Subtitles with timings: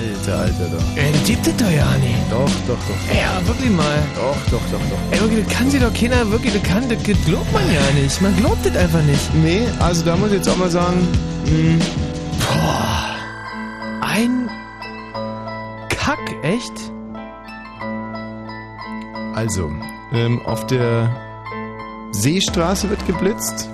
[0.00, 0.96] Alter, Alter, doch.
[0.96, 2.14] Ey, das gibt es doch ja nicht.
[2.30, 3.14] Doch, doch, doch.
[3.14, 3.98] Ey, aber wirklich mal.
[4.14, 4.98] Doch, doch, doch, doch.
[5.10, 8.20] Ey, wirklich, das kann sich doch keiner, wirklich, das kann, das glaubt man ja nicht.
[8.22, 9.34] Man glaubt das einfach nicht.
[9.34, 11.06] Nee, also da muss ich jetzt auch mal sagen,
[11.46, 11.84] mh,
[12.38, 13.06] Boah.
[14.00, 14.48] Ein
[15.88, 16.72] Kack, echt?
[19.34, 19.70] also,
[20.12, 21.08] ähm, auf der
[22.12, 23.70] Seestraße wird geblitzt.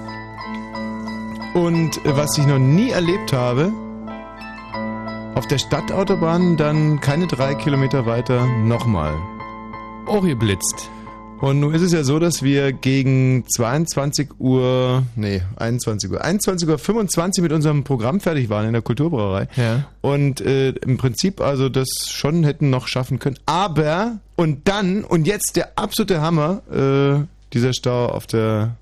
[1.55, 3.73] Und äh, was ich noch nie erlebt habe,
[5.37, 9.15] auf der Stadtautobahn dann keine drei Kilometer weiter nochmal.
[10.07, 10.91] Auch geblitzt.
[11.41, 16.67] Und nun ist es ja so, dass wir gegen 22 Uhr, nee, 21 Uhr, 21
[16.67, 19.49] Uhr 25 mit unserem Programm fertig waren in der Kulturbrauerei.
[19.57, 19.85] Ja.
[20.01, 23.39] Und äh, im Prinzip also das schon hätten noch schaffen können.
[23.45, 28.77] Aber, und dann, und jetzt der absolute Hammer, äh, dieser Stau auf der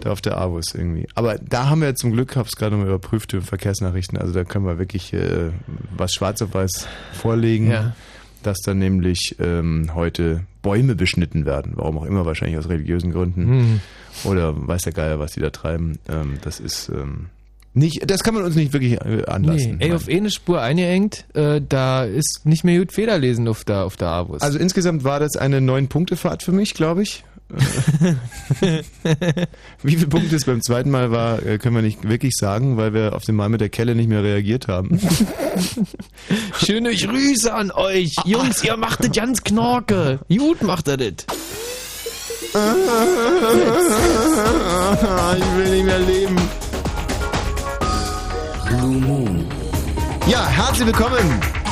[0.00, 1.06] da auf der Avus irgendwie.
[1.14, 4.44] Aber da haben wir zum Glück, habe es gerade mal überprüft, die Verkehrsnachrichten, also da
[4.44, 5.50] können wir wirklich äh,
[5.96, 7.94] was schwarz auf weiß vorlegen, Ja.
[8.42, 11.72] dass dann nämlich ähm, heute Bäume beschnitten werden.
[11.76, 13.46] Warum auch immer, wahrscheinlich aus religiösen Gründen.
[13.48, 13.80] Hm.
[14.24, 15.98] Oder weiß der Geier, was die da treiben.
[16.08, 17.26] Ähm, das ist ähm,
[17.74, 19.78] nicht, das kann man uns nicht wirklich äh, anlassen.
[19.78, 23.84] Nee, ey, auf eine Spur eingeengt, äh, da ist nicht mehr gut Federlesen auf der,
[23.84, 24.42] auf der Avus.
[24.42, 27.24] Also insgesamt war das eine neun Punkte Fahrt für mich, glaube ich.
[29.82, 32.94] Wie viele Punkte es beim zweiten Mal war, äh, können wir nicht wirklich sagen, weil
[32.94, 35.00] wir auf den Mal mit der Kelle nicht mehr reagiert haben.
[36.64, 38.14] Schöne Grüße an euch.
[38.24, 40.20] Jungs, ihr macht das ganz knorke.
[40.28, 41.26] Gut macht er das.
[45.36, 46.36] ich will nicht mehr leben.
[48.66, 49.44] Blue Moon.
[50.26, 51.63] Ja, herzlich willkommen.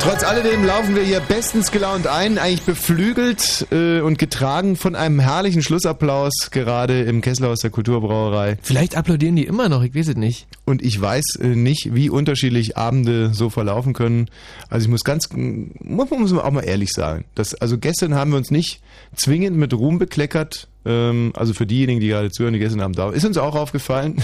[0.00, 5.20] Trotz alledem laufen wir hier bestens gelaunt ein, eigentlich beflügelt äh, und getragen von einem
[5.20, 8.56] herrlichen Schlussapplaus gerade im Kesselhaus der Kulturbrauerei.
[8.62, 10.48] Vielleicht applaudieren die immer noch, ich weiß es nicht.
[10.64, 14.30] Und ich weiß äh, nicht, wie unterschiedlich Abende so verlaufen können.
[14.70, 17.26] Also ich muss ganz, muss muss man auch mal ehrlich sagen.
[17.34, 18.80] Das, also gestern haben wir uns nicht
[19.14, 20.69] zwingend mit Ruhm bekleckert.
[20.84, 23.14] Ähm, also für diejenigen, die gerade zuhören, die gestern Abend da waren.
[23.14, 24.16] Ist uns auch aufgefallen,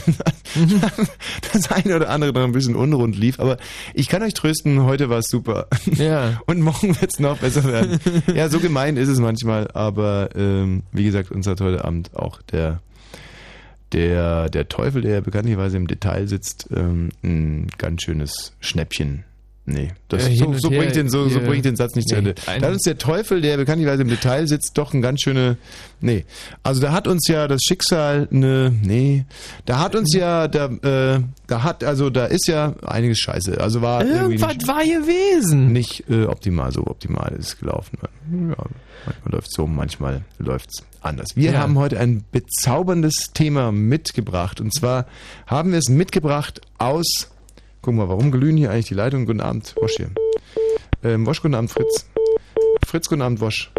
[1.52, 3.38] das eine oder andere noch ein bisschen unrund lief.
[3.40, 3.58] Aber
[3.94, 5.66] ich kann euch trösten, heute war es super.
[5.84, 6.40] Ja.
[6.46, 8.00] Und morgen wird es noch besser werden.
[8.34, 9.68] ja, so gemein ist es manchmal.
[9.72, 12.80] Aber ähm, wie gesagt, uns hat heute Abend auch der
[13.92, 19.24] der, der Teufel, der ja bekanntlicherweise im Detail sitzt, ähm, ein ganz schönes Schnäppchen.
[19.68, 22.14] Nee, das, hin so, so, her, bringt den, so, so bringt den Satz nicht zu
[22.14, 22.34] Nee, Ende.
[22.46, 25.56] ein- Da hat uns der Teufel, der bekanntlicherweise im Detail sitzt, doch ein ganz schöne.
[26.00, 26.24] Nee.
[26.62, 28.70] Also da hat uns ja das Schicksal eine.
[28.70, 29.24] Nee.
[29.64, 33.60] Da hat uns ja, da, äh, da hat, also da ist ja einiges scheiße.
[33.60, 35.72] Also war Irgendwas nicht, war gewesen.
[35.72, 37.98] nicht äh, optimal, so optimal ist es gelaufen.
[38.02, 38.08] Ja,
[39.04, 41.30] manchmal läuft so, manchmal läuft's anders.
[41.34, 41.58] Wir Ja.
[41.58, 44.60] haben heute ein bezauberndes Thema mitgebracht.
[44.60, 45.06] Und zwar
[45.48, 47.32] haben wir es mitgebracht aus.
[47.86, 49.26] Guck mal, warum glühen hier eigentlich die Leitungen?
[49.26, 50.10] Guten Abend, Wosch hier.
[51.04, 52.10] Ähm, Wosch, guten Abend, Fritz.
[52.84, 53.70] Fritz, guten Abend, Wosch.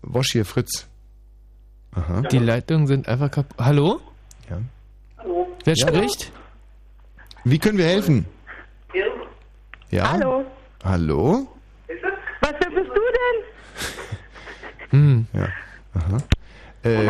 [0.00, 0.86] Wosch hier, Fritz.
[1.92, 2.22] Aha.
[2.22, 3.54] Die Leitungen sind einfach kaputt.
[3.62, 4.00] Hallo?
[4.48, 4.62] Ja.
[5.66, 5.88] Wer Ja.
[5.88, 6.32] spricht?
[7.44, 8.24] Wie können wir helfen?
[9.90, 10.12] Ja?
[10.12, 10.46] Hallo.
[10.82, 11.48] Hallo?
[12.40, 14.88] Was bist du denn?
[14.88, 15.26] Hm.
[15.34, 15.48] Ja.
[15.92, 16.16] Aha.
[16.86, 17.06] Äh,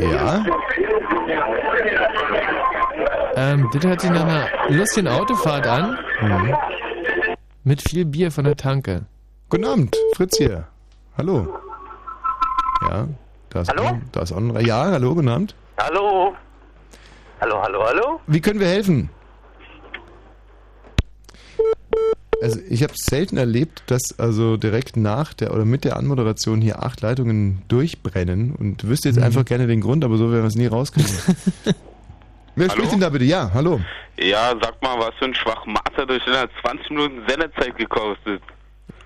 [0.00, 0.44] ja?
[3.36, 5.98] Ähm, das hört sich nach einer lustigen Autofahrt an.
[6.22, 6.56] Mhm.
[7.64, 9.02] Mit viel Bier von der Tanke.
[9.50, 10.66] Guten Abend, Fritz hier.
[11.18, 11.46] Hallo.
[12.88, 13.06] Ja,
[13.50, 13.84] da ist Hallo?
[13.86, 15.54] Ein, da ist auch ein, Ja, hallo, guten Abend.
[15.78, 16.34] Hallo?
[17.40, 18.20] Hallo, hallo, hallo?
[18.26, 19.10] Wie können wir helfen?
[22.42, 26.82] Also ich habe selten erlebt, dass also direkt nach der oder mit der Anmoderation hier
[26.82, 30.56] acht Leitungen durchbrennen und wüsste jetzt einfach gerne den Grund, aber so werden wir es
[30.56, 31.10] nie rauskriegen.
[32.54, 32.76] Wer Hallo?
[32.76, 33.24] spricht denn da bitte?
[33.24, 33.80] Ja, hallo.
[34.18, 38.42] Ja, sag mal, was für ein Schwachmat hat euch hat 20 Minuten Sendezeit gekostet?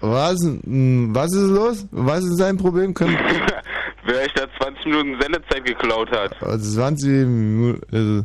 [0.00, 1.86] Was, hm, was ist los?
[1.92, 2.92] Was ist sein Problem?
[2.92, 3.16] Können,
[4.04, 6.41] Wer euch da 20 Minuten Sendezeit geklaut hat?
[6.42, 8.24] also 20 Minuten, also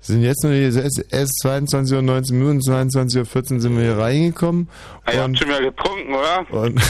[0.00, 3.98] sind jetzt nur erst, erst 22 Uhr 19 Minuten, 22 Uhr 14 sind wir hier
[3.98, 4.68] reingekommen.
[5.04, 6.62] Ah, ihr habt Und, schon wieder getrunken, oder?
[6.62, 6.80] und,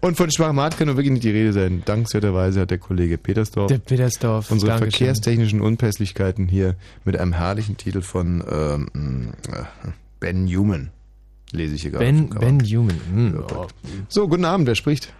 [0.00, 1.82] und von Schwachmat kann nur wirklich nicht die Rede sein.
[1.84, 4.50] Dankenswerterweise hat der Kollege Petersdorf Der Petersdorf.
[4.50, 4.90] unsere Dankeschön.
[5.06, 6.74] verkehrstechnischen Unpässlichkeiten hier
[7.04, 9.62] mit einem herrlichen Titel von ähm, äh,
[10.20, 10.90] Ben Newman.
[11.52, 12.04] Lese ich hier gerade.
[12.04, 13.00] Ben, ben Human.
[13.12, 13.66] Hm, oh.
[14.08, 15.12] So, guten Abend, wer spricht?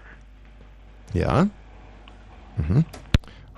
[1.15, 1.49] Ja?
[2.57, 2.85] Mhm.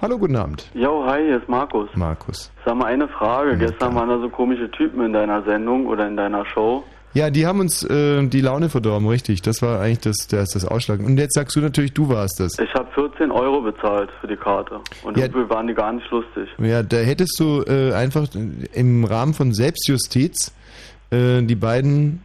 [0.00, 1.88] Hallo, guten Abend, Jo, hi, hier ist Markus.
[1.94, 2.50] Markus.
[2.64, 3.50] Sag mal eine Frage.
[3.50, 6.84] Ja, Gestern waren da so komische Typen in deiner Sendung oder in deiner Show.
[7.12, 9.42] Ja, die haben uns äh, die Laune verdorben, richtig.
[9.42, 11.00] Das war eigentlich das, das, das Ausschlag.
[11.00, 12.58] Und jetzt sagst du natürlich, du warst das.
[12.58, 14.80] Ich habe 14 Euro bezahlt für die Karte.
[15.02, 15.24] Und Ja.
[15.24, 16.48] irgendwie waren die gar nicht lustig.
[16.58, 18.26] Ja, da hättest du äh, einfach
[18.72, 20.54] im Rahmen von Selbstjustiz
[21.10, 22.24] äh, die beiden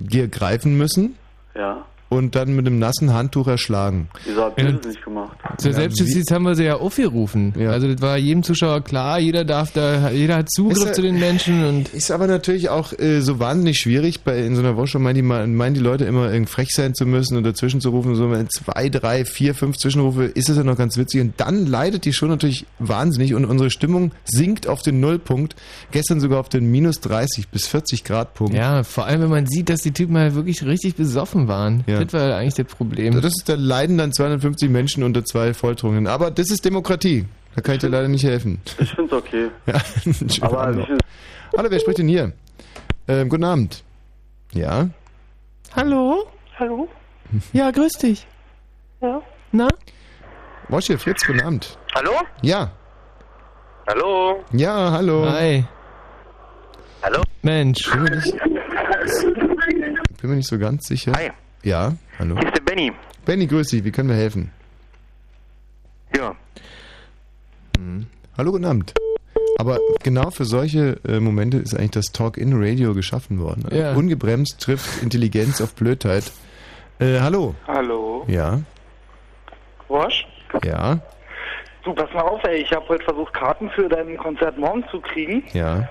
[0.00, 1.16] dir greifen müssen
[1.54, 1.84] Ja.
[2.08, 4.08] Und dann mit einem nassen Handtuch erschlagen.
[4.24, 5.36] Wieso habt ihr das nicht gemacht?
[5.58, 7.54] Zur Ja, Selbstjustiz haben wir sie ja aufgerufen.
[7.58, 7.70] Ja.
[7.70, 11.18] Also das war jedem Zuschauer klar, jeder darf da, jeder hat Zugriff Ist zu den
[11.18, 14.98] Menschen und Ist aber natürlich auch äh, so wahnsinnig schwierig, bei in so einer Woche
[14.98, 17.90] meinen die, mal- meinen die Leute immer irgendwie frech sein zu müssen und dazwischen zu
[17.90, 18.14] rufen.
[18.14, 21.20] So wenn zwei, drei, vier, fünf Zwischenrufe ist es ja noch ganz witzig.
[21.20, 25.56] Und dann leidet die schon natürlich wahnsinnig und unsere Stimmung sinkt auf den Nullpunkt.
[25.90, 28.54] Gestern sogar auf den minus 30 bis 40 Grad Punkt.
[28.54, 31.84] ja, vor allem wenn man sieht, dass die Typen halt wirklich richtig besoffen waren.
[31.86, 31.93] Ja.
[32.02, 33.14] Das war ja eigentlich das Problem.
[33.14, 36.06] Das ist, da leiden dann 250 Menschen unter zwei Volltrunken.
[36.06, 37.26] Aber das ist Demokratie.
[37.54, 38.60] Da kann ich dir leider nicht helfen.
[38.78, 39.48] Ich find's okay.
[39.66, 39.74] Ja,
[40.40, 40.98] Aber viel,
[41.56, 42.32] Hallo, wer spricht denn hier?
[43.06, 43.84] Ähm, guten Abend.
[44.52, 44.88] Ja?
[45.76, 46.26] Hallo?
[46.58, 46.88] Hallo?
[47.52, 48.26] Ja, grüß dich.
[49.00, 49.22] Ja?
[49.52, 49.68] Na?
[50.68, 51.78] Wosche, Fritz, guten Abend.
[51.94, 52.12] Hallo?
[52.42, 52.72] Ja,
[53.86, 54.42] Hallo?
[54.52, 55.26] ja, hallo.
[55.30, 55.64] Hi.
[57.02, 57.20] Hallo?
[57.42, 57.86] Mensch.
[57.94, 58.34] Nicht,
[60.20, 61.12] bin mir nicht so ganz sicher.
[61.14, 61.30] Hi,
[61.64, 62.36] Ja, hallo.
[62.38, 62.92] hier ist der Benny.
[63.24, 64.50] Benny, grüß dich, wie können wir helfen?
[66.16, 66.34] Ja.
[68.36, 68.94] Hallo, guten Abend.
[69.58, 73.66] Aber genau für solche äh, Momente ist eigentlich das Talk-In-Radio geschaffen worden.
[73.72, 73.94] Ja.
[73.94, 76.32] Ungebremst trifft Intelligenz auf Blödheit.
[76.98, 77.54] Äh, hallo.
[77.66, 78.24] Hallo.
[78.28, 78.60] Ja,
[79.88, 80.26] Wosch?
[80.64, 81.00] ja,
[81.84, 82.62] Du, pass mal auf, ey.
[82.62, 85.44] Ich habe heute versucht, Karten für dein Konzert morgen zu kriegen.
[85.52, 85.88] ja.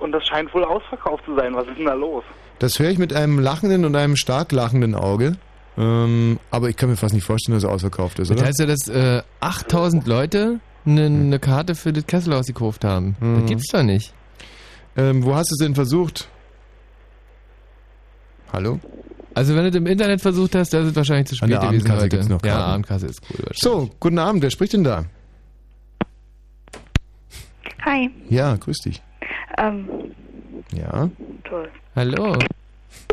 [0.00, 1.54] Und das scheint wohl ausverkauft zu sein.
[1.54, 2.24] Was ist denn da los?
[2.60, 5.36] Das höre ich mit einem lachenden und einem stark lachenden Auge.
[5.78, 8.46] Ähm, aber ich kann mir fast nicht vorstellen, dass er ausverkauft ist, Das oder?
[8.46, 13.16] heißt ja, dass äh, 8000 Leute eine ne Karte für das Kesselhaus gekauft haben.
[13.18, 13.40] Mhm.
[13.40, 14.12] Das gibt's doch nicht.
[14.96, 16.28] Ähm, wo hast du es denn versucht?
[18.52, 18.78] Hallo?
[19.32, 21.50] Also wenn du das im Internet versucht hast, dann ist es wahrscheinlich zu An spät
[21.50, 22.08] der gewesen Abendkasse heute.
[22.10, 22.58] gibt's noch ja.
[22.58, 23.44] Abendkasse ist cool.
[23.54, 25.04] So, guten Abend, wer spricht denn da?
[27.86, 28.10] Hi.
[28.28, 29.00] Ja, grüß dich.
[29.56, 29.88] Ähm,
[30.72, 31.10] Ja.
[31.44, 31.68] toll.
[31.96, 32.36] Hallo.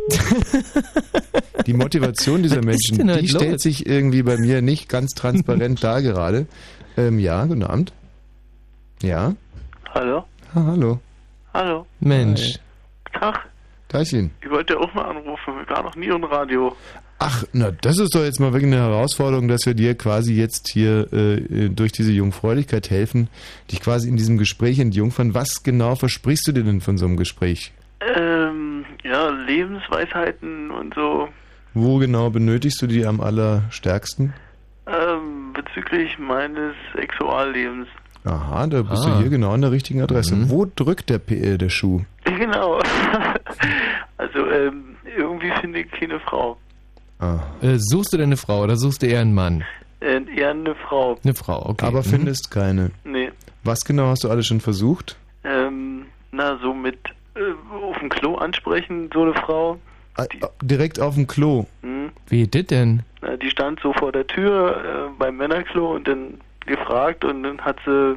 [1.66, 3.62] Die Motivation dieser Menschen, die stellt los?
[3.62, 6.48] sich irgendwie bei mir nicht ganz transparent dar gerade.
[6.96, 7.92] Ähm, ja, guten Abend.
[9.02, 9.36] Ja.
[9.94, 10.24] Hallo?
[10.56, 11.00] Ah, hallo.
[11.54, 11.86] Hallo?
[12.00, 12.60] Mensch.
[13.14, 13.48] Tag.
[13.90, 14.32] Teilchen.
[14.42, 15.54] Ich wollte auch mal anrufen.
[15.64, 16.76] Ich war noch nie im Radio.
[17.20, 20.70] Ach, na, das ist doch jetzt mal wirklich eine Herausforderung, dass wir dir quasi jetzt
[20.72, 23.28] hier äh, durch diese Jungfräulichkeit helfen,
[23.72, 25.34] dich quasi in diesem Gespräch entjungfern.
[25.34, 27.72] Was genau versprichst du dir denn von so einem Gespräch?
[28.16, 31.28] Ähm, ja, Lebensweisheiten und so.
[31.74, 34.34] Wo genau benötigst du die am allerstärksten?
[34.86, 37.88] Ähm, bezüglich meines Sexuallebens.
[38.26, 39.16] Aha, da bist Ah.
[39.16, 40.36] du hier genau an der richtigen Adresse.
[40.36, 40.50] Mhm.
[40.50, 42.02] Wo drückt der, P äh, der Schuh?
[42.38, 42.80] Genau.
[44.18, 46.58] also, ähm, irgendwie finde ich keine Frau.
[47.20, 47.40] Ah.
[47.62, 49.64] Äh, suchst du denn eine Frau oder suchst du eher einen Mann?
[50.00, 51.18] Äh, eher eine Frau.
[51.24, 51.86] Eine Frau, okay.
[51.86, 52.04] Aber Mhm.
[52.04, 52.92] findest keine.
[53.04, 53.32] Nee.
[53.64, 55.18] Was genau hast du alles schon versucht?
[55.44, 56.98] Ähm, na, so mit
[57.36, 57.40] äh,
[57.76, 59.80] auf dem Klo ansprechen, so eine Frau.
[60.16, 61.66] Ah, ah, direkt auf dem Klo.
[61.82, 62.12] Hm?
[62.28, 63.04] Wie das denn?
[63.22, 67.60] Na, die stand so vor der Tür äh, beim Männerklo und dann gefragt und dann
[67.62, 68.16] hat sie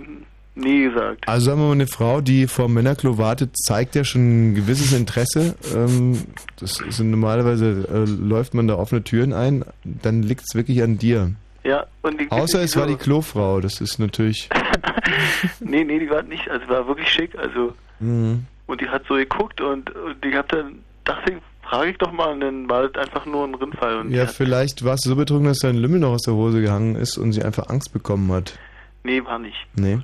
[0.54, 1.26] nie gesagt.
[1.28, 4.54] Also sagen wir mal, eine Frau, die vor dem Männerklo wartet, zeigt ja schon ein
[4.54, 5.54] gewisses Interesse.
[5.74, 6.24] Ähm,
[6.58, 10.98] das ist normalerweise äh, läuft man da offene Türen ein, dann liegt es wirklich an
[10.98, 11.32] dir.
[11.62, 14.48] Ja, und die Außer es war die Klofrau, das ist natürlich.
[15.60, 18.46] nee, nee, die war nicht, also war wirklich schick, also Mhm.
[18.66, 22.10] und die hat so geguckt und, und die hat dann dachte ich, frage ich doch
[22.12, 25.10] mal und dann war das einfach nur ein Rindfall und Ja, die vielleicht warst du
[25.10, 27.92] so betrunken, dass dein Lümmel noch aus der Hose gehangen ist und sie einfach Angst
[27.92, 28.58] bekommen hat.
[29.04, 29.66] Nee, war nicht.
[29.74, 29.98] Nee.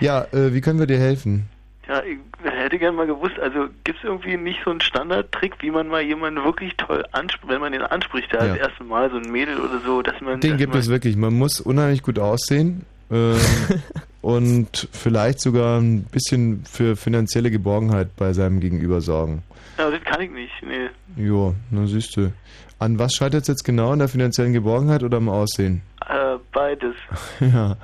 [0.00, 1.48] Ja, äh, wie können wir dir helfen?
[1.86, 2.18] Ja, ich
[2.50, 6.00] hätte gern mal gewusst, also gibt es irgendwie nicht so einen Standardtrick, wie man mal
[6.00, 8.54] jemanden wirklich toll anspricht, wenn man den anspricht, ja, Ja.
[8.54, 10.40] das erste Mal, so ein Mädel oder so, dass man...
[10.40, 11.16] Den dass gibt man, es wirklich.
[11.16, 13.36] Man muss unheimlich gut aussehen ähm,
[14.22, 19.42] und vielleicht sogar ein bisschen für finanzielle Geborgenheit bei seinem Gegenüber sorgen.
[19.76, 21.22] Ja, das kann ich nicht, nee.
[21.22, 22.32] Jo, na siehst du.
[22.78, 23.90] An was scheitert es jetzt genau?
[23.92, 25.82] An der finanziellen Geborgenheit oder am Aussehen?
[26.08, 26.14] Äh,
[26.52, 26.94] beides.
[27.40, 27.76] ja.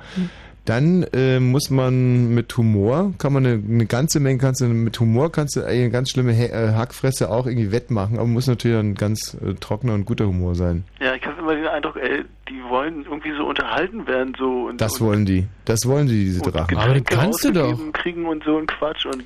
[0.65, 4.99] Dann äh, muss man mit Humor, kann man eine, eine ganze Menge, kannst du mit
[4.99, 8.77] Humor kannst du eine ganz schlimme He äh, Hackfresse auch irgendwie wettmachen, aber muss natürlich
[8.77, 10.83] ein ganz äh, trockener und guter Humor sein.
[10.99, 14.79] Ja, ich habe immer den Eindruck, ey, die wollen irgendwie so unterhalten werden, so und
[14.79, 15.47] Das und, wollen die.
[15.65, 16.77] Das wollen die, diese Drachen.
[16.77, 17.93] Aber Getränke kannst du doch.
[17.93, 19.23] kriegen und so ein Quatsch und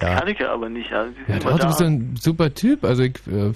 [0.00, 0.18] Ja.
[0.20, 0.90] kann ich ja aber nicht.
[0.90, 2.84] Ja, sie Ja, doch, du bist ein super Typ.
[2.84, 3.52] Also ich, äh,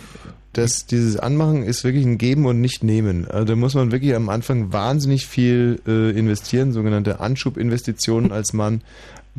[0.55, 3.27] Das, dieses Anmachen ist wirklich ein Geben und nicht Nehmen.
[3.27, 8.83] Also da muss man wirklich am Anfang wahnsinnig viel äh, investieren, sogenannte Anschubinvestitionen als Mann.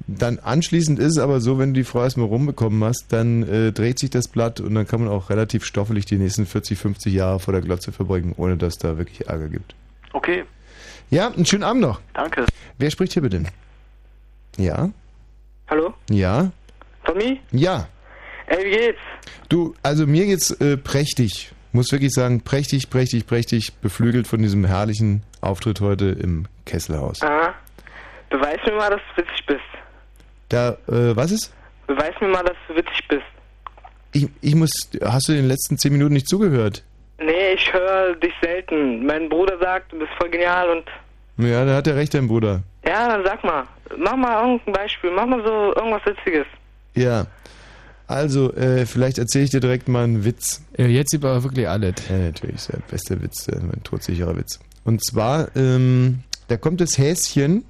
[0.08, 3.72] Dann anschließend ist es aber so, wenn du die Frau erstmal rumbekommen hast, dann äh,
[3.72, 7.14] dreht sich das Blatt und dann kann man auch relativ stoffelig die nächsten 40, 50
[7.14, 9.76] Jahre vor der Glotze verbringen, ohne dass da wirklich Ärger gibt.
[10.14, 10.46] Okay,
[11.12, 12.02] Ja, einen schönen Abend noch.
[12.16, 12.46] danke.
[12.80, 13.44] Wer spricht hier bitte?
[14.58, 14.90] Ja?
[15.68, 15.94] Hallo?
[16.10, 16.52] Ja?
[17.06, 17.40] Tommy?
[17.52, 17.88] Ja.
[18.48, 19.00] Ey, wie geht's?
[19.50, 21.52] Du, also mir geht's äh, prächtig.
[21.72, 27.22] Muss wirklich sagen, prächtig, prächtig, prächtig, beflügelt von diesem herrlichen Auftritt heute im Kesselhaus.
[27.24, 27.54] Aha.
[28.30, 29.62] Beweis mir mal, dass du witzig bist.
[30.50, 31.54] Da, äh, was ist?
[31.88, 33.24] Beweis mir mal, dass du witzig bist.
[34.12, 34.72] Ich, ich muss,
[35.04, 36.84] hast du in den letzten zehn Minuten nicht zugehört?
[37.20, 39.06] Nee, ich höre dich selten.
[39.06, 40.86] Mein Bruder sagt, du bist voll genial und...
[41.38, 42.62] Ja, da hat er recht, dein Bruder.
[42.86, 43.64] Ja, dann sag mal.
[43.98, 45.12] Mach mal irgendein Beispiel.
[45.12, 46.46] Mach mal so irgendwas Witziges.
[46.96, 47.28] Ja.
[48.08, 50.62] Also, äh, vielleicht erzähle ich dir direkt mal einen Witz.
[50.78, 51.96] Ja, jetzt über wirklich alles.
[52.10, 54.60] Ja, natürlich, ist der beste Witz, äh, mein todsicherer Witz.
[54.84, 57.64] Und zwar, ähm, da kommt das Häschen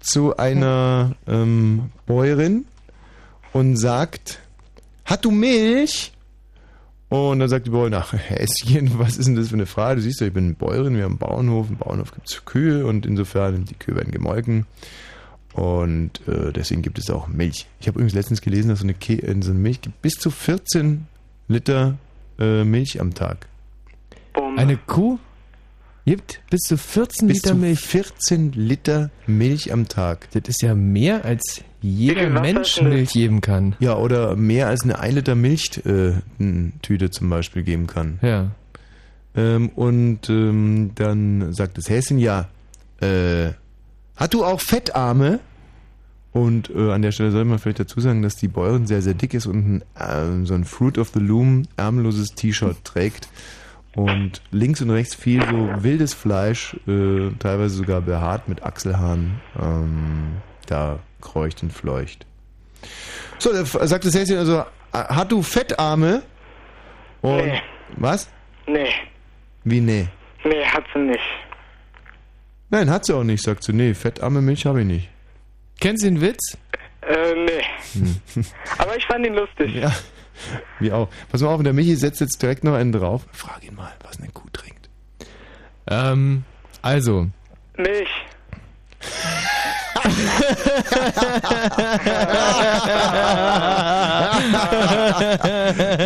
[0.00, 2.64] zu einer ähm, Bäuerin
[3.52, 4.40] und sagt,
[5.04, 6.12] hat du Milch?
[7.08, 9.96] Und dann sagt die Bäuerin, ach Häschen, was ist denn das für eine Frage?
[9.96, 12.86] Du siehst doch, ich bin Bäuerin, wir haben einen Bauernhof, im Bauernhof gibt es Kühe
[12.86, 14.66] und insofern, die Kühe werden gemolken.
[15.54, 17.66] Und äh, deswegen gibt es auch Milch.
[17.80, 20.30] Ich habe übrigens letztens gelesen, dass so eine, Ke so eine Milch gibt bis zu
[20.30, 21.06] 14
[21.48, 21.98] Liter
[22.38, 23.46] äh, Milch am Tag.
[24.32, 24.58] Bumm.
[24.58, 25.18] Eine Kuh
[26.04, 27.80] gibt bis zu 14 Bis Liter zu Milch.
[27.80, 30.28] 14 Liter Milch am Tag.
[30.32, 32.80] Das ist ja mehr, als jeder Mensch?
[32.80, 33.76] Milch geben kann.
[33.78, 38.18] Ja, oder mehr als eine 1 Liter Milchtüte äh, Tüte zum Beispiel geben kann.
[38.22, 38.52] Ja.
[39.34, 42.48] Ähm, und ähm, dann sagt das Häschen, ja,
[43.00, 43.52] äh,
[44.22, 45.40] hat du auch Fettarme?
[46.32, 49.12] Und äh, an der Stelle soll man vielleicht dazu sagen, dass die Bäuerin sehr, sehr
[49.14, 53.28] dick ist und ein, äh, so ein Fruit of the Loom ärmelloses T-Shirt trägt.
[53.94, 60.36] Und links und rechts viel so wildes Fleisch, äh, teilweise sogar behaart mit Achselhaaren, ähm,
[60.66, 62.24] da kreucht und fleucht.
[63.38, 66.22] So, da sagt das Häschen also, "Ah, hat du Fettarme?
[67.20, 67.60] Und Nee.
[67.96, 68.30] was?
[68.66, 68.88] Nee.
[69.64, 70.08] Wie nee?
[70.44, 71.20] Nee, hat sie nicht.
[72.72, 73.74] Nein, hat sie auch nicht, sagt sie.
[73.74, 75.10] Nee, fettarme Milch habe ich nicht.
[75.78, 76.56] Kennst du den Witz?
[77.02, 77.60] Äh, nee.
[78.78, 79.74] Aber ich fand ihn lustig.
[79.74, 79.92] Ja,
[80.80, 81.10] wie auch.
[81.30, 83.26] Pass mal auf, der Michi setzt jetzt direkt noch einen drauf.
[83.30, 84.88] Frag ihn mal, was eine Kuh trinkt.
[85.86, 86.44] Ähm,
[86.80, 87.28] also.
[87.76, 88.08] Milch.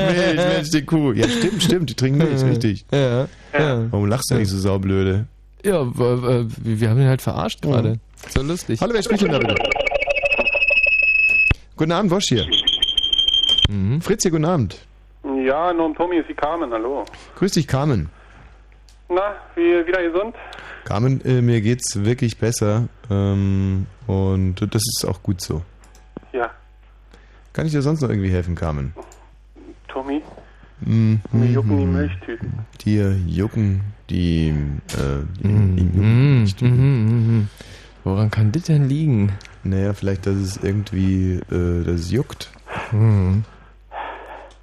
[0.03, 1.13] Milch, Mensch, die Kuh.
[1.13, 2.85] Ja, stimmt, stimmt, die trinken Milch, richtig.
[2.91, 3.29] Ja.
[3.53, 3.93] ja.
[3.93, 5.29] Warum lachst du nicht so saublöde?
[5.67, 7.99] Ja, wir haben ihn halt verarscht gerade.
[8.29, 8.81] So lustig.
[8.81, 9.57] Hallo, wer spricht denn da bitte?
[11.77, 12.47] Guten Abend, Wosch hier.
[13.69, 14.01] Mhm.
[14.01, 14.79] Fritz hier, guten Abend.
[15.45, 17.05] Ja, nun Tommy ist die Carmen, hallo.
[17.35, 18.09] Grüß dich, Carmen.
[19.09, 20.37] Na, wie, wieder gesund?
[20.85, 22.89] Carmen, äh, mir geht's wirklich besser.
[23.11, 25.63] Ähm, und das ist auch gut so.
[26.33, 26.49] Ja,
[27.53, 28.95] Kann ich dir sonst noch irgendwie helfen, Carmen?
[29.89, 30.23] Tommy,
[30.81, 31.21] Mhm.
[31.33, 32.53] mir jucken die Milchtüten.
[32.85, 33.81] Dir jucken
[34.11, 36.55] die, äh, die, die jucken Mhm.
[36.61, 36.69] Mhm.
[36.69, 37.49] Mhm.
[38.05, 39.33] Woran kann das denn liegen?
[39.65, 42.51] Naja, vielleicht, dass es irgendwie, äh, dass es juckt.
[42.93, 43.45] Mhm.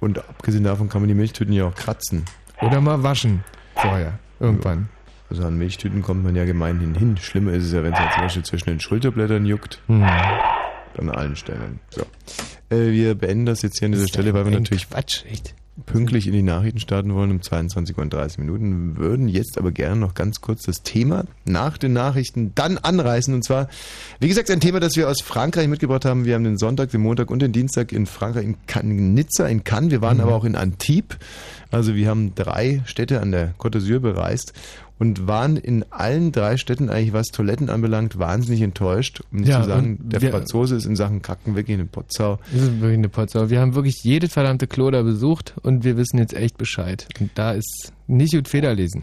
[0.00, 2.24] Und abgesehen davon kann man die Milchtüten ja auch kratzen.
[2.62, 3.44] Oder mal waschen.
[3.74, 4.18] Vorher.
[4.40, 4.88] Irgendwann.
[5.30, 7.16] Also an Milchtüten kommt man ja gemeinhin hin.
[7.16, 9.80] Schlimmer ist es ja, wenn es halt zum Beispiel zwischen den Schulterblättern juckt.
[9.88, 10.02] Mhm.
[10.02, 11.80] An allen Stellen.
[11.90, 12.02] So.
[12.70, 15.54] Äh, wir beenden das jetzt hier an dieser Stelle, weil wir natürlich Quatsch, echt.
[15.86, 19.72] Pünktlich in die Nachrichten starten wollen um 22 Uhr und 30 Minuten, würden jetzt aber
[19.72, 23.34] gerne noch ganz kurz das Thema nach den Nachrichten dann anreißen.
[23.34, 23.68] Und zwar,
[24.20, 26.24] wie gesagt, ein Thema, das wir aus Frankreich mitgebracht haben.
[26.24, 29.46] Wir haben den Sonntag, den Montag und den Dienstag in Frankreich, in, Cannes, in Nizza,
[29.48, 29.90] in Cannes.
[29.90, 31.18] Wir waren aber auch in Antibes.
[31.70, 34.52] Also wir haben drei Städte an der Côte d'Azur bereist
[34.98, 39.22] und waren in allen drei Städten eigentlich, was Toiletten anbelangt, wahnsinnig enttäuscht.
[39.32, 42.38] Um nicht Ja, zu sagen, der wir- Franzose ist in Sachen Kacken wirklich eine Potsau.
[42.52, 43.50] Das ist wirklich eine Potsau.
[43.50, 47.06] Wir haben wirklich jedes verdammte Klo da besucht und wir wissen jetzt echt Bescheid.
[47.20, 49.02] Und da ist nicht gut Federlesen.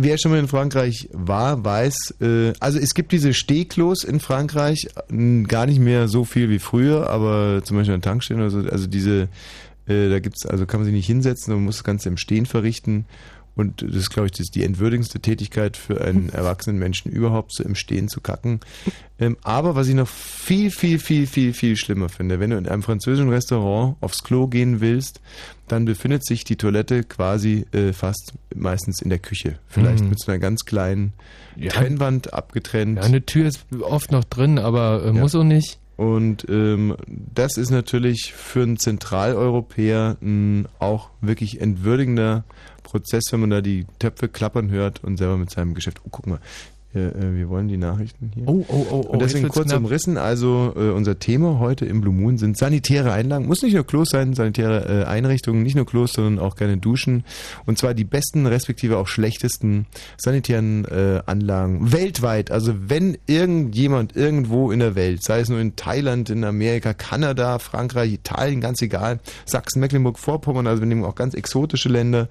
[0.00, 4.86] Wer schon mal in Frankreich war, weiß, äh, also es gibt diese Stehklos in Frankreich,
[5.48, 8.86] gar nicht mehr so viel wie früher, aber zum Beispiel an Tankstellen oder so, also
[8.86, 9.28] diese,
[9.88, 12.46] äh, da gibt's, also kann man sich nicht hinsetzen, man muss das Ganze im Stehen
[12.46, 13.06] verrichten.
[13.58, 17.62] Und das ist, glaube ich, das die entwürdigendste Tätigkeit für einen erwachsenen Menschen überhaupt, so
[17.64, 18.60] im Stehen zu kacken.
[19.18, 22.68] Ähm, aber was ich noch viel, viel, viel, viel, viel schlimmer finde, wenn du in
[22.68, 25.20] einem französischen Restaurant aufs Klo gehen willst,
[25.66, 29.58] dann befindet sich die Toilette quasi äh, fast meistens in der Küche.
[29.66, 30.10] Vielleicht Mhm.
[30.10, 31.12] mit so einer ganz kleinen
[31.56, 31.72] Ja.
[31.72, 32.98] Trennwand abgetrennt.
[32.98, 35.12] Ja, eine Tür ist oft noch drin, aber äh, Ja.
[35.14, 35.78] muss auch nicht.
[35.96, 36.94] Und ähm,
[37.34, 42.44] das ist natürlich für einen Zentraleuropäer ein auch wirklich entwürdigender
[42.88, 46.26] Prozess, wenn man da die Töpfe klappern hört und selber mit seinem Geschäft, oh guck
[46.26, 46.40] mal,
[46.92, 48.44] Wir, äh, wir wollen die Nachrichten hier.
[48.46, 49.12] Oh, oh, oh, oh.
[49.12, 49.80] Und deswegen kurz knapp.
[49.80, 53.46] umrissen, also äh, unser Thema heute im Blue Moon sind sanitäre Einlagen.
[53.46, 57.24] Muss nicht nur Klos sein, sanitäre äh, Einrichtungen, nicht nur Klos, sondern auch gerne Duschen.
[57.66, 62.50] Und zwar die besten, respektive auch schlechtesten sanitären äh, Anlagen weltweit.
[62.50, 67.58] Also wenn irgendjemand irgendwo in der Welt, sei es nur in Thailand, in Amerika, Kanada,
[67.58, 72.28] Frankreich, Italien, ganz egal, Sachsen, Mecklenburg, Vorpommern, also wir nehmen auch ganz exotische Länder,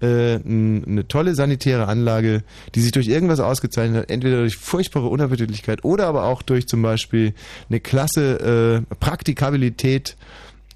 [0.00, 2.42] äh, eine tolle sanitäre Anlage,
[2.74, 6.82] die sich durch irgendwas ausgezeichnet hat, entweder durch furchtbare Unappetitlichkeit oder aber auch durch zum
[6.82, 7.34] Beispiel
[7.68, 10.16] eine klasse äh, Praktikabilität.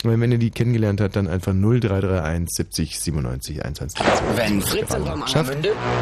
[0.05, 4.01] Wenn ihr die kennengelernt habt, dann einfach 0331 70 97 21.
[4.35, 5.57] Wenn Fritz in Schafft.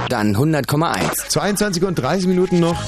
[0.09, 1.29] Dann 100,1.
[1.29, 2.83] 22 und 30 Minuten noch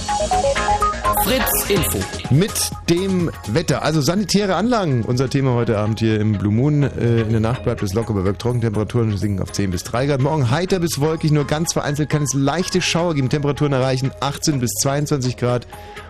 [1.24, 1.98] Fritz Info.
[2.30, 2.52] mit
[2.90, 3.82] dem Wetter.
[3.82, 6.82] Also sanitäre Anlagen, unser Thema heute Abend hier im Blue Moon.
[6.82, 10.20] Äh, in der Nacht bleibt es locker bewölkt, Trockentemperaturen sinken auf 10 bis 3 Grad.
[10.20, 13.28] Morgen heiter bis wolkig, nur ganz vereinzelt kann es leichte Schauer geben.
[13.28, 15.66] Temperaturen erreichen 18 bis 22 Grad.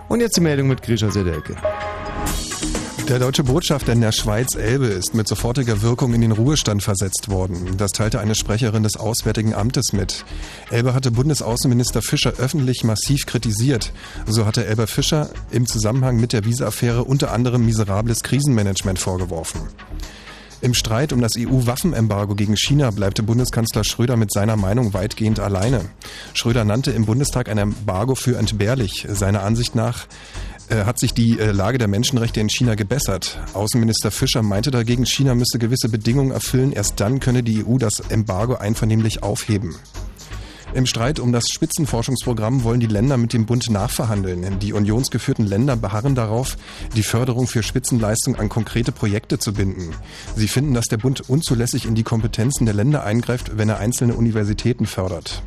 [0.09, 1.57] Und jetzt die Meldung mit Grisha Sedelke.
[3.12, 7.28] Der deutsche Botschafter in der Schweiz Elbe ist mit sofortiger Wirkung in den Ruhestand versetzt
[7.28, 7.76] worden.
[7.76, 10.25] Das teilte eine Sprecherin des Auswärtigen Amtes mit.
[10.71, 13.92] Elbe hatte Bundesaußenminister Fischer öffentlich massiv kritisiert.
[14.25, 19.61] So hatte Elber Fischer im Zusammenhang mit der Visa-Affäre unter anderem miserables Krisenmanagement vorgeworfen.
[20.62, 25.81] Im Streit um das EU-Waffenembargo gegen China bleibt Bundeskanzler Schröder mit seiner Meinung weitgehend alleine.
[26.35, 29.04] Schröder nannte im Bundestag ein Embargo für entbehrlich.
[29.11, 30.07] Seiner Ansicht nach
[30.69, 33.38] äh, hat sich die äh, Lage der Menschenrechte in China gebessert.
[33.54, 36.73] Außenminister Fischer meinte dagegen, China müsse gewisse Bedingungen erfüllen.
[36.73, 39.76] Erst dann könne die EU das Embargo einvernehmlich aufheben.
[40.75, 44.59] Im Streit um das Spitzenforschungsprogramm wollen die Länder mit dem Bund nachverhandeln.
[44.59, 46.57] Die unionsgeführten Länder beharren darauf,
[46.97, 49.90] die Förderung für Spitzenleistung an konkrete Projekte zu binden.
[50.35, 54.14] Sie finden, dass der Bund unzulässig in die Kompetenzen der Länder eingreift, wenn er einzelne
[54.14, 55.42] Universitäten fördert.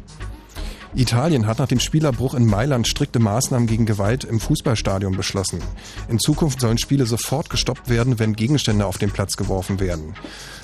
[0.95, 5.61] Italien hat nach dem Spielerbruch in Mailand strikte Maßnahmen gegen Gewalt im Fußballstadion beschlossen.
[6.07, 10.15] In Zukunft sollen Spiele sofort gestoppt werden, wenn Gegenstände auf den Platz geworfen werden.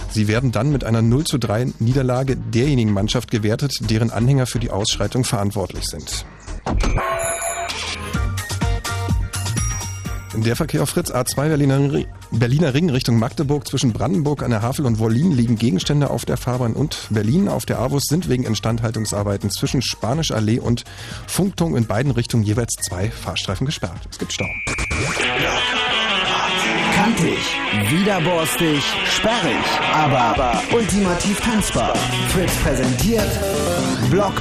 [0.09, 4.59] Sie werden dann mit einer 0 zu 3 Niederlage derjenigen Mannschaft gewertet, deren Anhänger für
[4.59, 6.25] die Ausschreitung verantwortlich sind.
[10.33, 14.85] Der Verkehr auf Fritz A2 Berliner, Berliner Ring Richtung Magdeburg zwischen Brandenburg an der Havel
[14.85, 19.49] und Wollin liegen Gegenstände auf der Fahrbahn und Berlin auf der Avus sind wegen Instandhaltungsarbeiten
[19.49, 20.85] zwischen Spanisch Allee und
[21.27, 24.07] Funkturm in beiden Richtungen jeweils zwei Fahrstreifen gesperrt.
[24.09, 24.47] Es gibt Stau.
[26.95, 27.39] Kantig,
[27.89, 31.93] widerborstig, sperrig, aber, aber ultimativ tanzbar.
[32.29, 33.29] Fritz präsentiert
[34.09, 34.33] Block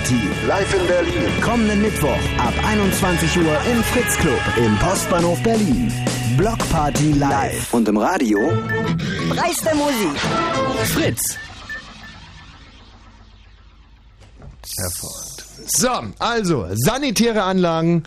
[0.00, 0.46] Party.
[0.46, 1.42] Live in Berlin.
[1.42, 5.92] Kommenden Mittwoch ab 21 Uhr im Fritz Club im Postbahnhof Berlin.
[6.38, 7.74] Block Party live.
[7.74, 8.38] Und im Radio
[9.28, 10.18] Preis der Musik.
[10.84, 11.36] Fritz.
[14.78, 15.44] Hervorragend.
[15.66, 18.04] So, also sanitäre Anlagen.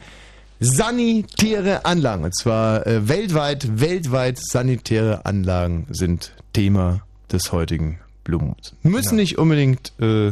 [0.60, 2.24] Sanitäre Anlagen.
[2.24, 7.02] Und zwar äh, weltweit, weltweit sanitäre Anlagen sind Thema
[7.32, 8.74] des heutigen Blue Moons.
[8.82, 10.32] Müssen nicht unbedingt äh,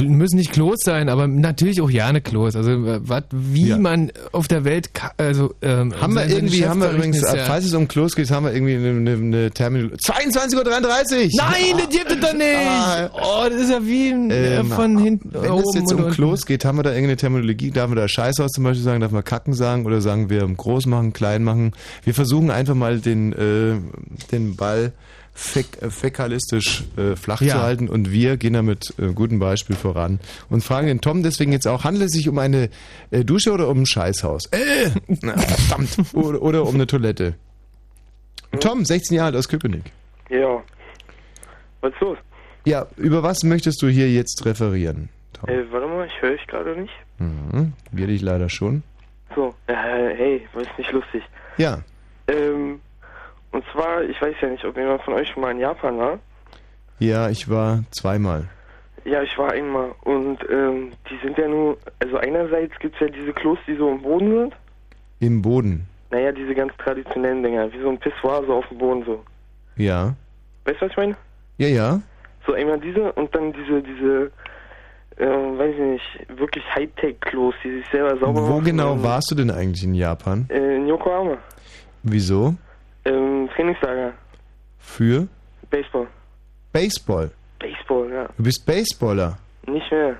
[0.00, 2.56] müssen nicht Klos sein, aber natürlich auch gerne Klos.
[2.56, 3.78] Also äh, wat, wie Ja.
[3.78, 7.64] man auf der Welt, also ähm, Haben wir irgendwie, haben wir übrigens, äh, ja- falls
[7.66, 9.90] es um Klos geht, haben wir irgendwie eine, eine, Terminal.
[9.96, 11.30] 22.33 Uhr!
[11.36, 12.42] Nein, das gibt es doch nicht!
[12.64, 13.10] Ah.
[13.14, 16.10] Oh, das ist ja wie ein, äh, Ähm, von hinten Wenn es jetzt um.
[16.10, 17.70] Klos geht, haben wir da irgendeine Terminologie?
[17.70, 19.00] Darf man da Scheißhaus zum Beispiel sagen?
[19.00, 19.84] Darf man Kacken sagen?
[19.86, 21.72] Oder sagen wir groß machen, klein machen?
[22.04, 23.74] Wir versuchen einfach mal den, äh,
[24.30, 24.92] den Ball
[25.34, 27.54] fäk äh, fäkalistisch äh, flach Ja.
[27.56, 31.22] zu halten und wir gehen da mit äh, gutem Beispiel voran und fragen den Tom
[31.22, 32.68] deswegen jetzt auch, handelt es sich um eine
[33.10, 34.46] äh, Dusche oder um ein Scheißhaus?
[34.52, 34.90] Äh,
[35.22, 36.14] na, verdammt.
[36.14, 37.34] Oder, oder um eine Toilette?
[38.60, 39.84] Tom, 16 Jahre alt aus Köpenick.
[40.28, 40.62] Ja.
[41.80, 42.18] Was ist los?
[42.64, 45.08] Ja, über was möchtest du hier jetzt referieren?
[45.32, 45.48] Tom?
[45.48, 46.92] Äh, warte mal, ich höre dich gerade nicht.
[47.18, 48.82] Mhm, wir dich leider schon.
[49.34, 51.22] So, äh, hey, war ist nicht lustig.
[51.56, 51.80] Ja,
[52.28, 52.80] Ähm,
[53.52, 56.18] und zwar, ich weiß ja nicht, ob jemand von euch schon mal in Japan war.
[56.98, 58.48] ja, ich war zweimal.
[59.04, 59.90] Ja, ich war einmal.
[60.02, 64.00] Und ähm, die sind ja nur, also einerseits gibt's ja diese Klos, die so im
[64.00, 64.54] Boden sind.
[65.18, 65.86] Im Boden.
[66.10, 69.24] Naja, diese ganz traditionellen Dinger, wie so ein Pissoir so auf dem Boden so.
[69.76, 70.14] Ja.
[70.64, 71.16] Weißt du, was ich meine?
[71.58, 72.00] Ja, ja.
[72.46, 74.30] So einmal diese und dann diese, diese,
[75.16, 78.64] äh, weiß ich nicht, wirklich Hightech-Klos, die sich selber sauber Wo machen.
[78.64, 80.46] genau Ähm, warst du denn eigentlich in Japan?
[80.48, 81.38] Äh, in Yokohama.
[82.04, 82.54] Wieso?
[83.04, 84.12] Ähm, Trainingslager.
[84.78, 85.26] Für
[85.70, 86.06] Baseball.
[86.72, 87.30] Baseball.
[87.58, 88.28] Baseball, ja.
[88.36, 89.38] Du bist Baseballer.
[89.66, 90.16] Nicht mehr.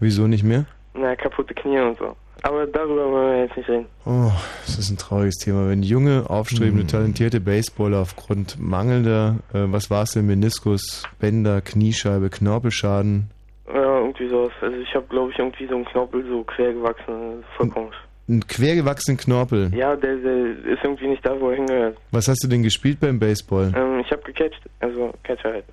[0.00, 0.66] Wieso nicht mehr?
[0.94, 2.16] Na, kaputte Knie und so.
[2.42, 3.86] Aber darüber wollen wir jetzt nicht reden.
[4.04, 4.30] Oh,
[4.66, 5.68] das ist ein trauriges Thema.
[5.68, 12.28] Wenn junge, aufstrebende, talentierte Baseballer aufgrund mangelnder, äh, was war es denn, Meniskus, Bänder, Kniescheibe,
[12.28, 13.30] Knorpelschaden,
[13.66, 14.52] Ja, irgendwie sowas.
[14.60, 17.42] Also ich habe, glaube ich, irgendwie so einen Knorpel so quer gewachsen.
[17.56, 17.96] Voll komisch.
[18.28, 19.70] Einen quergewachsenen Knorpel.
[19.74, 21.96] Ja, der, der ist irgendwie nicht da, wo er hingehört.
[22.10, 23.72] Was hast du denn gespielt beim Baseball?
[23.76, 24.60] Ähm, ich habe gecatcht.
[24.80, 25.64] Also Catcher halt.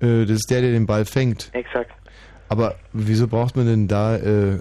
[0.00, 1.50] Äh, das ist der, der den Ball fängt.
[1.52, 1.92] Exakt.
[2.48, 4.60] Aber wieso braucht man denn da äh, äh,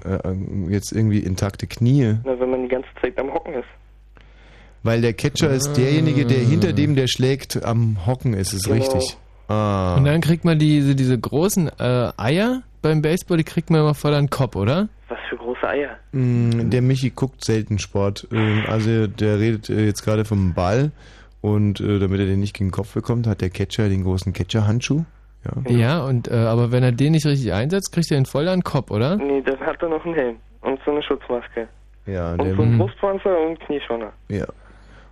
[0.70, 2.16] jetzt irgendwie intakte Knie?
[2.24, 3.68] Na, wenn man die ganze Zeit am Hocken ist.
[4.84, 8.78] Weil der Catcher ist derjenige, der hinter dem, der schlägt, am Hocken ist, ist Genau.
[8.78, 9.18] richtig.
[9.48, 9.96] Ah.
[9.98, 13.94] Und dann kriegt man diese, diese großen äh, Eier beim Baseball, die kriegt man immer
[13.94, 14.90] voll an den Kopf, oder?
[15.14, 15.98] Was für große Eier.
[16.12, 18.28] Mm, Der Michi guckt selten Sport.
[18.32, 20.92] Ähm, Also der redet äh, jetzt gerade vom Ball
[21.42, 24.34] und äh, damit er den nicht gegen den Kopf bekommt, hat der Catcher den großen
[24.34, 25.04] Catcher-Handschuh.
[25.68, 25.72] Ja.
[25.76, 28.60] Ja, und äh, aber wenn er den nicht richtig einsetzt, kriegt er ihn voll an
[28.60, 29.18] den Kopf, oder?
[29.18, 30.36] Nee, dann hat er noch einen Helm.
[30.62, 31.68] Und so eine Schutzmaske.
[32.06, 34.14] Ja, Und der, so einen Brustpanzer und Knieschoner.
[34.30, 34.46] ja.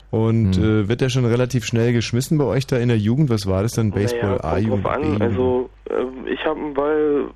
[0.09, 3.29] Und äh, wird der schon relativ schnell geschmissen bei euch da in der Jugend?
[3.29, 3.91] Was war das dann?
[3.91, 5.21] Baseball, naja, A-Jugend, an.
[5.21, 7.27] Also, äh, ich habe einen Ball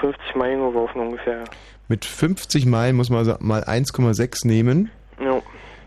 [0.00, 1.44] 50 Meilen geworfen ungefähr.
[1.88, 4.90] Mit 50 Meilen muss man also mal 1,6 nehmen.
[5.22, 5.42] Jo.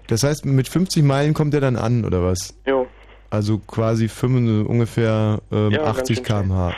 [0.08, 2.54] Das heißt, mit 50 Meilen kommt er dann an, oder was?
[2.66, 2.88] Jo.
[3.30, 6.74] Also quasi 5, ungefähr ähm, Ja, ganz 80 schön km/h.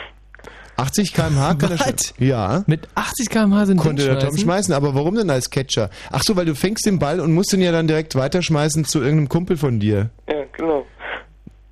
[0.76, 1.94] 80 km/h kann er schon.
[2.18, 2.64] Ja.
[2.66, 4.72] Mit 80 km/h sind Konnte der Tom schmeißen?
[4.74, 5.90] aber warum denn als Catcher?
[6.10, 9.00] Ach so, weil du fängst den Ball und musst ihn ja dann direkt weiterschmeißen zu
[9.00, 10.08] irgendeinem Kumpel von dir.
[10.28, 10.86] Ja, genau.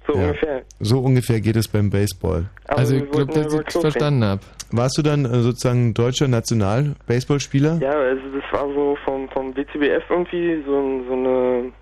[0.07, 0.27] So Ja.
[0.29, 0.63] ungefähr.
[0.81, 2.51] So ungefähr geht es beim Baseball.
[2.67, 4.41] Aber Also, ich glaub, wollten dass ja ich Klo verstanden hab.
[4.71, 7.79] Warst du dann äh, sozusagen deutscher National-Baseballspieler?
[7.81, 11.73] Ja, also das war so vom, vom WCBF irgendwie so, ein- so eine,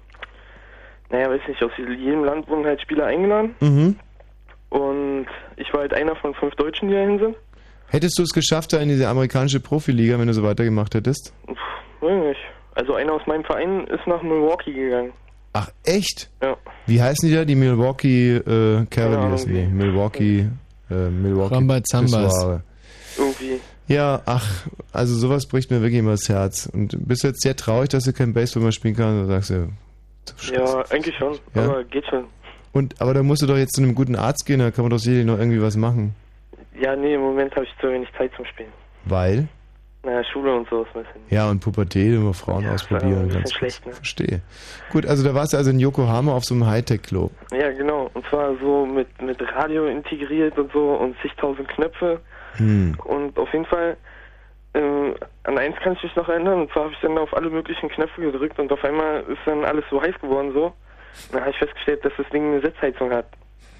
[1.10, 3.96] naja, weiß nicht, aus jedem Land wurden halt Spieler eingeladen Mhm.
[4.70, 7.36] und ich war halt einer von fünf Deutschen, die dahin sind.
[7.88, 11.32] Hättest du es geschafft da in diese amerikanische Profiliga, wenn du so weitergemacht hättest?
[12.00, 12.40] Weiß nicht.
[12.74, 15.12] Also einer aus meinem Verein ist nach Milwaukee gegangen.
[15.54, 16.28] Ach, echt?
[16.42, 16.56] Ja.
[16.86, 17.44] Wie heißen die da?
[17.44, 19.46] Die Milwaukee äh, Cavaliers?
[19.46, 20.48] Keine Nee, Milwaukee,
[20.90, 22.60] äh, Milwaukee Rambazambas.
[23.18, 23.60] Irgendwie.
[23.88, 26.68] Ja, ach, also sowas bricht mir wirklich immer das Herz.
[26.72, 29.24] Und bist du jetzt sehr traurig, dass du kein Baseball mehr spielen kannst?
[29.24, 31.64] Oder sagst du, Ja, eigentlich schon, Ja?
[31.64, 32.24] aber geht schon.
[32.72, 34.90] und, aber da musst du doch jetzt zu einem guten Arzt gehen, da kann man
[34.90, 36.14] doch sicherlich noch irgendwie was machen.
[36.80, 38.68] Ja, nee, im Moment habe ich zu wenig Zeit zum Spielen.
[39.04, 39.48] Weil?
[40.02, 41.20] Naja, Schule und so ist ein bisschen.
[41.30, 43.26] Ja, und Pubertät, immer Frauen Ja, ausprobieren.
[43.28, 43.92] bisschen ganz schlecht, ne?
[43.92, 44.40] Verstehe.
[44.90, 47.30] Gut, also da warst du also in Yokohama auf so einem Hightech-Klo.
[47.52, 48.10] Ja, genau.
[48.14, 52.20] Und zwar so mit, mit Radio integriert und so und zigtausend Knöpfe.
[52.58, 52.96] Hm.
[53.04, 53.96] Und auf jeden Fall,
[54.74, 55.14] äh,
[55.44, 56.62] an eins kann ich mich noch erinnern.
[56.62, 59.64] Und zwar habe ich dann auf alle möglichen Knöpfe gedrückt und auf einmal ist dann
[59.64, 60.72] alles so heiß geworden so.
[61.32, 63.26] Dann habe ich festgestellt, dass das Ding eine Sitzheizung hat.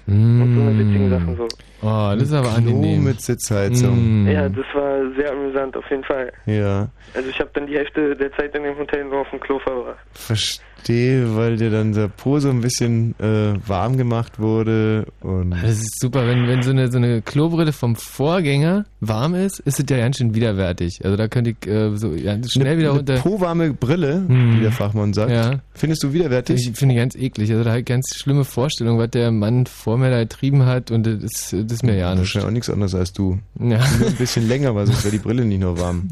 [0.07, 1.47] Und so eine witzigen Sachen so.
[1.83, 3.03] Oh, das ist aber Klo angenehm.
[3.03, 4.23] mit Sitzheizung.
[4.23, 4.27] Mm.
[4.27, 6.31] Ja, das war sehr amüsant, auf jeden Fall.
[6.47, 9.39] Ja, Also ich habe dann die Hälfte der Zeit in dem Hotel nur auf dem
[9.39, 9.97] Klo verbracht.
[10.13, 15.71] verstehe, weil dir dann der Po so ein bisschen äh, warm gemacht wurde und Das
[15.71, 19.85] ist super, wenn, wenn so eine, so eine Klobrille vom Vorgänger warm ist, ist es
[19.89, 21.01] ja ganz schön widerwärtig.
[21.03, 23.15] Also da könnte ich äh, so ja, schnell eine, wieder eine runter.
[23.17, 24.57] po-warme Brille, Hm.
[24.57, 25.31] wie der Fachmann sagt.
[25.31, 25.59] Ja.
[25.73, 26.67] Findest du widerwärtig?
[26.69, 27.51] Ich finde ich ganz eklig.
[27.51, 30.91] Also da habe ich ganz schlimme Vorstellungen, was der Mann vor mir da getrieben hat
[30.91, 32.19] und das, ist- das ist mir ja nicht.
[32.19, 33.39] Wahrscheinlich auch nichts anderes als du.
[33.59, 33.79] Ja.
[33.99, 36.09] Nur ein bisschen länger, weil sonst wäre die Brille nicht noch warm.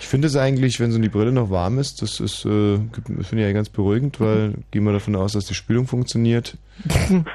[0.00, 3.26] Ich finde es eigentlich, wenn so die Brille noch warm ist, das ist, äh, das
[3.26, 6.56] finde ich ja ganz beruhigend, weil gehen wir davon aus, dass die Spülung funktioniert.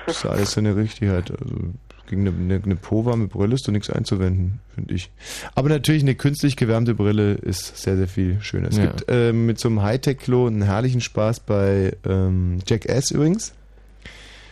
[0.07, 1.31] Das ist alles seine Richtigkeit.
[1.31, 1.55] Also
[2.07, 5.09] gegen eine, eine, eine po-warme Brille ist doch nichts einzuwenden, finde ich.
[5.55, 8.67] Aber natürlich eine künstlich gewärmte Brille ist sehr, sehr viel schöner.
[8.67, 8.85] Es Ja.
[8.85, 13.53] gibt ähm, mit so einem Hightech-Klo einen herrlichen Spaß bei ähm, Jackass übrigens.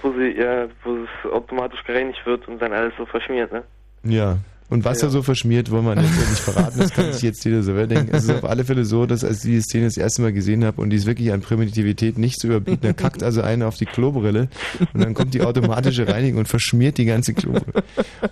[0.04, 3.64] Wo sie, ja, wo es automatisch gereinigt wird und dann alles so verschmiert, ne?
[4.04, 4.38] Ja.
[4.70, 5.08] Und was Ja.
[5.08, 8.10] er so verschmiert, wollen wir jetzt nicht verraten, das kann sich jetzt jeder selber denken.
[8.16, 10.66] Es ist auf alle Fälle so, dass als ich die Szene das erste Mal gesehen
[10.66, 13.76] habe und die ist wirklich an Primitivität nicht zu überbieten, da kackt also einer auf
[13.78, 14.48] die Klobrille
[14.94, 17.84] und dann kommt die automatische Reinigung und verschmiert die ganze Klobrille.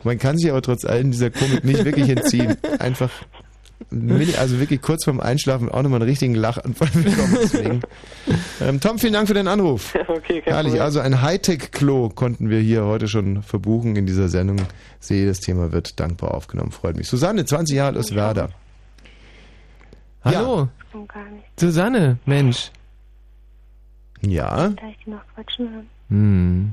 [0.03, 2.55] Man kann sich aber trotz allem dieser Komik nicht wirklich entziehen.
[2.79, 3.11] Einfach,
[3.91, 7.37] milli- also wirklich kurz vorm Einschlafen auch nochmal einen richtigen Lachanfall bekommen.
[7.41, 7.81] Deswegen.
[8.61, 9.95] Ähm, Tom, vielen Dank für deinen Anruf.
[10.07, 10.81] okay, kein Herrlich, Problem.
[10.83, 14.57] also ein Hightech-Klo konnten wir hier heute schon verbuchen in dieser Sendung.
[14.99, 17.07] Sehe, das Thema wird dankbar aufgenommen, freut mich.
[17.07, 18.49] Susanne, 20 Jahre alt aus Werder.
[20.23, 21.59] Hallo, nicht.
[21.59, 22.71] Susanne, Mensch.
[24.21, 25.87] Ja, die noch quatschen hören.
[26.09, 26.71] Hm.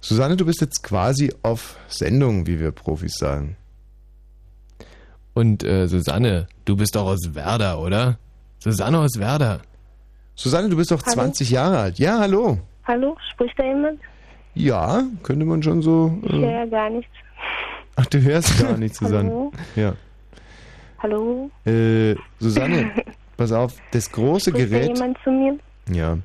[0.00, 3.56] Susanne, du bist jetzt quasi auf Sendung, wie wir Profis sagen.
[5.36, 8.16] Und äh, Susanne, du bist doch aus Werder, oder?
[8.58, 9.60] Susanne aus Werder.
[10.34, 11.12] Susanne, du bist doch Hallo?
[11.14, 11.98] 20 Jahre alt.
[11.98, 12.58] Ja, hallo.
[12.84, 14.00] Hallo, spricht da jemand?
[14.54, 16.18] Ja, könnte man schon so.
[16.22, 17.12] Ich höre Äh, ja gar nichts.
[17.96, 19.28] ach, du hörst gar nicht, Susanne.
[19.28, 19.52] Hallo?
[19.76, 19.92] Ja.
[21.02, 21.50] Hallo?
[21.66, 22.90] Äh, Susanne,
[23.36, 24.96] pass auf, das große Spricht da Gerät.
[24.96, 25.58] jemand zu mir?
[25.92, 26.16] Ja.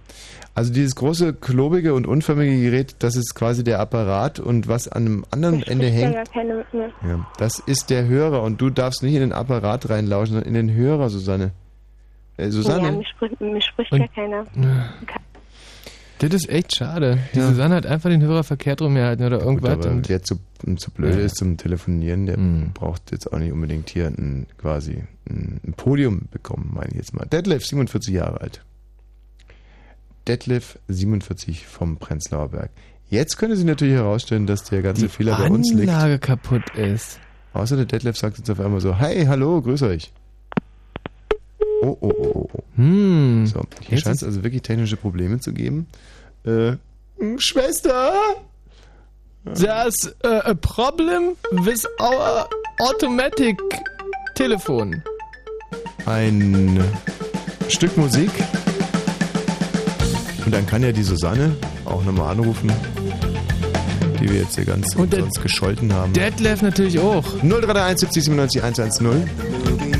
[0.53, 5.05] Also dieses große, klobige und unförmige Gerät, das ist quasi der Apparat und was an
[5.05, 6.89] einem anderen Ende Spricht ja hängt, gar keine mit mir.
[7.07, 10.67] ja, das ist der Hörer und du darfst nicht in den Apparat reinlauschen, sondern in
[10.67, 11.51] den Hörer, Susanne.
[12.37, 13.03] Äh, Ja, Susanne?
[13.15, 14.45] spricht, mich spricht Und- gar keiner.
[16.19, 17.17] Das ist echt schade.
[17.33, 19.71] Die Susanne hat einfach den Hörer verkehrt rumgehalten oder Gut, irgendwas.
[19.85, 20.35] aber und der zu,
[20.77, 21.21] zu blöd Ja.
[21.21, 22.73] ist zum Telefonieren, der Mhm.
[22.73, 27.15] braucht jetzt auch nicht unbedingt hier ein, quasi ein, ein Podium bekommen, meine ich jetzt
[27.15, 27.25] mal.
[27.25, 28.61] Detlef, 47 Jahre alt.
[30.31, 32.71] Detlef, 47 vom Prenzlauer Berg.
[33.09, 35.89] Jetzt könnte sich natürlich herausstellen, dass der ganze die Fehler bei uns liegt.
[35.89, 37.19] Anlage kaputt ist.
[37.51, 40.13] Außer der Detlef sagt jetzt auf einmal so, hey, hallo, grüß euch.
[41.81, 42.63] Oh, oh, oh, oh, oh.
[42.77, 43.45] Hm.
[43.45, 45.87] So, hier scheint es also wirklich technische Probleme zu geben.
[46.45, 46.77] Äh,
[47.37, 48.13] Schwester!
[49.43, 52.47] There's uh, a problem with our
[52.79, 53.57] automatic
[54.35, 55.03] telephone.
[56.05, 56.81] ein
[57.67, 58.31] Stück Musik.
[60.45, 62.71] Und dann kann ja die Susanne auch nochmal anrufen,
[64.19, 66.13] die wir jetzt hier ganz umsonst gescholten haben.
[66.13, 67.23] Detlef natürlich auch.
[67.43, 69.90] 0331 70 97 110.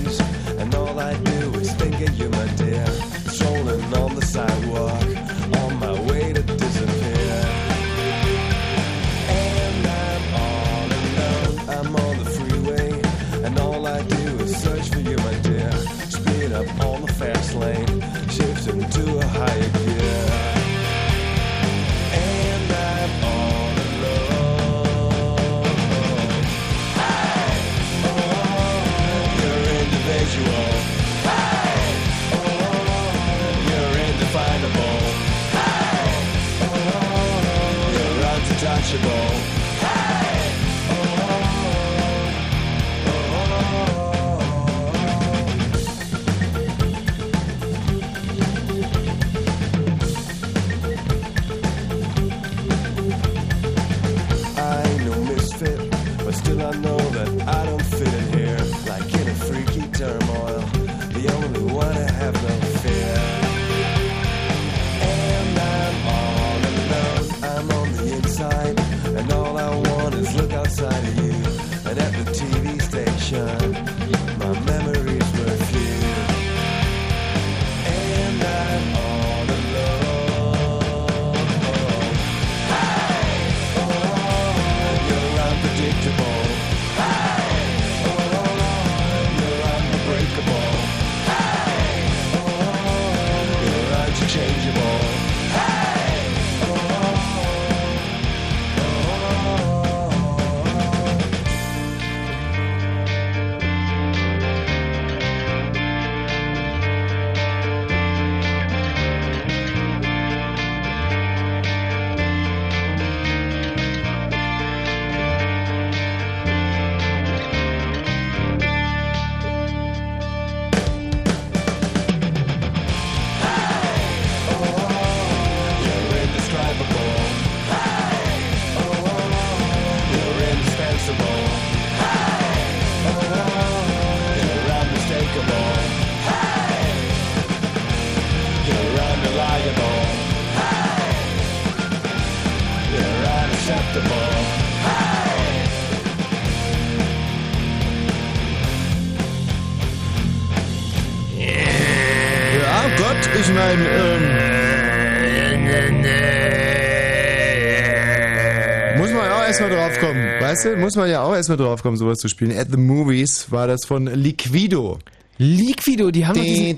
[160.66, 160.82] weißt du?
[160.82, 162.58] Muss man ja auch erstmal drauf kommen, sowas zu spielen.
[162.58, 165.00] At the Movies war das von Liquido.
[165.38, 166.76] Liquido, die haben doch diesen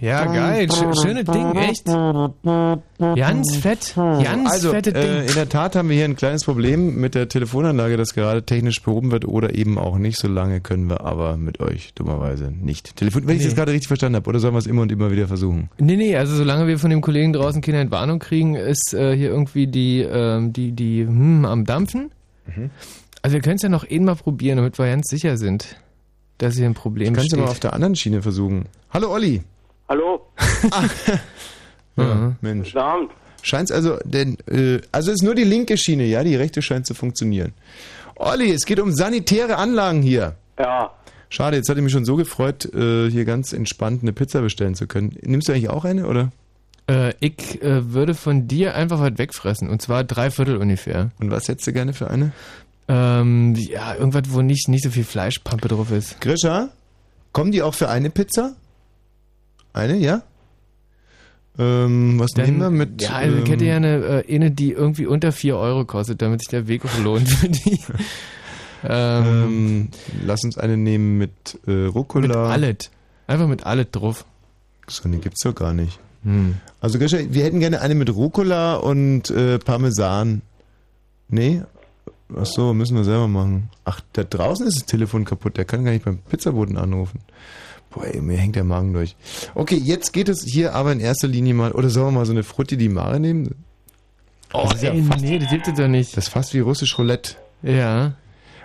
[0.00, 0.68] Ja, geil.
[0.70, 1.84] Sch schönes Ding, echt.
[3.16, 3.94] Ganz fett.
[3.96, 5.02] Ganz also, fette Ding.
[5.02, 8.44] äh, in der Tat haben wir hier ein kleines Problem mit der Telefonanlage, das gerade
[8.44, 10.18] technisch behoben wird oder eben auch nicht.
[10.18, 13.28] So lange können wir aber mit euch dummerweise nicht telefonieren.
[13.28, 13.48] Wenn ich Nee.
[13.48, 15.68] das gerade richtig verstanden habe, oder sollen wir es immer und immer wieder versuchen?
[15.78, 19.30] Nee, nee, also solange wir von dem Kollegen draußen keine Entwarnung kriegen, ist äh, hier
[19.30, 22.10] irgendwie die, ähm, die, die hm, am Dampfen.
[22.46, 22.70] Mhm.
[23.22, 25.76] Also wir können es ja noch eben mal probieren, damit wir ganz sicher sind,
[26.42, 27.40] dass hier ein Problem Ich kann es steht.
[27.40, 28.66] mal auf der anderen Schiene versuchen.
[28.90, 29.42] Hallo Olli.
[29.88, 30.26] Hallo.
[31.94, 32.72] Ja, Mensch.
[32.72, 33.10] Guten Abend.
[33.42, 36.94] Scheint's also, denn, äh, also ist nur die linke Schiene, ja, die rechte scheint zu
[36.94, 37.52] funktionieren.
[38.16, 40.36] Olli, es geht um sanitäre Anlagen hier.
[40.58, 40.92] Ja.
[41.28, 44.74] Schade, jetzt hatte ich mich schon so gefreut, äh, hier ganz entspannt eine Pizza bestellen
[44.74, 45.18] zu können.
[45.20, 46.32] Nimmst du eigentlich auch eine, oder?
[46.88, 49.68] Äh, ich äh, würde von dir einfach was wegfressen.
[49.68, 51.10] Und zwar drei Viertel ungefähr.
[51.20, 52.32] Und was hättest du gerne für eine?
[52.94, 56.20] Ähm, ja, irgendwas, wo nicht, nicht so viel Fleischpampe drauf ist.
[56.20, 56.68] Grisha,
[57.32, 58.54] kommen die auch für eine Pizza?
[59.72, 60.20] Eine, ja?
[61.58, 63.00] Ähm, was Dann- nehmen wir mit?
[63.00, 66.20] Ja, also ich ähm, hätte ja eine, äh, eine, die irgendwie unter 4 Euro kostet,
[66.20, 67.80] damit sich der Weg auch lohnt für die.
[68.84, 69.88] ähm, ähm,
[70.26, 72.26] lass uns eine nehmen mit äh, Rucola.
[72.26, 72.90] mit Allet.
[73.26, 74.26] Einfach mit Allet drauf.
[74.86, 75.98] So eine gibt's doch gar nicht.
[76.24, 76.56] Hm.
[76.80, 80.42] Also Grisha, wir hätten gerne eine mit Rucola und äh, Parmesan.
[81.28, 81.62] Nee?
[82.36, 83.68] Ach so, müssen wir selber machen.
[83.84, 85.56] Ach, da draußen ist das Telefon kaputt.
[85.56, 87.20] Der kann gar nicht beim Pizzaboten anrufen.
[87.90, 89.16] Boah, ey, mir hängt der Magen durch.
[89.54, 92.32] Okay, jetzt geht es hier aber in erster Linie mal, oder sollen wir mal so
[92.32, 93.54] eine Frutti di Mare nehmen?
[94.54, 96.16] Oh, Das ist ja ey, fast- nee, das gibt es doch nicht.
[96.16, 97.36] Das ist fast wie russisch Roulette.
[97.62, 98.14] Ja.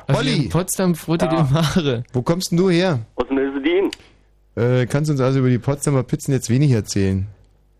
[0.05, 0.47] Also Olli!
[0.47, 1.43] Potsdam Frutti Ja.
[1.43, 2.03] di Mare.
[2.13, 2.99] Wo kommst denn du her?
[3.15, 3.91] Aus Neuseedin?
[4.55, 7.27] Äh, kannst du uns also über die Potsdamer Pizzen jetzt wenig erzählen?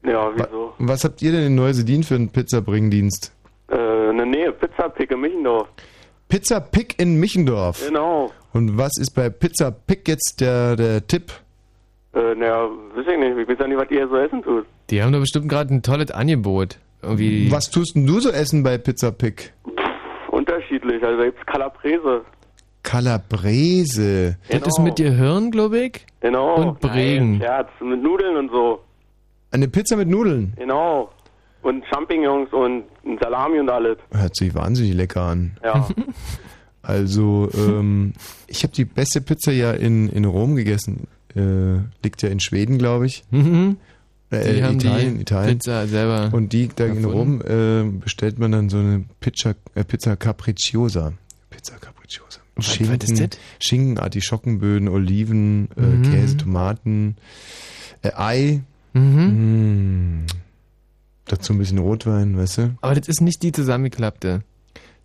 [0.05, 0.73] Ja, wieso?
[0.77, 3.31] Und was habt ihr denn in Neusedin für einen Pizzabringdienst?
[3.71, 5.67] Äh, in der Nähe, Pizza Pick in Michendorf.
[6.27, 7.85] Pizza Pick in Michendorf.
[7.85, 8.31] Genau.
[8.51, 11.31] Und was ist bei Pizza Pick jetzt der, der Tipp?
[12.13, 13.37] Äh, naja, weiß ich nicht.
[13.37, 14.65] Ich weiß ja nicht, was ihr so essen tut.
[14.89, 16.79] Die haben doch bestimmt gerade ein tolles Angebot.
[17.03, 17.51] Irgendwie.
[17.51, 19.53] Was tust denn du so essen bei Pizza Pick?
[20.31, 21.03] Unterschiedlich.
[21.03, 22.25] Also da gibt's Calabrese.
[22.81, 24.37] Calabrese.
[24.49, 26.05] Das ist mit Gehirn, glaube ich.
[26.21, 26.55] Genau.
[26.55, 27.37] Und Bregen.
[27.37, 27.69] Nein, Scherz.
[27.81, 28.79] Mit Nudeln und so.
[29.51, 30.53] Eine Pizza mit Nudeln.
[30.57, 31.11] Genau.
[31.61, 32.83] Und Champignons und
[33.19, 33.97] Salami und alles.
[34.11, 35.57] Hört sich wahnsinnig lecker an.
[35.63, 35.87] Ja.
[36.83, 38.13] Also, ähm,
[38.47, 41.07] ich habe die beste Pizza ja in, in Rom gegessen.
[41.35, 43.25] Äh, liegt ja in Schweden, glaube ich.
[43.29, 43.75] Mhm.
[44.29, 45.57] Äh, Die haben Italien, die Italien.
[45.57, 49.83] Pizza selber Und die da in Rom äh, bestellt man dann so eine Pizza, äh,
[49.83, 51.11] Pizza Capricciosa.
[51.49, 52.39] Pizza Capricciosa.
[52.55, 53.39] Was- Schinken, was ist das?
[53.59, 56.03] Schinken, Artischockenböden, Oliven, äh, Mhm.
[56.03, 57.17] Käse, Tomaten,
[58.01, 58.61] äh, Ei.
[58.93, 60.23] Mhm.
[60.23, 60.25] Mm.
[61.27, 62.75] Dazu ein bisschen Rotwein, weißt du?
[62.81, 64.41] Aber das ist nicht die zusammengeklappte.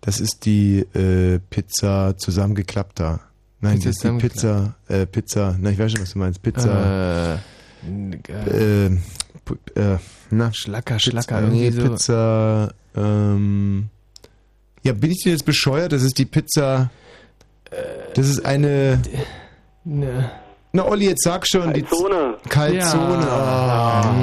[0.01, 3.19] Das ist die äh, Pizza zusammengeklappter.
[3.61, 6.41] Nein, Pizza das ist die Pizza, äh, Pizza, na ich weiß schon, was du meinst.
[6.41, 7.39] Pizza,
[7.85, 8.85] Äh, äh,
[9.75, 9.97] äh,
[10.29, 11.81] na, Schlacker, Pizza, Schlacker, nee, so.
[11.81, 13.89] Pizza, ähm,
[14.83, 15.91] ja, bin ich denn jetzt bescheuert?
[15.93, 16.89] Das ist die Pizza,
[18.15, 19.01] das ist eine,
[19.85, 20.29] Ne.
[20.71, 22.37] na Olli, jetzt sag schon, Calzone.
[22.45, 24.01] die Calzone, Ja.
[24.05, 24.15] ah.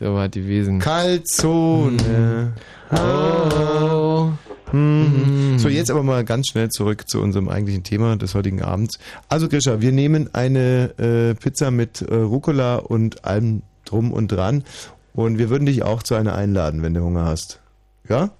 [0.00, 0.78] So war die Wesen.
[0.78, 2.54] Calzone.
[2.90, 4.30] Oh.
[4.72, 5.58] Mhm.
[5.58, 8.98] So, jetzt aber mal ganz schnell zurück zu unserem eigentlichen Thema des heutigen Abends.
[9.28, 14.64] Also, Grisha, wir nehmen eine äh, Pizza mit äh, Rucola und allem drum und dran.
[15.12, 17.60] Und wir würden dich auch zu einer einladen, wenn du Hunger hast.
[18.08, 18.30] Ja?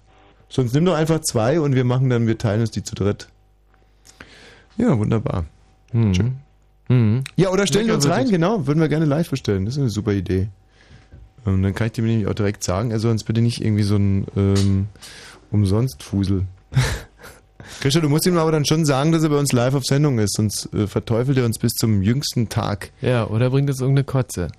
[0.49, 3.27] Sonst nimm doch einfach zwei und wir machen dann, wir teilen uns die zu dritt.
[4.77, 5.45] Ja, wunderbar.
[5.91, 6.15] Hm.
[6.15, 6.35] Schön.
[6.87, 7.23] Hm.
[7.35, 8.65] Ja, oder stellen wir uns rein, genau.
[8.65, 9.65] Würden wir gerne live bestellen.
[9.65, 10.47] Das ist eine super Idee.
[11.45, 13.83] Ähm, dann kann ich dir nämlich auch direkt sagen, er soll uns bitte nicht irgendwie
[13.83, 14.87] so ein ähm,
[15.51, 16.45] Umsonst-Fusel.
[17.79, 20.19] Christian, du musst ihm aber dann schon sagen, dass er bei uns live auf Sendung
[20.19, 22.91] ist, sonst äh, verteufelt er uns bis zum jüngsten Tag.
[23.01, 24.49] Ja, oder bringt es irgendeine Kotze.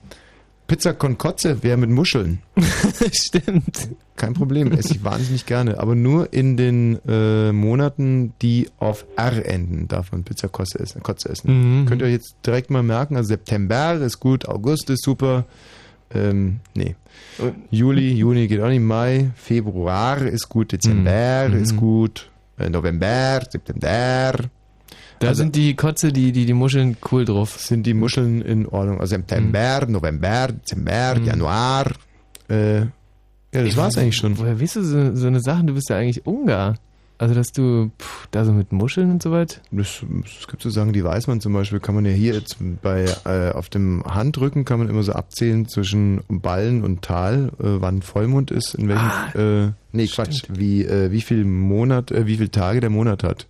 [0.72, 2.38] Pizza con Kotze wäre mit Muscheln.
[3.12, 3.90] Stimmt.
[4.16, 5.78] Kein Problem, esse ich wahnsinnig gerne.
[5.78, 11.02] Aber nur in den äh, Monaten, die auf R enden, darf man Pizza Kotze essen.
[11.02, 11.82] Kotze essen.
[11.82, 11.86] Mhm.
[11.86, 15.44] Könnt ihr euch jetzt direkt mal merken, also September ist gut, August ist super.
[16.14, 16.94] Ähm, nee.
[17.70, 21.62] Juli, Juni geht auch nicht, Mai, Februar ist gut, Dezember Mhm.
[21.62, 24.32] ist gut, äh, November, September.
[25.18, 27.58] Da Also- sind die Kotze, die, die, die Muscheln cool drauf.
[27.60, 29.00] Sind die Muscheln in Ordnung?
[29.00, 31.24] Also September, November, Dezember, Mhm.
[31.24, 31.92] Januar.
[32.50, 32.86] Äh, ja,
[33.52, 34.36] das war's eigentlich schon.
[34.38, 35.64] Woher weißt du so, so eine Sache?
[35.64, 36.74] Du bist ja eigentlich Ungar.
[37.22, 39.60] Also, dass du pff, da so mit Muscheln und so weit.
[39.70, 42.56] Das, es gibt so Sachen, die weiß man zum Beispiel, kann man ja hier jetzt
[42.82, 47.80] bei äh, auf dem Handrücken kann man immer so abzählen zwischen Ballen und Tal, äh,
[47.80, 52.26] wann Vollmond ist, in welchem Ah, äh, nee Quatsch, wie äh, wie viel Monat, äh,
[52.26, 53.46] wie viel Tage der Monat hat.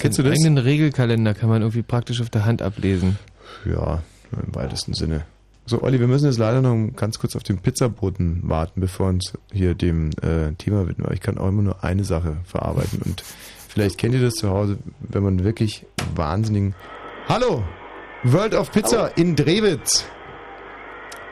[0.00, 0.32] Kennst du das?
[0.32, 3.16] eigenen Regelkalender kann man irgendwie praktisch auf der Hand ablesen.
[3.64, 5.24] Ja, im weitesten Sinne.
[5.70, 9.10] So, Olli, wir müssen jetzt leider noch ganz kurz auf den Pizzaboten warten, bevor wir
[9.10, 11.06] uns hier dem äh, Thema widmen.
[11.06, 13.00] Aber ich kann auch immer nur eine Sache verarbeiten.
[13.04, 13.22] Und
[13.68, 16.74] vielleicht kennt ihr das zu Hause, wenn man wirklich wahnsinnigen...
[17.28, 17.62] Hallo!
[18.24, 20.06] World of Pizza in Drewitz!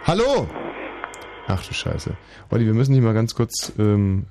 [0.05, 0.49] Hallo!
[1.49, 2.17] Ach du Scheiße.
[2.51, 4.27] Olli, wir müssen dich mal ganz kurz ähm,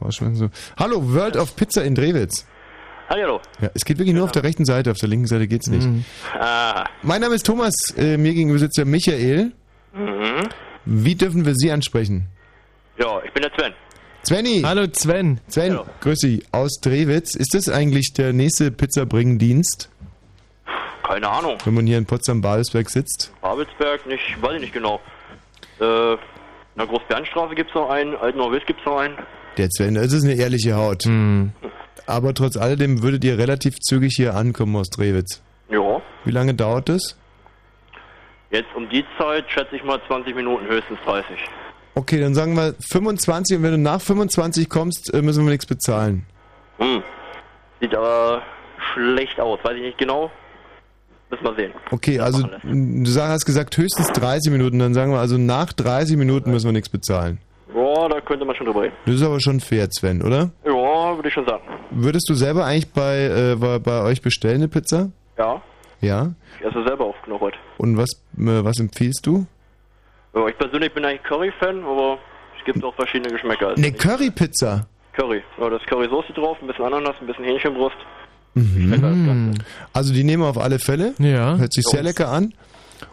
[0.00, 0.36] rausschmeißen.
[0.36, 0.50] So.
[0.76, 2.46] Hallo, World of Pizza in Drewitz!
[3.08, 3.40] Hallo.
[3.60, 5.86] Ja, es geht wirklich nur auf der rechten Seite, auf der linken Seite geht's nicht.
[6.34, 6.84] Ah.
[7.02, 9.52] Mein Name ist Thomas, äh, mir gegenüber sitzt der Michael.
[9.94, 10.48] Mhm.
[10.84, 12.26] Wie dürfen wir Sie ansprechen?
[12.98, 13.72] Ja, ich bin der Sven.
[14.26, 14.62] Svenny!
[14.64, 15.40] Hallo Sven.
[15.48, 15.86] Sven, Hallo.
[16.00, 17.36] grüß dich, aus Drewitz.
[17.36, 19.88] Ist das eigentlich der nächste Pizzabringendienst,
[21.04, 21.58] Keine Ahnung.
[21.64, 23.32] wenn man hier in Potsdam-Babelsberg sitzt?
[23.40, 25.00] Babelsberg, nicht, weiß ich nicht genau.
[25.80, 26.16] Äh,
[26.74, 29.16] na, Großbernstraße gibt's noch einen, Altenauwiss gibt's noch einen.
[29.58, 31.04] Der Sven, das ist eine ehrliche Haut.
[31.04, 31.52] Hm.
[32.06, 35.42] Aber trotz alledem würdet ihr relativ zügig hier ankommen aus Drewitz.
[35.68, 36.00] Ja.
[36.24, 37.16] Wie lange dauert das?
[38.50, 41.36] Jetzt um die Zeit schätze ich mal 20 Minuten, höchstens 30.
[41.94, 45.66] Okay, dann sagen wir 25 und wenn du nach 25 kommst, äh, müssen wir nichts
[45.66, 46.26] bezahlen.
[46.78, 47.02] Hm.
[47.80, 48.42] Sieht aber
[48.92, 50.30] schlecht aus, weiß ich nicht genau.
[51.30, 51.72] Müssen wir sehen.
[51.90, 56.52] Okay, also du hast gesagt höchstens 30 Minuten, dann sagen wir also nach 30 Minuten
[56.52, 57.38] müssen wir nichts bezahlen.
[57.74, 58.94] Ja, da könnte man schon drüber reden.
[59.06, 60.50] Das ist aber schon fair, Sven, oder?
[60.64, 60.72] Ja,
[61.16, 61.62] würde ich schon sagen.
[61.90, 65.10] Würdest du selber eigentlich bei, äh, bei, bei euch bestellen eine Pizza?
[65.38, 65.62] Ja.
[66.00, 66.32] Ja.
[66.60, 67.58] Ich esse selber oft genug heute.
[67.78, 69.46] Und was, äh, was empfiehlst du?
[70.34, 72.18] Ja, ich persönlich bin eigentlich Curry-Fan, aber
[72.58, 73.68] es gibt auch verschiedene Geschmäcker.
[73.68, 74.86] Also Eine Currypizza.
[75.14, 75.42] Curry.
[75.58, 77.96] Ja, da ist Currysoße drauf, ein bisschen Ananas, ein bisschen Hähnchenbrust.
[78.54, 79.54] Mhm.
[79.92, 81.14] Also die nehmen wir auf alle Fälle.
[81.18, 81.56] Ja.
[81.56, 82.54] Hört sich sehr lecker an.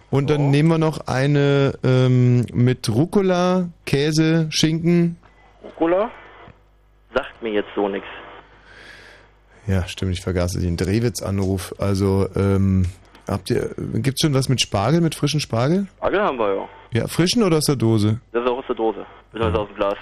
[0.09, 5.17] Und dann nehmen wir noch eine ähm, mit Rucola, Käse, Schinken.
[5.63, 6.11] Rucola?
[7.43, 8.07] Sagt mir jetzt so nichts.
[9.67, 11.73] Ja, stimmt, ich vergaß den Drewitz-Anruf.
[11.77, 12.85] Also, ähm,
[13.27, 15.87] habt ihr, gibt's schon was mit Spargel, mit frischen Spargel?
[15.97, 16.69] Spargel haben wir ja.
[17.01, 18.19] Ja, frischen oder aus der Dose?
[18.31, 19.05] Das ist auch aus der Dose.
[19.31, 19.95] Beziehungsweise aus dem Glas.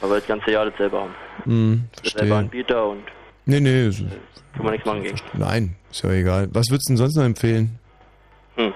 [0.00, 1.14] Weil wir das ganze Jahr dasselbe haben.
[1.44, 2.36] Hm, Das selber verstehe.
[2.38, 3.02] Anbieter und
[3.46, 4.04] Nee, nee, ist-
[4.54, 5.18] kann man nichts machen gegen.
[5.34, 6.48] nein, ist ja egal.
[6.52, 7.78] Was würdest du denn sonst noch empfehlen?
[8.56, 8.72] Hm.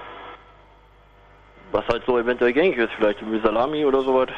[1.73, 4.29] Was halt so eventuell gängig ist, vielleicht wie Salami oder sowas.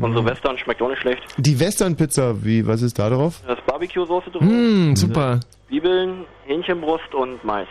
[0.00, 1.22] Und so Western schmeckt auch nicht schlecht.
[1.38, 3.40] Die Western-Pizza, wie, was ist da drauf?
[3.46, 4.48] Da ist Barbecue-Soße drin.
[4.48, 5.40] Hm, super.
[5.68, 7.66] Zwiebeln, Hähnchenbrust und Mais.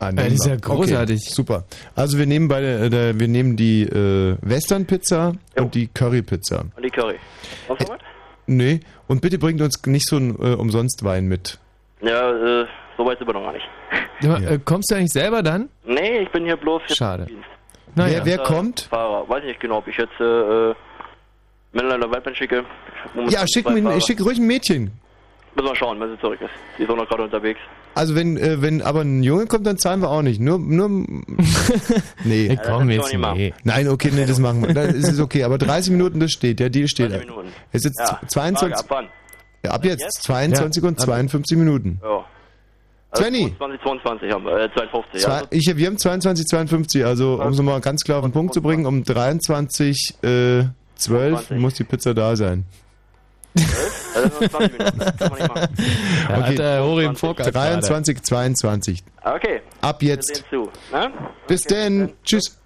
[0.00, 1.20] Ah, Ja, die ist ja großartig.
[1.22, 1.64] Okay, super.
[1.94, 6.64] Also wir nehmen beide, äh, wir nehmen die äh, Western-Pizza und die Curry-Pizza.
[6.76, 7.16] Und die Curry.
[7.68, 7.98] Sonst noch was?
[8.46, 11.58] Nee, und bitte bringt uns nicht so ein äh, Umsonst-Wein mit.
[12.00, 12.66] Ja, äh,
[12.96, 13.68] so weit sind wir noch gar nicht.
[14.22, 14.38] Ja.
[14.38, 15.68] Äh, kommst du eigentlich selber dann?
[15.84, 17.22] Nee, ich bin hier bloß Schade.
[17.24, 17.48] im Dienst.
[17.94, 18.18] Naja.
[18.18, 18.80] Wer, wer Äh, kommt?
[18.90, 19.28] Fahrer.
[19.28, 20.24] Weiß ich nicht genau, ob ich jetzt äh,
[20.70, 20.74] äh,
[21.72, 22.64] Männer oder Weibchen schicke.
[23.28, 24.90] Ja, schick, mir, schick ruhig ein Mädchen.
[25.54, 26.50] Müssen wir schauen, wenn sie zurück ist.
[26.78, 27.58] Die ist auch noch gerade unterwegs.
[27.94, 30.40] Also wenn, äh, wenn aber ein Junge kommt, dann zahlen wir auch nicht.
[30.40, 30.88] Nur, nur,
[32.24, 32.46] nee.
[32.48, 33.52] Ey, komm jetzt, nee.
[33.64, 34.72] Nein, okay, nee, das machen wir.
[34.74, 37.10] Das ist okay, aber 30 Minuten, das steht, der Deal steht.
[37.10, 37.48] 30 Minuten.
[37.72, 39.08] Es ist jetzt Ja, 22, Frage, ab wann?
[39.64, 40.22] ja, ab jetzt, Jetzt?
[40.22, 41.98] 22 und Ja, ab- 52 Minuten.
[42.02, 42.24] Ja.
[43.12, 43.52] Also Svenny.
[43.58, 45.20] 22, 22 haben wir, äh, 52.
[45.20, 45.42] Zwei, ja.
[45.50, 48.62] ich, wir haben 22, 52, also um es mal ganz klar auf den Punkt zu
[48.62, 50.62] bringen, um 23, äh,
[51.00, 52.64] 12 muss die Pizza da sein.
[54.14, 54.98] Also das sind 20 Minuten.
[54.98, 55.68] Das kann man nicht machen.
[56.24, 56.42] Okay.
[56.42, 59.04] hat der Hori im Vorgarten 23, 22.
[59.24, 59.60] Okay.
[59.80, 60.44] Ab jetzt.
[60.50, 60.68] zu.
[60.92, 61.12] Ne?
[61.46, 62.12] Bis denn.
[62.24, 62.58] Tschüss.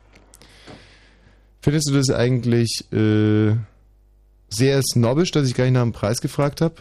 [1.62, 3.56] Findest du das eigentlich äh,
[4.50, 6.74] sehr snobbisch, dass ich gar nicht nach dem Preis gefragt habe?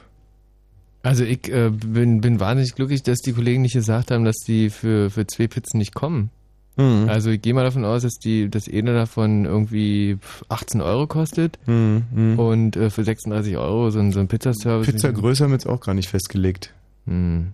[1.04, 4.70] Also ich äh, bin, bin wahnsinnig glücklich, dass die Kollegen nicht gesagt haben, dass die
[4.70, 6.32] für, für zwei Pizzen nicht kommen.
[6.76, 7.07] Mhm.
[7.07, 10.17] Also ich gehe mal davon aus, dass die das eine davon irgendwie
[10.49, 12.03] 18 Euro kostet Mhm.
[12.13, 12.39] mhm.
[12.39, 14.88] und äh, für 36 Euro so ein, so ein Pizzaservice.
[14.91, 16.74] Pizza Größe haben wir jetzt auch gar nicht festgelegt.
[17.05, 17.53] Hm.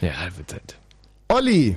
[0.00, 0.76] Ja, wird halt.
[1.28, 1.76] Olli,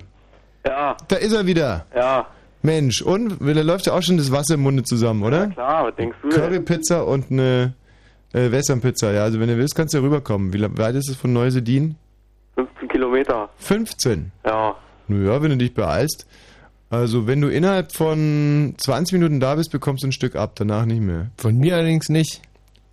[0.65, 1.85] Ja, da ist er wieder.
[1.95, 2.25] ja,
[2.61, 5.47] Mensch, und da läuft ja auch schon das Wasser im Munde zusammen, oder?
[5.47, 6.29] klar, was denkst du?
[6.29, 7.73] Currypizza und eine
[8.33, 9.11] äh, Westernpizza.
[9.13, 10.51] Ja, also wenn du willst, kannst du ja rüberkommen.
[10.51, 11.95] Wie weit ist es von Neusedin?
[12.55, 13.49] 15 Kilometer.
[13.57, 14.31] 15.
[14.45, 14.75] Ja,
[15.07, 16.25] Naja, wenn du dich beeilst.
[16.89, 20.85] Also wenn du innerhalb von 20 Minuten da bist, bekommst du ein Stück ab, danach
[20.85, 21.31] nicht mehr.
[21.37, 22.41] Von mir allerdings nicht.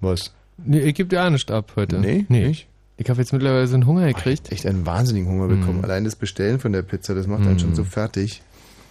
[0.00, 0.32] Was?
[0.58, 1.98] Nee, ich gebe dir auch nicht ab heute.
[1.98, 2.48] Nee, nee.
[2.48, 2.66] nicht?
[2.96, 4.50] Ich habe jetzt mittlerweile so einen Hunger gekriegt.
[4.52, 5.78] Echt einen wahnsinnigen Hunger bekommen.
[5.78, 5.84] Mhm.
[5.84, 7.58] Allein das Bestellen von der Pizza, das macht einen Mhm.
[7.58, 8.42] schon so fertig.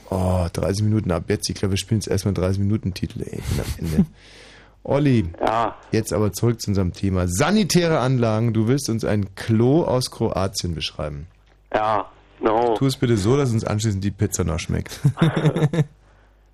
[0.09, 1.49] Oh, 30 Minuten ab jetzt.
[1.49, 3.21] Ich glaube, wir spielen jetzt erstmal 30 Minuten Titel.
[3.21, 4.05] Ey, ich bin am Ende.
[4.83, 7.27] Olli, ja, jetzt aber zurück zu unserem Thema.
[7.27, 8.51] Sanitäre Anlagen.
[8.53, 11.27] Du willst uns ein Klo aus Kroatien beschreiben.
[11.73, 12.05] ja,
[12.41, 12.75] no.
[12.75, 14.99] Tu es bitte so, dass uns anschließend die Pizza noch schmeckt.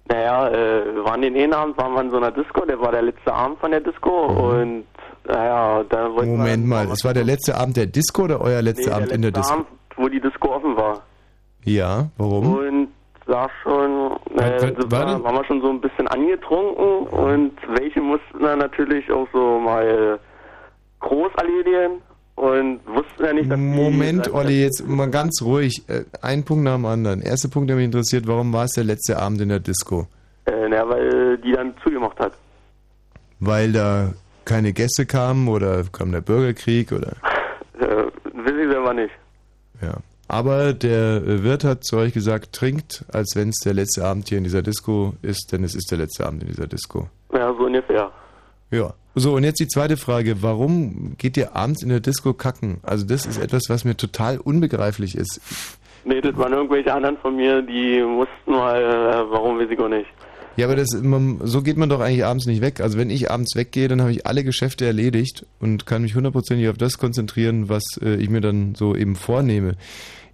[0.10, 2.92] Naja, äh, wir waren den einen Abend, waren wir in so einer Disco, der war
[2.92, 4.86] der letzte Abend von der Disco und
[5.28, 6.38] naja, da wollten wir...
[6.38, 9.16] Moment mal, es war der letzte Abend der Disco oder euer nee, letzter Abend der
[9.16, 9.54] in der letzte Disco?
[9.56, 9.68] Abend,
[9.98, 11.02] wo die Disco offen war.
[11.66, 12.56] Ja, warum?
[12.56, 12.88] Und
[13.26, 18.40] sah schon, so war war, waren wir schon so ein bisschen angetrunken und welche mussten
[18.40, 20.18] dann natürlich auch so mal
[21.02, 22.02] groß erledigen
[22.38, 25.84] und wussten ja nicht, dass Moment, Olli, jetzt mal ganz ruhig.
[25.90, 27.22] Äh, Ein Punkt nach dem anderen.
[27.22, 30.08] Erster Punkt, der mich interessiert, warum war es der letzte Abend in der Disco?
[30.46, 32.34] Äh, na, weil die dann zugemacht hat.
[33.40, 34.14] Weil da
[34.46, 37.14] keine Gäste kamen oder kam der Bürgerkrieg oder
[37.80, 39.12] Äh, weiß ich selber nicht.
[39.82, 39.96] ja.
[40.30, 44.38] Aber der Wirt hat zu euch gesagt, trinkt, als wenn es der letzte Abend hier
[44.38, 47.08] in dieser Disco ist, denn es ist der letzte Abend in dieser Disco.
[47.34, 48.12] Ja, so ungefähr.
[48.72, 48.94] Ja.
[49.20, 50.44] So, und jetzt die zweite Frage.
[50.44, 52.78] Warum geht ihr abends in der Disco kacken?
[52.84, 55.42] Also das ist etwas, was mir total unbegreiflich ist.
[56.06, 59.90] Nee, das waren irgendwelche anderen von mir, die mussten mal, äh, warum weiß ich auch
[59.90, 60.06] nicht.
[60.56, 62.80] Ja, aber das, man, so geht man doch eigentlich abends nicht weg.
[62.80, 66.70] Also wenn ich abends weggehe, dann habe ich alle Geschäfte erledigt und kann mich hundertprozentig
[66.70, 69.78] auf das konzentrieren, was äh, ich mir dann so eben vornehme.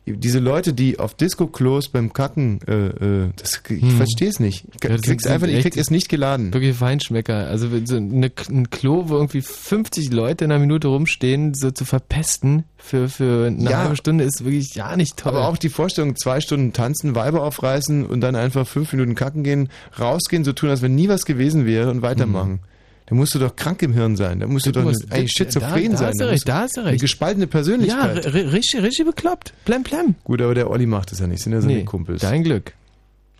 [0.05, 3.91] Diese Leute, die auf Disco-Klos beim Kacken, äh, äh, das, ich Hm.
[3.91, 4.65] verstehe es nicht.
[4.75, 6.53] Ich Ja, krieg's einfach, ich krieg es nicht geladen.
[6.53, 7.47] Wirklich Feinschmecker.
[7.47, 11.85] Also so eine, ein Klo, wo irgendwie 50 Leute in einer Minute rumstehen, so zu
[11.85, 13.77] verpesten für, für eine Ja.
[13.83, 15.31] halbe Stunde ist wirklich ja nicht toll.
[15.31, 19.43] Aber auch die Vorstellung, zwei Stunden tanzen, Weiber aufreißen und dann einfach fünf Minuten kacken
[19.43, 22.59] gehen, rausgehen, so tun, als wenn nie was gewesen wäre und weitermachen.
[23.05, 24.39] Da musst du doch krank im Hirn sein.
[24.39, 26.07] Da musst du Du doch musst- eigentlich da- schizophren da sein.
[26.07, 27.01] hast du recht, da hast du Eine recht.
[27.01, 28.25] gespaltene ja, Persönlichkeit.
[28.27, 29.53] ri- richtig, richtig bekloppt.
[29.65, 30.15] Plem, plem.
[30.23, 31.41] Gut, aber der Olli macht das ja nicht.
[31.43, 32.21] Sind ja seine Nee, Kumpels.
[32.21, 32.73] dein Glück.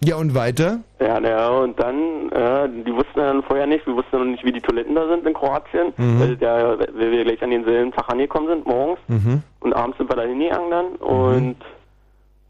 [0.04, 0.82] Ja, und weiter?
[1.00, 4.52] Ja, naja, und dann, ja, die wussten dann vorher nicht, wir wussten noch nicht, wie
[4.52, 6.20] die Toiletten da sind in Kroatien, Mhm.
[6.20, 9.00] weil, der, weil wir gleich an denselben Tag angekommen sind, morgens.
[9.08, 9.44] Mhm.
[9.62, 11.56] Und abends sind wir da hingegangen dann und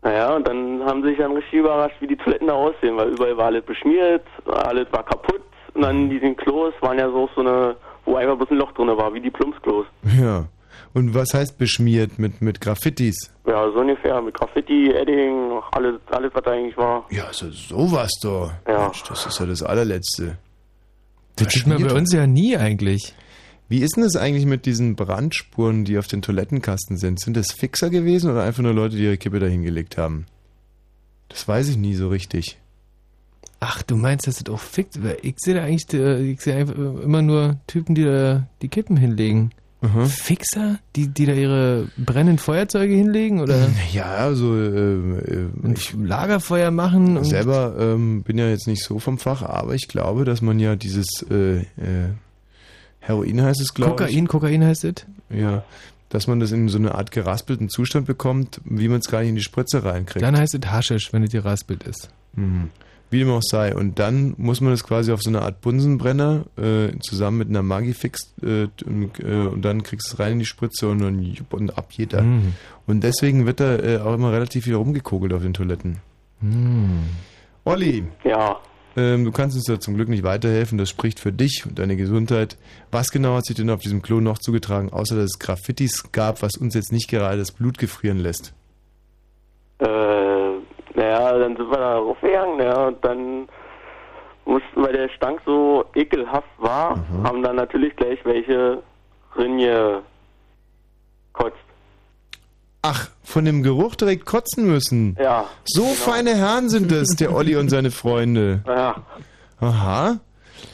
[0.02, 3.10] naja, und dann haben sie sich dann richtig überrascht, wie die Toiletten da aussehen, weil
[3.10, 5.42] überall war alles beschmiert, alles war kaputt
[5.74, 8.88] und dann diesen Klos waren ja so so eine, wo einfach bloß ein Loch drin
[8.88, 9.86] war, wie die Plumpsklos.
[10.20, 10.46] Ja.
[10.94, 13.32] Und was heißt beschmiert mit, mit Graffitis?
[13.48, 17.06] Ja, so ungefähr, mit Graffiti, Edding, alles, alles was da eigentlich war.
[17.10, 18.52] Ja, so sowas doch.
[18.68, 18.84] Ja.
[18.84, 20.38] Mensch, das ist ja das allerletzte.
[21.36, 23.16] Das sieht man bei uns ja nie eigentlich.
[23.70, 27.20] Wie ist denn das eigentlich mit diesen Brandspuren, die auf den Toilettenkasten sind?
[27.20, 30.28] Sind das Fixer gewesen oder einfach nur Leute, die ihre Kippe dahin gelegt haben?
[31.30, 32.60] Das weiß ich nie so richtig.
[33.66, 35.00] Ach, du meinst, dass das auch fickt?
[35.22, 38.98] Ich sehe da eigentlich, äh, ich sehe einfach immer nur Typen, die da die Kippen
[38.98, 39.52] hinlegen.
[40.06, 40.80] Fixer?
[40.96, 43.42] Die, die da ihre brennenden Feuerzeuge hinlegen?
[43.42, 47.18] Oder Ja, also äh, äh, ich Lagerfeuer machen?
[47.18, 50.60] Und selber ähm, bin ja jetzt nicht so vom Fach, aber ich glaube, dass man
[50.60, 51.66] ja dieses äh, äh,
[53.00, 53.98] Heroin heißt es, glaube ich.
[53.98, 55.06] Kokain, Kokain heißt es?
[55.30, 55.64] Ja,
[56.10, 59.30] dass man das in so eine Art geraspelten Zustand bekommt, wie man es gar nicht
[59.30, 60.24] in die Spritze reinkriegt.
[60.24, 62.10] Dann heißt es Haschisch, wenn es geraspelt ist.
[62.36, 62.70] Mhm.
[63.14, 63.76] Wie dem auch sei.
[63.76, 67.62] Und dann muss man das quasi auf so eine Art Bunsenbrenner äh, zusammen mit einer
[67.62, 71.22] Magifix äh, und, äh, und dann kriegst du es rein in die Spritze und dann
[71.22, 72.24] jupp, und ab geht er.
[72.24, 72.54] Mhm.
[72.88, 76.00] Und deswegen wird da äh, auch immer relativ viel rumgekogelt auf den Toiletten.
[76.42, 77.04] Mhm.
[77.66, 78.04] Olli.
[78.24, 78.60] Ja.
[78.98, 80.80] Ähm, du kannst uns da zum Glück nicht weiterhelfen.
[80.80, 82.58] Das spricht für dich und deine Gesundheit.
[82.90, 86.42] Was genau hat sich denn auf diesem Klo noch zugetragen, außer dass es Graffitis gab,
[86.42, 88.56] was uns jetzt nicht gerade das Blut gefrieren lässt?
[89.78, 90.33] Äh,
[91.14, 93.48] naja, dann sind wir da raufgegangen, ja, und dann
[94.46, 97.24] mussten, weil der Stank so ekelhaft war, Mhm.
[97.28, 98.82] haben dann natürlich gleich welche
[99.38, 100.02] Rinje
[101.34, 101.56] kotzt.
[102.82, 105.16] Ach, von dem Geruch direkt kotzen müssen.
[105.20, 105.46] Ja.
[105.64, 108.62] So feine Herren sind es, der Olli und seine Freunde.
[108.68, 108.96] Ja.
[109.62, 110.20] Aha.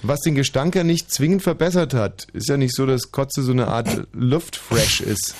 [0.01, 2.25] Was den Gestank ja nicht zwingend verbessert hat.
[2.33, 5.35] Ist ja nicht so, dass Kotze so eine Art Luftfresh ist.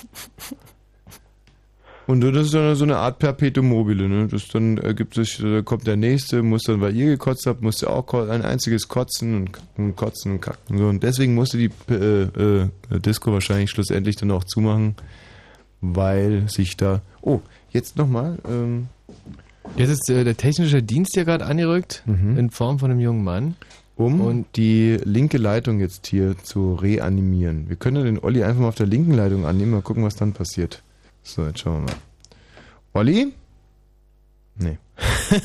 [2.09, 4.27] Und das ist dann so eine Art Perpetuum mobile, ne?
[4.27, 7.87] Das dann ergibt sich, da kommt der nächste, muss dann, weil ihr gekotzt habt, musste
[7.89, 10.77] auch ein einziges kotzen und kacken und kotzen und kacken.
[10.79, 10.87] So.
[10.87, 12.67] Und deswegen musste die äh, äh,
[12.99, 14.95] Disco wahrscheinlich schlussendlich dann auch zumachen,
[15.81, 17.01] weil sich da.
[17.21, 17.41] Oh,
[17.71, 18.39] jetzt nochmal.
[18.49, 18.87] Ähm,
[19.77, 22.37] Jetzt ist äh, der technische Dienst hier gerade angerückt, Mhm.
[22.39, 23.55] in Form von einem jungen Mann.
[23.97, 27.69] um Und- die linke Leitung jetzt hier zu reanimieren.
[27.69, 30.15] Wir können ja den Olli einfach mal auf der linken Leitung annehmen, mal gucken, was
[30.15, 30.81] dann passiert.
[31.23, 31.99] So, jetzt schauen wir mal.
[32.93, 33.33] Olli?
[34.55, 34.77] Nee.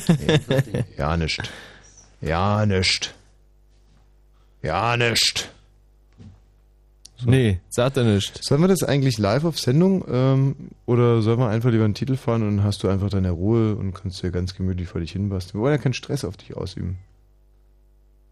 [0.07, 0.83] nee.
[0.97, 1.41] ja, nicht.
[2.21, 3.13] Ja, nicht.
[4.61, 5.51] Ja, nicht.
[7.23, 8.43] Nee, sagt er nicht.
[8.43, 10.55] Sollen wir das eigentlich live auf Sendung ähm,
[10.85, 13.75] oder sollen wir einfach lieber einen Titel fahren und dann hast du einfach deine Ruhe
[13.75, 15.59] und kannst dir ganz gemütlich vor dich hinbasteln?
[15.59, 16.97] Wir wollen ja keinen Stress auf dich ausüben.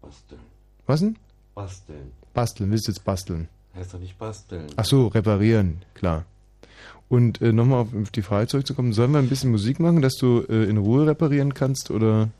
[0.02, 0.40] Basteln.
[0.86, 1.16] Was denn?
[1.54, 2.12] Basteln.
[2.34, 3.48] Basteln, willst du jetzt basteln?
[3.74, 4.66] Heißt doch nicht basteln.
[4.76, 6.24] Ach so, reparieren, klar.
[7.08, 10.44] Und äh, nochmal auf, die Frage zurückzukommen, sollen wir ein bisschen Musik machen, dass du
[10.48, 12.30] äh, in Ruhe reparieren kannst oder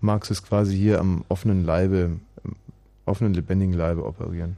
[0.00, 2.56] magst du es quasi hier am offenen Leibe, am
[3.04, 4.56] offenen, lebendigen Leibe operieren?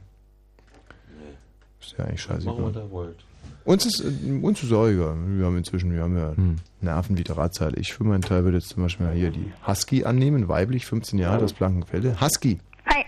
[1.79, 2.45] Ist ja eigentlich scheiße.
[2.45, 3.15] Machen wir da wollt.
[3.65, 5.15] Uns ist, äh, uns ist auch egal.
[5.27, 6.33] Wir haben inzwischen, wir haben ja
[6.81, 7.77] Nerven wie Drahtseile.
[7.77, 11.19] Ich für meinen Teil würde jetzt zum Beispiel mal hier die Husky annehmen, weiblich, 15
[11.19, 12.19] Jahre, aus Blankenfelde.
[12.19, 12.59] Husky.
[12.87, 13.05] Hi.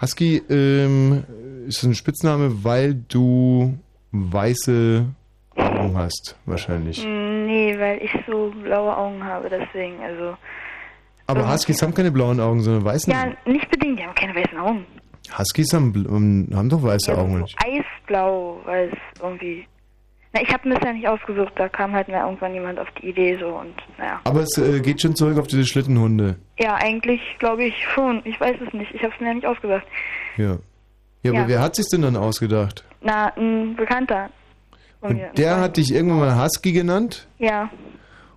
[0.00, 1.24] Husky ähm,
[1.66, 3.78] ist ein Spitzname, weil du
[4.14, 5.06] weiße
[5.56, 7.04] Augen hast, wahrscheinlich.
[7.04, 10.36] Mm, Nee, weil ich so blaue Augen habe, deswegen, also.
[11.26, 13.12] Aber Huskies haben keine blauen Augen, sondern weißen.
[13.12, 14.86] Ja, nicht bedingt, die haben keine weißen Augen.
[15.38, 17.40] Huskies haben, ähm, haben doch weiße Augen.
[17.42, 17.56] nicht?
[17.64, 19.66] Eisblau, weil es irgendwie.
[20.32, 22.88] Na, ich habe mir das ja nicht ausgesucht, da kam halt mal irgendwann jemand auf
[23.00, 24.20] die Idee so und naja.
[24.24, 26.36] Aber es äh, geht schon zurück auf diese Schlittenhunde.
[26.58, 28.20] Ja, eigentlich glaube ich schon.
[28.24, 28.92] Ich weiß es nicht.
[28.94, 29.86] Ich habe es mir ja nicht ausgedacht.
[30.36, 30.56] Ja.
[31.24, 31.48] Ja, aber Ja.
[31.48, 32.84] wer hat sich denn dann ausgedacht?
[33.02, 34.30] Na, ein Bekannter.
[35.00, 35.30] von Und mir.
[35.36, 37.68] der hat dich irgendwann mal Husky genannt Ja.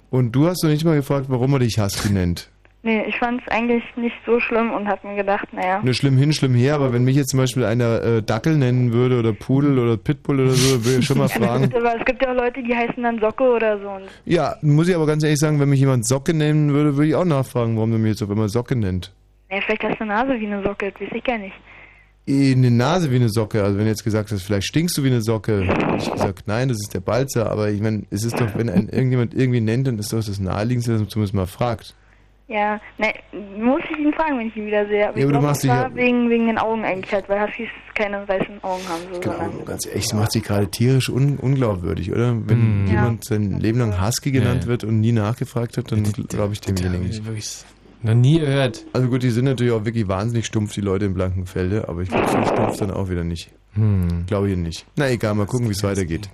[0.10, 2.50] und du hast doch nicht mal gefragt, warum er dich Husky nennt.
[2.84, 5.82] Nee, ich fand es eigentlich nicht so schlimm und hab mir gedacht, naja.
[5.84, 8.94] Nur schlimm hin, schlimm her, aber wenn mich jetzt zum Beispiel einer äh, Dackel nennen
[8.94, 11.64] würde oder Pudel oder Pitbull oder so, würde ich schon mal Ja, fragen.
[11.64, 13.98] gibt aber es gibt ja auch Leute, die heißen dann Socke oder so.
[14.24, 17.16] Ja, muss ich aber ganz ehrlich sagen, wenn mich jemand Socke nennen würde, würde ich
[17.16, 19.12] auch nachfragen, warum er mich jetzt auf einmal Socke nennt.
[19.50, 21.56] naja, vielleicht hast du eine Nase wie eine Socke, das weiß ich gar nicht.
[22.28, 23.64] In die Nase wie eine Socke.
[23.64, 26.44] Also wenn du jetzt gesagt hast, vielleicht stinkst du wie eine Socke, hätte ich gesagt,
[26.46, 27.50] nein, das ist der Balzer.
[27.50, 30.38] Aber ich meine, es ist doch, wenn ein irgendjemand irgendwie nennt, dann ist doch das
[30.38, 31.96] Naheliegendste, dass man zumindest mal fragt.
[32.50, 33.14] Ja, ne,
[33.58, 35.08] muss ich ihn fragen, wenn ich ihn wieder sehe.
[35.08, 37.28] Aber Ja, ich aber du glaube, machst dich ja- wegen, wegen den Augen eigentlich halt,
[37.30, 39.02] weil Huskies keine weißen Augen haben.
[39.14, 42.36] So, sondern Ganz ehrlich, das macht sich gerade tierisch un unglaubwürdig, oder?
[42.46, 42.88] Wenn Mhm.
[42.88, 44.70] jemand sein Leben lang Husky genannt Ja.
[44.70, 47.22] wird und nie nachgefragt hat, dann glaube ich demjenigen nicht.
[48.02, 48.86] Noch nie gehört.
[48.94, 52.10] Also gut, die sind natürlich auch wirklich wahnsinnig stumpf, die Leute in Blankenfelde, aber ich
[52.10, 53.52] glaube, so stumpf dann auch wieder nicht.
[53.74, 54.26] Hm.
[54.28, 54.86] Glaube ich nicht.
[54.96, 56.30] Na egal, mal gucken, wie es weitergeht.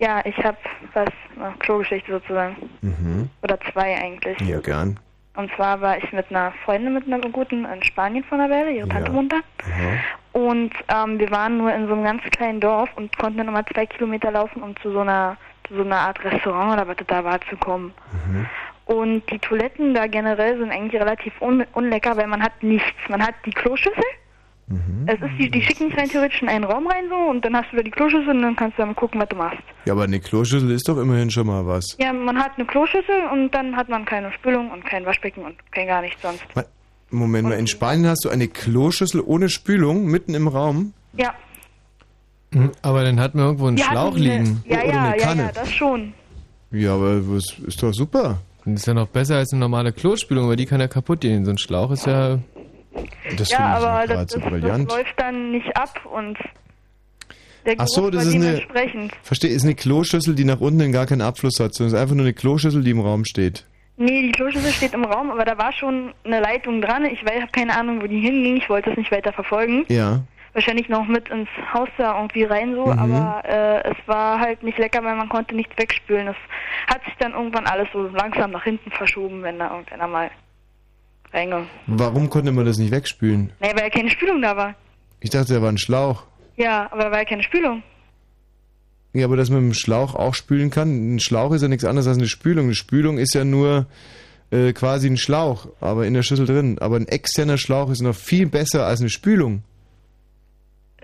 [0.00, 0.56] Ja, ich habe
[0.94, 2.56] was, eine Klogeschichte sozusagen.
[2.82, 3.28] Mhm.
[3.42, 4.40] Oder zwei eigentlich.
[4.40, 4.98] Ja, gern.
[5.36, 8.72] Und zwar war ich mit einer Freundin, mit einer guten in Spanien von der Welle,
[8.72, 9.16] ihre Tante Ja.
[9.16, 9.40] wohnt da.
[10.32, 13.64] Und ähm, wir waren nur in so einem ganz kleinen Dorf und konnten dann immer
[13.66, 15.36] zwei Kilometer laufen, um zu so einer,
[15.68, 17.92] zu so einer Art Restaurant oder was das da war zu kommen.
[18.86, 22.92] Und die Toiletten da generell sind eigentlich relativ un unlecker, weil man hat nichts.
[23.08, 24.02] Man hat die Kloschüssel.
[25.06, 27.54] Es ist die, die schicken dich rein theoretisch in einen Raum rein so und dann
[27.54, 29.58] hast du da die Kloschüssel und dann kannst du dann gucken, was du machst.
[29.84, 31.96] Ja, aber eine Kloschüssel ist doch immerhin schon mal was.
[32.00, 35.56] Ja, man hat eine Kloschüssel und dann hat man keine Spülung und kein Waschbecken und
[35.70, 36.42] kein gar nichts sonst.
[37.10, 40.94] Moment mal, in Spanien hast du eine Kloschüssel ohne Spülung mitten im Raum?
[41.12, 41.34] Ja.
[42.52, 44.64] Hm, Aber dann hat man irgendwo einen Wir Schlauch eine- liegen.
[44.66, 45.42] Ja, Oder ja, eine ja, Kanne.
[45.42, 46.14] ja, das schon.
[46.70, 48.38] Ja, aber das ist doch super.
[48.64, 51.44] Das ist ja noch besser als eine normale Klospülung, aber die kann ja kaputt gehen.
[51.44, 52.38] So ein Schlauch ist ja...
[53.36, 54.90] Das ja, finde ich aber das, so das, das brillant.
[54.90, 56.38] läuft dann nicht ab und
[57.66, 58.60] der Ach so, das ist eine-.
[59.22, 62.14] Verstehe, ist eine Kloschüssel, die nach unten gar keinen Abfluss hat, sondern es ist einfach
[62.14, 63.64] nur eine Kloschüssel, die im Raum steht.
[63.96, 67.04] Nee, die Kloschüssel steht im Raum, aber da war schon eine Leitung dran.
[67.06, 68.56] Ich habe keine Ahnung, wo die hinging.
[68.56, 69.84] Ich wollte das nicht weiter verfolgen.
[69.88, 70.24] Ja.
[70.54, 72.98] Wahrscheinlich noch mit ins Haus da irgendwie rein so, Mhm.
[72.98, 76.28] aber äh, es war halt nicht lecker, weil man konnte nichts wegspülen.
[76.28, 76.36] Es
[76.86, 80.30] hat sich dann irgendwann alles so langsam nach hinten verschoben, wenn da irgendeiner mal
[81.32, 81.66] reinge...
[81.88, 83.52] Warum konnte man das nicht wegspülen?
[83.60, 84.74] Nee, weil ja keine Spülung da war.
[85.20, 86.22] Ich dachte, da war ein Schlauch.
[86.56, 87.82] Ja, aber da war ja keine Spülung.
[89.12, 91.16] Ja, aber dass man mit dem Schlauch auch spülen kann.
[91.16, 92.66] Ein Schlauch ist ja nichts anderes als eine Spülung.
[92.66, 93.86] Eine Spülung ist ja nur
[94.50, 96.78] äh, quasi ein Schlauch, aber in der Schüssel drin.
[96.80, 99.62] Aber ein externer Schlauch ist noch viel besser als eine Spülung.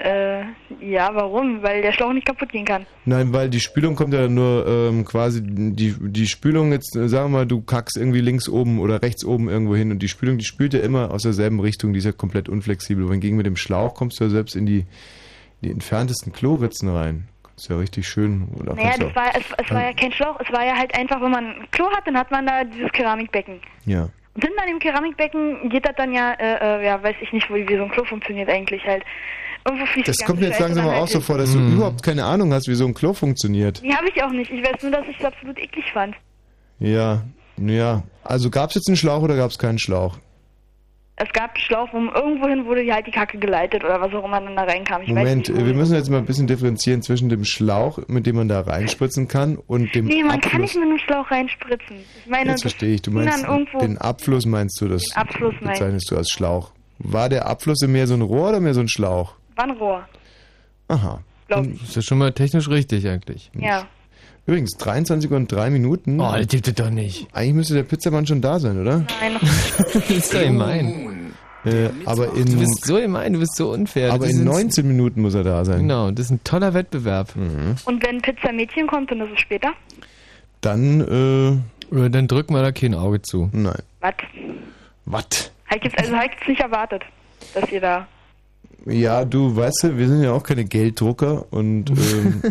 [0.00, 0.44] Äh,
[0.80, 1.62] ja, warum?
[1.62, 2.86] Weil der Schlauch nicht kaputt gehen kann.
[3.04, 7.30] Nein, weil die Spülung kommt ja nur ähm, quasi, die, die Spülung jetzt, äh, sagen
[7.30, 10.38] wir mal, du kackst irgendwie links oben oder rechts oben irgendwo hin und die Spülung,
[10.38, 13.06] die spült ja immer aus derselben Richtung, die ist ja komplett unflexibel.
[13.06, 14.86] Wohingegen mit dem Schlauch kommst du ja selbst in die,
[15.62, 17.28] die entferntesten Kloritzen rein.
[17.42, 18.48] Kannst ja richtig schön.
[18.58, 21.20] Oder Naja, das war, es, es war ja kein Schlauch, es war ja halt einfach,
[21.20, 23.60] wenn man ein Klo hat, dann hat man da dieses Keramikbecken.
[23.84, 24.08] ja.
[24.32, 27.68] Und hinter dem Keramikbecken geht das dann ja, äh, äh, ja, weiß ich nicht, wie,
[27.68, 29.02] wie so ein Klo funktioniert eigentlich halt.
[29.64, 31.70] Das die kommt mir jetzt langsam dann auch so vor, dass Hm.
[31.70, 33.80] du überhaupt keine Ahnung hast, wie so ein Klo funktioniert.
[33.82, 34.50] Nee, habe ich auch nicht.
[34.50, 36.14] Ich weiß nur, dass ich es absolut eklig fand.
[36.78, 37.22] Ja,
[37.58, 38.02] ja.
[38.24, 40.18] Also gab es jetzt einen Schlauch oder gab es keinen Schlauch?
[41.22, 44.24] Es gab einen Schlauch, wo irgendwohin wurde die halt die Kacke geleitet oder was auch
[44.24, 45.02] immer dann da reinkam.
[45.02, 45.66] Ich Moment, weiß nicht.
[45.66, 49.28] wir müssen jetzt mal ein bisschen differenzieren zwischen dem Schlauch, mit dem man da reinspritzen
[49.28, 50.50] kann, und dem Nee, man Abfluss.
[50.52, 51.96] kann nicht mit einem Schlauch reinspritzen.
[52.24, 53.02] Ich meine, Jetzt das verstehe ich.
[53.02, 53.44] Du meinst
[53.82, 56.70] den Abfluss meinst du, das Den Abfluss bezeichnest du als Schlauch.
[56.98, 59.34] War der Abfluss mehr so ein Rohr oder mehr so ein Schlauch?
[59.60, 60.08] Wannrohr.
[60.88, 61.20] Aha.
[61.84, 63.50] Ist ja schon mal technisch richtig eigentlich.
[63.58, 63.84] Ja.
[64.46, 66.18] Übrigens, 23 und 3 Minuten.
[66.20, 67.26] Oh, das gibt es doch nicht.
[67.32, 68.98] Eigentlich müsste der Pizzamann schon da sein, oder?
[69.20, 71.32] Nein, das ist doch gemein.
[71.64, 74.12] Äh, aber in, Du bist so gemein, du bist so unfair.
[74.12, 75.80] aber Das in ist- 19 Minuten muss er da sein.
[75.80, 77.34] Genau, das ist ein toller Wettbewerb.
[77.84, 79.72] Und wenn Pizza Mädchen kommt, dann ist es später.
[80.62, 81.00] Dann,
[81.92, 82.08] äh.
[82.08, 83.50] Dann drücken wir da kein Auge zu.
[83.52, 83.74] Nein.
[84.00, 84.14] Was?
[85.04, 85.24] Was?
[85.82, 87.02] Jetzt, also hab ich jetzt nicht erwartet,
[87.54, 88.06] dass ihr da.
[88.86, 92.42] Ja, du weißt ja, wir sind ja auch keine Gelddrucker und ähm,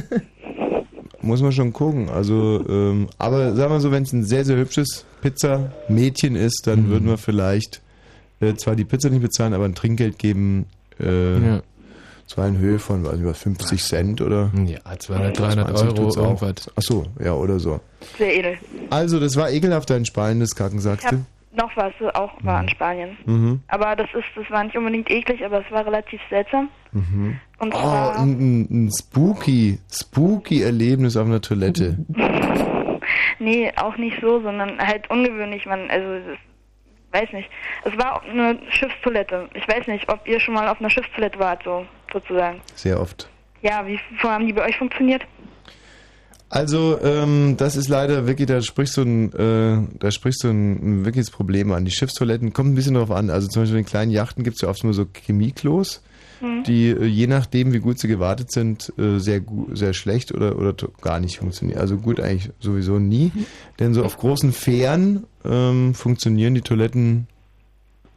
[1.21, 2.09] muss man schon gucken.
[2.09, 6.85] Also, ähm, aber sagen wir so, wenn es ein sehr, sehr hübsches Pizza-Mädchen ist, dann
[6.85, 6.89] Mhm.
[6.89, 7.81] würden wir vielleicht
[8.41, 10.65] äh, zwar die Pizza nicht bezahlen, aber ein Trinkgeld geben.
[10.99, 11.61] Äh, Ja.
[12.27, 14.51] Zwar in Höhe von, weiß nicht was, 50 Cent oder?
[14.67, 16.69] Ja, 200, 300 20 Euro, irgendwas.
[16.75, 17.79] Ach so, ja, oder so.
[18.19, 18.53] Sehr edel.
[18.91, 21.25] Also, das war ekelhaft, dein speilendes Kacken, Ich sagst du?
[21.51, 23.17] Noch was, auch war in Spanien.
[23.25, 23.61] Mhm.
[23.67, 26.69] Aber das ist, das war nicht unbedingt eklig, aber es war relativ seltsam.
[26.91, 27.39] Mhm.
[27.59, 31.97] Und Oh, ein, ein spooky, spooky Erlebnis auf einer Toilette.
[33.39, 35.65] nee, auch nicht so, sondern halt ungewöhnlich.
[35.65, 36.37] Man, also, das,
[37.11, 37.49] weiß nicht.
[37.83, 39.49] Es war eine Schiffstoilette.
[39.53, 42.61] Ich weiß nicht, ob ihr schon mal auf einer Schiffstoilette wart, so, sozusagen.
[42.75, 43.29] Sehr oft.
[43.61, 45.25] Ja, wie haben die bei euch funktioniert?
[46.49, 50.71] Also, ähm, das ist leider wirklich, da sprichst du ein, äh, da sprichst du ein,
[51.01, 51.85] ein wirkliches Problem an.
[51.85, 53.29] Die Schiffstoiletten kommt ein bisschen drauf an.
[53.29, 56.01] Also zum Beispiel in kleinen Yachten gibt es ja oft nur so Chemieklos,
[56.41, 56.63] Mhm.
[56.63, 59.41] die äh, je nachdem, wie gut sie gewartet sind, äh, sehr
[59.73, 61.79] sehr schlecht oder oder gar nicht funktionieren.
[61.81, 63.31] Also gut eigentlich sowieso nie,
[63.79, 67.27] denn so auf großen Fähren ähm, funktionieren die Toiletten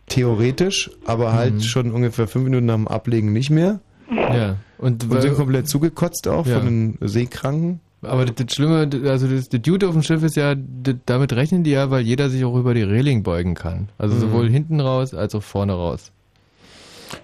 [0.07, 1.61] theoretisch, aber halt Mhm.
[1.63, 3.81] schon ungefähr fünf Minuten nach dem Ablegen nicht mehr.
[4.11, 4.57] Ja.
[4.79, 6.59] Und, Und sind komplett zugekotzt auch Ja.
[6.61, 7.81] von den Seekranken.
[8.03, 11.33] Aber das, das Schlimme, also das, das Dude auf dem Schiff ist ja, das, damit
[11.35, 13.89] rechnen die ja, weil jeder sich auch über die Reling beugen kann.
[13.99, 14.21] Also Mhm.
[14.21, 16.13] sowohl hinten raus als auch vorne raus.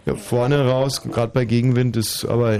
[0.06, 2.58] Ja, vorne raus, gerade bei Gegenwind ist aber.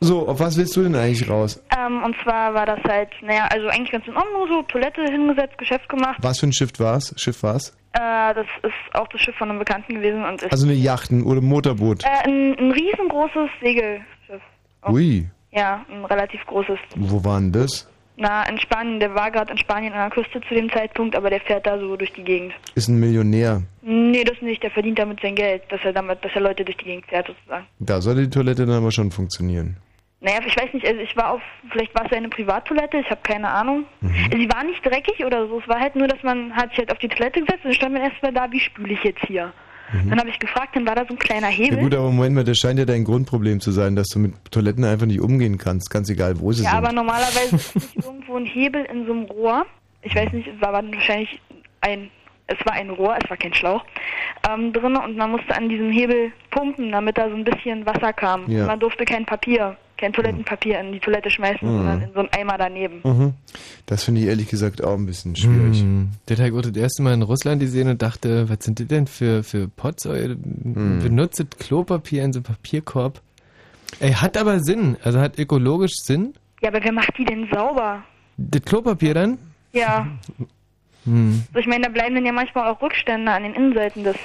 [0.00, 1.62] So, auf was willst du denn eigentlich raus?
[1.76, 5.56] Ähm, und zwar war das halt, naja, also eigentlich ganz in Ordnung, so Toilette hingesetzt,
[5.58, 6.18] Geschäft gemacht.
[6.20, 7.14] Was für ein Schiff war's?
[7.16, 7.70] Schiff war's?
[7.92, 11.10] Äh, das ist auch das Schiff von einem Bekannten gewesen und ist Also eine Yacht
[11.10, 12.04] ein- oder ein Motorboot.
[12.04, 14.42] äh, ein, ein riesengroßes Segelschiff.
[14.88, 15.26] Ui,
[15.56, 16.78] Ja, ein relativ großes.
[16.96, 17.88] wo war denn das?
[18.18, 21.28] Na, in Spanien, der war gerade in Spanien an der Küste zu dem Zeitpunkt, aber
[21.30, 22.52] der fährt da so durch die Gegend.
[22.74, 23.62] Ist ein Millionär.
[23.82, 26.76] Nee, das nicht, der verdient damit sein Geld, dass er damit, dass er Leute durch
[26.78, 27.66] die Gegend fährt sozusagen.
[27.78, 29.76] Da sollte die Toilette dann aber schon funktionieren.
[30.20, 33.20] Naja, ich weiß nicht, also ich war auf, vielleicht war es eine Privattoilette, ich habe
[33.22, 33.84] keine Ahnung.
[34.00, 34.30] Mhm.
[34.32, 36.92] Sie war nicht dreckig oder so, es war halt nur, dass man hat sich halt
[36.92, 39.52] auf die Toilette gesetzt und dann stand man erstmal da, wie spüle ich jetzt hier?
[40.08, 41.52] Dann habe ich gefragt, dann war da so ein kleiner Mhm.
[41.52, 41.78] Ja Hebel.
[41.78, 44.84] gut, aber Moment mal, das scheint ja dein Grundproblem zu sein, dass du mit Toiletten
[44.84, 46.78] einfach nicht umgehen kannst, ganz egal wo sie Ja, sind.
[46.78, 49.64] aber normalerweise ist nicht irgendwo ein Hebel in so einem Rohr.
[50.02, 51.40] Ich weiß nicht, es war wahrscheinlich
[51.82, 52.10] ein,
[52.48, 53.84] es war ein Rohr, es war kein Schlauch,
[54.48, 58.12] ähm, drin und man musste an diesem Hebel pumpen, damit da so ein bisschen Wasser
[58.12, 58.48] kam.
[58.50, 58.66] Ja.
[58.66, 61.76] Man durfte kein Papier, kein Toilettenpapier in die Toilette schmeißen, Mhm.
[61.76, 63.00] sondern in so einen Eimer daneben.
[63.04, 63.34] Mhm.
[63.86, 65.80] Das finde ich ehrlich gesagt auch ein bisschen schwierig.
[65.80, 66.10] Hm.
[66.26, 68.86] Das habe ich auch das erste Mal in Russland gesehen und dachte, was sind das
[68.88, 70.06] denn für, für Pots?
[70.06, 70.98] Euer Hm.
[71.02, 73.20] Benutztes Klopapier in so einem Papierkorb.
[74.00, 74.96] Ey, hat aber Sinn.
[75.02, 76.34] Also hat ökologisch Sinn.
[76.62, 78.02] Ja, aber wer macht die denn sauber?
[78.36, 79.38] Das Klopapier dann?
[79.72, 80.06] Ja,
[81.04, 81.44] Hm.
[81.52, 84.16] so ich meine, da bleiben dann ja manchmal auch Rückstände an den Innenseiten des.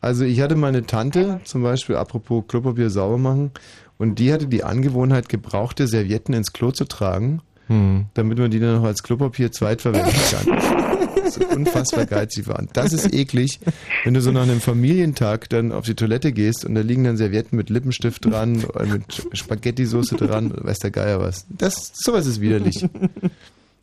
[0.00, 3.50] Also ich hatte meine Tante zum Beispiel, apropos Klopapier sauber machen,
[3.98, 8.06] und die hatte die Angewohnheit, gebrauchte Servietten ins Klo zu tragen, Hm.
[8.14, 11.28] damit man die dann noch als Klopapier zweitverwenden kann.
[11.30, 12.68] so unfassbar geizig waren.
[12.72, 13.60] Das ist eklig,
[14.04, 17.18] wenn du so nach einem Familientag dann auf die Toilette gehst und da liegen dann
[17.18, 21.44] Servietten mit Lippenstift dran, oder mit Spaghetti-Soße dran, weiß der Geier was.
[21.50, 22.86] Das, sowas ist widerlich.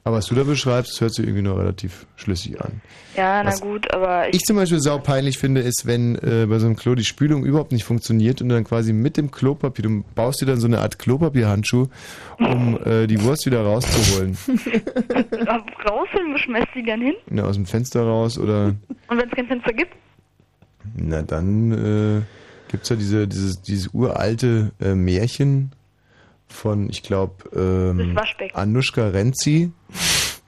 [0.08, 2.80] Aber was du da beschreibst, hört sich irgendwie noch relativ schlüssig an.
[3.18, 4.36] Ja, na Was gut, aber ich.
[4.36, 7.72] Ich zum Beispiel saupeinlich finde, ist, wenn äh, bei so einem Klo die Spülung überhaupt
[7.72, 11.00] nicht funktioniert und dann quasi mit dem Klopapier, du baust dir dann so eine Art
[11.00, 11.88] Klopapierhandschuh,
[12.38, 14.38] um äh, die Wurst wieder rauszuholen.
[14.48, 17.16] Rausholen, wo schmeißt die dann hin?
[17.32, 18.76] Na, aus dem Fenster raus oder,
[19.08, 19.96] Und wenn es kein Fenster gibt?
[20.94, 22.22] na dann äh,
[22.72, 25.72] gibt's ja diese, dieses, dieses uralte äh, Märchen
[26.48, 28.18] von, ich glaube, ähm.
[28.54, 29.72] Anushka Renzi,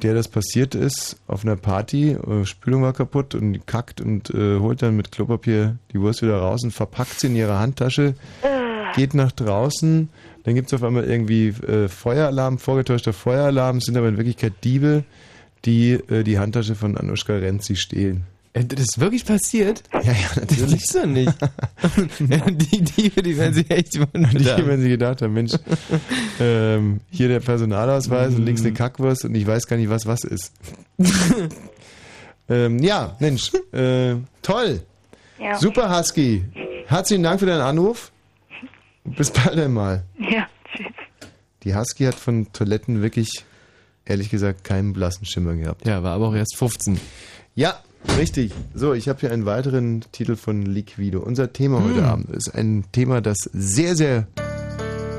[0.02, 4.60] der das passiert ist auf einer Party, äh, Spülung war kaputt und kackt und äh,
[4.60, 8.14] holt dann mit Klopapier die Wurst wieder raus und verpackt sie in ihre Handtasche,
[8.96, 10.10] geht nach draußen,
[10.44, 15.04] dann gibt's auf einmal irgendwie äh, Feueralarm, vorgetäuschter Feueralarm, es sind aber in Wirklichkeit Diebe,
[15.66, 18.24] die äh, die Handtasche von Anushka Renzi stehlen.
[18.60, 19.84] Äh, Das ist wirklich passiert?
[19.94, 20.60] Ja, ja, natürlich.
[20.72, 21.34] Das ist doch nicht.
[22.30, 24.32] ja, die Diebe, die werden sich echt wundern.
[24.32, 25.54] Die, wenn sie gedacht haben, Mensch,
[26.40, 30.24] ähm, hier der Personalausweis und links eine Kackwurst und ich weiß gar nicht, was was
[30.24, 30.52] ist.
[32.50, 34.82] ähm, ja, Mensch, äh, toll.
[35.40, 35.58] Ja.
[35.58, 36.44] Super, Husky.
[36.88, 38.12] Herzlichen Dank für deinen Anruf.
[39.04, 40.04] Bis bald einmal.
[40.20, 40.88] Ja, tschüss.
[41.64, 43.30] Die Husky hat von Toiletten wirklich,
[44.06, 45.86] ehrlich gesagt, keinen blassen Schimmer gehabt.
[45.86, 47.00] Ja, war aber auch erst 15.
[47.56, 47.80] Ja,
[48.18, 48.52] richtig.
[48.74, 51.20] So, ich habe hier einen weiteren Titel von Liquido.
[51.20, 52.06] Unser Thema heute Hm.
[52.06, 54.28] Abend ist ein Thema, das sehr, sehr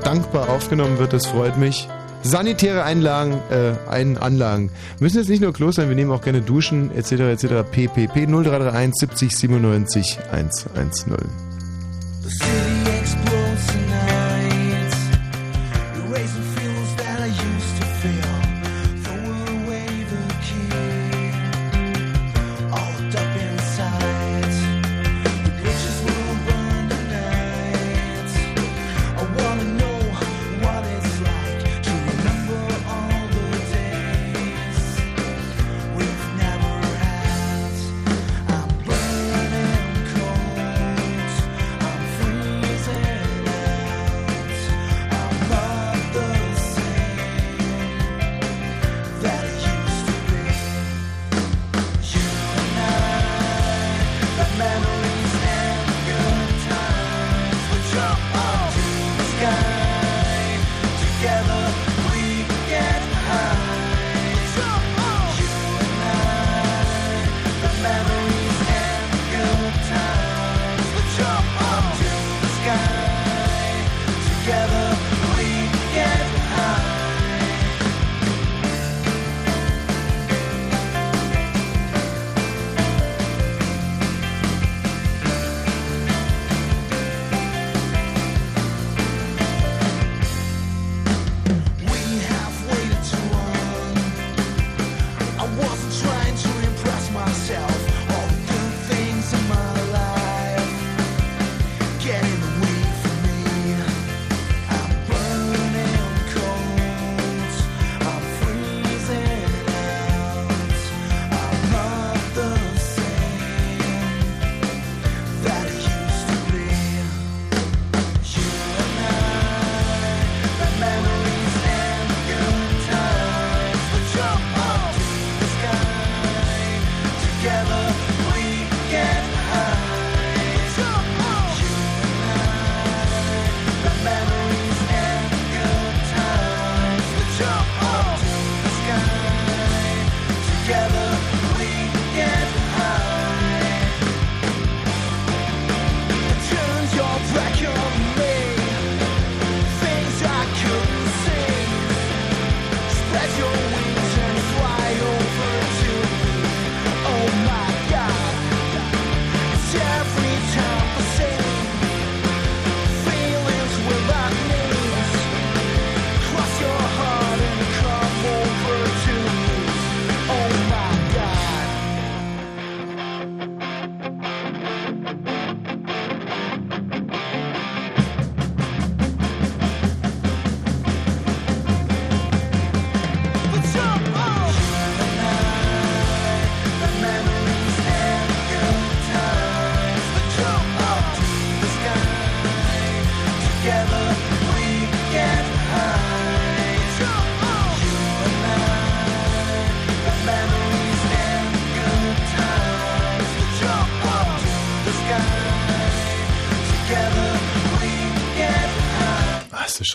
[0.02, 1.12] dankbar aufgenommen wird.
[1.12, 1.88] Das freut mich.
[2.22, 4.70] Sanitäre Einlagen, äh, ein Anlagen.
[4.98, 7.44] Müssen jetzt nicht nur Klos sein, wir nehmen auch gerne Duschen, etc., etc.
[7.70, 11.14] PPP 0331 70 97 110.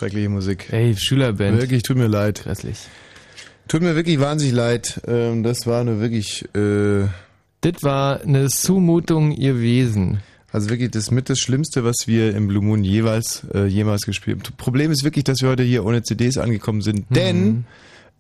[0.04, 0.68] schreckliche Musik.
[0.72, 1.62] Ey, Schülerband.
[1.62, 2.44] Wirklich, tut mir leid.
[2.44, 2.78] Grässlich.
[3.70, 5.02] Tut mir wirklich wahnsinnig leid.
[5.08, 6.44] Ähm, das war nur wirklich.
[6.54, 7.08] Äh,
[7.62, 10.20] das war eine Zumutung ihr Wesen.
[10.52, 14.44] Also wirklich das mit das Schlimmste, was wir im Blue Moon jeweils äh, jemals gespielt
[14.46, 14.58] haben.
[14.58, 17.66] Problem ist wirklich, dass wir heute hier ohne CDs angekommen sind, Mhm.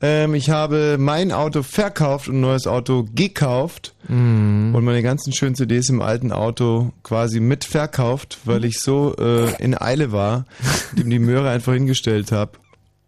[0.03, 4.75] Ähm, ich habe mein Auto verkauft und ein neues Auto gekauft Mhm.
[4.75, 9.55] und meine ganzen schönen CDs im alten Auto quasi mit verkauft, weil ich so äh,
[9.63, 10.45] in Eile war,
[10.97, 12.51] dem die Möhre einfach hingestellt habe.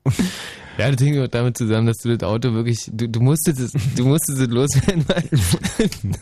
[0.77, 3.71] Ja, das hing auch damit zusammen, dass du das Auto wirklich, du, du musstest es,
[3.95, 5.05] du musstest es loswerden,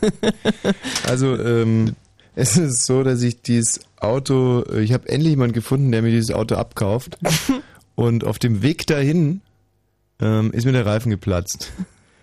[1.08, 1.96] Also ähm,
[2.36, 6.10] es ist so, dass ich dieses Auto, äh, ich habe endlich jemanden gefunden, der mir
[6.12, 7.18] dieses Auto abkauft.
[7.96, 9.40] Und auf dem Weg dahin
[10.20, 11.72] ähm, ist mir der Reifen geplatzt.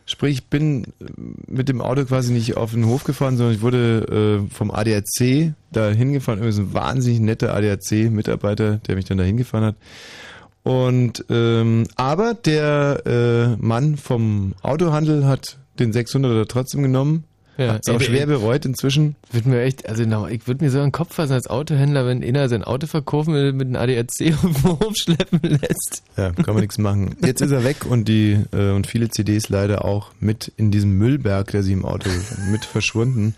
[0.05, 1.05] Sprich, ich bin äh,
[1.47, 5.53] mit dem Auto quasi nicht auf den Hof gefahren, sondern ich wurde äh, vom ADAC
[5.71, 6.39] da hingefahren.
[6.39, 9.75] Irgendwie so ein wahnsinnig netter ADAC-Mitarbeiter, der mich dann da hingefahren hat.
[10.63, 17.23] Und ähm, aber der äh, Mann vom Autohandel hat den 600er trotzdem genommen.
[17.62, 18.26] Ja, Hat's auch ey, schwer ey.
[18.26, 19.16] bereut inzwischen.
[19.32, 22.24] Würde mir echt, also no, ich würde mir so einen Kopf fassen als Autohändler, wenn
[22.24, 26.03] einer sein Auto verkaufen will, mit einem ADAC auf den Hof schleppen lässt.
[26.18, 27.16] Ja, kann man nichts machen.
[27.24, 30.97] Jetzt ist er weg und die äh, und viele CDs leider auch mit in diesem
[30.97, 32.09] Müllberg, der sie im Auto
[32.51, 33.36] mit verschwunden.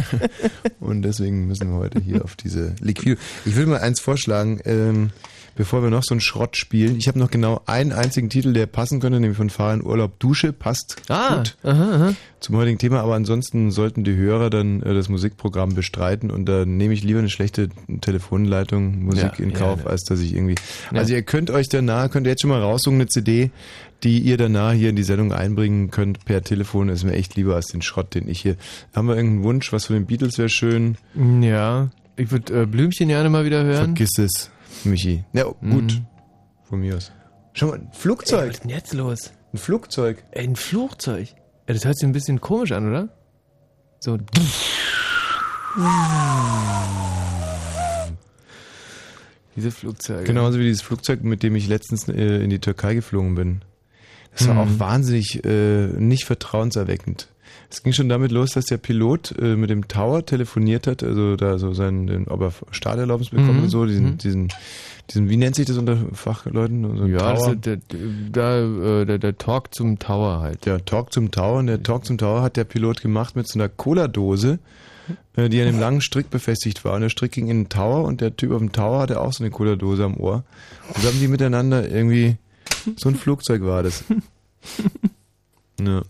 [0.80, 3.18] und deswegen müssen wir heute hier auf diese Liquid.
[3.44, 5.10] Ich will mal eins vorschlagen, ähm,
[5.56, 6.96] bevor wir noch so einen Schrott spielen.
[6.96, 10.52] Ich habe noch genau einen einzigen Titel, der passen könnte, nämlich von Fahren Urlaub Dusche,
[10.52, 12.14] passt Ah, gut aha, aha.
[12.40, 16.64] zum heutigen Thema, aber ansonsten sollten die Hörer dann äh, das Musikprogramm bestreiten und da
[16.64, 17.68] nehme ich lieber eine schlechte
[18.00, 19.90] Telefonleitung Musik Ja, in Kauf, ja.
[19.90, 20.54] als dass ich irgendwie.
[20.92, 21.00] Ja.
[21.00, 23.50] Also ihr könnt euch danach, könnt ihr jetzt schon mal raussuchen, eine CD,
[24.02, 27.54] die ihr danach hier in die Sendung einbringen könnt per Telefon, ist mir echt lieber
[27.56, 28.56] als den Schrott, den ich hier.
[28.94, 30.96] Haben wir irgendeinen Wunsch, was von den Beatles wäre schön?
[31.40, 33.96] Ja, ich würde äh, Blümchen gerne mal wieder hören.
[33.96, 34.50] Vergiss es,
[34.86, 35.24] Michi.
[35.32, 35.60] Ja, gut.
[35.62, 36.06] Mhm.
[36.64, 37.12] Von mir aus.
[37.52, 38.48] Schau mal, ein Ey, Flugzeug.
[38.48, 39.32] was ist denn jetzt los?
[39.52, 40.24] Ein Flugzeug.
[40.32, 41.28] Ey, ein Flugzeug.
[41.68, 43.08] Ja, das hört sich ein bisschen komisch an, oder?
[44.00, 44.18] So.
[49.56, 50.24] Diese Flugzeuge.
[50.24, 53.62] Genauso wie dieses Flugzeug, mit dem ich letztens äh, in die Türkei geflogen bin.
[54.36, 54.60] Das war Mhm.
[54.60, 57.28] auch wahnsinnig äh, nicht vertrauenserweckend.
[57.70, 61.36] Es ging schon damit los, dass der Pilot äh, mit dem Tower telefoniert hat, also
[61.36, 63.62] da so seinen, ob er Starterlaubnis bekommt Mhm.
[63.64, 64.18] und so, diesen, Mhm.
[64.18, 64.48] diesen,
[65.10, 66.96] diesen, wie nennt sich das unter Fachleuten?
[66.96, 67.56] So Ja, Tower.
[67.56, 70.64] der, der, äh, der, der Talk zum Tower halt.
[70.66, 73.58] Der Talk zum Tower und der Talk zum Tower hat der Pilot gemacht mit so
[73.58, 74.58] einer Cola-Dose
[75.36, 76.94] äh, die an einem langen Strick befestigt war.
[76.94, 79.32] Und der Strick ging in den Tower und der Typ auf dem Tower hatte auch
[79.32, 80.42] so eine Cola-Dose am Ohr.
[80.88, 82.36] Und so haben die miteinander irgendwie,
[82.96, 84.02] so ein Flugzeug war das.
[85.80, 86.02] Ja.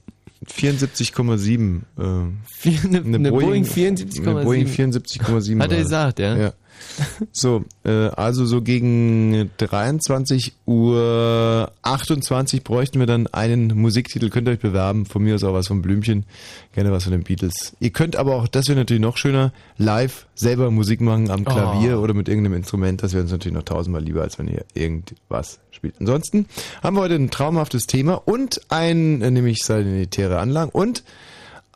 [0.50, 1.82] 74,7.
[1.98, 4.28] Äh, eine- eine Boeing 74,7.
[4.28, 5.60] Eine Boeing 74,7.
[5.60, 6.36] Hat er gesagt, ja?
[6.36, 6.52] Ja.
[7.32, 14.30] So, äh, also so gegen 23 Uhr 28 bräuchten wir dann einen Musiktitel.
[14.30, 15.06] Könnt ihr euch bewerben.
[15.06, 16.24] Von mir aus auch was von Blümchen.
[16.72, 17.74] Gerne was von den Beatles.
[17.80, 21.98] Ihr könnt aber auch, das wäre natürlich noch schöner, live selber Musik machen am Klavier
[21.98, 22.02] Oh.
[22.02, 23.02] oder mit irgendeinem Instrument.
[23.02, 25.94] Das wäre uns natürlich noch tausendmal lieber, als wenn ihr irgendwas spielt.
[26.00, 26.46] Ansonsten
[26.82, 31.02] haben wir heute ein traumhaftes Thema und ein, äh, nämlich sanitäre Anlagen und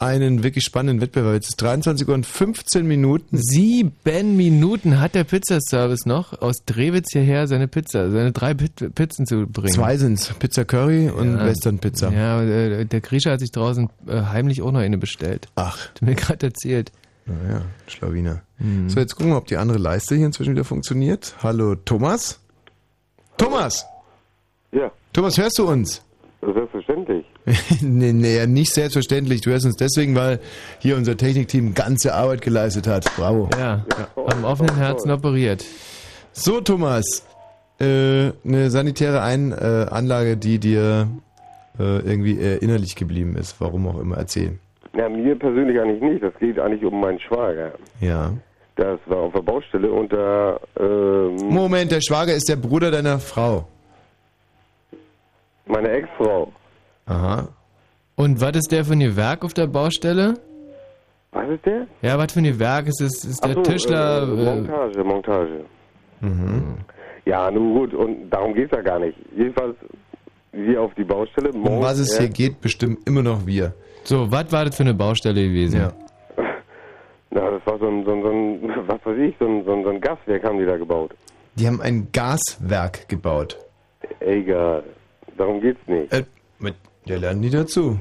[0.01, 1.35] einen wirklich spannenden Wettbewerb.
[1.35, 3.37] Jetzt ist 23 Uhr und 15 Minuten.
[3.37, 3.93] Sieben
[4.37, 9.69] Minuten hat der Pizzaservice noch aus Drewitz hierher seine Pizza, seine drei Pizzen zu bringen.
[9.73, 10.33] Zwei sind's.
[10.39, 11.45] Pizza Curry und Ja.
[11.45, 12.11] Western Pizza.
[12.13, 15.49] Ja, äh, der Griecher hat sich draußen äh, heimlich auch noch eine bestellt.
[15.55, 15.91] Ach.
[15.91, 16.93] Hat mir gerade erzählt.
[17.27, 18.43] Naja, Schlawiner.
[18.59, 18.89] Mhm.
[18.89, 21.35] So, jetzt gucken wir, ob die andere Leiste hier inzwischen wieder funktioniert.
[21.43, 22.41] Hallo, Thomas?
[23.37, 23.87] Thomas!
[24.73, 24.91] Ja.
[25.13, 26.03] Thomas, hörst du uns?
[26.41, 27.27] Selbstverständlich.
[27.81, 29.41] nee, nee, ja, nicht selbstverständlich.
[29.41, 30.41] Du hörst uns deswegen, weil
[30.79, 33.05] hier unser Technikteam ganze Arbeit geleistet hat.
[33.17, 33.49] Bravo.
[33.59, 33.85] Ja,
[34.15, 35.65] am offenen Herzen operiert.
[36.33, 37.27] So, Thomas.
[37.81, 41.09] Äh, eine sanitäre Ein äh, Anlage, die dir
[41.79, 43.59] äh, irgendwie äh, innerlich geblieben ist.
[43.59, 44.19] Warum auch immer.
[44.19, 44.59] Erzähl.
[44.95, 46.23] Ja, mir persönlich eigentlich nicht.
[46.23, 47.73] Das geht eigentlich um meinen Schwager.
[48.01, 48.33] Ja.
[48.77, 53.19] Das war auf der Baustelle und da, ähm, Moment, der Schwager ist der Bruder deiner
[53.19, 53.67] Frau.
[55.67, 56.53] meine Ex-Frau.
[57.11, 57.49] Aha.
[58.15, 60.35] Und was ist der für ein Werk auf der Baustelle?
[61.33, 61.87] Was ist der?
[62.03, 63.25] Ja, was für ein Werk ist es?
[63.25, 64.23] Ist der so, Tischler?
[64.23, 65.65] Äh, äh, Montage, Montage.
[66.21, 66.77] Mhm.
[67.25, 69.17] Ja, nun gut, und darum geht's ja gar nicht.
[69.37, 69.77] Jedenfalls,
[70.53, 71.51] wir auf die Baustelle.
[71.51, 73.75] Um morgens was es hier geht, bestimmen immer noch wir.
[74.05, 75.81] So, was war das für eine Baustelle gewesen?
[75.81, 75.93] Ja.
[77.31, 79.73] Na, das war so ein, so ein, so ein was weiß ich, so ein, so
[79.73, 81.13] ein, so ein Gaswerk haben die da gebaut.
[81.57, 83.59] Die haben ein Gaswerk gebaut.
[84.21, 84.85] Egal,
[85.37, 86.13] darum geht's nicht.
[86.13, 86.25] Äh,
[86.59, 86.75] mit,
[87.11, 87.99] ja, lernen die dazu.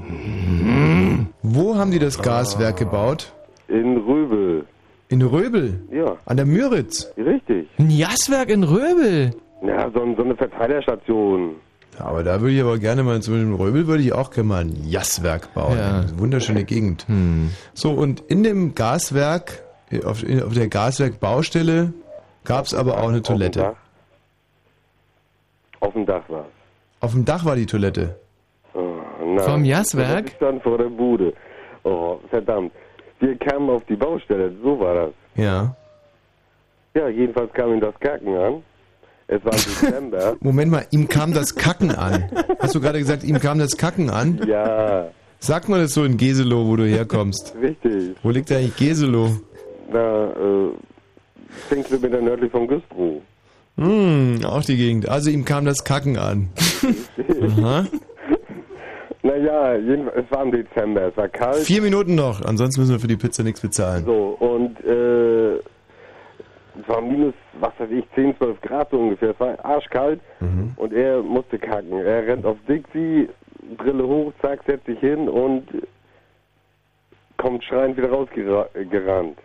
[1.42, 3.32] Wo haben die das Gaswerk gebaut?
[3.68, 4.64] In Röbel.
[5.08, 5.80] In Röbel?
[5.90, 6.16] Ja.
[6.26, 7.12] An der Müritz?
[7.16, 7.68] Richtig.
[7.78, 9.32] Ein Jaswerk in Röbel?
[9.66, 11.56] Ja, so, so eine Verteilerstation.
[11.98, 14.30] Ja, aber da würde ich aber gerne mal, zum Beispiel in Röbel würde ich auch
[14.30, 15.76] gerne mal ein Jaswerk bauen.
[15.76, 16.00] Ja.
[16.00, 17.04] Eine wunderschöne Gegend.
[17.74, 19.64] So, und in dem Gaswerk,
[20.04, 21.92] auf, in, auf der Gaswerkbaustelle,
[22.44, 23.74] gab es aber auch eine Toilette.
[25.80, 26.46] Auf dem Dach war
[27.00, 28.16] Auf dem Dach war die Toilette.
[29.34, 30.26] Na, Vom Jaswerk?
[30.28, 31.32] Ich stand vor der Bude.
[31.84, 32.72] Oh, verdammt.
[33.20, 35.10] Wir kamen auf die Baustelle, so war das.
[35.36, 35.74] Ja.
[36.94, 38.62] Ja, jedenfalls kam ihm das Kacken an.
[39.28, 40.36] Es war im Dezember.
[40.40, 42.30] Moment mal, ihm kam das Kacken an.
[42.58, 44.40] Hast du gerade gesagt, ihm kam das Kacken an?
[44.46, 45.08] Ja,
[45.42, 47.54] Sag mal das so in Geselow, wo du herkommst.
[47.62, 48.14] richtig.
[48.22, 49.30] Wo liegt eigentlich Geselow?
[49.90, 50.70] Na, äh,
[51.70, 53.22] 10 Kilometer nördlich von Güstrow.
[53.78, 55.08] Hm, auch die Gegend.
[55.08, 56.50] Also ihm kam das Kacken an.
[57.58, 57.86] Aha.
[59.22, 61.58] Naja, es war im Dezember, es war kalt.
[61.58, 64.04] Vier Minuten noch, ansonsten müssen wir für die Pizza nichts bezahlen.
[64.04, 69.30] So, und äh, es war minus, was weiß ich, 10, 12 Grad so ungefähr.
[69.30, 70.72] Es war arschkalt Mhm.
[70.76, 71.92] und er musste kacken.
[71.92, 73.28] Er rennt auf Dixie,
[73.76, 75.66] Brille hoch, zack, setzt sich hin und
[77.36, 79.36] kommt schreiend wieder rausgerannt.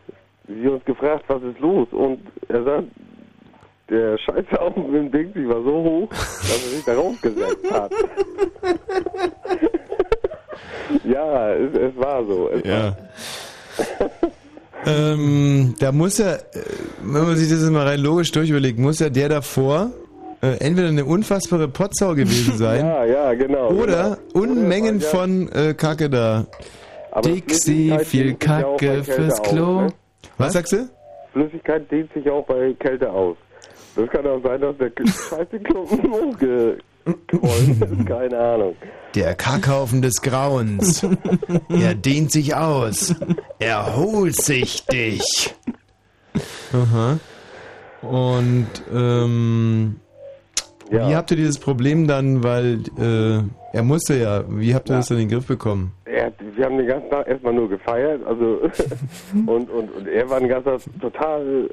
[0.47, 1.87] Sie uns gefragt, was ist los?
[1.91, 2.87] Und er sagt,
[3.89, 7.91] der Scheißhaufen im Dixie war so hoch, dass er sich da raufgesetzt hat.
[11.03, 12.49] ja, es, es war so.
[12.49, 12.95] Es Ja.
[14.85, 16.39] ähm, da muss ja, äh,
[17.01, 19.91] wenn man sich das mal rein logisch durchüberlegt, muss ja der davor
[20.41, 23.69] äh, entweder eine unfassbare Potsau gewesen sein Ja, ja, genau.
[23.71, 24.45] oder genau.
[24.45, 25.07] Unmengen ja.
[25.07, 26.45] von äh, Kacke da.
[27.11, 29.81] Aber Dixie, viel Kacke fürs Klo.
[29.81, 29.93] ne?
[30.37, 30.89] Was sagst du?
[31.31, 33.37] Flüssigkeit dehnt sich auch bei Kälte aus.
[33.95, 36.13] Das kann auch sein, dass der scheiße Klumpen
[37.05, 38.75] ist, keine Ahnung.
[39.13, 41.05] Der Kackhaufen des Grauens.
[41.69, 43.15] er dehnt sich aus.
[43.59, 45.55] Er holt sich dich.
[46.73, 47.19] Aha.
[48.01, 49.99] Und ähm,
[50.89, 53.41] wie habt ihr dieses Problem dann, weil äh,
[53.73, 55.91] er musste ja, wie habt ihr das dann in den Griff bekommen?
[56.05, 58.61] Er, wir haben den ganzen Tag erstmal nur gefeiert, also
[59.47, 61.69] und, und, und er war den ganzen Tag total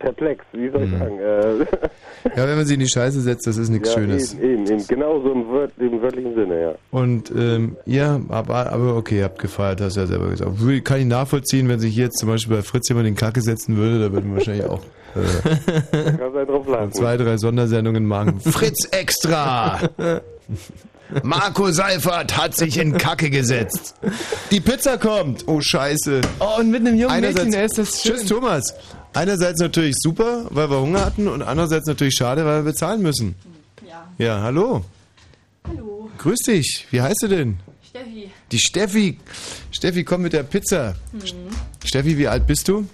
[0.00, 0.98] perplex, wie soll ich Mhm.
[0.98, 1.18] sagen.
[1.20, 1.66] Äh,
[2.36, 4.34] Ja, wenn man sie in die Scheiße setzt, das ist nichts ja, Schönes.
[4.34, 6.74] Eben, eben, eben, genau so im, Wört, im wörtlichen Sinne, ja.
[6.90, 10.50] Und ähm, ihr, aber, aber okay, ihr habt gefeiert, hast du ja selber gesagt.
[10.84, 14.00] Kann ich nachvollziehen, wenn sich jetzt zum Beispiel bei Fritz jemand in Kacke setzen würde,
[14.00, 14.82] da würde man wahrscheinlich auch
[15.14, 15.56] äh,
[15.92, 16.92] Kannst du drauf lachen.
[16.92, 18.38] zwei, drei Sondersendungen machen.
[18.40, 19.80] Fritz extra!
[21.22, 23.94] Marco Seifert hat sich in Kacke gesetzt.
[24.52, 25.44] Die Pizza kommt.
[25.48, 26.20] Oh, scheiße.
[26.38, 28.16] Oh, und mit einem jungen Einerseits- Mädchen, ist das schön.
[28.16, 28.74] Tschüss, Thomas.
[29.12, 33.34] Einerseits natürlich super, weil wir Hunger hatten und andererseits natürlich schade, weil wir bezahlen müssen.
[33.86, 34.08] Ja.
[34.18, 34.84] Ja, hallo.
[35.66, 36.10] Hallo.
[36.18, 36.86] Grüß dich.
[36.90, 37.58] Wie heißt du denn?
[37.82, 38.30] Steffi.
[38.52, 39.18] Die Steffi.
[39.72, 40.94] Steffi, komm mit der Pizza.
[41.12, 41.20] Mhm.
[41.84, 42.86] Steffi, wie alt bist du?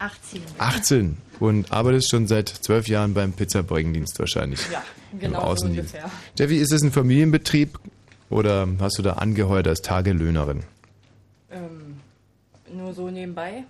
[0.00, 0.42] 18.
[0.58, 1.16] 18.
[1.38, 4.60] Und arbeitest schon seit zwölf Jahren beim Pizzabeugendienst wahrscheinlich.
[4.72, 6.10] Ja, Im genau so ungefähr.
[6.34, 7.78] Steffi, ist es ein Familienbetrieb
[8.28, 10.64] oder hast du da angeheuert als Tagelöhnerin?
[11.50, 11.96] Ähm,
[12.74, 13.64] nur so nebenbei.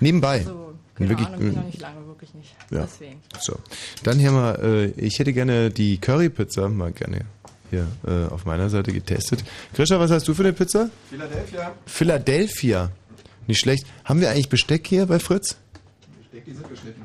[0.00, 0.38] Nebenbei.
[0.38, 0.74] Also,
[1.08, 2.54] keine Wirklich, äh, noch nicht lange, wirklich nicht.
[2.70, 2.82] Ja.
[2.82, 3.20] Deswegen.
[3.40, 3.56] So.
[4.02, 7.22] Dann hier mal, äh, ich hätte gerne die Currypizza mal gerne
[7.70, 9.44] hier äh, auf meiner Seite getestet.
[9.74, 10.90] Grisha, was hast du für eine Pizza?
[11.08, 11.72] Philadelphia.
[11.86, 12.90] Philadelphia.
[13.46, 13.84] Nicht schlecht.
[14.04, 15.56] Haben wir eigentlich Besteck hier bei Fritz?
[16.32, 17.02] Die sind geschnitten.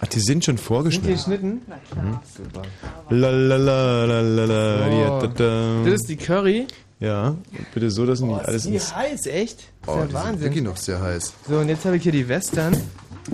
[0.00, 1.12] Ach, die sind schon Sind die vorgeschnitten.
[1.12, 1.62] geschnitten?
[1.66, 2.22] Na klar.
[2.36, 2.62] Super.
[3.10, 4.86] La la la la la la.
[4.88, 5.00] Oh.
[5.00, 5.82] ja, da, da.
[5.84, 6.66] Das ist die Curry.
[7.00, 8.94] Ja, und bitte so, dass nicht alles die ins...
[8.94, 9.58] heiß, echt?
[9.82, 10.40] Das Oh, ist die ja sind Wahnsinn.
[10.42, 11.32] wirklich noch sehr heiß.
[11.48, 12.76] So, und jetzt habe ich hier die Western.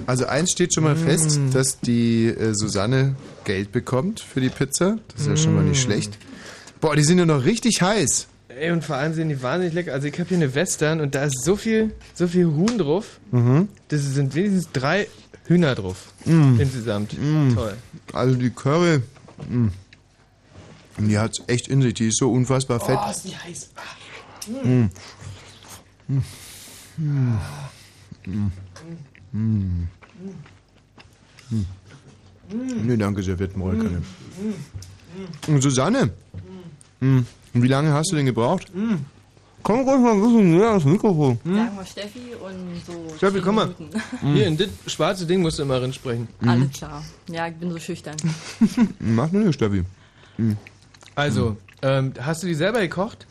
[0.07, 0.99] Also eins steht schon mal Mm.
[1.07, 4.99] fest, dass die äh, Susanne Geld bekommt für die Pizza.
[5.12, 5.85] Das ist ja schon mal nicht Mm.
[5.85, 6.19] schlecht.
[6.81, 8.27] Boah, die sind ja noch richtig heiß.
[8.49, 9.93] Ey, und vor allem sehen die wahnsinnig lecker.
[9.95, 13.19] Also ich habe hier eine Western und da ist so viel, so viel Huhn drauf.
[13.31, 13.69] Mhm.
[13.89, 15.07] Das sind wenigstens drei
[15.47, 16.12] Hühner drauf.
[16.25, 16.61] Mm.
[16.61, 17.15] Insgesamt.
[17.19, 17.55] Mm.
[17.55, 17.75] Toll.
[18.12, 18.99] Also die Curry,
[19.49, 19.69] mm.
[20.99, 21.95] Die hat's echt in sich.
[21.95, 22.99] Die ist so unfassbar fett.
[23.01, 23.70] Oh, ist die heiß.
[24.62, 24.90] Mm.
[26.09, 26.22] Mm.
[26.97, 27.38] Mm.
[28.26, 28.51] Mm.
[29.32, 29.88] Mm.
[31.51, 32.86] Mm.
[32.86, 35.49] Nee, danke, Serviettenrolle kann ich.
[35.49, 36.11] Und Susanne,
[37.01, 37.20] mm.
[37.55, 38.70] Wie lange hast du denn gebraucht?
[39.62, 41.38] Komm ruhig mal ein bisschen näher ans Mikrofon.
[41.45, 43.16] Sagen wir Steffi und so.
[43.16, 43.74] Steffi, 10 komm mal.
[44.20, 46.28] Hier, in das schwarze Ding musst du immer rinsprechen.
[46.45, 47.03] Alles klar.
[47.30, 48.16] Ja, ich bin so schüchtern.
[48.99, 49.84] Mach nur nicht, Steffi.
[50.36, 50.53] Mm.
[51.15, 53.27] Also, ähm, hast du die selber gekocht?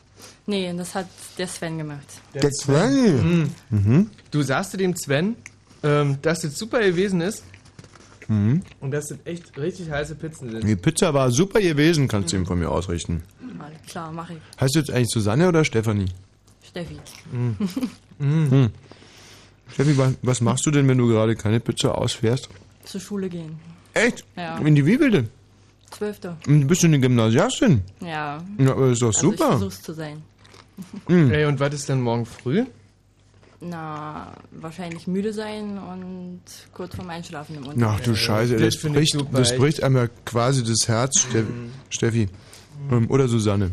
[0.46, 1.08] Nee, das hat
[1.38, 2.06] der Sven gemacht.
[2.34, 3.50] Der Sven?
[3.70, 4.10] Mhm.
[4.32, 5.36] Du sagst du dem Sven,
[5.84, 7.44] ähm, dass das super gewesen ist
[8.28, 8.62] Mhm.
[8.80, 10.64] und dass das echt richtig heiße Pizzen sind.
[10.66, 13.24] Die Pizza war super gewesen, kannst du ihm von mir ausrichten.
[13.60, 14.38] Alles klar, mach ich.
[14.60, 16.06] Heißt du jetzt eigentlich Susanne oder Stefanie?
[16.66, 16.98] Steffi.
[17.32, 17.58] Hm.
[19.74, 22.50] Steffi, wa- was machst du denn, wenn du gerade keine Pizza ausfährst?
[22.86, 23.58] Zur Schule gehen.
[23.94, 24.24] Echt?
[24.36, 24.58] Ja.
[24.58, 25.28] In die Wiebelde?
[25.98, 26.36] Zwölfte.
[26.46, 27.82] Bist du eine Gymnasiastin?
[28.02, 28.42] Ja.
[28.58, 29.50] Ja, aber ist doch Also Ich super.
[29.52, 30.22] versuch's zu sein.
[31.08, 31.32] Mhm.
[31.32, 32.66] Ey, und was ist denn morgen früh?
[33.62, 36.42] Na, wahrscheinlich müde sein und
[36.74, 38.08] kurz vorm Einschlafen im Ach Unterricht.
[38.08, 41.46] du Scheiße, das das, ich bricht, super, das bricht einmal quasi das Herz, Ste
[41.90, 42.28] Steffi.
[42.92, 43.72] Ähm, oder Susanne.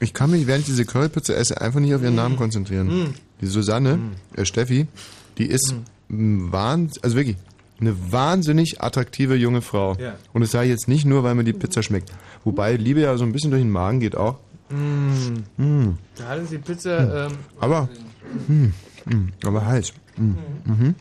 [0.00, 2.86] Ich kann mich, während ich diese Currypizza esse, einfach nicht auf ihren Namen konzentrieren.
[2.86, 3.14] Mm.
[3.42, 3.98] Die Susanne,
[4.36, 4.86] äh, Steffi,
[5.36, 5.74] die ist
[6.08, 7.36] wahnsinnig, also wirklich,
[7.80, 9.94] eine wahnsinnig attraktive junge Frau.
[9.94, 10.16] Ja.
[10.32, 12.12] Und das sage ich jetzt nicht nur, weil mir die Pizza schmeckt.
[12.44, 14.38] Wobei Liebe ja so ein bisschen durch den Magen geht auch.
[14.70, 15.62] Mm.
[15.62, 15.98] Mm.
[16.16, 17.26] Da hat uns die Pizza.
[17.26, 17.88] Ähm, Aber,
[18.48, 18.64] mm,
[19.06, 19.92] mm, aber heiß.
[20.16, 20.22] Mm.
[20.64, 20.94] Mhm.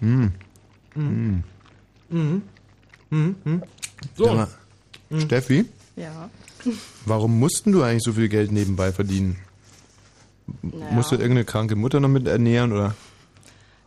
[0.00, 0.26] Mm.
[0.94, 1.42] Mhm.
[2.10, 2.42] Mhm.
[3.10, 3.34] Mhm.
[3.44, 3.62] Mhm.
[4.16, 4.24] So.
[4.24, 4.34] So.
[4.34, 4.48] mal,
[5.18, 5.66] Steffi,
[5.96, 6.30] Ja.
[7.04, 9.36] warum mussten du eigentlich so viel Geld nebenbei verdienen?
[10.62, 10.92] Naja.
[10.92, 12.94] Musst du irgendeine kranke Mutter noch mit ernähren oder?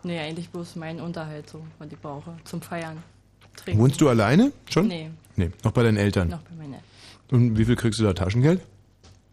[0.04, 2.34] Nee, eigentlich bloß mein Unterhalt so, was ich brauche.
[2.44, 2.98] Zum Feiern.
[3.56, 3.82] Trinken.
[3.82, 4.88] Wohnst du alleine schon?
[4.88, 6.30] Nee, Nee, noch bei deinen Eltern.
[6.30, 6.88] noch bei meinen Eltern.
[7.32, 8.62] Und wie viel kriegst du da Taschengeld?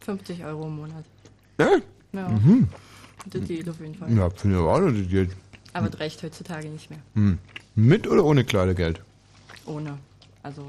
[0.01, 1.05] 50 Euro im Monat.
[1.59, 1.69] Ja.
[2.13, 2.29] Ja.
[2.29, 2.69] Mhm.
[3.27, 4.11] Das geht auf jeden Fall.
[4.17, 5.31] Ja, finde ich aber auch noch das Geld.
[5.75, 6.99] Aber das reicht heutzutage nicht mehr.
[7.15, 7.39] Hm.
[7.75, 9.01] Mit oder ohne Kleidergeld?
[9.67, 9.99] Ohne.
[10.43, 10.65] Also,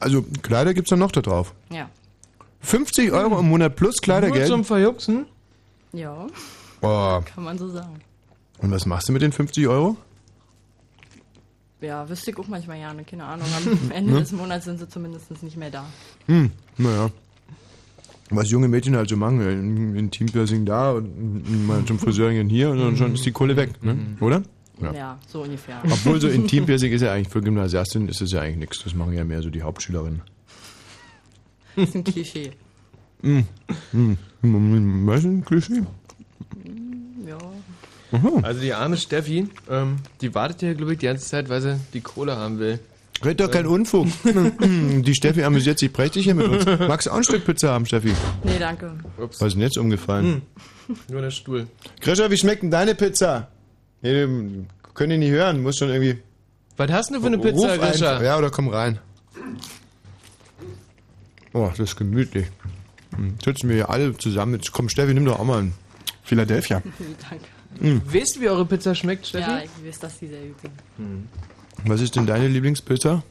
[0.00, 1.54] Also Kleider gibt's dann noch da drauf.
[1.70, 1.88] ja.
[2.60, 4.48] 50 Euro im Monat plus Kleidergeld?
[4.48, 5.26] Nur zum Verjuxen?
[5.92, 6.28] Ja,
[6.80, 7.20] Oh.
[7.24, 8.00] kann man so sagen.
[8.62, 9.96] Und was machst du mit den 50 Euro?
[11.80, 13.02] Ja, wüsste ich auch manchmal ja, ne?
[13.04, 13.46] keine Ahnung.
[13.56, 14.20] Am Ende Ne?
[14.20, 15.84] des Monats sind sie zumindest nicht mehr da.
[16.26, 17.10] Hm, naja.
[18.30, 22.70] Was junge Mädchen halt so machen, ein Teampiercing da und mal zum Friseur gehen hier
[22.70, 23.98] und dann schon ist die Kohle weg, ne?
[24.20, 24.42] oder?
[24.80, 25.18] Ja.
[25.28, 25.80] so ungefähr.
[25.84, 28.82] Obwohl so Intimpiercing ist ja eigentlich für Gymnasiastinnen ist das ja eigentlich nichts.
[28.82, 30.22] Das machen ja mehr so die Hauptschülerinnen.
[31.76, 32.52] Das ist ein Klischee.
[33.22, 33.44] Hm.
[33.92, 34.18] Hm.
[34.40, 35.06] Hm.
[35.06, 35.82] Was ist ein Klischee?
[38.12, 38.18] Ja.
[38.42, 41.78] Also die arme Steffi, ähm, die wartet hier, glaube ich, die ganze Zeit, weil sie
[41.92, 42.78] die Kohle haben will.
[43.24, 44.08] Red doch kein Unfug.
[44.64, 46.66] die Steffi amüsiert sich prächtig hier mit uns.
[46.66, 48.12] Magst du auch ein Stück Pizza haben, Steffi?
[48.42, 48.92] Nee, danke.
[49.16, 49.40] Ups.
[49.40, 50.42] Was ist denn jetzt umgefallen?
[51.08, 51.68] Nur der Stuhl.
[52.00, 53.48] Grisha, wie schmeckt denn deine Pizza?
[54.00, 54.26] Nee,
[54.94, 56.18] können die nicht hören, muss schon irgendwie...
[56.76, 58.22] Was hast du für eine Pizza, Grisha?
[58.22, 58.98] Ja, oder komm rein.
[61.52, 62.46] Oh, das ist gemütlich.
[63.14, 64.54] Hm, Sitzen wir hier alle zusammen.
[64.54, 65.74] Jetzt komm, Steffi, nimm doch auch mal einen.
[66.24, 66.82] Philadelphia.
[67.30, 67.44] Danke.
[67.80, 68.02] Hm.
[68.04, 69.50] Weißt du, wie eure Pizza schmeckt, Steffi?
[69.50, 71.28] Ja, ich weiß, dass die sehr gut sind.
[71.84, 73.22] Was ist denn deine Lieblingspizza?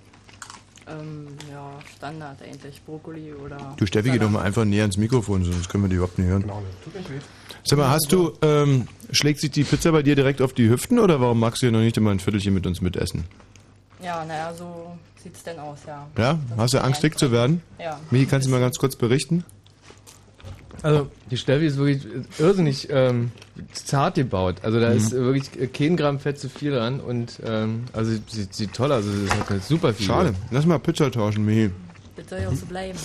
[0.88, 2.82] Ähm, ja, Standard eigentlich.
[2.84, 3.76] Brokkoli oder.
[3.78, 6.28] Du Steffi, geh doch mal einfach näher ans Mikrofon, sonst können wir die überhaupt nicht
[6.28, 6.52] hören.
[7.64, 11.00] Sag mal, hast du, ähm, schlägt sich die Pizza bei dir direkt auf die Hüften
[11.00, 13.24] oder warum magst du ja noch nicht immer ein Viertelchen mit uns mitessen?
[14.04, 16.08] Ja, naja, so sieht's denn aus, ja.
[16.18, 16.40] Ja?
[16.58, 17.62] Hast du Angst, dick zu werden?
[17.80, 18.00] Ja.
[18.10, 19.46] Michi, kannst du mal ganz kurz berichten?
[20.84, 22.02] Also, die Steffi ist wirklich
[22.40, 23.32] irrsinnig ähm,
[23.74, 24.56] zart gebaut.
[24.64, 24.98] Also, da Mhm.
[24.98, 29.06] ist wirklich kein Gramm Fett zu viel dran und, ähm, also, sie sieht, toll aus.
[29.06, 30.08] Also, sie hat halt super viel.
[30.08, 30.34] Schade.
[30.50, 31.70] Lass mal Pizza tauschen, Michi.
[32.16, 32.98] Das soll ja auch so bleiben.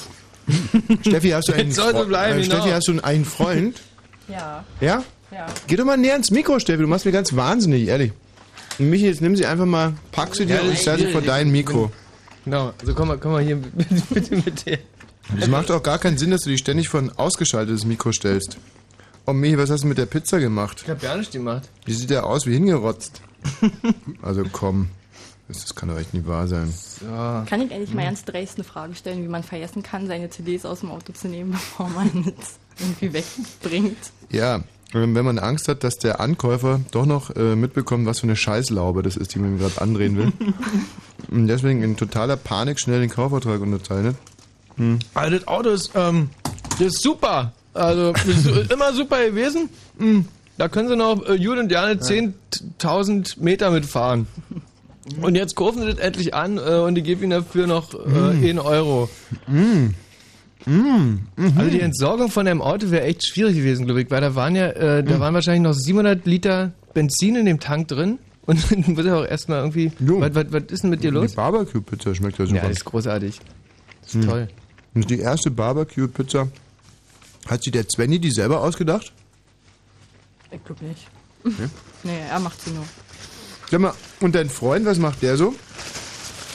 [1.03, 2.75] Steffi, hast du einen, soll so Fre- bleiben, äh, Steffi, genau.
[2.77, 3.81] hast du einen Freund?
[4.29, 4.65] Ja.
[4.81, 5.05] Ja?
[5.31, 5.47] Ja.
[5.69, 8.11] Geh doch mal näher ins Mikro, Steffi, du machst mir ganz wahnsinnig, ehrlich.
[8.79, 11.21] Und Michi, jetzt nimm sie einfach mal, pack sie dir Ja, und stell sie vor
[11.21, 11.93] dein Mikro.
[12.45, 14.79] Genau, also komm mal, komm mal hier bitte, bitte mit dir.
[15.39, 18.59] Es macht auch gar keinen Sinn, dass du dich ständig vor ein ausgeschaltetes Mikro stellst.
[19.27, 20.83] Oh Michi, was hast du mit der Pizza gemacht?
[20.85, 21.69] Ich hab gar nicht gemacht.
[21.87, 23.23] Die sieht ja aus wie hingerotzt.
[24.23, 24.89] Also komm,
[25.49, 26.73] das, kann doch echt nicht wahr sein.
[27.47, 30.65] Kann ich eigentlich mal ganz dreist eine Frage stellen, wie man vergessen kann, seine CDs
[30.65, 33.99] aus dem Auto zu nehmen, bevor man es irgendwie wegbringt?
[34.31, 34.63] Ja,
[34.93, 39.03] wenn man Angst hat, dass der Ankäufer doch noch äh, mitbekommt, was für eine Scheißlaube
[39.03, 40.33] das ist, die man ihm gerade andrehen will.
[41.31, 44.17] Und deswegen in totaler Panik schnell den Kaufvertrag unterzeichnet.
[44.77, 44.99] Hm.
[45.15, 46.31] Also das Auto ist, ähm,
[46.79, 47.53] das ist super.
[47.75, 49.69] Also ist immer super gewesen.
[49.99, 50.25] Hm,
[50.59, 54.27] Da können sie noch äh, Jule und Jane 10.000 Meter mitfahren.
[55.21, 58.33] Und jetzt kaufen sie das endlich an äh, und die geben ihnen dafür noch äh,
[58.35, 58.45] Mm.
[58.45, 59.09] 1 Euro.
[59.47, 59.91] Mm.
[60.69, 61.19] Mm.
[61.57, 64.57] Also die Entsorgung von einem Auto wäre echt schwierig gewesen, glaube ich, weil da waren
[64.57, 65.21] ja, äh, da Mm.
[65.21, 68.19] waren wahrscheinlich noch 700 Liter Benzin in dem Tank drin.
[68.47, 69.91] Und dann muss er auch erstmal irgendwie.
[69.99, 71.31] Was, was, was ist denn mit dir los?
[71.33, 72.63] Die Barbecue-Pizza schmeckt ja super.
[72.63, 73.41] Ja, das ist großartig.
[74.03, 74.29] Das ist Hm.
[74.29, 74.49] toll.
[74.97, 76.49] Und die erste Barbecue-Pizza,
[77.47, 79.13] hat sich der Svenny die selber ausgedacht?
[80.51, 81.07] Ich glaube nicht.
[81.45, 81.51] Ja.
[82.03, 82.85] Nee, er macht sie nur.
[83.69, 85.55] Sag mal, und dein Freund, was macht der so?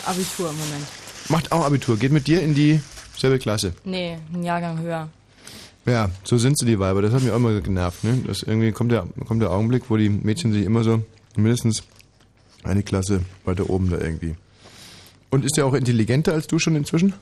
[0.05, 0.85] Abitur im Moment.
[1.27, 3.73] Macht auch Abitur, geht mit dir in dieselbe Klasse.
[3.83, 5.09] Nee, ein Jahrgang höher.
[5.85, 7.01] Ja, so sind sie die Weiber.
[7.01, 8.05] Das hat mich auch immer genervt.
[8.05, 8.23] Ne?
[8.25, 11.03] Das irgendwie kommt der, kommt der Augenblick, wo die Mädchen sich immer so
[11.35, 11.83] mindestens
[12.63, 14.35] eine Klasse weiter oben da irgendwie.
[15.31, 17.13] Und ist der auch intelligenter als du schon inzwischen?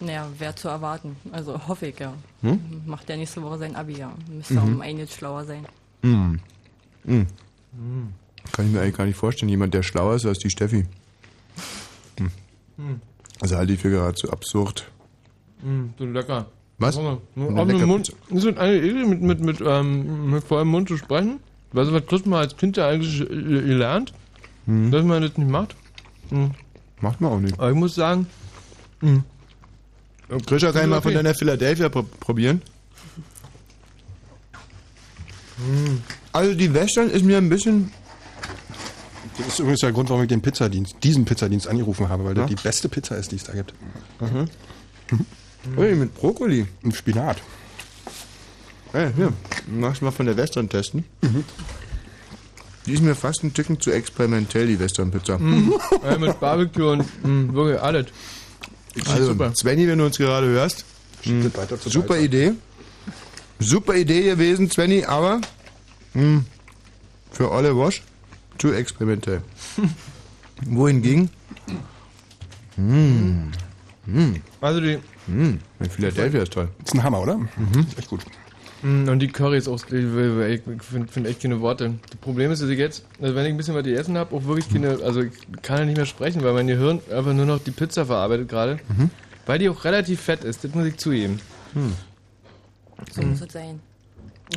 [0.00, 1.16] Naja, wäre zu erwarten.
[1.30, 2.14] Also hoffe ich, ja.
[2.42, 2.58] Hm?
[2.86, 4.12] Macht der nächste Woche sein Abi, ja.
[4.30, 4.58] Müsste Mhm.
[4.60, 5.66] auch um einiges schlauer sein.
[6.02, 6.40] Hm.
[7.04, 7.26] Hm.
[8.52, 9.50] Kann ich mir eigentlich gar nicht vorstellen.
[9.50, 10.86] Jemand, der schlauer ist als die Steffi.
[12.18, 12.30] Hm.
[12.76, 13.00] Hm.
[13.40, 14.90] Also halte ich für geradezu absurd.
[15.62, 16.46] Mm, so lecker.
[16.78, 16.96] Was?
[16.96, 20.44] Mal, Eine Auf dem lecker Mund, ist das eine Idee, mit, mit, mit, ähm, mit
[20.44, 21.38] vollem Mund zu sprechen?
[21.72, 24.12] Weißt du, was kriegt man als Kind ja eigentlich äh, gelernt?
[24.66, 24.90] Hm.
[24.90, 25.76] Dass man das nicht macht?
[27.00, 27.58] Macht man auch nicht.
[27.58, 28.26] Aber ich muss sagen,
[30.30, 30.42] hm.
[30.46, 31.22] Grisha, kann ich mal von Okay.
[31.22, 32.62] deiner Philadelphia pro probieren?
[36.32, 37.92] Also die Western ist mir ein bisschen...
[39.36, 42.42] Das ist übrigens der Grund, warum ich den Pizzadienst, diesen Pizzadienst angerufen habe, weil Ja?
[42.42, 43.72] das die beste Pizza ist, die es da gibt.
[44.20, 44.48] Mhm.
[45.76, 46.66] Ui, mit Brokkoli.
[46.82, 47.38] Und Spinat.
[48.92, 49.32] Hey, hier,
[49.68, 49.72] du
[50.04, 51.04] mal von der Western testen?
[52.86, 55.38] Die ist mir fast ein Ticken zu experimentell, die Western-Pizza.
[55.38, 55.72] Mm.
[56.04, 58.06] Ja, mit Barbecue und mm, wirklich alles.
[59.08, 59.52] Also, super.
[59.54, 60.84] Svenny, wenn du uns gerade hörst,
[61.24, 61.50] mh,
[61.86, 62.52] super Idee.
[63.58, 65.40] Super Idee gewesen, Svenny, aber
[66.14, 66.42] mh,
[67.30, 68.02] für alle Wasch
[68.58, 69.42] zu experimentell.
[70.66, 71.30] Wohingegen?
[72.76, 73.50] Mmh.
[74.06, 74.34] Mmh.
[74.60, 74.98] Also die.
[75.26, 75.58] Mmh.
[75.90, 76.68] Philadelphia ist toll.
[76.84, 77.36] ist ein Hammer, oder?
[77.38, 77.48] Mhm.
[77.88, 78.20] Ist echt gut.
[78.82, 81.94] Mm, Und die Curry ist auch, ich finde find echt keine Worte.
[82.08, 84.44] Das Problem ist, dass ich jetzt, also wenn ich ein bisschen was gegessen habe, auch
[84.44, 85.32] wirklich keine, also ich
[85.62, 88.78] kann ja nicht mehr sprechen, weil mein Gehirn einfach nur noch die Pizza verarbeitet gerade.
[88.88, 89.10] Mhm.
[89.46, 91.40] Weil die auch relativ fett ist, das muss ich zugeben.
[91.74, 91.92] Hm.
[93.12, 93.80] So muss es sein.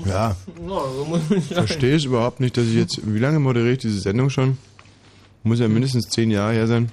[0.06, 0.36] Ja.
[1.30, 1.46] Ich.
[1.54, 3.00] Verstehe es überhaupt nicht, dass ich jetzt.
[3.04, 4.58] Wie lange moderiere ich diese Sendung schon?
[5.44, 6.90] Muss ja mindestens zehn Jahre her sein.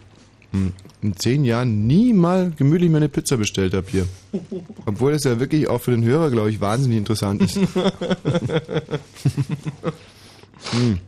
[0.52, 4.06] Hm, In zehn Jahren nie mal gemütlich meine Pizza bestellt habe hier.
[4.86, 7.56] Obwohl das ja wirklich auch für den Hörer, glaube ich, wahnsinnig interessant ist.
[10.70, 11.00] hm.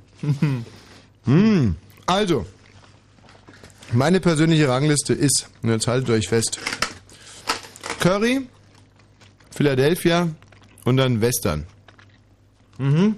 [1.24, 1.77] Hm.
[2.06, 2.47] Also,
[3.93, 6.59] meine persönliche Rangliste ist, und jetzt haltet euch fest,
[8.01, 8.47] Curry,
[9.51, 10.28] Philadelphia
[10.85, 11.66] und dann Western.
[12.78, 13.16] Mhm.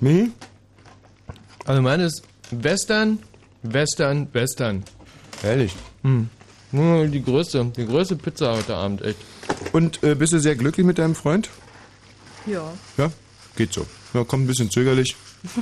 [0.00, 0.30] Wie?
[1.64, 3.18] Also meine ist Western,
[3.62, 4.84] Western, Western.
[5.42, 5.74] Ehrlich?
[6.02, 6.28] Hm.
[6.72, 9.18] Ja, Die größte, die größte Pizza heute Abend, echt.
[9.72, 11.48] Und äh, bist du sehr glücklich mit deinem Freund?
[12.46, 12.72] Ja.
[12.96, 13.10] Ja?
[13.56, 13.86] Geht so.
[14.14, 15.16] Ja, kommt ein bisschen zögerlich.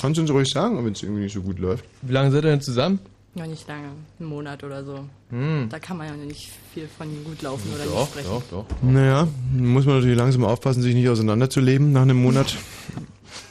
[0.00, 1.84] Kannst du uns ruhig sagen, wenn es irgendwie nicht so gut läuft?
[2.02, 3.00] Wie lange seid ihr denn zusammen?
[3.34, 3.90] Ja, nicht lange.
[4.18, 5.04] Einen Monat oder so.
[5.30, 5.68] Hm.
[5.70, 8.28] Da kann man ja nicht viel von gut laufen oder Doch, nicht sprechen.
[8.50, 8.82] doch, doch.
[8.82, 12.56] Naja, muss man natürlich langsam aufpassen, sich nicht auseinanderzuleben nach einem Monat.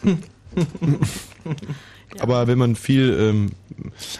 [2.19, 3.51] Aber wenn man viel, ähm,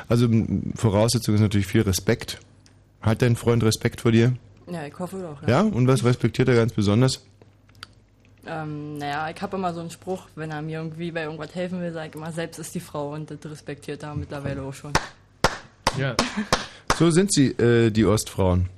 [0.08, 0.28] also
[0.76, 2.40] Voraussetzung ist natürlich viel Respekt
[3.02, 4.34] Hat dein Freund Respekt vor dir?
[4.72, 5.48] Ja, ich hoffe doch.
[5.48, 5.62] Ja?
[5.62, 7.24] Und was respektiert er ganz besonders?
[8.46, 11.82] Ähm, naja, ich habe immer so einen Spruch, wenn er mir irgendwie bei irgendwas helfen
[11.82, 14.94] will, sage ich immer, selbst ist die Frau und das respektiert er mittlerweile auch schon.
[15.98, 16.16] Ja.
[16.98, 18.70] So sind sie, äh, die Ostfrauen.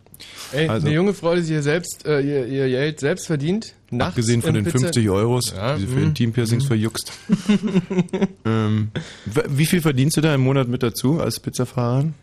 [0.52, 3.74] Ey, Also- eine junge Frau, die sich ihr selbst, äh, ihr, ihr Geld selbst verdient,
[3.90, 6.68] nachts Abgesehen von den Pizza- 50 Euros, Ja, die sie für mm, Intimpiercings mm.
[6.68, 7.12] verjuckst.
[8.46, 8.92] ähm,
[9.26, 12.14] wie viel verdienst du da im Monat mit dazu als Pizzafahrerin?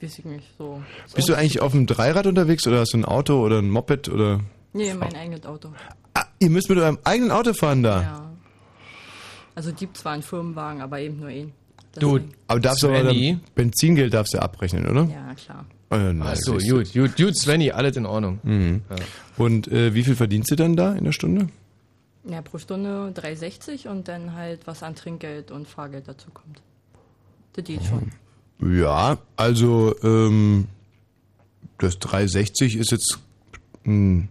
[0.00, 0.80] Weiß ich nicht, so.
[1.14, 4.08] Bist du eigentlich auf dem Dreirad unterwegs oder hast du ein Auto oder ein Moped
[4.08, 4.40] oder?
[4.72, 5.72] Nee, mein eigenes Auto.
[6.14, 8.02] Ah, ihr müsst mit eurem eigenen Auto fahren da.
[8.02, 8.30] Ja.
[9.54, 11.52] Also gibt zwar einen Firmenwagen, aber eben nur einen.
[11.98, 13.12] Du, aber darfst du aber
[13.56, 15.02] Benzingeld darfst du abrechnen, oder?
[15.04, 15.66] Ja, klar.
[15.90, 16.76] Äh, na, Ach so, siehst du.
[16.78, 18.40] gut, gut, gut, Svenny, alles in Ordnung.
[18.42, 18.82] Mhm.
[19.36, 21.48] Und äh, wie viel verdienst du dann da in der Stunde?
[22.24, 26.60] Ja, pro Stunde 3,60 und dann halt was an Trinkgeld und Fahrgeld dazu kommt.
[27.54, 28.12] Das geht schon.
[28.60, 30.66] Ja, also ähm,
[31.78, 33.18] das 360 ist jetzt
[33.84, 34.28] hm,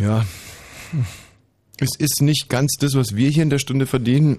[0.00, 0.24] ja
[1.78, 4.38] es ist nicht ganz das, was wir hier in der Stunde verdienen,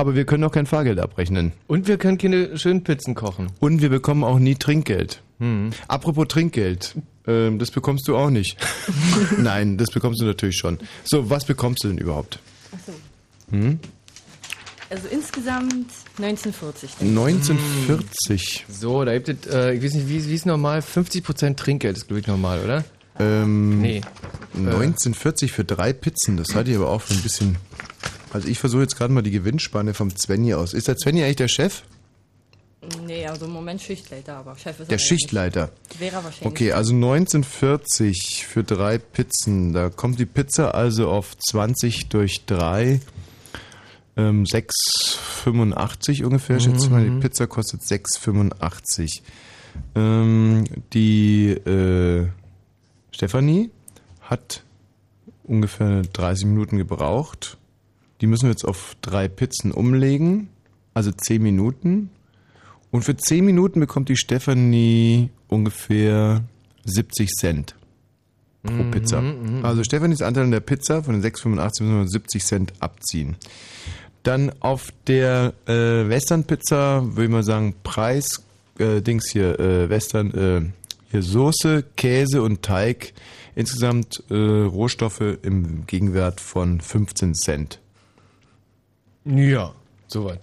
[0.00, 1.52] aber wir können auch kein Fahrgeld abrechnen.
[1.66, 3.52] Und wir können keine schönen Pizzen kochen.
[3.60, 5.22] Und wir bekommen auch nie Trinkgeld.
[5.38, 5.70] Mhm.
[5.88, 6.96] Apropos Trinkgeld,
[7.26, 8.56] ähm, das bekommst du auch nicht.
[9.38, 10.78] Nein, das bekommst du natürlich schon.
[11.04, 12.38] So, was bekommst du denn überhaupt?
[12.72, 12.92] Achso.
[13.50, 13.78] Hm?
[14.90, 15.86] Also insgesamt
[16.18, 16.90] 1940.
[17.00, 18.66] 1940.
[18.68, 20.80] So, da gibt es, äh, ich weiß nicht, wie, wie ist normal?
[20.80, 22.84] 50% Trinkgeld ist, glaube ich, normal, oder?
[23.18, 24.00] Ähm, Nee.
[24.54, 27.56] 1940 für drei Pizzen, das halte ich aber auch für ein bisschen.
[28.32, 30.72] Also ich versuche jetzt gerade mal die Gewinnspanne vom Svenny aus.
[30.74, 31.82] Ist der Svenny eigentlich der Chef?
[33.06, 35.70] Nee, also im Moment Schichtleiter, aber Chef ist Der er Schichtleiter.
[35.88, 36.00] nicht.
[36.00, 36.46] Wäre wahrscheinlich.
[36.46, 39.72] Okay, also 1940 für drei Pizzen.
[39.74, 43.00] Da kommt die Pizza also auf 20 durch 3.
[44.16, 47.04] Ähm, 6,85 ungefähr, Mhm, schätze ich mal.
[47.04, 47.20] Die mhm.
[47.20, 49.20] Pizza kostet 6,85.
[49.94, 52.28] Ähm, die äh,
[53.12, 53.70] Stefanie
[54.22, 54.62] hat
[55.44, 57.56] ungefähr 30 Minuten gebraucht.
[58.20, 60.48] Die müssen wir jetzt auf drei Pizzen umlegen,
[60.94, 62.10] also 10 Minuten.
[62.90, 66.42] Und für 10 Minuten bekommt die Stefanie ungefähr
[66.84, 67.74] 70 Cent
[68.62, 69.20] pro Mhm, Pizza.
[69.20, 69.64] mhm.
[69.64, 73.36] Also Stefanis Anteil an der Pizza von den 6,85 müssen wir 70 Cent abziehen.
[74.22, 75.72] Dann auf der äh,
[76.08, 78.42] Western-Pizza würde ich mal sagen, Preis,
[78.78, 80.62] äh, Dings hier, äh, Western, äh,
[81.10, 83.14] hier Soße, Käse und Teig.
[83.54, 87.80] Insgesamt äh, Rohstoffe im Gegenwert von 15 Cent.
[89.24, 89.72] Ja,
[90.06, 90.38] sowas.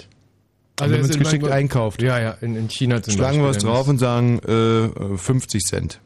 [0.80, 2.02] Also wenn man es geschickt einkauft.
[2.02, 3.72] Ja, ja, in, in China zum Schlagen wir was Beispiel.
[3.72, 6.00] drauf und sagen äh, 50 Cent.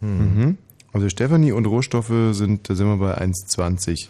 [0.00, 0.56] Mhm.
[0.92, 4.08] Also Stefanie und Rohstoffe sind, da sind wir bei 1,20.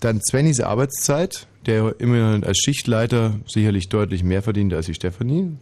[0.00, 5.56] Dann Svennys Arbeitszeit, der immer als Schichtleiter sicherlich deutlich mehr verdient als die Stefanie.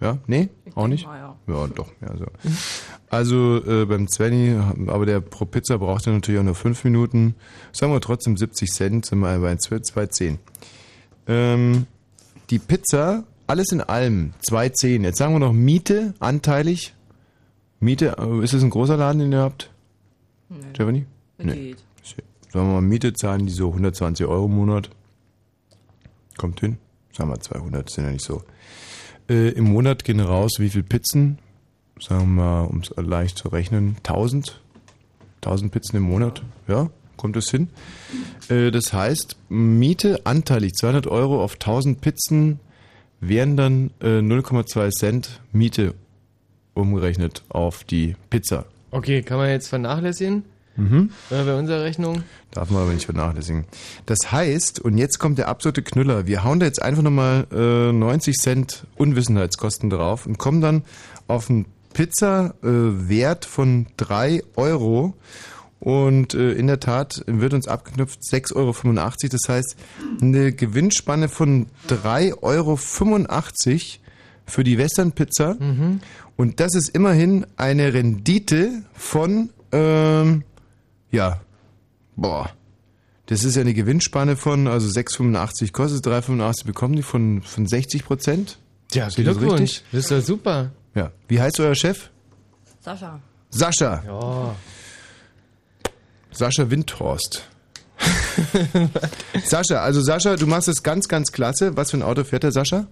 [0.00, 1.06] Ja, nee, auch nicht?
[1.06, 1.36] mal, ja.
[1.46, 2.26] ja, doch, ja, so.
[3.14, 4.58] Also äh, beim Svenny,
[4.88, 7.36] aber der pro Pizza braucht er natürlich auch nur 5 Minuten.
[7.70, 10.38] Sagen wir trotzdem 70 Cent, sind wir bei 2,10.
[11.28, 11.86] Ähm,
[12.50, 15.04] die Pizza, alles in allem, 2,10.
[15.04, 16.92] Jetzt sagen wir noch Miete, anteilig.
[17.78, 19.70] Miete, äh, ist das ein großer Laden, den ihr habt?
[20.48, 20.56] Nee.
[20.72, 21.06] Stefanie?
[21.38, 21.84] Geht.
[22.52, 24.90] Sagen wir mal, Miete zahlen die so 120 Euro im Monat.
[26.36, 26.78] Kommt hin.
[27.12, 28.42] Sagen wir 200, sind ja nicht so.
[29.28, 31.38] Äh, Im Monat gehen raus, wie viel Pizzen?
[32.00, 34.60] Sagen wir mal, um es leicht zu rechnen, 1000?
[35.36, 36.42] 1000 Pizzen im Monat?
[36.66, 37.68] Ja, kommt das hin?
[38.48, 42.60] Äh, das heißt, Miete anteilig 200 Euro auf 1000 Pizzen
[43.20, 45.94] wären dann äh, 0,2 Cent Miete
[46.74, 48.66] umgerechnet auf die Pizza.
[48.90, 50.44] Okay, kann man jetzt vernachlässigen?
[50.76, 51.10] Mhm.
[51.30, 52.24] Äh, bei unserer Rechnung?
[52.50, 53.64] Darf man aber nicht vernachlässigen.
[54.06, 57.92] Das heißt, und jetzt kommt der absolute Knüller, wir hauen da jetzt einfach nochmal äh,
[57.92, 60.82] 90 Cent Unwissenheitskosten drauf und kommen dann
[61.28, 65.14] auf einen Pizza-Wert von 3 Euro.
[65.80, 68.72] Und äh, in der Tat wird uns abgeknüpft 6,85 Euro.
[69.30, 69.76] Das heißt,
[70.20, 72.76] eine Gewinnspanne von 3,85 Euro
[74.46, 75.56] für die Western-Pizza.
[76.36, 80.42] Und das ist immerhin eine Rendite von, ähm,
[81.10, 81.40] ja,
[82.16, 82.50] boah,
[83.26, 88.04] das ist ja eine Gewinnspanne von, also 6,85 kostet, 3,85 bekommen die von, von 60
[88.04, 88.58] Prozent.
[88.92, 89.60] Ja, ihr das Glückwunsch.
[89.60, 89.84] richtig?
[89.92, 90.72] Das ist doch super.
[90.94, 91.10] Ja.
[91.28, 92.10] Wie heißt euer Chef?
[92.80, 93.20] Sascha.
[93.50, 94.02] Sascha.
[94.06, 94.56] Ja.
[96.30, 97.48] Sascha Windhorst.
[99.44, 101.76] Sascha, also Sascha, du machst es ganz, ganz klasse.
[101.76, 102.86] Was für ein Auto fährt der Sascha?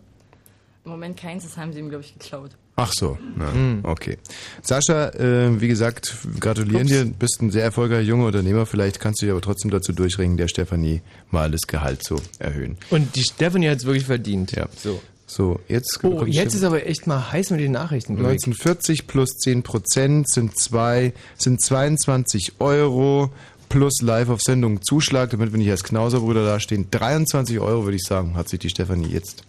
[0.85, 2.51] Im Moment keins, das haben sie ihm, glaube ich, geklaut.
[2.75, 3.53] Ach so, na,
[3.83, 4.17] okay.
[4.63, 7.05] Sascha, äh, wie gesagt, gratulieren dir.
[7.05, 8.65] Bist ein sehr erfolgreicher junger Unternehmer.
[8.65, 12.79] Vielleicht kannst du dich aber trotzdem dazu durchringen, der Stefanie mal das Gehalt zu erhöhen.
[12.91, 14.53] Und die Stephanie hat es wirklich verdient.
[14.53, 14.69] Ja.
[14.77, 15.01] So.
[15.35, 18.17] So, jetzt Oh, jetzt ist aber echt mal heiß mit den Nachrichten.
[18.17, 18.45] glaub ich.
[18.45, 23.31] 1940 plus 10 Prozent sind zwei, sind 22 Euro
[23.71, 26.89] plus live auf Sendung Zuschlag, damit wir nicht als Knauserbrüder dastehen.
[26.91, 29.45] 23 Euro würde ich sagen, hat sich die Stefanie jetzt.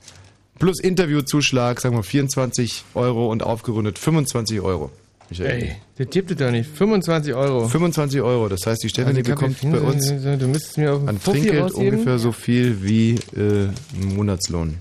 [0.58, 4.90] Plus Interviewzuschlag, sagen wir 24 Euro und aufgerundet 25 Euro.
[5.30, 5.50] Michael.
[5.64, 6.70] Ey, der tippt es doch nicht.
[6.70, 7.68] 25 Euro.
[7.68, 11.22] 25 Euro, das heißt, die Stefanie Also, bekommt bei uns Du müsstest mir auf an
[11.22, 14.78] Trinkgeld ungefähr so viel wie äh, ein Monatslohn.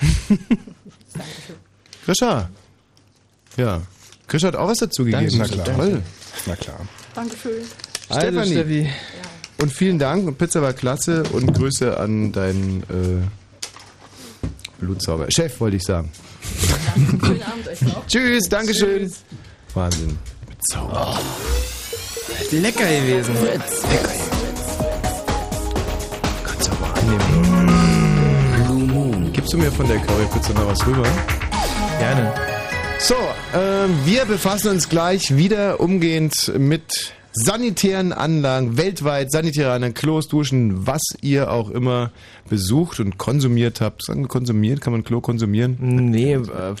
[2.04, 2.48] Grisha.
[3.56, 3.82] Ja.
[4.28, 5.38] Grisha hat auch was dazu gegeben.
[5.38, 5.64] Na klar.
[5.64, 6.02] Toll.
[6.46, 6.80] Na klar.
[7.14, 7.62] Dankeschön.
[8.08, 8.52] Also, Stefanie.
[8.52, 8.90] Steffi.
[9.58, 13.24] Und vielen Dank und Pizza war klasse und Grüße an deinen äh,
[14.78, 15.26] Blutsauger.
[15.30, 16.10] Chef, wollte ich sagen.
[17.24, 18.06] Schönen Abend euch noch.
[18.08, 19.10] Tschüss, Dankeschön.
[19.74, 20.18] Wahnsinn.
[20.74, 21.16] Oh,
[22.52, 23.34] lecker gewesen.
[23.42, 23.58] Lecker.
[23.58, 24.35] Kannst
[29.46, 31.06] Gibst du mir von der Currypizza noch was rüber?
[32.00, 32.34] Gerne.
[32.98, 33.14] So,
[33.54, 40.86] ähm, wir befassen uns gleich wieder umgehend mit sanitären Anlagen, weltweit sanitäre Anlagen, Klos, Duschen,
[40.86, 42.10] was ihr auch immer
[42.48, 44.04] besucht und konsumiert habt.
[44.04, 44.80] Sagen wir konsumiert?
[44.80, 45.76] Kann man Klo konsumieren?
[45.80, 46.38] Nee, äh,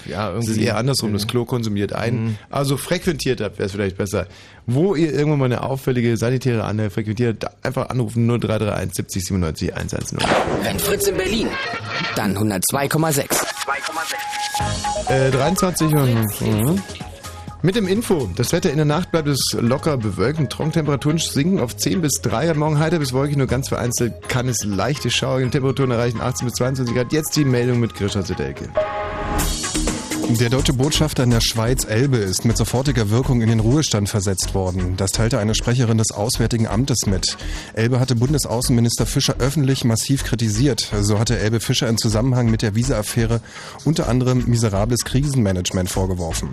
[0.08, 0.50] ja, Es irgendwie.
[0.52, 2.14] ist eher andersrum, das Klo konsumiert ein.
[2.24, 2.38] Mhm.
[2.50, 4.26] Also frequentiert habt, wäre es vielleicht besser.
[4.66, 10.18] Wo ihr irgendwann mal eine auffällige sanitäre Anlage frequentiert, einfach anrufen 0331 70 97 110.
[10.62, 11.48] Wenn Fritz in Berlin,
[12.16, 13.44] dann 102,6.
[15.08, 16.82] Äh, 23 und mhm.
[17.66, 18.30] Mit dem Info.
[18.36, 22.52] Das Wetter in der Nacht bleibt es locker bewölkt Trockentemperaturen sinken auf 10 bis 3.
[22.52, 26.46] Am Morgen heiter bis wolkig, nur ganz vereinzelt kann es leichte schauerige Temperaturen erreichen, 18
[26.46, 27.12] bis 22 Grad.
[27.12, 28.68] Jetzt die Meldung mit Grisha Zedelke.
[30.28, 34.54] Der deutsche Botschafter in der Schweiz Elbe ist mit sofortiger Wirkung in den Ruhestand versetzt
[34.54, 34.96] worden.
[34.96, 37.36] Das teilte eine Sprecherin des Auswärtigen Amtes mit.
[37.74, 40.92] Elbe hatte Bundesaußenminister Fischer öffentlich massiv kritisiert.
[41.00, 43.40] So hatte Elbe Fischer in Zusammenhang mit der Visa-Affäre
[43.84, 46.50] unter anderem miserables Krisenmanagement vorgeworfen.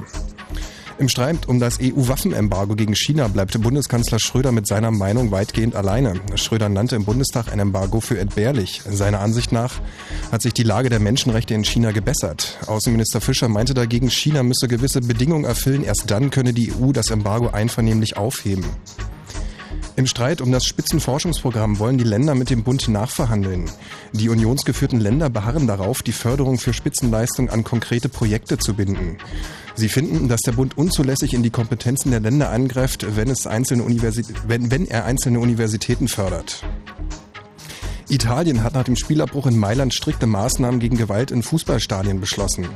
[1.00, 6.14] Im Streit um das EU-Waffenembargo gegen China bleibt Bundeskanzler Schröder mit seiner Meinung weitgehend alleine.
[6.36, 8.82] Schröder nannte im Bundestag ein Embargo für entbehrlich.
[8.88, 9.82] Seiner Ansicht nach
[10.32, 12.60] hat sich die Lage der Menschenrechte in China gebessert.
[12.68, 17.10] Außenminister Fischer meinte dagegen, China müsse gewisse Bedingungen erfüllen, erst dann könne die EU das
[17.10, 18.66] Embargo einvernehmlich aufheben.
[19.96, 23.70] Im Streit um das Spitzenforschungsprogramm wollen die Länder mit dem Bund nachverhandeln.
[24.12, 29.18] Die unionsgeführten Länder beharren darauf, die Förderung für Spitzenleistung an konkrete Projekte zu binden.
[29.76, 33.84] Sie finden, dass der Bund unzulässig in die Kompetenzen der Länder eingreift, wenn, es einzelne
[33.84, 36.64] Universi wenn, wenn er einzelne Universitäten fördert.
[38.10, 42.68] Italien hat nach dem Spielabbruch in Mailand strikte Maßnahmen gegen Gewalt in Fußballstadien beschlossen.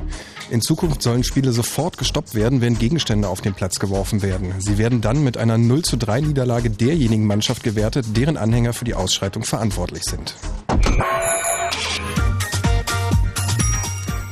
[0.50, 4.54] In Zukunft sollen Spiele sofort gestoppt werden, wenn Gegenstände auf den Platz geworfen werden.
[4.58, 8.84] Sie werden dann mit einer 0 zu 3 Niederlage derjenigen Mannschaft gewertet, deren Anhänger für
[8.84, 10.34] die Ausschreitung verantwortlich sind.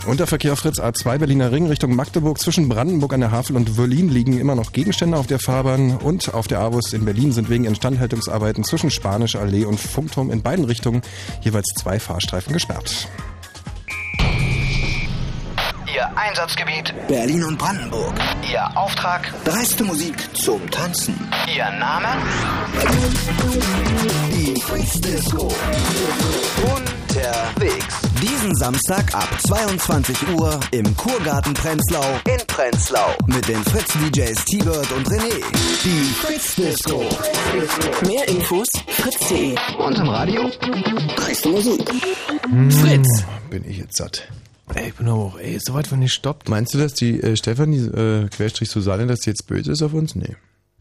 [0.06, 4.38] Unterverkehr Fritz A2 Berliner Ring Richtung Magdeburg zwischen Brandenburg an der Havel und Wörlin liegen
[4.38, 8.64] immer noch Gegenstände auf der Fahrbahn und auf der Avus in Berlin sind wegen Instandhaltungsarbeiten
[8.64, 11.02] zwischen Spanische Allee und Funkturm in beiden Richtungen
[11.42, 13.08] jeweils zwei Fahrstreifen gesperrt.
[16.16, 18.14] Einsatzgebiet Berlin und Brandenburg.
[18.50, 21.14] Ihr Auftrag dreiste Musik zum Tanzen.
[21.54, 22.08] Ihr Name
[24.30, 25.52] die Fritz Disco.
[26.74, 27.94] Unterwegs.
[28.22, 34.92] Diesen Samstag ab 22 Uhr im Kurgarten Prenzlau in Prenzlau mit den Fritz DJs T-Bird
[34.92, 35.42] und René.
[35.84, 37.04] Die Fritz Disco.
[38.06, 40.50] Mehr Infos fritz.de und im Radio
[41.16, 41.88] dreiste Musik.
[42.80, 43.24] Fritz.
[43.50, 44.28] Bin ich jetzt satt.
[44.74, 46.48] Ey, ich bin aber auch, ey, so weit von gestoppt.
[46.48, 49.94] Meinst du, dass die äh, Stefanie äh, Querstrich Susanne, dass die jetzt böse ist auf
[49.94, 50.14] uns?
[50.16, 50.34] Nee.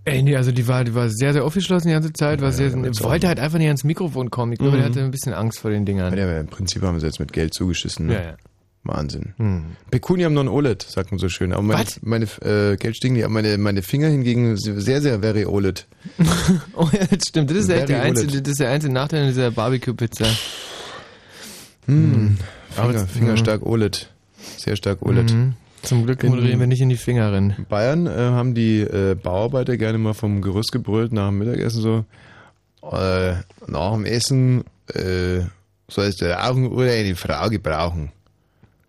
[0.06, 2.72] Ey, nee, also die war, die war sehr, sehr aufgeschlossen die ganze Zeit, war sehr,
[3.04, 4.54] wollte halt einfach nicht ans Mikrofon kommen.
[4.54, 4.82] Ich glaube, Mhm.
[4.82, 6.16] der hatte ein bisschen Angst vor den Dingern.
[6.16, 8.08] Ja, aber Im Prinzip haben wir sie jetzt mit Geld zugeschissen.
[8.08, 8.14] Ne?
[8.14, 8.36] Ja, ja.
[8.84, 9.34] Wahnsinn.
[9.38, 9.64] Hm.
[9.90, 11.54] Pecuniam non olet, sagt man so schön.
[11.54, 15.46] Aber meine, meine äh, Geld stinken nicht, aber meine, meine Finger hingegen sehr, sehr very
[15.46, 15.88] olet.
[16.76, 17.50] Oh ja, das stimmt.
[17.50, 18.46] Das ist echt der einzige, OLED.
[18.46, 20.26] das ist der einzige Nachteil dieser Barbecue-Pizza.
[21.86, 22.38] Hm.
[22.76, 24.10] Aber Finger, Finger stark olet.
[24.58, 25.32] Sehr stark olet.
[25.32, 25.54] Mhm.
[25.82, 27.54] Zum Glück moderieren wir nicht in die Finger rein.
[27.58, 31.82] In Bayern äh, haben die äh, Bauarbeiter gerne mal vom Gerüst gebrüllt nach dem Mittagessen
[31.82, 32.06] so,
[32.92, 33.36] äh,
[33.68, 34.64] nach dem Essen
[34.94, 35.42] äh,
[35.88, 38.12] sollst du rauchen oder eine Frau gebrauchen.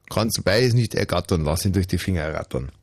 [0.08, 2.70] Kannst du beides nicht ergattern, lass ihn durch die Finger rattern.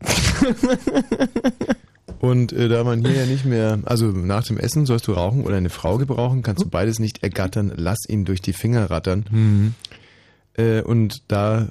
[2.20, 5.44] Und äh, da man hier ja nicht mehr, also nach dem Essen sollst du rauchen
[5.44, 9.26] oder eine Frau gebrauchen, kannst du beides nicht ergattern, lass ihn durch die Finger rattern.
[9.30, 9.74] Mhm.
[10.56, 11.70] Äh, und da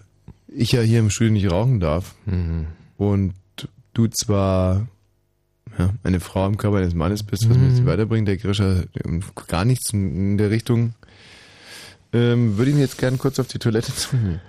[0.49, 2.67] ich ja hier im Studio nicht rauchen darf Mhm.
[2.99, 3.35] und
[3.95, 4.87] du zwar
[5.79, 7.77] ja, eine Frau im Körper eines Mannes bist, was mich Mhm.
[7.77, 10.95] jetzt weiterbringt, der Grischer ähm, gar nichts in der Richtung,
[12.13, 14.41] ähm, würde ich mir jetzt gern kurz auf die Toilette zwingen.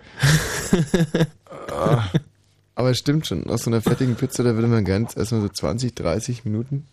[1.72, 2.10] Ah,
[2.76, 5.50] Aber es stimmt schon, aus so einer fettigen Pizza, da würde man ganz erstmal so
[5.50, 6.86] 20, 30 Minuten.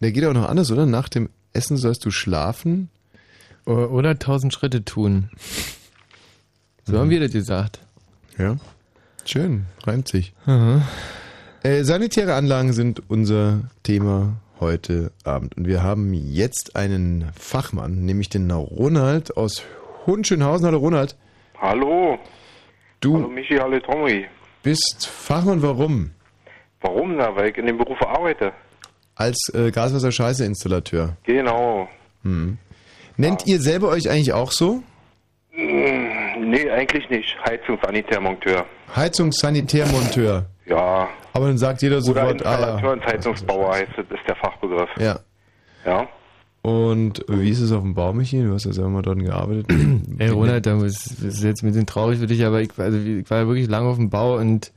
[0.00, 0.84] Der geht auch noch anders, oder?
[0.86, 2.90] Nach dem Essen sollst du schlafen.
[3.64, 5.30] Oder 1000 Schritte tun.
[6.86, 7.78] So haben wir das gesagt.
[8.36, 8.56] Ja.
[9.24, 10.34] Schön, reimt sich.
[11.62, 15.56] Äh, sanitäre Anlagen sind unser Thema heute Abend.
[15.56, 19.62] Und wir haben jetzt einen Fachmann, nämlich den Ronald aus
[20.06, 20.66] Hohenschönhausen.
[20.66, 21.16] Hallo Ronald.
[21.58, 22.18] Hallo.
[23.00, 24.26] Du Hallo Michi, hallo Tommy.
[24.62, 26.10] bist Fachmann, warum?
[26.82, 27.16] Warum?
[27.16, 28.52] Na, weil ich in dem Beruf arbeite.
[29.14, 31.16] Als äh, Gaswasser-Scheiße-Installateur.
[31.24, 31.88] Genau.
[32.24, 32.58] Hm.
[33.16, 34.82] Nennt ihr selber euch eigentlich auch so?
[36.54, 37.36] Nee, eigentlich nicht.
[37.44, 38.64] Heizungssanitärmonteur.
[38.94, 40.46] Heizungssanitärmonteur.
[40.66, 41.08] Ja.
[41.32, 42.92] Aber dann sagt jeder Oder sofort, ah Installateur ja.
[42.92, 44.88] und Heizungsbauer heißt das, ist der Fachbegriff.
[44.98, 45.18] Ja.
[45.84, 46.06] Ja.
[46.62, 48.42] Und wie ist es auf dem Bau, Michi?
[48.42, 49.66] Du hast ja selber mal dort gearbeitet.
[50.18, 53.38] Ey, Ronald, das ist jetzt ein bisschen traurig für dich, aber ich, also, ich war
[53.38, 54.72] ja wirklich lange auf dem Bau und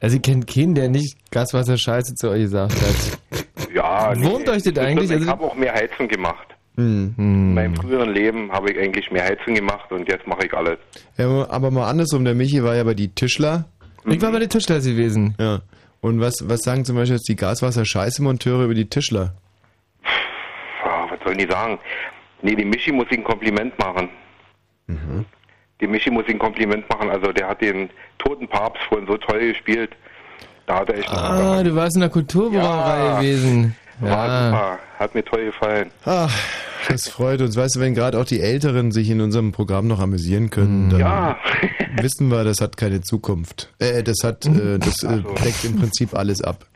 [0.00, 3.44] also ich kenne keinen, der nicht Gaswasser Scheiße zu euch gesagt hat.
[3.74, 4.14] Ja.
[4.22, 5.10] Wurmt euch das eigentlich?
[5.10, 6.53] Ich Also- habe auch mehr Heizung gemacht.
[6.76, 7.14] Hm.
[7.16, 10.78] In meinem früheren Leben habe ich eigentlich mehr Heizung gemacht und jetzt mache ich alles.
[11.16, 13.66] Ja, aber mal andersrum, der Michi war ja bei die Tischler.
[14.06, 15.34] Ich war bei den Tischler gewesen.
[15.38, 15.60] Ja.
[16.00, 19.34] Und was, was sagen zum Beispiel jetzt die Gaswasser-Scheiße-Monteure über die Tischler?
[20.84, 21.78] Ah, was sollen die sagen?
[22.42, 24.08] Nee, die Michi muss ich ein Kompliment machen.
[24.86, 25.24] Mhm.
[25.80, 27.08] Die Michi muss ich ein Kompliment machen.
[27.08, 27.88] Also der hat den
[28.18, 29.90] toten Papst vorhin so toll gespielt.
[30.66, 33.20] Da hat er echt Ah, du warst in der Kulturbrauerei Ja.
[33.20, 33.74] gewesen.
[34.00, 34.46] War Ja.
[34.50, 34.78] super.
[34.98, 35.90] Hat mir toll gefallen.
[36.04, 36.32] Ach,
[36.88, 37.56] das freut uns.
[37.56, 41.00] Weißt du, wenn gerade auch die Älteren sich in unserem Programm noch amüsieren können, dann
[41.00, 41.38] Ja.
[42.00, 43.72] wissen wir, das hat keine Zukunft.
[43.78, 46.66] Äh, das hat, äh, das äh, deckt im Prinzip alles ab.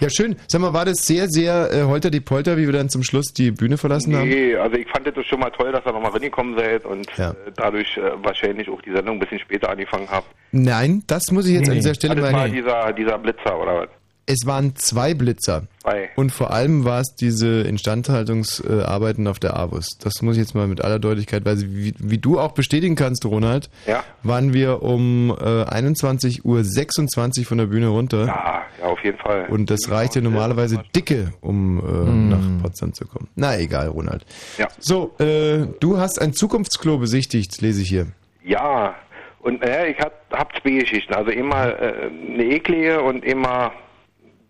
[0.00, 0.34] Ja, schön.
[0.48, 3.26] Sag mal, war das sehr, sehr äh, holter die Polter, wie wir dann zum Schluss
[3.32, 4.28] die Bühne verlassen haben?
[4.28, 7.30] Nee, also ich fand das schon mal toll, dass ihr nochmal reingekommen seid und Ja.
[7.30, 10.26] äh, dadurch äh, wahrscheinlich auch die Sendung ein bisschen später angefangen habt.
[10.50, 12.38] Nein, das muss ich jetzt an dieser Stelle Ah, das mal.
[12.40, 13.88] war dieser, dieser Blitzer oder was?
[14.24, 15.64] Es waren zwei Blitzer.
[15.82, 16.10] Zwei.
[16.14, 19.98] Und vor allem war es diese Instandhaltungsarbeiten auf der AWUS.
[20.00, 23.24] Das muss ich jetzt mal mit aller Deutlichkeit, weil wie, wie du auch bestätigen kannst,
[23.26, 24.04] Ronald, Ja.
[24.22, 28.26] waren wir um äh, 21.26 Uhr von der Bühne runter.
[28.26, 29.46] Ja, ja, auf jeden Fall.
[29.48, 33.28] Und das reicht ja normalerweise dicke, um äh, nach Potsdam zu kommen.
[33.34, 34.24] Na egal, Ronald.
[34.58, 34.68] Ja.
[34.78, 38.06] So, äh, du hast ein Zukunftsklo besichtigt, lese ich hier.
[38.44, 38.94] Ja,
[39.40, 41.12] und äh, ich hab, hab zwei Geschichten.
[41.14, 43.72] Also immer äh, eine eklige und immer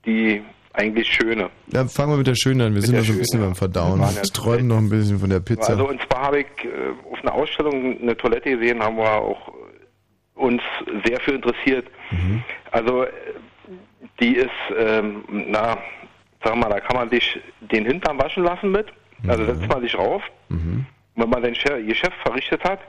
[0.04, 0.42] die
[0.74, 1.50] eigentlich schöne.
[1.68, 2.74] Dann fangen wir mit der Schönen an.
[2.74, 4.00] Wir sind der noch so ein bisschen beim Verdauen.
[4.00, 5.72] Wir ja träumen noch ein bisschen von der Pizza.
[5.72, 9.48] Also und zwar habe ich äh, auf einer Ausstellung eine Toilette gesehen, haben wir auch
[9.48, 10.62] äh, uns
[11.04, 11.86] sehr für interessiert.
[12.10, 12.42] Mhm.
[12.70, 13.10] Also äh,
[14.20, 15.76] die ist, ähm, na,
[16.42, 18.86] sag mal, da kann man sich den Hintern waschen lassen mit.
[19.28, 20.22] Also setzt man sich rauf.
[20.48, 20.84] Mhm.
[21.14, 21.54] Wenn man sein
[21.86, 22.80] Geschäft verrichtet hat,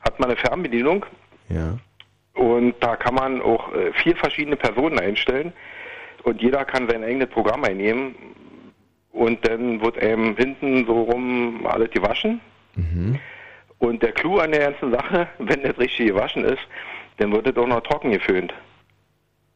[0.00, 1.04] hat man eine Fernbedienung.
[1.50, 1.76] Ja.
[2.32, 3.70] Und da kann man auch
[4.02, 5.52] vier verschiedene Personen einstellen
[6.24, 8.14] und jeder kann sein eigenes Programm einnehmen
[9.12, 12.40] und dann wird einem hinten so rum alles gewaschen.
[12.74, 13.18] Mhm.
[13.78, 16.62] Und der Clou an der ganzen Sache, wenn das richtig gewaschen ist,
[17.18, 18.52] dann wird es auch noch trocken geföhnt.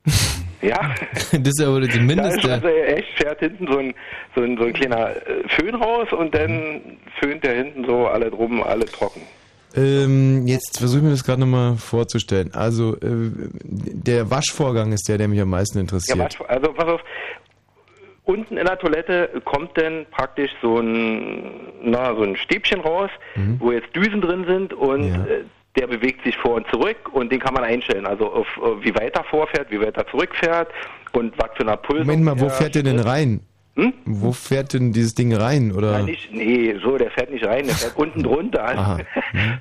[0.63, 0.95] ja.
[1.33, 2.53] Das ist aber das Da ist Mindeste.
[2.53, 3.95] also echt fährt hinten so ein,
[4.37, 8.31] so ein, so ein kleiner äh, Föhn raus und dann föhnt der hinten so alle
[8.31, 9.23] drum, alle trocken.
[9.77, 12.53] Ähm, jetzt versuche ich mir das gerade nochmal vorzustellen.
[12.55, 13.31] Also, äh,
[13.63, 16.19] der Waschvorgang ist der, der mich am meisten interessiert.
[16.39, 17.01] Ja, also pass auf,
[18.25, 21.51] unten in der Toilette kommt dann praktisch so ein,
[21.83, 23.57] na, so ein Stäbchen raus, Mhm.
[23.61, 25.45] wo jetzt Düsen drin sind und äh,
[25.77, 28.07] der bewegt sich vor und zurück und den kann man einstellen.
[28.07, 28.47] Also auf
[28.81, 30.69] wie weit er vorfährt, wie weit er zurückfährt
[31.13, 32.01] und was für eine Puls.
[32.01, 33.41] Moment mal, wo fährt der denn rein?
[33.79, 33.93] Hm?
[34.07, 35.71] Wo fährt denn dieses Ding rein?
[35.73, 35.93] Oder?
[35.93, 38.65] Nein, nicht, nee, so, der fährt nicht rein, der fährt unten drunter.
[38.65, 38.99] Aha.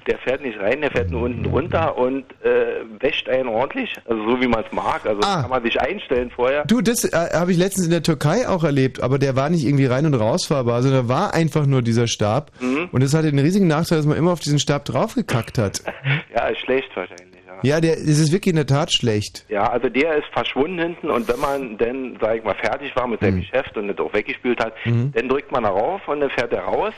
[0.07, 4.21] Der fährt nicht rein, der fährt nur unten drunter und äh, wäscht einen ordentlich, also
[4.23, 5.05] so wie man es mag.
[5.05, 5.41] Also Ah.
[5.41, 6.63] kann man sich einstellen vorher.
[6.65, 9.65] Du, das äh, habe ich letztens in der Türkei auch erlebt, aber der war nicht
[9.65, 12.51] irgendwie rein und rausfahrbar, sondern da war einfach nur dieser Stab.
[12.61, 12.89] Mhm.
[12.91, 15.81] Und das hatte den riesigen Nachteil, dass man immer auf diesen Stab draufgekackt hat.
[16.33, 17.36] Ja, ist schlecht wahrscheinlich.
[17.63, 19.45] Ja, der, es ist wirklich in der Tat schlecht.
[19.49, 23.07] Ja, also der ist verschwunden hinten und wenn man dann, sag ich mal, fertig war
[23.07, 25.11] mit seinem Geschäft und das auch weggespült hat, Mhm.
[25.13, 26.93] dann drückt man darauf und dann fährt er raus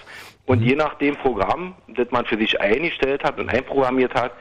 [0.46, 4.32] und je nach dem Programm, das man für sich eingestellt hat und einprogrammiert hat,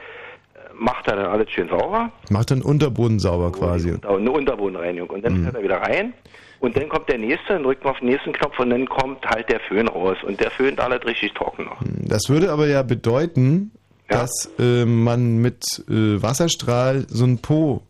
[0.73, 3.91] macht er dann alles schön sauber, Macht dann Unterboden sauber quasi.
[3.91, 5.43] und eine Unterbodenreinigung und dann Mhm.
[5.43, 6.13] fährt er wieder rein
[6.59, 9.25] und dann kommt der nächste, dann drückt man auf den nächsten Knopf und dann kommt
[9.25, 11.77] halt der Föhn raus und der föhnt alles richtig trocken noch.
[12.07, 13.71] Das würde aber ja bedeuten,
[14.09, 17.81] dass äh, man mit äh, Wasserstrahl so ein Po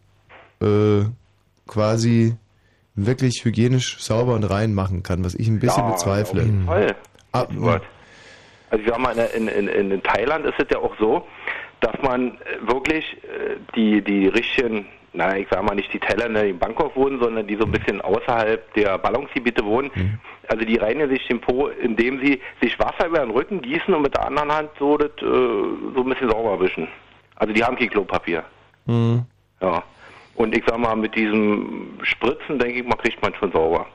[0.61, 1.01] äh,
[1.67, 2.35] quasi
[2.95, 6.43] wirklich hygienisch sauber und rein machen kann, was ich ein bisschen Ja, bezweifle.
[6.43, 6.95] jeden Fall.
[7.31, 7.45] Ah,
[8.71, 11.25] Also ich sag mal, in, in, in, in Thailand ist es ja auch so,
[11.79, 16.43] dass man äh, wirklich äh, die, die richtigen, na ich sag mal nicht die Thailänder,
[16.43, 19.91] die in Bangkok wohnen, sondern die so ein bisschen außerhalb der Ballungsgebiete wohnen,
[20.47, 24.01] also die reinigen sich den Po, indem sie sich Wasser über den Rücken gießen und
[24.03, 26.87] mit der anderen Hand so das äh, so ein bisschen sauber wischen.
[27.35, 28.43] Also die haben kein Klopapier.
[28.85, 29.23] Mhm.
[29.61, 29.83] Ja.
[30.35, 33.85] Und ich sag mal, mit diesem Spritzen, denke ich mal, kriegt man schon sauber.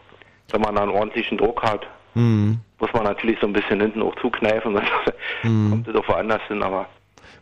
[0.50, 1.86] Wenn man da einen ordentlichen Druck hat,
[2.16, 2.58] Mhm.
[2.78, 4.84] muss man natürlich so ein bisschen hinten auch zukneifen, dann
[5.42, 5.70] Mhm.
[5.70, 6.86] kommt es auch woanders hin, aber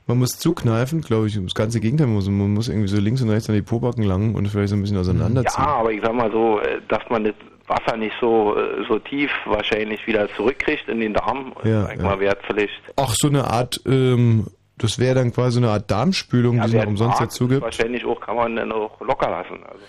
[0.06, 2.06] Man muss zukneifen, glaube ich, das ganze Gegenteil.
[2.08, 4.70] Man muss, man muss irgendwie so links und rechts an die Pobacken langen und vielleicht
[4.70, 5.64] so ein bisschen auseinanderziehen.
[5.64, 7.34] ja, aber ich sag mal so, äh, dass man das
[7.68, 12.02] Wasser nicht so äh, so tief wahrscheinlich wieder zurückkriegt in den Darm, Ja, sag ja.
[12.02, 12.72] mal, vielleicht.
[12.96, 14.48] Ach, so eine Art, ähm,
[14.78, 17.62] das wäre dann quasi so eine Art Darmspülung, die es umsonst mag, dazu gibt.
[17.62, 19.60] Wahrscheinlich auch kann man dann auch locker lassen.
[19.64, 19.84] Also.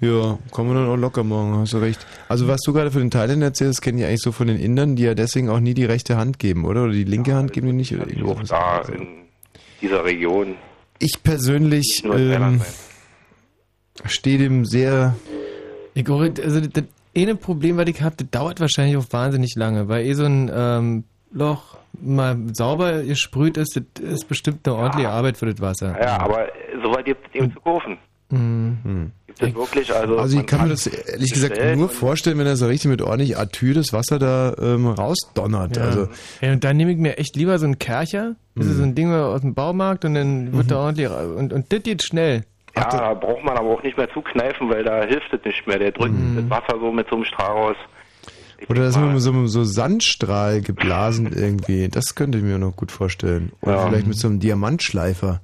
[0.00, 2.04] Ja, kann man dann auch locker machen, hast du recht.
[2.28, 4.96] Also was du gerade von den Thailändern erzählst, kenne ich eigentlich so von den Indern,
[4.96, 6.84] die ja deswegen auch nie die rechte Hand geben, oder?
[6.84, 7.94] Oder die linke Hand geben die nicht?
[7.94, 9.21] Oder Auch da in
[9.82, 10.56] dieser Region.
[10.98, 12.60] Ich persönlich ähm,
[14.06, 15.16] stehe dem sehr...
[15.94, 16.84] Ich, also das,
[17.14, 20.50] eine Problem, was ich habe, das dauert wahrscheinlich auch wahnsinnig lange, weil eh so ein
[20.54, 25.98] ähm, Loch mal sauber gesprüht ist, das ist bestimmt eine ordentliche Arbeit für das Wasser.
[26.00, 26.48] Ja, aber
[26.82, 27.98] soweit gibt es eben zu kaufen.
[28.30, 29.12] Mhm.
[29.38, 30.18] Gibt es wirklich, also.
[30.18, 33.02] Also ich man kann mir das ehrlich gesagt nur vorstellen, wenn er so richtig mit
[33.02, 35.76] ordentlich Atü das Wasser da ähm, rausdonnert.
[35.76, 35.82] Ja.
[35.84, 36.08] Also
[36.40, 38.76] ja, und dann nehme ich mir echt lieber so einen Kercher, das ist Mhm.
[38.78, 42.02] so ein Ding aus dem Baumarkt und dann wird da ordentlich, und, und das geht
[42.02, 42.44] schnell.
[42.76, 45.78] Ja, da braucht man aber auch nicht mehr zukneifen, weil da hilft es nicht mehr.
[45.78, 46.48] Der drückt Mhm.
[46.48, 47.76] das Wasser so mit so einem Strahl raus.
[48.68, 51.88] Oder das mit so, so Sandstrahl geblasen irgendwie.
[51.88, 53.50] Das könnte ich mir noch gut vorstellen.
[53.60, 53.88] Oder Ja.
[53.88, 55.40] vielleicht mit so einem Diamantschleifer.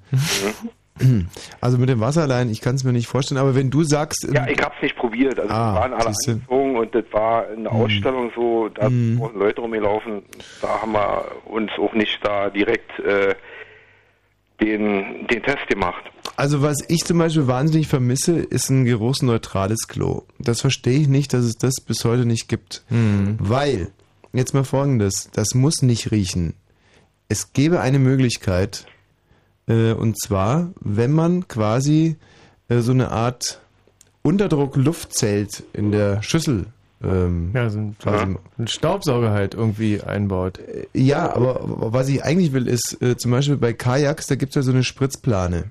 [1.61, 3.41] Also mit dem Wasser allein, ich kann es mir nicht vorstellen.
[3.41, 5.39] Aber wenn du sagst, ähm, Ja, ich hab's nicht probiert.
[5.39, 9.19] Also Ah, wir waren alle angezogen und das war eine Ausstellung so, da Mhm.
[9.19, 10.23] sind Leute rumgelaufen.
[10.62, 13.35] Da haben wir uns auch nicht da direkt äh,
[14.61, 16.03] den, den Test gemacht.
[16.37, 20.23] Also was ich zum Beispiel wahnsinnig vermisse, ist ein geruchsneutrales Klo.
[20.39, 22.85] Das verstehe ich nicht, dass es das bis heute nicht gibt.
[23.39, 23.89] Weil,
[24.33, 26.55] jetzt mal folgendes, das muss nicht riechen.
[27.29, 28.87] Es gäbe eine Möglichkeit,
[29.69, 32.16] äh, und zwar, wenn man quasi
[32.69, 33.61] äh, so eine Art
[34.23, 36.66] Unterdruck-Luftzelt in der Schüssel
[37.03, 40.59] ähm, Ja, so ein, quasi ein Staubsauger halt irgendwie einbaut.
[40.95, 41.61] ja, aber
[41.93, 44.73] was ich eigentlich will, ist äh, zum Beispiel bei Kajaks, da gibt es ja so
[44.73, 45.65] eine Spritzplane.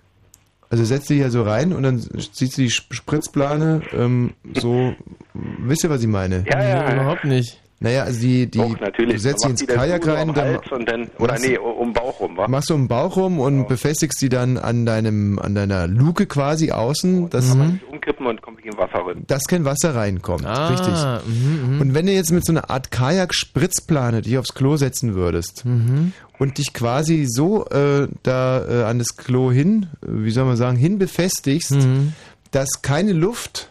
[0.70, 4.96] Also setzt dich ja so rein und dann ziehst du die Sp- Spritzplane ähm, so,
[5.34, 6.44] wisst ihr, was ich meine?
[6.50, 6.94] Ja, ja.
[6.94, 7.62] Überhaupt nicht.
[7.80, 9.14] Naja, also die, die Doch, natürlich.
[9.18, 11.88] du setzt macht ins Kajak rein, um dann und dann, oder machst du- nee, um
[11.90, 12.48] den Bauch rum, wa?
[12.48, 16.26] machst du um den Bauch rum und befestigst die dann an deinem, an deiner Luke
[16.26, 17.56] quasi außen, dass,
[17.92, 19.24] Umkippen und kommt in Wasser rein.
[19.28, 20.44] dass kein Wasser reinkommt.
[20.46, 20.94] Ah, Richtig.
[21.28, 25.64] mhm, Und wenn du jetzt mit so einer Art Kajak-Spritzplane dich aufs Klo setzen würdest
[25.66, 26.14] Mhm.
[26.40, 30.58] und dich quasi so äh, da äh, an das Klo hin, äh, wie soll man
[30.58, 32.14] sagen, hin befestigst, Mhm.
[32.52, 33.70] dass keine Luft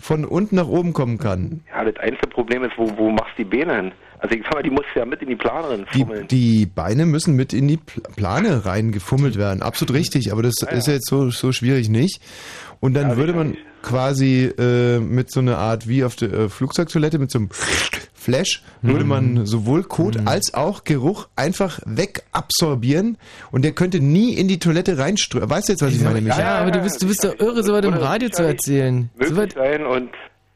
[0.00, 1.60] von unten nach oben kommen kann.
[1.68, 3.92] Ja, das einzige Problem ist, wo, wo machst du die Beine hin?
[4.18, 6.28] Also ich sag mal, die musst du ja mit in die Plane rein Die, fummeln.
[6.28, 9.62] die Beine müssen mit in die Pl- Plane reingefummelt werden.
[9.62, 12.20] Absolut richtig, aber das ist ja jetzt so, so schwierig nicht.
[12.80, 17.18] Und dann würde man quasi äh, mit so einer Art wie auf der äh, Flugzeugtoilette
[17.18, 17.48] mit so einem
[18.14, 23.16] Flash würde man sowohl Kot als auch Geruch einfach wegabsorbieren
[23.50, 25.48] und der könnte nie in die Toilette reinströmen.
[25.48, 26.40] Weißt du jetzt, was ich meine, Michael?
[26.44, 29.08] Ja, aber du bist, du bist doch irre, sowas im Radio zu erzählen.
[29.18, 30.10] So möglich sein und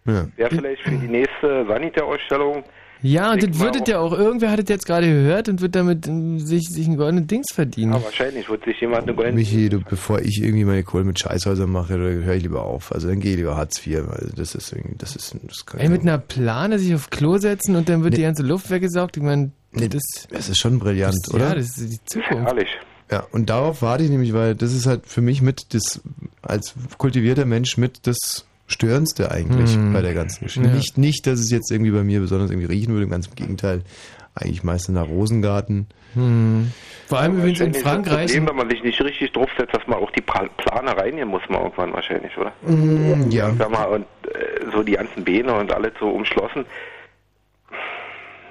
[0.06, 0.26] Ja.
[0.36, 2.64] wäre vielleicht für die nächste Sanitär-Ausstellung
[3.06, 5.74] Ja, und das würdet auch- ja auch, irgendwer hat es jetzt gerade gehört und wird
[5.76, 7.92] damit ähm, sich, sich ein goldenes Dings verdienen.
[7.92, 9.36] Ja, wahrscheinlich wird sich jemand eine goldene.
[9.36, 12.92] Michi, du, bevor ich irgendwie meine Kohle mit Scheißhäusern mache, höre ich lieber auf.
[12.92, 15.80] Also dann gehe ich lieber Hartz IV, weil das ist irgendwie, das ist, das kann
[15.80, 19.16] Ey, mit einer Plane sich aufs Klo setzen und dann wird die ganze Luft weggesaugt.
[19.18, 21.48] Ich meine, Nee, das, das ist schon brillant, das, oder?
[21.48, 22.46] Ja, das ist die Zukunft.
[22.46, 22.68] Herrlich.
[23.10, 26.00] Ja, und darauf warte ich nämlich, weil das ist halt für mich mit das,
[26.40, 29.92] als kultivierter Mensch mit das Störendste eigentlich Hm.
[29.92, 30.68] bei der ganzen Geschichte.
[30.68, 30.74] Ja.
[30.74, 33.82] Nicht, nicht, dass es jetzt irgendwie bei mir besonders irgendwie riechen würde, ganz im Gegenteil.
[34.34, 35.86] Eigentlich meistens nach Rosengarten.
[36.14, 36.72] Hm.
[37.06, 38.26] Vor allem übrigens in ist das Frankreich.
[38.32, 40.50] Problem, wenn man sich nicht richtig draufsetzt, dass man auch die Plane
[40.96, 42.52] reinnehmen muss, man irgendwann wahrscheinlich, oder?
[42.62, 43.52] Mm, ja.
[43.56, 46.64] Sag mal, und äh, so die ganzen Beine und alles so umschlossen.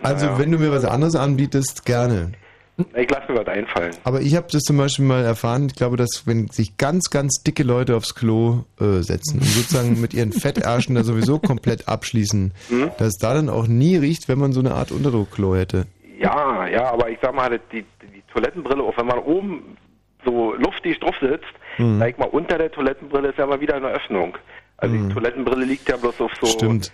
[0.01, 2.33] Also, wenn du mir was anderes anbietest, gerne.
[2.95, 3.91] Ich lasse mir was einfallen.
[4.03, 7.43] Aber ich habe das zum Beispiel mal erfahren, ich glaube, dass wenn sich ganz, ganz
[7.43, 12.51] dicke Leute aufs Klo äh, setzen und sozusagen mit ihren Fettärschen da sowieso komplett abschließen,
[12.69, 12.91] Hm?
[12.97, 15.85] dass es da dann auch nie riecht, wenn man so eine Art Unterdruckklo hätte.
[16.19, 19.77] Ja, ja, aber ich sag mal, die, die Toilettenbrille, auch wenn man oben
[20.25, 21.45] so luftig drauf sitzt,
[21.77, 21.99] Mhm.
[21.99, 24.37] sag ich mal, unter der Toilettenbrille ist ja mal wieder eine Öffnung.
[24.77, 26.91] Also die Toilettenbrille liegt ja bloß auf so, Stimmt.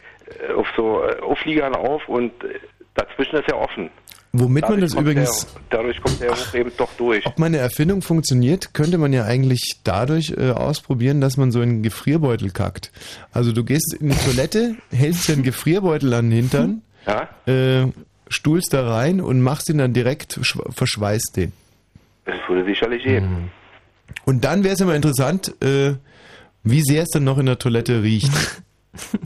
[0.49, 2.59] äh, auf so äh, Aufliegern auf und äh,
[2.95, 3.89] dazwischen ist ja offen.
[4.31, 7.25] Womit man Dadurch das kommt übrigens, Der, dadurch kommt der Hoch eben doch durch.
[7.25, 11.69] ob meine Erfindung funktioniert, könnte man ja eigentlich dadurch äh, ausprobieren, dass man so in
[11.69, 12.91] einen Gefrierbeutel kackt.
[13.31, 17.27] Also du gehst in die Toilette, hältst dir einen Gefrierbeutel an den Hintern, Ja?
[17.51, 17.87] äh,
[18.27, 21.51] stuhlst da rein und machst ihn dann direkt, schw- verschweißt den.
[22.25, 23.49] Das würde sicherlich gehen.
[24.25, 25.93] Und dann wäre es immer interessant, äh,
[26.63, 28.29] wie sehr es dann noch in der Toilette riecht.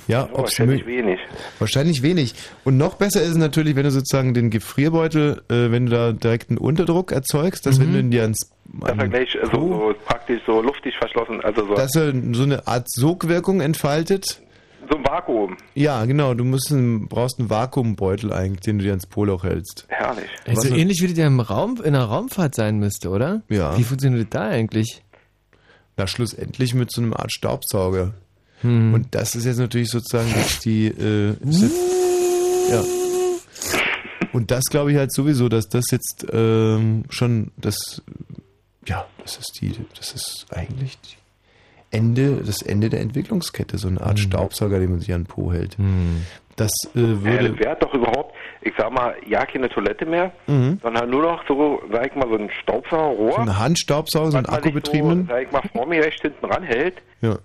[0.07, 1.19] Ja, ob's wahrscheinlich wenig.
[1.59, 2.35] Wahrscheinlich wenig.
[2.63, 6.11] Und noch besser ist es natürlich, wenn du sozusagen den Gefrierbeutel, äh, wenn du da
[6.11, 9.51] direkt einen Unterdruck erzeugst, dass wenn du ihn dir ans, Dass er gleich äh, so,
[9.69, 14.41] so praktisch so luftig verschlossen, also so, dass er so eine Art Sogwirkung entfaltet.
[14.91, 15.55] so ein Vakuum.
[15.75, 16.33] Ja, genau.
[16.33, 19.85] Du musst einen, brauchst einen Vakuumbeutel eigentlich, den du dir ans Poloch hältst.
[19.87, 20.29] Herrlich.
[20.45, 23.41] Also Was- ähnlich wie ja im Raum, in einer Raumfahrt sein müsste, oder?
[23.49, 23.77] Ja.
[23.77, 25.03] Wie funktioniert das da eigentlich?
[25.95, 28.13] Na, schlussendlich mit so einer Art Staubsauger.
[28.63, 28.93] Hm.
[28.93, 31.71] Und das ist jetzt natürlich sozusagen jetzt die, äh, jetzt,
[32.71, 32.83] ja.
[34.31, 38.01] Und das glaube ich halt sowieso, dass das jetzt ähm, schon das,
[38.87, 41.15] ja, das ist die, das ist eigentlich die
[41.91, 45.53] Ende, das Ende der Entwicklungskette, so eine Art Staubsauger, den man sich an den Po
[45.53, 45.77] hält.
[46.55, 50.79] Das äh, würde, das wäre doch überhaupt, ich sag mal, ja keine Toilette mehr, Mhm.
[50.81, 53.33] sondern nur noch so, sag ich mal, so ein Staubsaugerrohr.
[53.33, 55.27] so ein Handstaubsauger, so ein akkubetriebenen.
[55.27, 57.37] So, sag ich mal, vor mir rechts hinten ranhält Ja.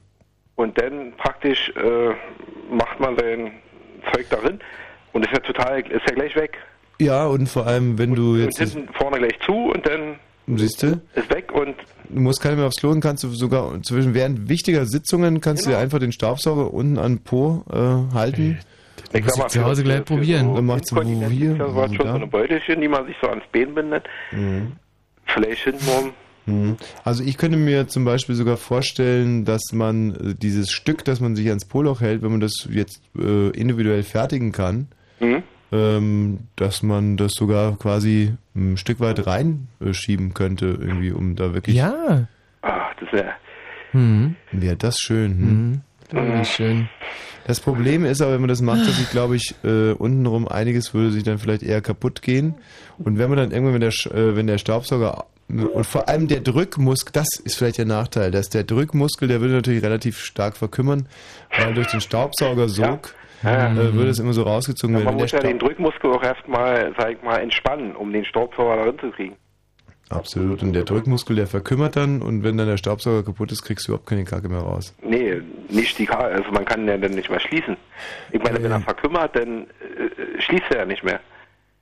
[0.59, 2.11] Und dann praktisch äh,
[2.71, 3.53] macht man sein
[4.13, 4.59] Zeug darin
[5.13, 6.59] und ist ja total, ist ja gleich weg.
[7.01, 10.17] ja, und vor allem, wenn du Und jetzt, hinten vorne gleich zu und dann
[10.49, 11.77] siehst du, ist weg und
[12.11, 15.67] Du musst keine mehr aufs Klo und kannst du sogar zwischen während wichtiger Sitzungen kannst
[15.67, 18.59] du dir einfach den Staubsauger unten an den Po äh, halten.
[19.13, 20.55] Ich sag mal, zu Hause gleich probieren.
[20.55, 22.15] Dann macht's wo hier, das waren schon so da.
[22.15, 24.07] eine Beutelchen, die man sich so ans Bein bindet.
[24.33, 24.73] Mhm.
[25.27, 26.13] Vielleicht hintenrum.
[26.49, 26.77] Mhm.
[27.05, 31.37] Also ich könnte mir zum Beispiel sogar vorstellen, dass man äh, dieses Stück, das man
[31.37, 34.89] sich ans Poloch hält, wenn man das jetzt äh, individuell fertigen kann,
[35.21, 35.43] Mhm.
[35.73, 41.77] ähm, dass man das sogar quasi ein Stück weit reinschieben könnte, irgendwie, um da wirklich.
[41.77, 42.29] Ja.
[42.63, 43.33] Ach, das wäre.
[43.93, 44.37] Mhm.
[44.53, 45.33] Wäre das schön.
[45.33, 45.49] Hm?
[45.49, 45.81] Mhm.
[46.11, 46.89] Das wäre schön.
[47.47, 50.93] Das Problem ist aber, wenn man das macht, dass ich glaube ich, äh, untenrum einiges
[50.95, 52.55] würde sich dann vielleicht eher kaputt gehen.
[52.99, 56.41] Und wenn man dann irgendwann, wenn der, äh, wenn der Staubsauger und vor allem der
[56.41, 61.09] Drückmuskel, das ist vielleicht der Nachteil, dass der Drückmuskel, der würde natürlich relativ stark verkümmern,
[61.59, 63.73] weil durch den Staubsaugersog Ja.
[63.73, 65.15] äh, würde es immer so rausgezogen Ja, werden.
[65.15, 68.85] man muss ja den Drückmuskel auch erstmal, sag ich mal, entspannen, um den Staubsauger da
[68.85, 69.37] drin zu kriegen.
[70.11, 70.63] Absolut.
[70.63, 73.93] Und der Drückmuskel, der verkümmert dann und wenn dann der Staubsauger kaputt ist, kriegst du
[73.93, 74.95] überhaupt keine Kacke mehr raus.
[75.03, 77.77] Nee, nicht die Karte, also man kann ja dann nicht mehr schließen.
[78.33, 81.21] Ich meine, wenn er verkümmert, dann äh, schließt er ja nicht mehr.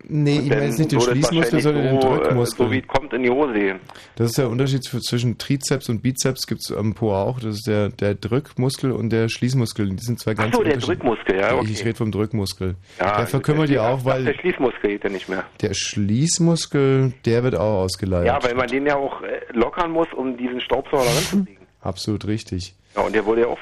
[0.09, 2.66] Nee, ich meine jetzt nicht den Schließmuskel, sondern den äh, Drückmuskel.
[2.66, 3.81] So wie kommt in die Hose.
[4.14, 7.40] Das ist der Unterschied zw- zwischen Trizeps und Bizeps gibt es am Po auch.
[7.40, 9.89] Das ist der, der Drückmuskel und der Schließmuskel.
[9.89, 11.68] Die sind zwei ganz Ach so, der Drückmuskel, ja, okay.
[11.73, 12.77] Ich, rede vom Drückmuskel.
[13.01, 15.44] Ja, der verkümmert ja auch, weil Der Schließmuskel geht ja nicht mehr.
[15.60, 18.27] der Schließmuskel, der wird auch ausgeleiert.
[18.27, 21.66] Ja, weil man den ja auch äh, lockern muss, um diesen Staubsauger ranzukriegen.
[21.81, 22.74] Absolut richtig.
[22.97, 23.59] Ja, und der wurde ja auch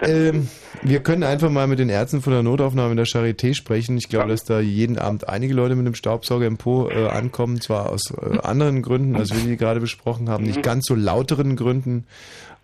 [0.00, 0.48] dann, Ähm,
[0.82, 3.96] wir können einfach mal mit den Ärzten von der Notaufnahme in der Charité sprechen.
[3.96, 7.60] Ich glaube, dass da jeden Abend einige Leute mit dem Staubsauger im Po äh, ankommen,
[7.60, 10.62] zwar aus äh, anderen Gründen, als wir die gerade besprochen haben, nicht Mhm.
[10.62, 12.06] ganz so lauteren Gründen,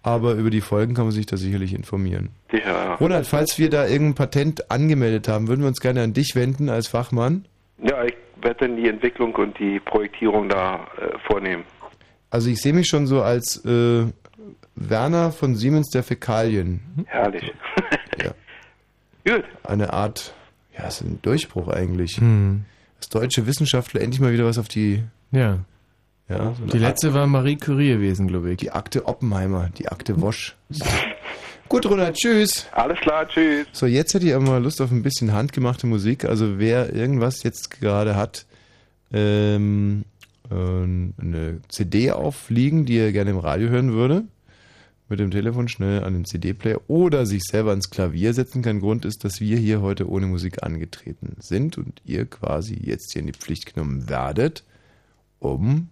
[0.02, 2.30] aber über die Folgen kann man sich da sicherlich informieren.
[2.50, 2.94] sicher, ja.
[2.94, 6.68] Ronald, falls wir da irgendein Patent angemeldet haben, würden wir uns gerne an dich wenden
[6.70, 7.44] als Fachmann.
[7.82, 11.62] Ja, ich werde dann die Entwicklung und die Projektierung da äh, vornehmen.
[12.30, 14.04] Also ich sehe mich schon so als äh,
[14.80, 16.80] Werner von Siemens der Fäkalien.
[17.06, 17.52] Herrlich.
[18.22, 18.32] ja.
[19.36, 19.44] Gut.
[19.62, 20.34] Eine Art,
[20.76, 22.16] ja, ist ein Durchbruch eigentlich.
[22.16, 22.64] Hm.
[22.98, 25.02] Dass deutsche Wissenschaftler endlich mal wieder was auf die...
[25.30, 25.58] Ja.
[26.28, 28.56] Ja, so Die letzte Art- war Marie Curie gewesen, glaube ich.
[28.58, 30.56] Die Akte Oppenheimer, die Akte Wosch.
[31.68, 32.66] Gut, Ronald, tschüss.
[32.72, 33.66] Alles klar, tschüss.
[33.72, 36.24] So, jetzt hätte ich aber mal Lust auf ein bisschen handgemachte Musik.
[36.24, 38.46] Also wer irgendwas jetzt gerade hat,
[39.12, 40.04] ähm,
[40.50, 44.24] äh, eine CD aufliegen, die er gerne im Radio hören würde,
[45.10, 48.62] mit dem Telefon schnell an den CD-Player oder sich selber ans Klavier setzen.
[48.62, 53.12] Kein Grund ist, dass wir hier heute ohne Musik angetreten sind und ihr quasi jetzt
[53.12, 54.64] hier in die Pflicht genommen werdet,
[55.40, 55.90] um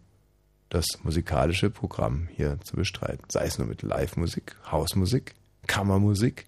[0.70, 3.24] das musikalische Programm hier zu bestreiten.
[3.28, 5.34] Sei es nur mit Live-Musik, Hausmusik,
[5.66, 6.46] Kammermusik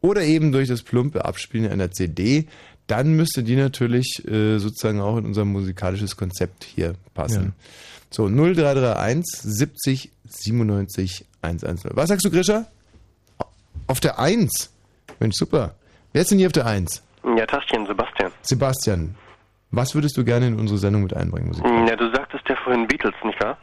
[0.00, 2.46] oder eben durch das plumpe Abspielen einer CD,
[2.86, 7.54] dann müsste die natürlich äh, sozusagen auch in unser musikalisches Konzept hier passen.
[7.58, 7.64] Ja.
[8.10, 11.90] So, 0331 70 97 110.
[11.94, 12.66] Was sagst du, Grisha?
[13.86, 14.72] Auf der 1.
[15.20, 15.74] Mensch, super.
[16.12, 17.02] Wer ist denn hier auf der 1?
[17.36, 18.32] Ja, Tastchen, Sebastian.
[18.42, 19.14] Sebastian.
[19.70, 21.64] Was würdest du gerne in unsere Sendung mit einbringen, Musik?
[21.64, 23.58] Ja, du sagtest ja vorhin Beatles, nicht wahr?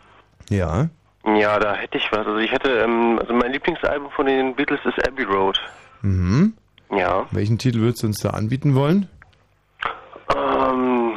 [0.50, 0.90] Ja.
[1.26, 2.28] Ja, da hätte ich was.
[2.28, 5.60] Also ich hätte, ähm, also mein Lieblingsalbum von den Beatles ist Abbey Road.
[6.02, 6.54] Mhm.
[6.92, 7.26] Ja.
[7.32, 9.08] Welchen Titel würdest du uns da anbieten wollen?
[10.36, 11.14] Ähm,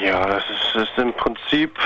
[0.00, 1.76] ja, ist im Prinzip,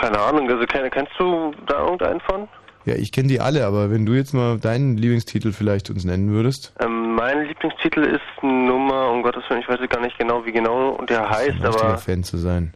[0.00, 2.48] keine Ahnung, also kenn- kennst du da irgendeinen von?
[2.84, 6.30] Ja, ich kenne die alle, aber wenn du jetzt mal deinen Lieblingstitel vielleicht uns nennen
[6.30, 6.72] würdest.
[6.78, 10.96] Ähm, mein Lieblingstitel ist Nummer, um Gottes Willen, ich weiß gar nicht genau, wie genau
[11.08, 12.74] der heißt, Ein richtiger aber Fan zu sein.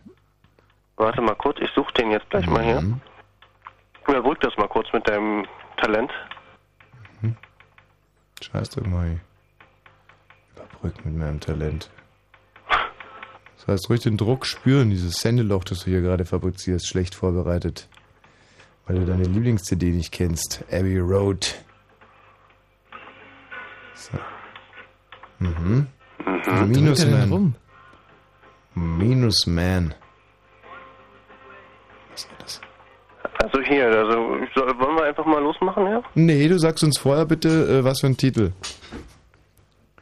[0.97, 2.81] warte mal kurz, ich suche den jetzt gleich mal hier.
[2.81, 3.01] Mhm.
[4.09, 5.45] Überbrück das mal kurz mit deinem
[5.77, 6.11] Talent.
[8.43, 9.21] Scheiß doch mal.
[10.57, 11.91] Überbrück mit meinem Talent.
[13.61, 17.89] Das heißt, ruhig den Druck spüren, dieses Sendeloch, das du hier gerade fabrizierst, schlecht vorbereitet.
[18.87, 20.65] Weil du deine Lieblings-CD nicht kennst.
[20.73, 21.55] Abbey Road.
[23.95, 24.19] So.
[25.39, 25.87] Mhm.
[26.25, 27.55] Dreht er denn rum?
[28.75, 29.95] Minusman.
[33.43, 36.03] Also hier, also soll, wollen wir einfach mal losmachen, ja?
[36.15, 38.53] Nee, du sagst uns vorher bitte, äh, was für ein Titel.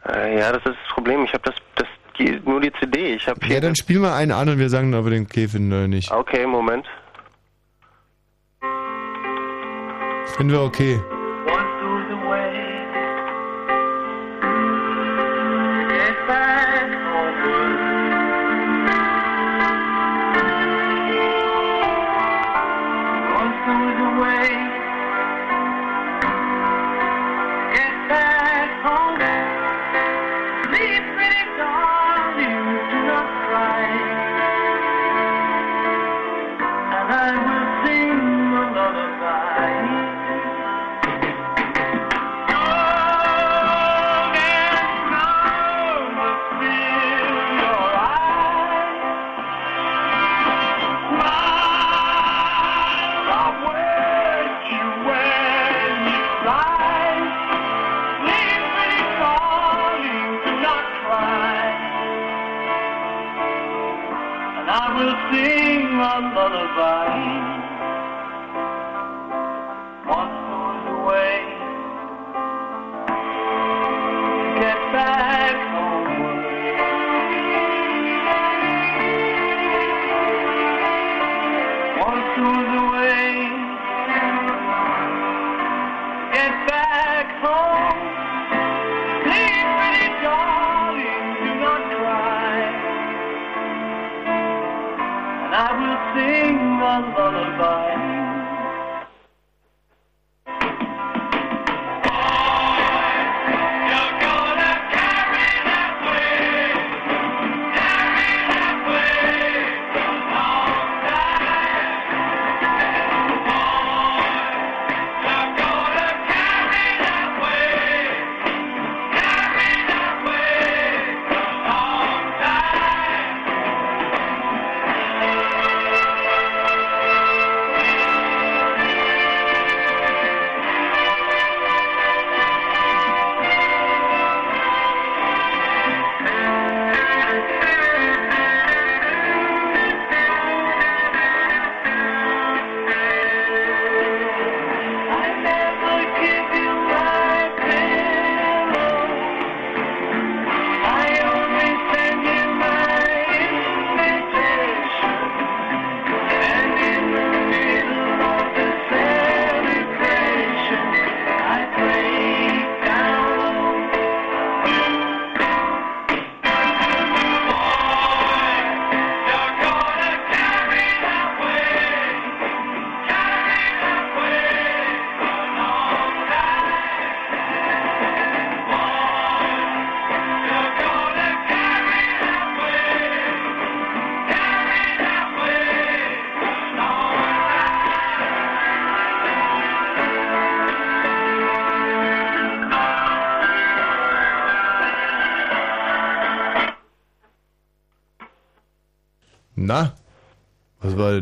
[0.06, 1.24] Äh, ja, das ist das Problem.
[1.24, 1.88] Ich habe das, das
[2.18, 3.14] die, nur die CD.
[3.14, 3.56] Ich habe hier.
[3.56, 5.88] Ja, dann spiel mal einen an und wir sagen, ob wir den okay finden oder
[5.88, 6.10] nicht.
[6.10, 6.86] Okay, Moment.
[10.36, 11.00] Finden wir okay.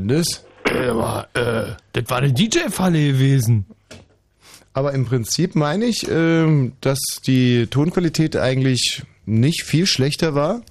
[0.09, 0.45] Das?
[0.65, 3.67] Äh, war, äh, das war eine DJ-Falle gewesen.
[4.73, 10.63] Aber im Prinzip meine ich, ähm, dass die Tonqualität eigentlich nicht viel schlechter war.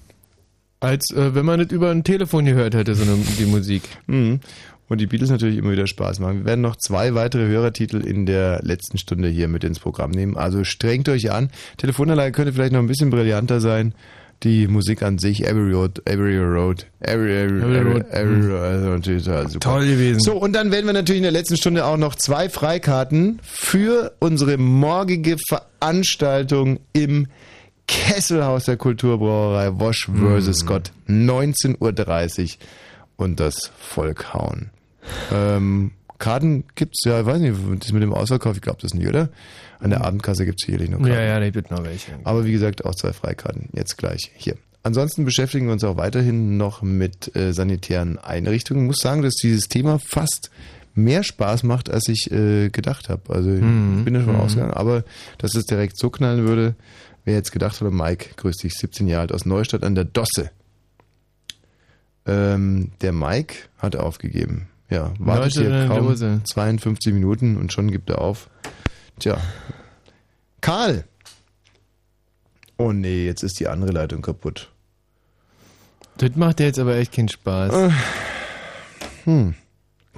[0.79, 3.83] Als äh, wenn man das über ein Telefon gehört hätte, so eine, die Musik.
[4.05, 4.41] Mhm.
[4.87, 6.39] Und die Beatles natürlich immer wieder Spaß machen.
[6.39, 10.37] Wir werden noch zwei weitere Hörertitel in der letzten Stunde hier mit ins Programm nehmen.
[10.37, 11.49] Also strengt euch an.
[11.77, 13.95] Telefonanlage könnte vielleicht noch ein bisschen brillanter sein.
[14.43, 18.05] Die Musik an sich, Every Road, Every Road, Every, every, Every every, Road.
[18.11, 18.55] every, Mhm.
[18.55, 19.59] also natürlich total super.
[19.59, 20.19] Toll gewesen.
[20.19, 24.13] So, und dann werden wir natürlich in der letzten Stunde auch noch zwei Freikarten für
[24.19, 27.27] unsere morgige Veranstaltung im
[27.87, 30.57] Kesselhaus der Kulturbrauerei Wosch vs.
[30.59, 30.91] Scott.
[31.07, 32.57] 19.30 Uhr
[33.17, 34.69] und das Volkhauen.
[35.31, 39.07] Ähm, Karten gibt's ja, ich weiß nicht, das mit dem Ausverkauf, ich glaube das nicht,
[39.07, 39.29] oder?
[39.79, 41.13] An der Abendkasse gibt's sicherlich noch Karten.
[41.13, 42.11] Ja, ja, da gibt noch welche.
[42.23, 43.69] Aber wie gesagt, auch zwei Freikarten.
[43.73, 44.31] Jetzt gleich.
[44.35, 44.55] Hier.
[44.83, 48.83] Ansonsten beschäftigen wir uns auch weiterhin noch mit äh, sanitären Einrichtungen.
[48.83, 50.51] Ich muss sagen, dass dieses Thema fast
[50.93, 53.33] mehr Spaß macht, als ich äh, gedacht habe.
[53.33, 53.97] Also Mhm.
[53.99, 54.39] ich bin davon Mhm.
[54.41, 55.03] ausgegangen, aber
[55.39, 56.75] dass es direkt so knallen würde,
[57.25, 60.51] wer jetzt gedacht hat, Mike, grüß dich, 17 Jahre alt aus Neustadt an der Dosse.
[62.27, 64.67] Ähm, der Mike hat aufgegeben.
[64.89, 66.41] Ja, wartet hier kaum Dose.
[66.45, 68.49] 52 Minuten und schon gibt er auf.
[69.19, 69.37] Tja.
[70.61, 71.05] Karl!
[72.77, 74.71] Oh nee, jetzt ist die andere Leitung kaputt.
[76.17, 77.73] Das macht ja jetzt aber echt keinen Spaß.
[77.73, 77.91] Äh,
[79.25, 79.55] Hm.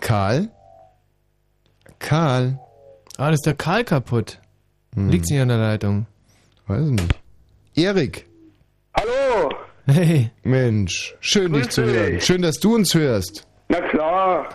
[0.02, 0.50] Karl?
[2.00, 2.60] Karl?
[3.18, 4.40] Ah, das ist der Karl kaputt.
[4.96, 5.10] Hm.
[5.10, 6.06] Liegt nicht an der Leitung.
[6.68, 7.16] Weiß ich nicht.
[7.76, 8.26] Erik!
[8.96, 9.50] Hallo!
[9.86, 10.30] Hey!
[10.44, 12.14] Mensch, schön dich Grüß zu hören.
[12.16, 12.26] dich.
[12.26, 13.47] Schön, dass du uns hörst.
[13.70, 14.46] Na klar.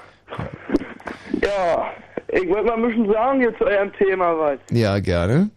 [1.43, 1.87] Ja,
[2.29, 4.59] ich wollte mal ein bisschen sagen hier zu eurem Thema was.
[4.71, 5.51] Ja, gerne.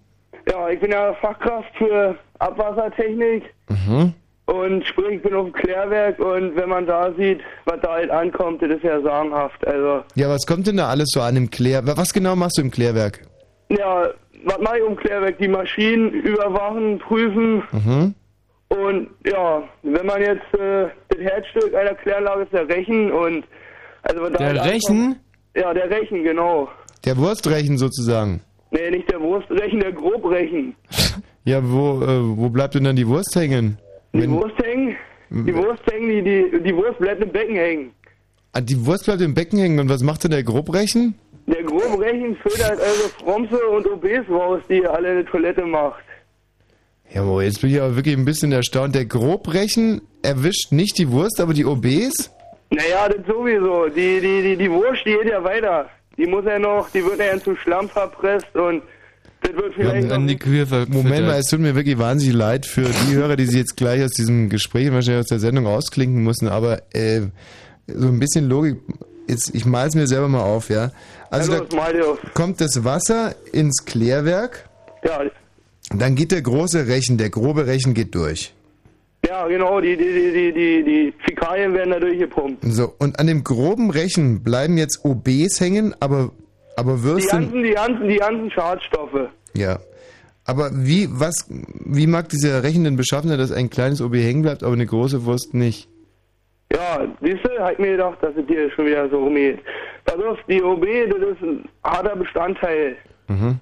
[0.51, 4.13] Ja, ich bin ja Fachkraft für Abwassertechnik Mhm.
[4.45, 8.11] und sprich, ich bin auf dem Klärwerk und wenn man da sieht, was da halt
[8.11, 9.65] ankommt, das ist ja sagenhaft.
[9.65, 11.81] Also, Ja, was kommt denn da alles so an im Klär...
[11.85, 13.21] Was genau machst du im Klärwerk?
[13.69, 14.09] ja,
[14.43, 15.39] was mache ich um Klärwerk?
[15.39, 18.13] Die Maschinen überwachen, prüfen Mhm.
[18.77, 23.43] Und ja, wenn man jetzt äh, das Herzstück einer Kläranlage ist der Rechen und
[24.03, 25.15] also Der halt ankommt- Rechen?
[25.55, 26.69] Ja, der Rechen, genau.
[27.05, 28.41] Der Wurstrechen sozusagen.
[28.71, 30.75] Nee, nicht der Wurstrechen, der Grobrechen.
[31.47, 33.77] Ja, wo, äh, wo bleibt denn dann die Wurst hängen?
[34.13, 34.95] Die Wurst hängen,
[35.29, 37.91] die Wurst hängen, die, die, die Wurst bleibt im Becken hängen.
[38.53, 41.13] Ah, die Wurst bleibt im Becken hängen und was macht denn der Grobrechen?
[41.45, 46.03] Der Grobrechen filtert also Fromse und OBs raus, die ihr alle in der Toilette macht.
[47.13, 48.93] Ja, boah, jetzt bin ich aber wirklich ein bisschen erstaunt.
[48.95, 52.31] Der Grobrechen erwischt nicht die Wurst, aber die OBs?
[52.71, 53.87] Naja, das sowieso.
[53.87, 55.87] Die, die, die, die Wurst, die geht ja weiter.
[56.17, 58.81] Die muss ja noch, die wird ja zu Schlamm verpresst und
[59.41, 60.17] das wird vielleicht noch...
[60.87, 64.03] Moment mal, es tut mir wirklich wahnsinnig leid für die Hörer, die sich jetzt gleich
[64.03, 67.21] aus diesem Gespräch wahrscheinlich aus der Sendung ausklinken mussten, aber äh,
[67.87, 68.77] so ein bisschen Logik,
[69.27, 70.91] jetzt, ich mal es mir selber mal auf, ja.
[71.29, 72.19] Also Ja, los, da auf.
[72.33, 74.67] kommt das Wasser ins Klärwerk,
[75.03, 75.21] Ja,
[75.93, 78.53] dann geht der große Rechen, der grobe Rechen geht durch.
[79.27, 82.63] ja, genau, die, die, die, die, die, die Fäkalien werden da durchgepumpt.
[82.63, 86.31] So, und an dem groben Rechen bleiben jetzt OBs hängen, aber,
[86.75, 87.41] aber Die Würstchen...
[87.41, 89.29] ganzen, die ganzen, die ganzen Schadstoffe.
[89.53, 89.79] Ja.
[90.47, 94.43] Aber wie, was, wie mag dieser Rechen denn beschaffen, sein, dass ein kleines OB hängen
[94.43, 95.87] bleibt, aber eine große Wurst nicht?
[96.71, 99.59] Ja, siehst du, hat mir gedacht, dass es dir schon wieder so rumgeht.
[100.05, 102.95] Pass auf, die OB, das ist ein harter Bestandteil.
[103.27, 103.59] Mhm.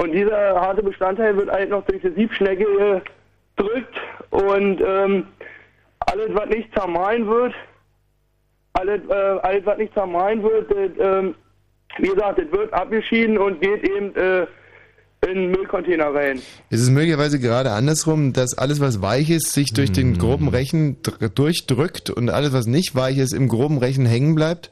[0.00, 3.02] Und dieser harte Bestandteil wird halt noch durch die Siebschnecke
[3.56, 3.94] gedrückt
[4.30, 5.26] und ähm,
[6.06, 7.52] alles, was nicht zermahlen wird,
[8.72, 9.12] alles, äh,
[9.42, 11.34] alles was nicht zermahlen wird, das, ähm,
[11.98, 14.46] wie gesagt, das wird abgeschieden und geht eben äh,
[15.28, 16.38] in den Müllcontainer rein.
[16.70, 21.02] Ist es möglicherweise gerade andersrum, dass alles, was weich ist, sich durch den groben Rechen
[21.02, 24.70] dr- durchdrückt und alles, was nicht weich ist, im groben Rechen hängen bleibt?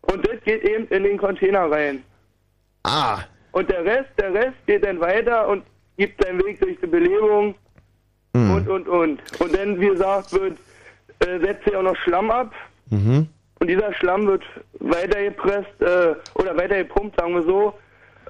[0.00, 2.02] Und das geht eben in den Container rein.
[2.84, 3.18] Ah.
[3.56, 5.62] Und der Rest, der Rest geht dann weiter und
[5.96, 7.54] gibt seinen Weg durch die Belebung
[8.36, 8.50] Hm.
[8.54, 9.40] und, und, und.
[9.40, 10.58] Und dann, wie gesagt, wird,
[11.20, 12.52] äh, setzt sich auch noch Schlamm ab.
[12.90, 13.26] Mhm.
[13.58, 14.42] Und dieser Schlamm wird
[14.80, 17.72] weitergepresst, äh, oder weitergepumpt, sagen wir so,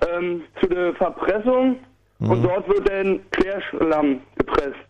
[0.08, 1.80] ähm, zu der Verpressung.
[2.20, 2.42] Und Mhm.
[2.44, 4.88] dort wird dann Klärschlamm gepresst.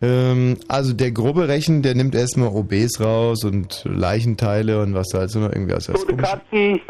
[0.00, 5.18] Ähm, also der grobe Rechen, der nimmt erstmal OBs raus und Leichenteile und was da
[5.18, 6.80] halt so noch irgendwie aus Tote Katzen.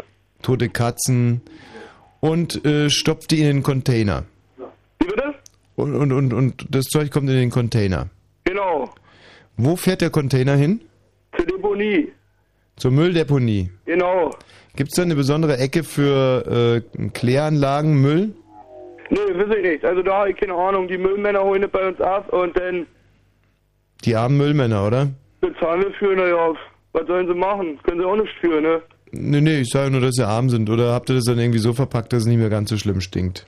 [0.43, 1.41] Tote Katzen
[2.19, 4.23] und äh, stopft die in den Container.
[4.99, 5.33] Wie bitte?
[5.75, 8.09] Und, und, und, und das Zeug kommt in den Container.
[8.43, 8.89] Genau.
[9.57, 10.81] Wo fährt der Container hin?
[11.35, 12.11] Zur Deponie.
[12.75, 13.69] Zur Mülldeponie.
[13.85, 14.31] Genau.
[14.75, 18.33] Gibt es da eine besondere Ecke für äh, Kläranlagen, Müll?
[19.09, 19.85] Nee, weiß ich nicht.
[19.85, 20.87] Also da habe ich keine Ahnung.
[20.87, 22.85] Die Müllmänner holen das bei uns ab und dann
[24.05, 25.07] Die armen Müllmänner, oder?
[25.41, 26.53] bezahlen wir für, naja,
[26.91, 27.79] was sollen sie machen?
[27.83, 28.81] Können sie auch nicht für, ne?
[29.11, 30.69] Nee, nee, ich sage nur, dass sie arm sind.
[30.69, 33.01] Oder habt ihr das dann irgendwie so verpackt, dass es nicht mehr ganz so schlimm
[33.01, 33.45] stinkt?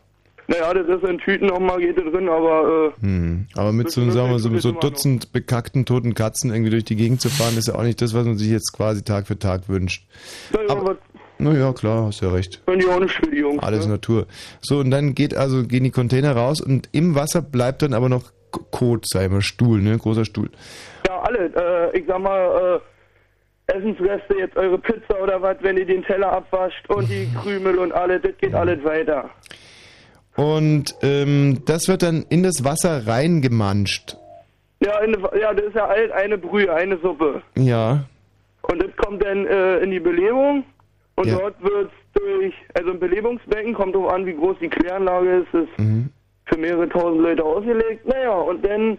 [0.47, 3.47] Naja, das ist in Tüten nochmal geht da drin, aber äh, Hm.
[3.55, 7.21] Aber mit so, sagen wir, so, so Dutzend bekackten toten Katzen irgendwie durch die Gegend
[7.21, 9.69] zu fahren, ist ja auch nicht das, was man sich jetzt quasi Tag für Tag
[9.69, 10.05] wünscht.
[10.51, 10.97] naja, was
[11.37, 12.61] Naja, klar, hast ja recht.
[12.65, 13.63] können die auch nicht für die Jungs.
[13.63, 13.93] Alles ne?
[13.93, 14.25] Natur.
[14.61, 18.09] So, und dann geht also, gehen die Container raus und im Wasser bleibt dann aber
[18.09, 18.31] noch
[18.71, 19.97] Kot, sei mal Stuhl, ne?
[19.97, 20.49] Großer Stuhl.
[21.07, 21.45] Ja, alle.
[21.93, 22.79] Äh, ich sag mal, äh,
[23.75, 27.91] Essensreste, jetzt eure Pizza oder was, wenn ihr den Teller abwascht und die Krümel und
[27.91, 29.29] alles, das geht alles weiter.
[30.35, 34.15] Und ähm, das wird dann in das Wasser reingemanscht.
[34.83, 37.41] Ja, in, ja, das ist ja alt eine Brühe, eine Suppe.
[37.57, 38.03] Ja.
[38.63, 40.63] Und das kommt dann äh, in die Belebung
[41.15, 41.37] und Ja.
[41.37, 45.79] dort wird durch, also ein Belebungsbecken, kommt drauf an, wie groß die Kläranlage ist, ist
[45.79, 46.09] Mhm.
[46.45, 48.05] für mehrere tausend Leute ausgelegt.
[48.07, 48.97] Naja, und dann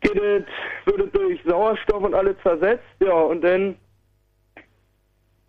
[0.00, 0.44] geht es,
[0.86, 3.76] wird es durch Sauerstoff und alles zersetzt, ja, und dann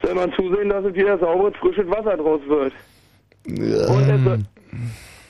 [0.03, 2.73] soll man zusehen, dass es wieder sauberes, frisches Wasser draus wird.
[3.45, 4.41] Wird,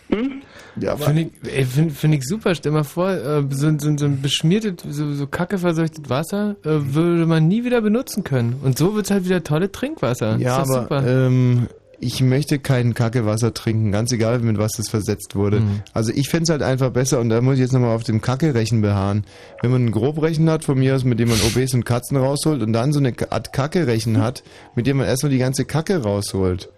[0.10, 0.42] hm?
[0.80, 2.54] Ja, Finde ich, find, find ich super.
[2.56, 6.70] Stell mal vor, äh, so, ein- so, so ein beschmiertes, so, so kackeverseuchtes Wasser äh,
[6.94, 8.56] würde man nie wieder benutzen können.
[8.64, 10.38] Und so wird es halt wieder tolle Trinkwasser.
[10.38, 11.04] Ja, aber super.
[11.08, 11.68] ähm,
[12.00, 15.62] ich möchte kein Kackewasser trinken, ganz egal, mit was das versetzt wurde.
[15.62, 15.82] Mhm.
[15.94, 18.22] Also ich fände es halt einfach besser, und da muss ich jetzt nochmal auf dem
[18.22, 19.26] Kacke-Rechen beharren.
[19.62, 22.62] Wenn man einen Grobrechen hat, von mir aus, mit dem man OBs und Katzen rausholt,
[22.62, 24.44] und dann so eine Art Kacke-Rechen hat,
[24.76, 26.70] mit dem man erstmal die ganze Kacke rausholt.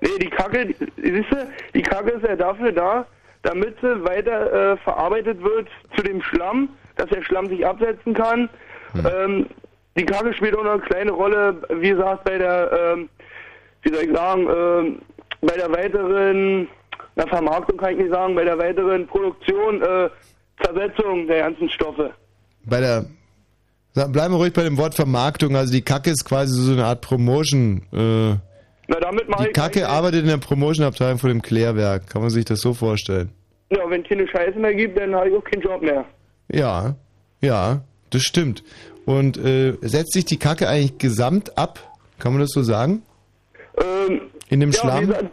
[0.00, 1.36] Nee, die Kacke, die- siehst du,
[1.74, 3.06] die Kacke ist ja dafür da,
[3.42, 8.48] damit sie weiter äh, verarbeitet wird zu dem Schlamm, dass der Schlamm sich absetzen kann.
[8.94, 9.46] Ähm,
[9.98, 13.08] die Kacke spielt auch noch eine kleine Rolle, wie gesagt, bei der, ähm,
[13.84, 15.02] wie soll ich sagen, ähm,
[15.40, 16.68] bei der weiteren,
[17.16, 20.08] na Vermarktung kann ich nicht sagen, bei der weiteren Produktion, äh,
[20.62, 22.12] Zersetzung der ganzen Stoffe.
[22.64, 23.04] Bei der,
[23.94, 27.00] bleiben wir ruhig bei dem Wort Vermarktung, also die Kacke ist quasi so eine Art
[27.02, 28.36] Promotion, äh,
[28.88, 32.08] Na, damit mache die ich Kacke arbeitet in der Promotion-Abteilung von dem Klärwerk.
[32.08, 33.30] Kann man sich das so vorstellen?
[33.70, 36.04] Ja, wenn es keine Scheiße mehr gibt, dann habe ich auch keinen Job mehr.
[36.50, 36.94] Ja,
[37.40, 38.62] ja, das stimmt.
[39.04, 41.78] Und äh, setzt sich die Kacke eigentlich gesamt ab?
[42.18, 43.02] Kann man das so sagen?
[43.78, 44.20] Ähm,
[44.50, 45.02] In dem ja, Schlamm?
[45.02, 45.24] Wie gesagt,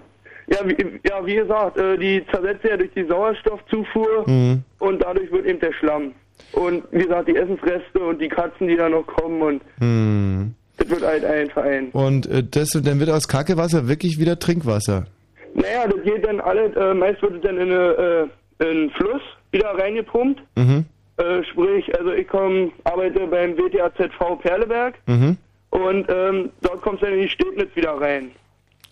[0.47, 4.63] ja, wie, ja, wie gesagt, äh, die zersetzt ja durch die Sauerstoffzufuhr Mhm.
[4.79, 6.13] und dadurch wird eben der Schlamm.
[6.53, 10.53] Und wie gesagt, die Essensreste und die Katzen, die da noch kommen und Hm.
[10.77, 11.89] das wird halt ein Verein.
[11.91, 15.05] Und äh, das, dann wird aus Kackewasser wirklich wieder Trinkwasser.
[15.53, 18.89] Naja, das geht dann alles, äh, meist wird es dann in, eine, äh, in einen
[18.91, 20.41] Fluss wieder reingepumpt.
[20.55, 20.85] Mhm.
[21.17, 25.37] Äh, sprich, also ich komm, arbeite beim WTAZV Perleberg Mhm.
[25.71, 28.31] Und ähm, dort kommt es dann in die Städtnitz wieder rein.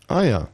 [0.08, 0.48] Ah ja.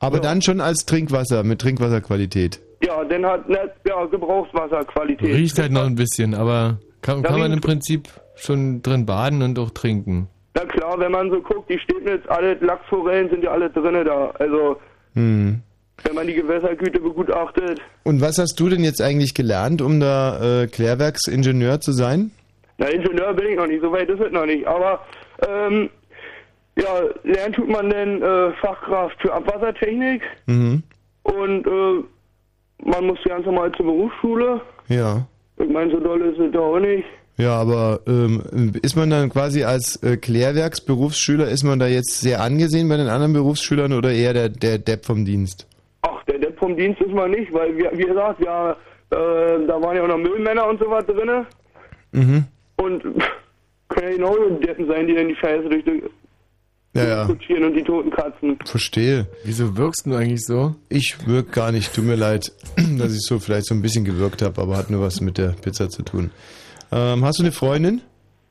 [0.00, 2.60] Aber dann schon als Trinkwasser, mit Trinkwasserqualität.
[2.82, 5.34] Ja, dann hat ne, ja, Gebrauchswasserqualität.
[5.34, 9.58] Riecht halt noch ein bisschen, aber kann, kann man im Prinzip schon drin baden und
[9.58, 10.28] auch trinken.
[10.54, 14.30] Na klar, wenn man so guckt, die Städtnitz, alle Lachsforellen sind ja alle drinne da.
[14.38, 14.76] Also,
[15.14, 15.60] Hm.
[16.02, 17.80] wenn man die Gewässergüte begutachtet.
[18.02, 22.30] Und was hast du denn jetzt eigentlich gelernt, um da äh, Klärwerksingenieur zu sein?
[22.78, 24.66] Na, Ingenieur bin ich noch nicht, so weit ist es noch nicht.
[24.66, 25.00] Aber,
[25.48, 25.90] ähm,
[26.76, 30.82] ja, lernen tut man denn äh, Fachkraft für Abwassertechnik Mhm.
[31.22, 32.04] und äh,
[32.84, 34.60] man muss ganz normal zur Berufsschule.
[34.88, 35.26] Ja.
[35.58, 37.04] Ich meine, so doll ist es da auch nicht.
[37.36, 42.40] Ja, aber ähm, ist man dann quasi als äh, Klärwerksberufsschüler, ist man da jetzt sehr
[42.40, 45.66] angesehen bei den anderen Berufsschülern oder eher der, der Depp vom Dienst?
[46.02, 48.76] Ach, der Depp vom Dienst ist man nicht, weil, wir, wie gesagt, ja, äh,
[49.10, 51.46] da waren ja auch noch Müllmänner und so was drinne.
[52.12, 52.44] Mhm.
[52.76, 53.02] Und
[53.94, 56.02] können ja genau die Deppen sein, die dann die Scheiße durch die
[56.94, 57.24] Ja, ja.
[57.26, 58.58] kutschieren und die toten Katzen.
[58.64, 59.26] Verstehe.
[59.44, 60.74] Wieso wirkst du eigentlich so?
[60.88, 61.94] Ich wirke gar nicht.
[61.94, 62.52] Tut mir leid,
[62.98, 65.48] dass ich so vielleicht so ein bisschen gewirkt habe, aber hat nur was mit der
[65.60, 66.30] Pizza zu tun.
[66.92, 68.00] Ähm, hast du eine Freundin?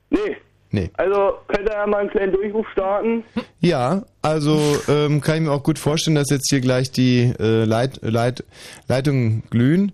[0.09, 0.37] Nee.
[0.71, 0.89] Nee.
[0.95, 3.23] Also, könnt ihr ja mal einen kleinen Durchruf starten?
[3.59, 4.59] Ja, also
[4.89, 8.43] ähm, kann ich mir auch gut vorstellen, dass jetzt hier gleich die äh, Leit, Leit,
[8.89, 9.91] Leitungen glühen.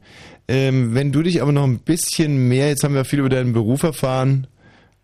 [0.48, 3.52] Ähm, wenn du dich aber noch ein bisschen mehr, jetzt haben wir viel über deinen
[3.52, 4.48] Beruf erfahren,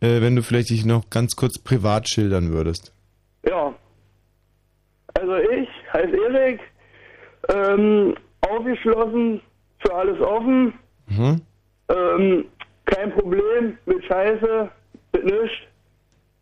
[0.02, 2.94] äh, wenn du vielleicht dich noch ganz kurz privat schildern würdest.
[3.48, 3.74] Ja.
[5.14, 6.60] Also ich heiße Erik,
[7.50, 9.42] ähm, aufgeschlossen,
[9.80, 10.74] für alles offen,
[11.08, 11.42] Mhm.
[11.90, 12.46] ähm,
[12.86, 14.70] kein Problem mit Scheiße,
[15.14, 15.58] mit nichts.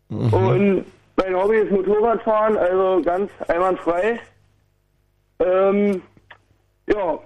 [0.08, 0.32] Mhm.
[0.32, 0.84] Und
[1.16, 4.18] mein Hobby ist Motorradfahren, also ganz einwandfrei.
[5.40, 6.02] Ähm,
[6.86, 7.18] ja,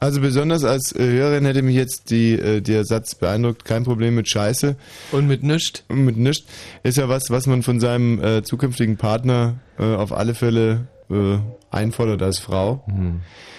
[0.00, 4.14] Also besonders als äh, Hörerin hätte mich jetzt die, äh, der Satz beeindruckt, kein Problem
[4.14, 4.76] mit Scheiße.
[5.12, 5.84] Und mit nischt?
[5.88, 6.46] Und mit nischt.
[6.84, 11.38] Ist ja was, was man von seinem äh, zukünftigen Partner äh, auf alle Fälle äh,
[11.70, 12.84] einfordert als Frau.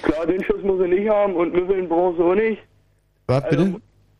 [0.01, 2.61] klar, den Schuss muss er nicht haben und Müffeln brauchst du auch nicht.
[3.27, 3.75] Was bitte?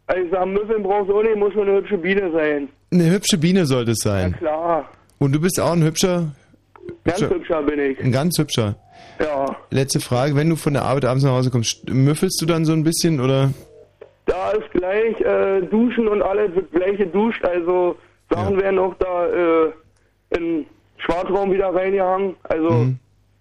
[0.07, 2.67] Also ich sag, Müffeln brauchst du auch nicht, muss schon eine hübsche Biene sein.
[2.91, 4.35] Eine hübsche Biene sollte es sein.
[4.37, 4.89] Klar,
[5.19, 6.31] Und du bist auch ein hübscher,
[7.05, 7.99] ganz hübscher bin ich.
[8.03, 8.75] ein ganz hübscher.
[9.19, 12.45] Ja, Letzte Frage, wenn du von der Arbeit abends nach Hause kommst, st- müffelst du
[12.45, 13.51] dann so ein bisschen oder?
[14.25, 17.95] da ist gleich äh, Duschen und alles wird gleich geduscht, also
[18.29, 19.71] Sachen werden auch da äh,
[20.37, 20.65] in
[20.99, 22.35] Schwarzraum wieder reingehangen.
[22.43, 22.99] Also Mhm.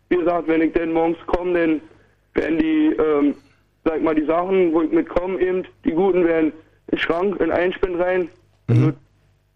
[0.09, 1.81] wie gesagt, wenn ich dann morgens komme, dann
[2.35, 3.35] werden die, ähm,
[3.85, 6.53] sag mal, die Sachen, wo ich mitkomme, eben, die guten werden
[6.91, 8.29] in den Schrank, in einen Spind rein,
[8.67, 8.97] dann wird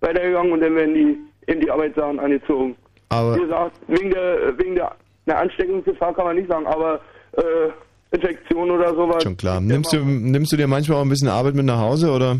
[0.00, 1.16] weitergegangen und dann werden die
[1.50, 2.76] eben die Arbeitssachen angezogen.
[3.08, 4.92] Aber Wie gesagt, wegen der wegen der,
[5.27, 7.01] der Ansteckungsgefahr kann man nicht sagen, aber
[7.36, 9.23] äh, Infektion oder sowas.
[9.23, 9.61] Schon klar.
[9.61, 12.36] Nimmst du, nimmst du dir manchmal auch ein bisschen Arbeit mit nach Hause oder?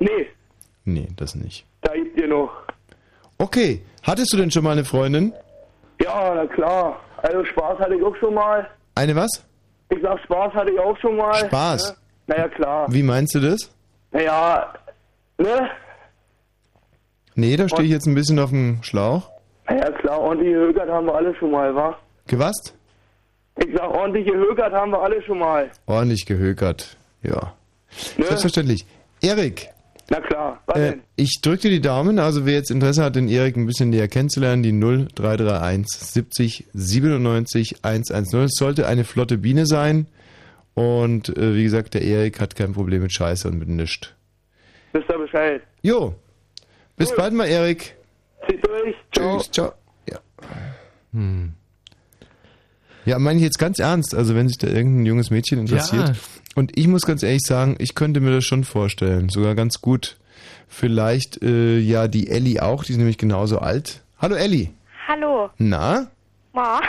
[0.00, 0.26] Nee,
[0.84, 1.64] Nee, das nicht.
[1.82, 2.50] da gibt ihr noch.
[3.38, 3.82] Okay.
[4.02, 5.32] Hattest du denn schon mal eine Freundin?
[6.02, 6.98] Ja, na klar.
[7.18, 8.68] Also Spaß hatte ich auch schon mal.
[8.96, 9.30] Eine was?
[9.90, 11.34] Ich sag, Spaß hatte ich auch schon mal.
[11.46, 11.90] Spaß?
[11.90, 11.96] Ne?
[12.34, 12.86] Naja, klar.
[12.92, 13.70] Wie meinst du das?
[14.10, 14.74] Naja,
[15.38, 15.68] ne?
[17.34, 19.30] Nee, da stehe ich jetzt ein bisschen auf dem Schlauch.
[19.68, 21.96] Naja, klar, ordentliche Högert haben wir alle schon mal, wa?
[22.26, 22.74] Gewasst?
[23.58, 25.70] Ich sag, ordentliche Högert haben wir alle schon mal.
[25.86, 26.96] Ordentlich gehökert.
[27.22, 27.54] Ja.
[28.16, 28.24] Ne?
[28.26, 28.86] Selbstverständlich.
[29.20, 29.68] Erik,
[30.10, 31.02] Na klar, was äh, denn?
[31.16, 32.18] ich drücke dir die Daumen.
[32.18, 37.76] Also wer jetzt Interesse hat, den Erik ein bisschen näher kennenzulernen, die 0331 70 97
[37.82, 38.40] 110.
[38.44, 40.06] Es sollte eine flotte Biene sein.
[40.74, 44.08] Und äh, wie gesagt, der Erik hat kein Problem mit Scheiße und mit nichts.
[44.92, 45.62] Wisst ihr Bescheid?
[45.82, 46.14] Jo.
[46.96, 47.94] Bis bald mal, Erik.
[48.48, 48.94] Zieht durch.
[49.14, 49.38] Ciao.
[49.38, 49.72] Tschüss, ciao.
[50.08, 50.18] Ja.
[51.12, 51.52] Hm.
[53.04, 54.14] Ja, meine ich jetzt ganz ernst.
[54.14, 56.08] Also wenn sich da irgendein junges Mädchen interessiert.
[56.08, 56.14] Ja.
[56.54, 59.28] Und ich muss ganz ehrlich sagen, ich könnte mir das schon vorstellen.
[59.28, 60.16] Sogar ganz gut.
[60.68, 64.02] Vielleicht äh, ja die Elli auch, die ist nämlich genauso alt.
[64.18, 64.72] Hallo Elli.
[65.08, 65.50] Hallo.
[65.58, 66.08] Na?
[66.52, 66.80] Ma.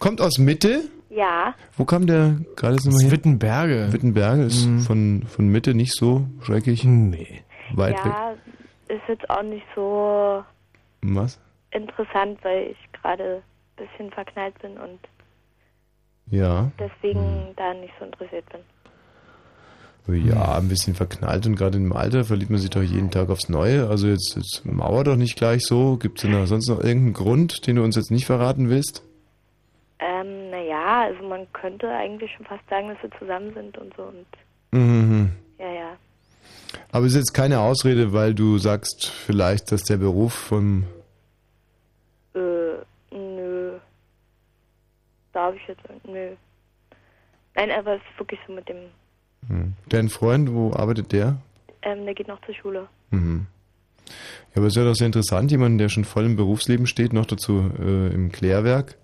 [0.00, 0.82] Kommt aus Mitte?
[1.10, 1.54] Ja.
[1.76, 3.12] Wo kam der gerade jetzt nochmal her?
[3.12, 3.92] Wittenberge.
[3.92, 6.84] Wittenberge ist von, von Mitte nicht so schrecklich.
[6.84, 7.42] Nee.
[7.74, 8.12] Weit weg.
[8.12, 8.34] ja,
[8.88, 10.42] ist jetzt auch nicht so
[11.02, 11.38] Was?
[11.72, 13.42] interessant, weil ich gerade
[13.76, 14.98] ein bisschen verknallt bin und
[16.30, 16.70] Ja.
[16.78, 18.60] deswegen da nicht so interessiert bin.
[20.26, 23.48] Ja, ein bisschen verknallt und gerade im Alter verliebt man sich doch jeden Tag aufs
[23.48, 23.88] Neue.
[23.88, 25.96] Also jetzt, jetzt mauer doch nicht gleich so.
[25.96, 29.04] Gibt es denn da sonst noch irgendeinen Grund, den du uns jetzt nicht verraten willst?
[30.00, 34.02] Ähm, naja, also man könnte eigentlich schon fast sagen, dass wir zusammen sind und so
[34.02, 34.26] und
[34.72, 35.30] Mhm.
[35.58, 35.96] ja, ja.
[36.90, 40.84] Aber ist jetzt keine Ausrede, weil du sagst vielleicht, dass der Beruf vom...
[42.34, 42.38] Äh,
[43.14, 43.74] nö.
[45.32, 46.30] Darf ich jetzt, nö.
[47.54, 48.76] Nein, aber es ist wirklich so mit dem,
[49.48, 49.72] Hm.
[49.88, 51.36] Dein Freund, wo arbeitet der?
[51.82, 52.88] ähm, der geht noch zur Schule.
[53.10, 53.46] Mhm.
[54.06, 57.12] Ja, aber es ist ja doch sehr interessant, jemand, der schon voll im Berufsleben steht,
[57.12, 58.96] noch dazu äh, im Klärwerk.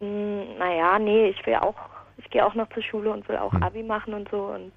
[0.00, 1.74] Hm, naja, nee, ich will auch,
[2.18, 3.62] ich gehe auch noch zur Schule und will auch Hm.
[3.62, 4.72] Abi machen und so und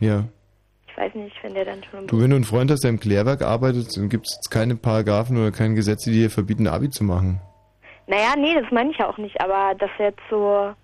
[0.00, 0.24] Ja.
[0.88, 2.90] ich weiß nicht, wenn der dann schon im Du, wenn du einen Freund hast, der
[2.90, 6.66] im Klärwerk arbeitet, dann gibt es jetzt keine Paragraphen oder keine Gesetze, die dir verbieten,
[6.66, 7.40] Abi zu machen.
[8.08, 10.74] Naja, nee, das meine ich ja auch nicht, aber dass er jetzt so,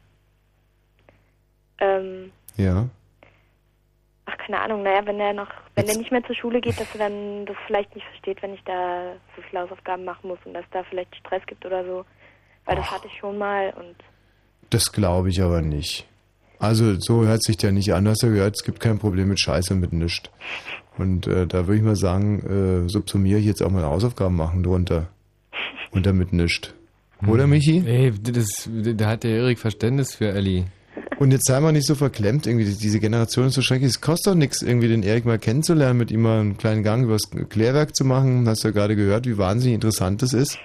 [1.79, 2.87] ähm, Ja.
[4.27, 6.95] ach, keine Ahnung, naja, wenn er noch, wenn er nicht mehr zur Schule geht, dass
[6.95, 10.53] er dann das vielleicht nicht versteht, wenn ich da so viele Hausaufgaben machen muss und
[10.55, 12.05] dass da vielleicht Stress gibt oder so.
[12.67, 13.97] Weil das hatte ich schon mal und
[14.71, 16.07] Das glaube ich aber nicht.
[16.59, 18.09] Also so hört sich der nicht an.
[18.09, 20.31] Hast ja gehört, es gibt kein Problem mit Scheiße und mit nichts.
[20.97, 24.63] Und äh, da würde ich mal sagen, äh, subsumiere ich jetzt auch mal Hausaufgaben machen
[24.63, 25.09] drunter.
[25.91, 26.73] Und damit nichts.
[27.27, 27.83] Oder, Michi?
[27.87, 30.65] Ey, das, da hat der Erik Verständnis für Elli.
[31.19, 33.89] Und jetzt sei mal nicht so verklemmt, irgendwie diese Generation ist so schrecklich.
[33.91, 37.05] Es kostet doch nichts, irgendwie den Erik mal kennenzulernen, mit ihm mal einen kleinen Gang
[37.05, 38.49] übers Klärwerk zu machen.
[38.49, 40.59] Hast du ja gerade gehört, wie wahnsinnig interessant das ist.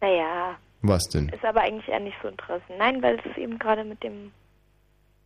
[0.00, 1.30] naja, Was denn?
[1.30, 2.62] ist aber eigentlich eher nicht so interessant.
[2.78, 4.30] Nein, weil es eben gerade mit dem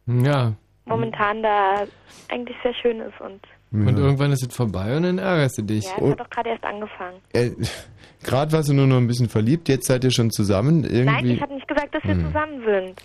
[0.06, 0.54] Ja.
[0.84, 1.84] momentan da
[2.28, 5.84] eigentlich sehr schön ist und Und irgendwann ist es vorbei und dann ärgerst du dich.
[5.84, 7.16] ja, es hat doch gerade erst angefangen.
[7.32, 7.50] Äh,
[8.24, 10.82] Gerade warst du nur noch ein bisschen verliebt, jetzt seid ihr schon zusammen.
[10.82, 11.04] Irgendwie.
[11.04, 12.26] Nein, ich habe nicht gesagt, dass wir Hm.
[12.26, 13.02] zusammen sind.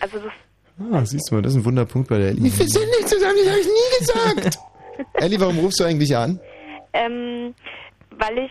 [0.00, 0.32] Also das
[0.92, 2.42] Ah, siehst du mal, das ist ein Wunderpunkt bei der Ellie.
[2.44, 4.58] Wir sind nicht zusammen, das habe ich nie gesagt.
[5.14, 6.40] Ellie, warum rufst du eigentlich an?
[6.92, 7.54] Ähm,
[8.18, 8.50] weil ich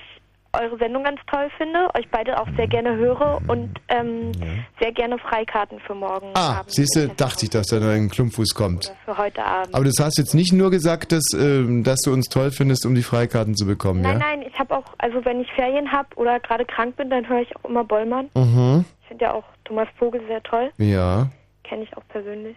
[0.54, 4.32] eure Sendung ganz toll finde, euch beide auch sehr gerne höre und ähm,
[4.80, 8.54] sehr gerne Freikarten für morgen Ah, Abend siehst du, dachte ich, dass da ein Klumpfuß
[8.56, 8.94] kommt.
[9.06, 9.76] für heute Abend.
[9.76, 12.96] Aber das hast jetzt nicht nur gesagt, dass, ähm, dass du uns toll findest, um
[12.96, 14.20] die Freikarten zu bekommen, nein, ja?
[14.20, 17.42] nein, ich habe auch, also wenn ich Ferien habe oder gerade krank bin, dann höre
[17.42, 18.30] ich auch immer Bollmann.
[18.36, 18.86] Mhm.
[19.02, 20.72] Ich finde ja auch Thomas Vogel sehr toll.
[20.78, 21.28] Ja.
[21.64, 22.56] Kenne ich auch persönlich.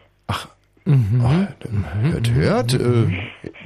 [0.84, 1.22] Mhm.
[2.02, 2.74] Hört, hört.
[2.74, 2.78] Äh,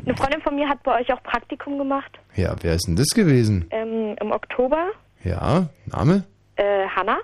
[0.04, 3.08] Eine Freundin von mir hat bei euch auch Praktikum gemacht ja, wer ist denn das
[3.08, 3.66] gewesen?
[3.70, 4.88] ähm, im Oktober.
[5.24, 6.24] Ja, Name?
[6.56, 7.16] Äh, Hanna,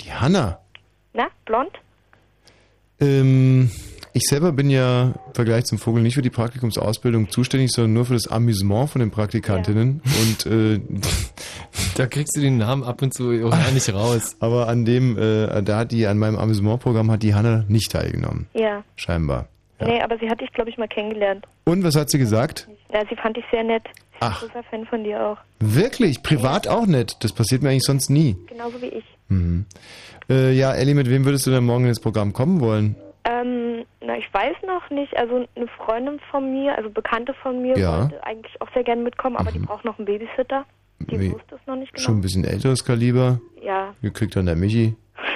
[0.00, 0.58] Die Hanna.
[1.12, 1.26] ne?
[1.44, 1.70] Blond.
[3.00, 3.70] Ähm,
[4.12, 8.06] ich selber bin ja im Vergleich zum Vogel nicht für die Praktikumsausbildung zuständig, sondern nur
[8.06, 10.02] für das Amüsement von den Praktikantinnen.
[10.04, 10.80] Und äh,
[11.96, 14.36] da kriegst du den Namen ab und zu auch gar nicht raus.
[14.40, 18.46] Aber an dem, äh, da hat die, an meinem Amüsementprogramm hat die Hanna nicht teilgenommen.
[18.54, 18.82] Ja.
[18.96, 19.48] Scheinbar.
[19.80, 21.46] Nee, aber sie hat dich, glaube ich, mal kennengelernt.
[21.64, 22.68] Und was hat sie gesagt?
[22.92, 23.84] Ja, sie fand dich sehr nett.
[23.84, 24.42] Sie ist Ach.
[24.42, 25.38] ein großer Fan von dir auch.
[25.60, 26.22] Wirklich?
[26.22, 27.24] Privat auch nicht?
[27.24, 28.36] Das passiert mir eigentlich sonst nie.
[28.48, 29.04] Genauso wie ich.
[29.28, 29.64] Mhm.
[30.28, 32.96] Äh, ja, Elli, mit wem würdest du denn morgen ins Programm kommen wollen?
[33.24, 35.16] Ähm, na, ich weiß noch nicht.
[35.16, 38.02] Also eine Freundin von mir, also Bekannte von mir, Ja.
[38.02, 40.64] wollte eigentlich auch sehr gerne mitkommen, aber die braucht noch einen Babysitter.
[41.00, 42.04] Die Wie- wusste es noch nicht genau.
[42.04, 43.40] Schon ein bisschen älteres Kaliber.
[43.62, 43.94] Ja.
[44.02, 44.94] Gekriegt dann der Michi.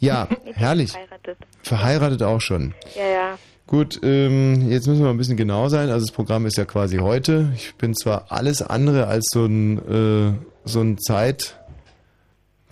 [0.00, 0.90] Ja, herrlich.
[0.92, 1.38] Verheiratet.
[1.62, 2.74] Verheiratet auch schon.
[2.94, 3.38] Ja, ja.
[3.66, 5.88] Gut, ähm, jetzt müssen wir mal ein bisschen genau sein.
[5.88, 7.50] Also das Programm ist ja quasi heute.
[7.54, 10.32] Ich bin zwar alles andere als so ein, äh,
[10.68, 11.58] so ein Zeit,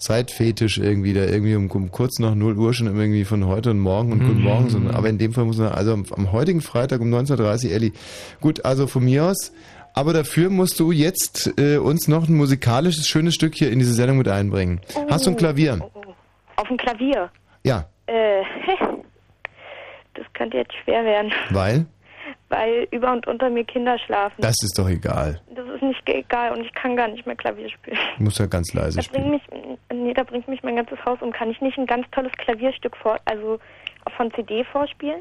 [0.02, 3.78] Zeitfetisch irgendwie, der irgendwie um, um kurz nach 0 Uhr schon irgendwie von heute und
[3.78, 4.44] morgen und guten Mhm.
[4.44, 7.66] Morgen, sondern, aber in dem Fall muss man, also am, am heutigen Freitag um 19.30
[7.68, 7.92] Uhr, Elli.
[8.40, 9.52] Gut, also von mir aus,
[9.94, 13.94] aber dafür musst du jetzt äh, uns noch ein musikalisches, schönes Stück hier in diese
[13.94, 14.80] Sendung mit einbringen.
[15.08, 15.78] Hast du ein Klavier?
[16.56, 17.30] Auf dem Klavier.
[17.64, 18.42] Ja, Äh,
[20.14, 21.86] das könnte jetzt schwer werden, weil?
[22.52, 24.36] Weil über und unter mir Kinder schlafen.
[24.38, 25.40] Das ist doch egal.
[25.54, 27.98] Das ist nicht egal und ich kann gar nicht mehr Klavier spielen.
[28.18, 29.40] Du musst ja ganz leise Da spielen.
[29.40, 31.32] bringt mich, nee, da bringt mich mein ganzes Haus um.
[31.32, 33.58] Kann ich nicht ein ganz tolles Klavierstück vor, also
[34.16, 35.20] von CD vorspielen?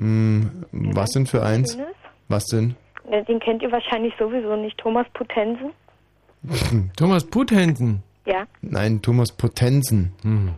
[0.00, 1.74] Hm, was denn für eins?
[1.74, 1.94] Schönes?
[2.28, 2.74] Was denn?
[3.10, 4.78] Ja, Den kennt ihr wahrscheinlich sowieso nicht.
[4.78, 5.70] Thomas Potensen?
[6.96, 8.02] Thomas Puthänden.
[8.26, 8.46] Ja.
[8.62, 10.12] Nein, Thomas Potensen.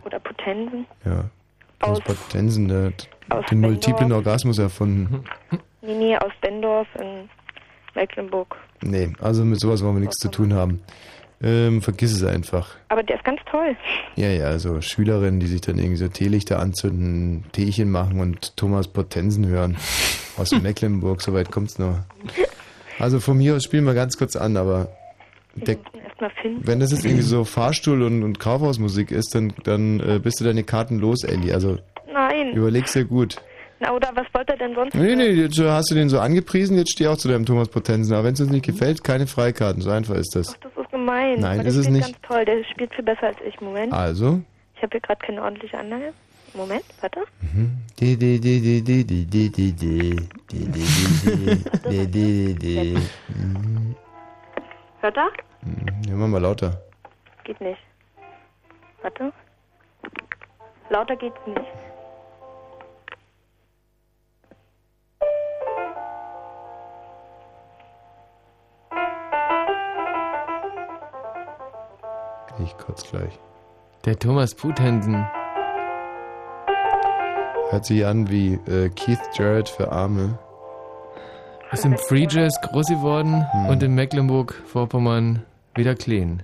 [0.05, 0.85] Oder Potensen?
[1.03, 1.25] Ja.
[1.79, 2.93] Thomas Aus- Potensen, der
[3.29, 4.11] hat den multiplen.
[4.13, 5.23] Orgasmus erfunden.
[5.85, 7.29] Nee, nee, aus Bendorf in
[7.95, 8.55] Mecklenburg.
[8.81, 10.81] Nee, also mit sowas wollen wir nichts zu tun haben.
[11.43, 12.75] Ähm, vergiss es einfach.
[12.89, 13.75] Aber der ist ganz toll.
[14.15, 18.87] Ja, ja, also Schülerinnen, die sich dann irgendwie so Teelichter anzünden, Teechen machen und Thomas
[18.87, 19.77] Potensen hören.
[20.37, 21.99] Aus Mecklenburg, soweit kommt's noch.
[22.99, 24.87] Also von mir aus spielen wir ganz kurz an, aber
[25.55, 25.77] der,
[26.61, 30.45] wenn das jetzt irgendwie so Fahrstuhl- und, und Kaufhausmusik ist, dann, dann äh, bist du
[30.45, 31.51] deine Karten los, Elli.
[31.51, 31.77] Also
[32.11, 32.53] Nein.
[32.53, 33.37] überleg's dir gut.
[33.79, 34.95] Na, Oder was wollte er denn sonst?
[34.95, 38.13] Nee, nee, jetzt hast du den so angepriesen, jetzt steh auch zu deinem Thomas Potenzen.
[38.13, 40.55] Aber wenn es uns nicht gefällt, keine Freikarten, so einfach ist das.
[40.55, 41.39] Ach, das ist gemein.
[41.41, 42.05] Nein, Aber ist es nicht.
[42.05, 43.59] ganz toll, der spielt viel besser als ich.
[43.59, 43.91] Moment.
[43.91, 44.39] Also?
[44.75, 46.13] Ich habe hier gerade keine ordentliche Anlage.
[46.53, 47.19] Moment, warte.
[55.01, 55.29] Hört er?
[56.07, 56.81] Ja, mach mal lauter.
[57.43, 57.79] Geht nicht.
[59.01, 59.31] Warte.
[60.89, 61.59] Lauter geht's nicht.
[72.63, 73.39] Ich kurz gleich.
[74.05, 75.25] Der Thomas Puthänden.
[77.69, 80.37] Hört sich an wie äh, Keith Jarrett für Arme.
[81.71, 85.43] Ist im Free Jazz groß geworden und in Mecklenburg-Vorpommern
[85.75, 86.43] wieder clean.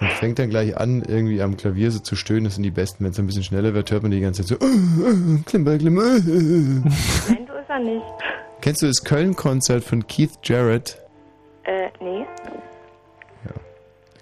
[0.00, 2.44] Und fängt dann gleich an, irgendwie am Klavier so zu stöhnen.
[2.44, 3.04] Das sind die Besten.
[3.04, 4.66] Wenn es ein bisschen schneller wird, hört man die ganze Zeit so.
[4.66, 6.16] Äh, äh, Klimper, Klimper.
[6.16, 6.20] Äh.
[6.20, 8.02] Nein, so ist er nicht.
[8.62, 11.01] Kennst du das Köln-Konzert von Keith Jarrett?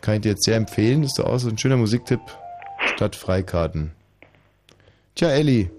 [0.01, 1.03] Kann ich dir jetzt sehr empfehlen.
[1.03, 2.21] Das ist doch auch so ein schöner Musiktipp
[2.95, 3.93] statt Freikarten.
[5.15, 5.71] Tja, Elli,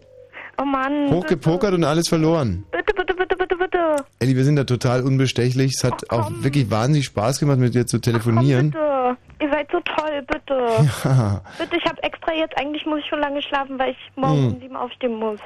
[0.59, 1.09] Oh Mann.
[1.09, 2.65] hochgepokert und alles verloren.
[2.71, 3.95] Bitte, bitte, bitte, bitte, bitte.
[4.19, 5.73] Elli, wir sind da total unbestechlich.
[5.75, 8.71] Es hat auch wirklich wahnsinnig Spaß gemacht, mit dir zu telefonieren.
[8.71, 9.17] Bitte.
[9.41, 10.67] Ihr seid so toll, bitte.
[11.03, 11.41] Ja.
[11.57, 14.53] Bitte, ich habe extra jetzt, eigentlich muss ich schon lange schlafen, weil ich morgen Hm.
[14.53, 15.39] um sieben aufstehen muss.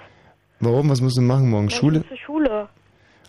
[0.59, 0.89] Warum?
[0.89, 1.67] Was musst du machen morgen?
[1.69, 1.99] Ja, ich Schule?
[1.99, 2.67] muss zur Schule.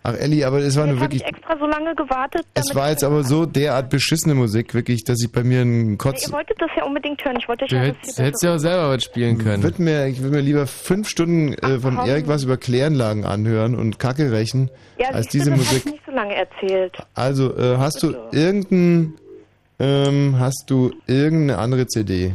[0.09, 1.37] Ach, Elli, aber es war nur Jetzt habe ich wirklich.
[1.37, 2.43] extra so lange gewartet.
[2.53, 5.95] Es war jetzt aber so derart beschissene Musik, wirklich, dass ich bei mir einen Ja,
[5.97, 6.27] Kotz.
[6.27, 7.35] ihr wolltet das ja unbedingt hören.
[7.37, 9.63] Ich wollte euch Du ja das hättest, hättest ja auch selber was spielen können.
[9.63, 11.97] Würd mir, ich würde mir lieber fünf Stunden äh, von.
[12.07, 15.83] Erik was über Kläranlagen anhören und Kacke rächen, Ja, als siehst du, diese das Musik.
[15.83, 16.93] du nicht so lange erzählt.
[17.13, 19.13] Also, äh, hast du irgendein,
[19.79, 22.33] ähm, hast du irgendeine andere CD?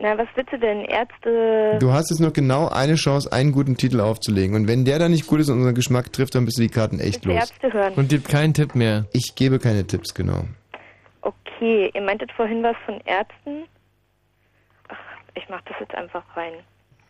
[0.00, 0.84] Na, was willst du denn?
[0.84, 1.76] Ärzte.
[1.80, 4.54] Du hast jetzt noch genau eine Chance, einen guten Titel aufzulegen.
[4.54, 6.68] Und wenn der dann nicht gut ist und unseren Geschmack trifft, dann bist du die
[6.68, 7.34] Karten echt los.
[7.36, 7.94] Ärzte hören?
[7.94, 9.06] Und gibt keinen Tipp mehr.
[9.12, 10.44] Ich gebe keine Tipps, genau.
[11.22, 13.64] Okay, ihr meintet vorhin was von Ärzten?
[14.88, 14.96] Ach,
[15.34, 16.52] ich mach das jetzt einfach rein.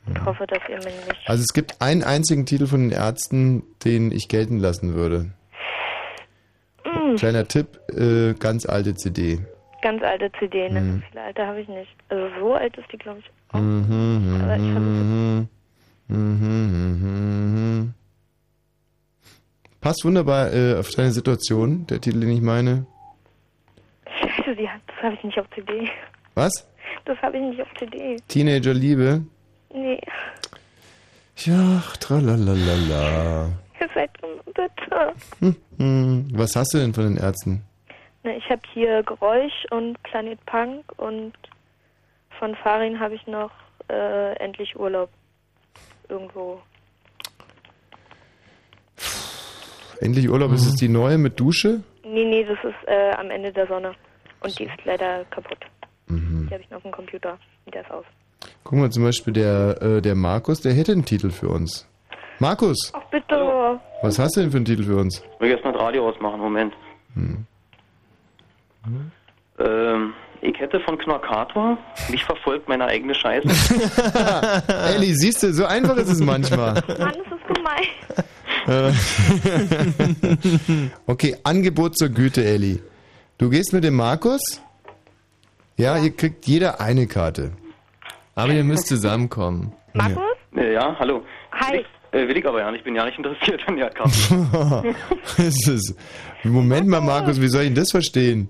[0.07, 1.21] Und hoffe, dass ihr mir nicht.
[1.29, 5.33] Also es gibt einen einzigen Titel von den Ärzten, den ich gelten lassen würde.
[6.85, 9.41] Mm, Kleiner Tipp, äh, ganz alte CD.
[9.83, 10.81] Ganz alte CD, ne?
[10.81, 10.93] Mhm.
[10.95, 11.91] So viele alte habe ich nicht.
[12.09, 13.31] Also so alt ist die, glaube ich.
[13.55, 15.49] Mhm, Aber ich mhm,
[16.09, 17.95] mhm, mhm.
[19.81, 22.87] Passt wunderbar äh, auf deine Situation, der Titel, den ich meine.
[24.07, 25.89] Scheiße, die das habe ich nicht auf CD.
[26.35, 26.69] Was?
[27.05, 28.17] Das habe ich nicht auf CD.
[28.29, 29.23] Teenager Liebe?
[29.73, 30.01] Nee.
[31.37, 33.51] Ja, tralalala.
[33.81, 34.11] Ihr seid
[34.45, 35.13] bitte.
[35.39, 36.29] Hm, hm.
[36.33, 37.63] Was hast du denn von den Ärzten?
[38.25, 41.33] Ne, ich habe hier Geräusch und Planet Punk und
[42.39, 43.51] von Farin habe ich noch
[43.89, 45.11] äh, Endlich Urlaub.
[46.09, 46.61] Irgendwo.
[50.01, 51.83] Endlich Urlaub, ist es die neue mit Dusche?
[52.05, 53.95] Nee, nee, das ist äh, am Ende der Sonne.
[54.41, 55.59] Und die ist leider kaputt.
[56.07, 56.47] Mhm.
[56.49, 57.39] Die habe ich noch auf dem Computer.
[57.67, 58.05] Und der ist aus.
[58.65, 61.89] Guck mal, zum Beispiel der, äh, der Markus, der hätte einen Titel für uns.
[62.39, 63.81] Markus, Ach bitte.
[64.03, 65.25] was hast du denn für einen Titel für uns?
[65.35, 66.73] Ich will jetzt mal das Radio ausmachen, Moment.
[67.15, 67.45] Hm.
[69.59, 71.77] Ähm, Ich hätte von Knorkator,
[72.11, 73.49] mich verfolgt meine eigene Scheiße.
[74.95, 76.75] Elli, siehst du, so einfach ist es manchmal.
[76.75, 77.85] Mann, das ist gemein.
[78.69, 78.93] Äh,
[81.07, 82.81] okay, Angebot zur Güte, Elli.
[83.39, 84.41] Du gehst mit dem Markus?
[85.77, 87.53] Ja, ihr kriegt jeder eine Karte.
[88.35, 89.73] Aber ihr müsst zusammenkommen.
[89.95, 90.23] Markus?
[90.57, 91.23] Äh, ja, hallo.
[91.53, 91.85] Hi.
[92.13, 94.95] Äh, will ich aber ja nicht, ich bin ja nicht interessiert an der Karte.
[96.45, 98.49] Moment mal, Markus, wie soll ich denn das verstehen?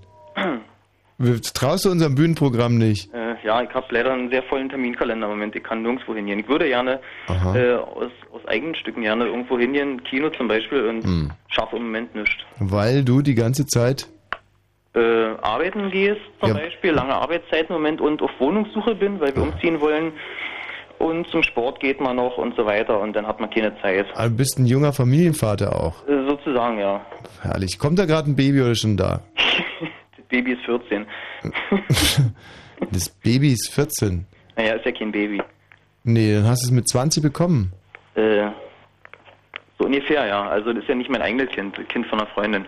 [1.55, 3.13] Traust du unserem Bühnenprogramm nicht?
[3.13, 5.57] Äh, ja, ich habe leider einen sehr vollen Terminkalender im Moment.
[5.57, 6.39] Ich kann nirgendwo hingehen.
[6.39, 11.03] Ich würde gerne äh, aus, aus eigenen Stücken gerne irgendwo hingehen, Kino zum Beispiel, und
[11.05, 11.31] Hm.
[11.49, 12.37] schaffe im Moment nichts.
[12.61, 14.09] Weil du die ganze Zeit.
[14.95, 15.01] Äh,
[15.43, 16.55] arbeiten gehst zum Ja.
[16.55, 20.13] Beispiel, lange Arbeitszeiten im Moment und auf Wohnungssuche bin, weil wir umziehen wollen.
[21.01, 24.07] Und zum Sport geht man noch und so weiter und dann hat man keine Zeit.
[24.17, 26.07] Du bist ein junger Familienvater auch.
[26.09, 27.05] Äh, sozusagen, ja.
[27.43, 27.79] Herrlich.
[27.79, 29.21] Kommt da gerade ein Baby oder schon da?
[30.29, 31.07] Das Baby ist 14.
[32.93, 34.27] Das Baby ist 14.
[34.57, 35.43] Naja, ist ja kein Baby.
[36.05, 37.73] Nee, dann hast du es mit 20 bekommen.
[38.15, 38.49] Äh,
[39.79, 40.49] so ungefähr, ja.
[40.49, 42.67] Also das ist ja nicht mein eigenes Kind, Kind von einer Freundin.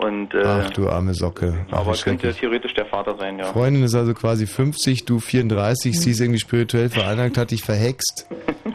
[0.00, 1.54] Und äh, Ach du arme Socke.
[1.70, 3.46] Ach, aber könnte theoretisch der Vater sein, ja.
[3.46, 8.26] Freundin ist also quasi 50, du 34, sie ist irgendwie spirituell veranlagt, hat dich verhext.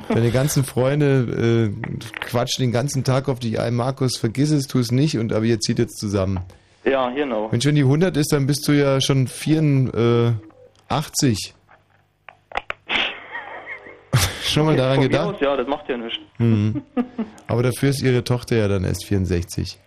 [0.09, 3.75] Deine ganzen Freunde äh, quatschen den ganzen Tag auf dich ein.
[3.75, 6.39] Markus, vergiss es, tu es nicht, und aber ihr zieht jetzt zusammen.
[6.83, 7.51] Ja, genau.
[7.51, 10.33] Wenn schon die 100 ist, dann bist du ja schon 84.
[14.43, 15.35] schon mal daran Von mir gedacht?
[15.35, 16.19] aus, ja, das macht ja nichts.
[16.39, 16.81] Mhm.
[17.47, 19.77] Aber dafür ist ihre Tochter ja dann erst 64.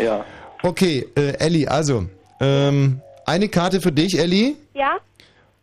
[0.00, 0.24] Ja.
[0.62, 2.06] Okay, äh, Elli, also,
[2.40, 4.56] ähm, eine Karte für dich, Elli.
[4.74, 4.96] Ja?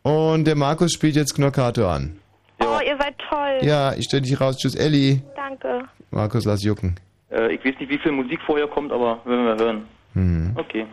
[0.03, 2.19] Und der Markus spielt jetzt Knockato an.
[2.59, 3.59] Oh, ihr seid toll.
[3.61, 4.57] Ja, ich stelle dich raus.
[4.57, 5.21] Tschüss, Elli.
[5.35, 5.85] Danke.
[6.11, 6.95] Markus, lass jucken.
[7.31, 9.85] Äh, ich weiß nicht, wie viel Musik vorher kommt, aber werden wir hören.
[10.13, 10.53] Mhm.
[10.55, 10.85] Okay.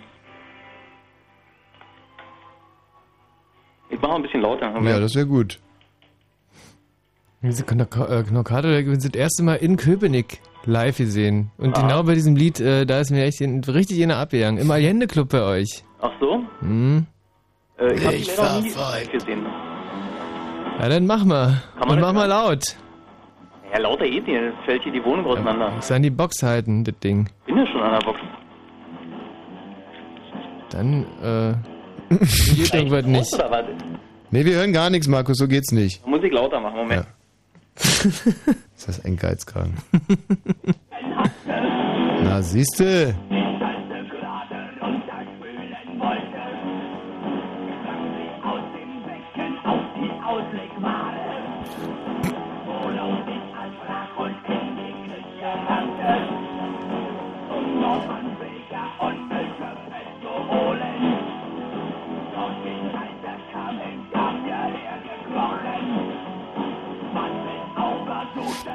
[3.91, 4.73] Ich mache ein bisschen lauter.
[4.83, 5.59] Ja, das wäre gut.
[7.43, 11.51] Diese Knockato, wir sind das erste Mal in Köpenick live gesehen.
[11.57, 14.61] Und genau bei diesem Lied, äh, da ist mir echt in, richtig in der abgegangen.
[14.61, 15.83] Im Allende Club bei euch.
[16.03, 16.45] Ach so?
[16.61, 17.07] Mhm.
[17.79, 19.13] Äh, ich habe Ich die leider nie verfolg.
[19.13, 19.47] gesehen.
[20.81, 21.63] Ja, dann mach mal.
[21.81, 22.77] Und das mach mal laut.
[23.73, 25.71] Ja, lauter geht nicht, es fällt hier die Wohnung auseinander.
[25.71, 27.29] Muss an die Box halten, das Ding.
[27.47, 28.19] Bin ja schon an der Box.
[30.71, 31.55] Dann, äh,
[32.55, 33.35] geht irgendwas nicht.
[33.35, 33.65] Oder was?
[34.31, 36.07] Nee, wir hören gar nichts, Markus, so geht's nicht.
[36.07, 37.07] Muss ich lauter machen, Moment.
[37.77, 39.75] Ist das ein Geizkragen?
[42.23, 43.15] Na, siehste.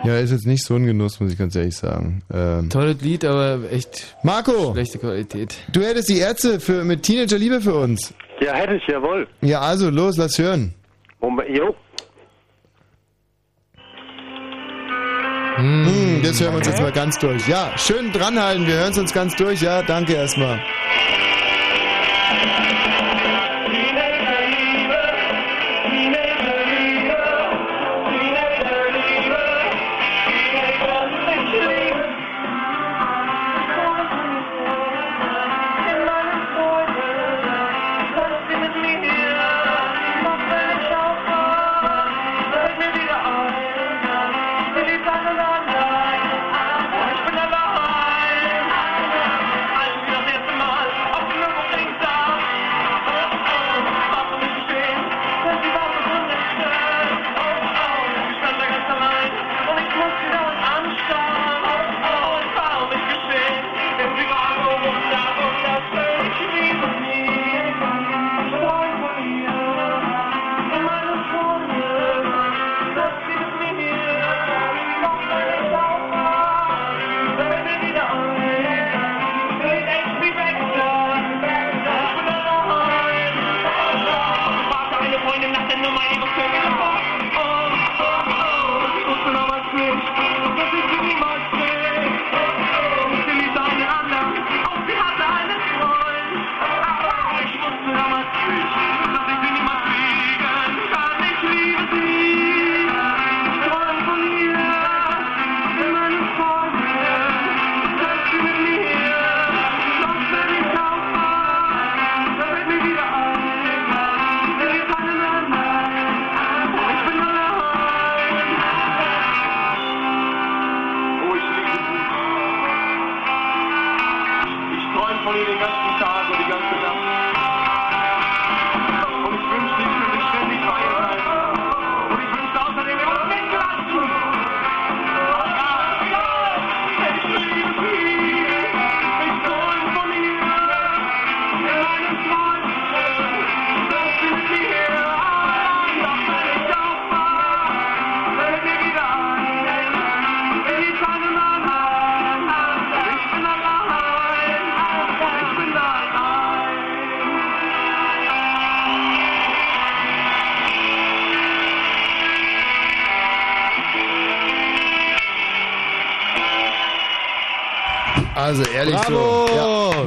[0.06, 2.22] Ja, ist jetzt nicht so ein Genuss, muss ich ganz ehrlich sagen.
[2.34, 4.74] Ähm, Tolles Lied, aber echt Marco!
[4.74, 5.56] schlechte Qualität.
[5.72, 8.14] Du hättest die Ärzte für, mit Teenager Liebe für uns.
[8.42, 9.28] Ja, hätte ich, jawohl.
[9.42, 10.74] Ja, also los, lass hören.
[11.22, 11.76] Moment, jo.
[15.58, 17.48] Mm, das hören wir uns jetzt mal ganz durch.
[17.48, 19.62] Ja, schön dranhalten, wir hören es uns ganz durch.
[19.62, 20.60] Ja, danke erstmal.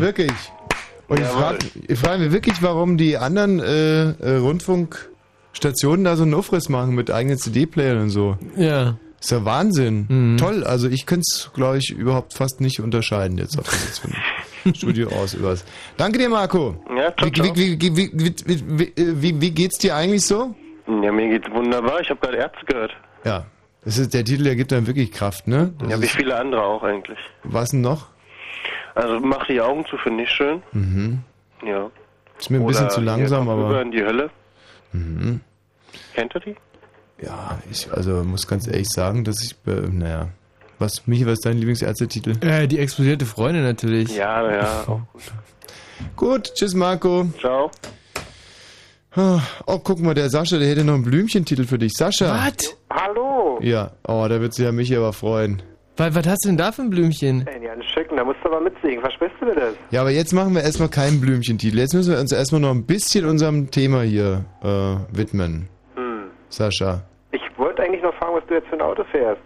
[0.08, 0.32] Wirklich.
[1.08, 1.54] Und ja,
[1.86, 6.94] ich frage mich wirklich, warum die anderen äh, äh, Rundfunkstationen da so einen Aufriss machen
[6.94, 8.38] mit eigenen CD-Playern und so.
[8.56, 8.96] Ja.
[9.20, 10.06] Ist ja Wahnsinn.
[10.08, 10.36] Mhm.
[10.38, 10.64] Toll.
[10.64, 14.00] Also ich könnte es, glaube ich, überhaupt fast nicht unterscheiden jetzt auf das
[14.78, 15.66] Studio aus übers.
[15.98, 16.82] Danke dir, Marco.
[16.96, 17.54] Ja, ciao, ciao.
[17.54, 20.54] Wie, wie, wie, wie, wie, wie, geht's dir eigentlich so?
[20.86, 22.00] Ja, mir geht's wunderbar.
[22.00, 22.96] Ich habe gerade Ärzte gehört.
[23.24, 23.44] Ja.
[23.84, 25.74] Das ist der Titel, der gibt dann wirklich Kraft, ne?
[25.80, 27.18] Das ja, wie viele andere auch eigentlich.
[27.44, 28.06] Was denn noch?
[28.98, 30.60] Also mach die Augen zu, finde ich schön.
[30.72, 31.20] Mhm.
[31.64, 31.88] Ja.
[32.38, 34.30] Ist mir ein bisschen Oder zu langsam, aber- Rüber in die Hölle.
[34.92, 35.40] Mhm.
[36.14, 36.56] Kennt ihr die?
[37.24, 40.28] Ja, ich also muss ganz ehrlich sagen, dass ich, äh, naja.
[40.80, 42.36] Was, Michi, was ist dein Lieblingsärztetitel?
[42.44, 44.16] Äh, die explodierte Freundin natürlich.
[44.16, 44.84] Ja, ja.
[44.86, 45.00] Auch
[46.16, 47.26] Gut, tschüss Marco.
[47.40, 47.70] Ciao.
[49.16, 51.92] Oh, guck mal, der Sascha, der hätte noch einen Blümchentitel für dich.
[51.96, 52.46] Sascha.
[52.46, 52.76] Was?
[52.90, 53.58] Hallo.
[53.62, 55.62] Ja, oh, da wird sich ja Michi aber freuen.
[55.98, 57.44] Was, was hast du denn da für ein Blümchen?
[57.48, 59.00] Ey, ja, ein Schicken, da musst du aber mitsingen.
[59.00, 59.74] Versprichst du mir das?
[59.90, 61.76] Ja, aber jetzt machen wir erstmal keinen Blümchentitel.
[61.76, 65.68] Jetzt müssen wir uns erstmal noch ein bisschen unserem Thema hier äh, widmen.
[65.96, 66.30] Hm.
[66.50, 67.02] Sascha.
[67.32, 69.42] Ich wollte eigentlich noch fragen, was du jetzt für ein Auto fährst.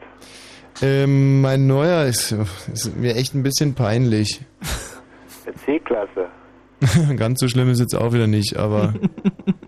[0.83, 2.33] Ähm, mein neuer ist,
[2.71, 4.43] ist mir echt ein bisschen peinlich.
[5.47, 6.29] Der C-Klasse.
[7.17, 8.93] Ganz so schlimm ist jetzt auch wieder nicht, aber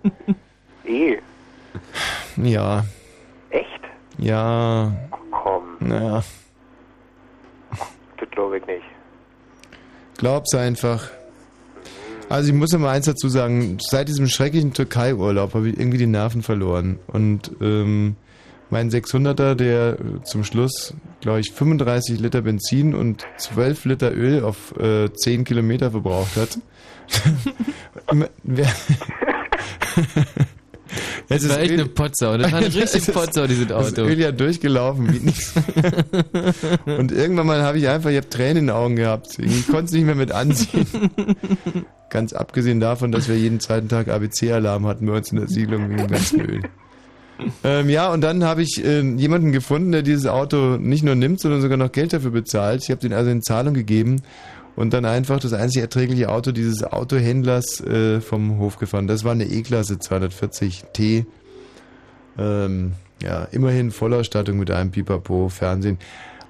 [0.84, 1.16] E.
[2.36, 2.84] ja.
[3.48, 3.80] Echt?
[4.18, 4.92] Ja.
[5.30, 6.22] Komm, Naja.
[8.34, 8.84] Glaube ich nicht.
[10.18, 11.10] Glaub's einfach.
[12.28, 16.06] Also ich muss mal eins dazu sagen, seit diesem schrecklichen Türkei-Urlaub habe ich irgendwie die
[16.06, 16.98] Nerven verloren.
[17.06, 18.16] Und ähm,
[18.70, 24.76] mein 600er, der zum Schluss, glaube ich, 35 Liter Benzin und 12 Liter Öl auf
[24.78, 26.58] äh, 10 Kilometer verbraucht hat.
[31.28, 32.36] Wer- Das Es war echt eine Potsau.
[32.38, 34.02] Das war eine Es richtige Potsau, dieses Auto.
[34.02, 35.52] Öl ja durchgelaufen wie nichts.
[36.86, 39.38] Und irgendwann mal habe ich einfach, ich habe Tränen in den Augen gehabt.
[39.38, 40.86] Ich konnte es nicht mehr mit ansehen.
[42.10, 45.88] Ganz abgesehen davon, dass wir jeden zweiten Tag ABC-Alarm hatten bei uns in der Siedlung
[45.88, 46.62] wegen dem ganzen Öl.
[47.64, 51.40] Ähm, ja, und dann habe ich äh, jemanden gefunden, der dieses Auto nicht nur nimmt,
[51.40, 52.82] sondern sogar noch Geld dafür bezahlt.
[52.84, 54.22] Ich habe den also in Zahlung gegeben
[54.76, 59.06] und dann einfach das einzig erträgliche Auto dieses Autohändlers äh, vom Hof gefahren.
[59.06, 61.26] Das war eine E-Klasse 240T.
[62.38, 62.92] Ähm,
[63.22, 65.98] ja, immerhin Vollausstattung mit einem Pipapo, Fernsehen.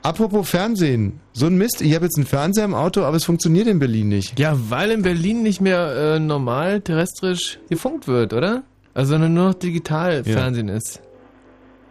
[0.03, 1.81] Apropos Fernsehen, so ein Mist.
[1.81, 4.39] Ich habe jetzt einen Fernseher im Auto, aber es funktioniert in Berlin nicht.
[4.39, 8.65] Ja, weil in Berlin nicht mehr äh, normal terrestrisch gefunkt wird, oder?
[8.93, 10.33] Also sondern nur noch digital Ja.
[10.35, 11.01] Fernsehen ist.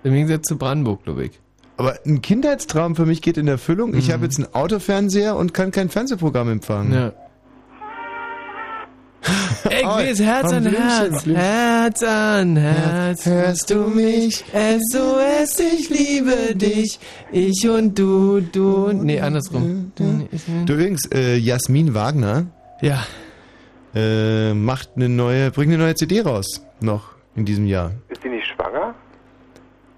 [0.03, 1.31] Im Gegensatz zu Brandenburg, glaube ich.
[1.77, 3.95] Aber ein Kindheitstraum für mich geht in Erfüllung.
[3.95, 6.93] Ich habe jetzt einen Autofernseher und kann kein Fernsehprogramm empfangen.
[6.93, 7.11] Ja.
[9.69, 11.25] Ich Oh, weiß, Herz an Herz.
[11.25, 13.25] Herz an Herz.
[13.25, 14.43] Hörst du mich?
[14.53, 16.99] SOS, ich liebe dich.
[17.31, 18.87] Ich und du, du.
[18.87, 19.93] und- Nee, andersrum.
[19.95, 22.47] Du übrigens, äh, Jasmin Wagner.
[22.81, 23.05] Ja.
[23.95, 26.65] Äh, macht eine neue, bringt eine neue CD raus.
[26.81, 27.91] Noch in diesem Jahr.
[28.09, 28.93] Ist die nicht schwanger?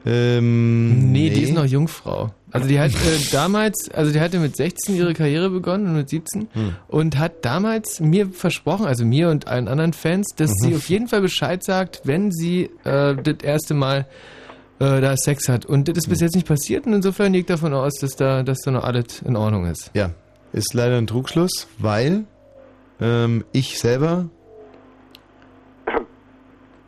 [0.05, 2.31] Ähm, Nee, die ist noch Jungfrau.
[2.51, 2.95] Also die hat äh,
[3.31, 6.75] damals, also die hatte mit 16 ihre Karriere begonnen und mit 17 Hm.
[6.87, 10.55] und hat damals mir versprochen, also mir und allen anderen Fans, dass Mhm.
[10.69, 14.05] sie auf jeden Fall Bescheid sagt, wenn sie äh, das erste Mal
[14.79, 15.65] äh, da Sex hat.
[15.65, 16.09] Und das ist Hm.
[16.11, 18.83] bis jetzt nicht passiert und insofern gehe ich davon aus, dass da, dass da noch
[18.83, 19.89] alles in Ordnung ist.
[19.93, 20.11] Ja,
[20.53, 22.25] ist leider ein Trugschluss, weil
[23.01, 24.29] ähm, ich selber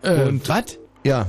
[0.03, 0.77] Äh, und was?
[1.03, 1.27] Ja,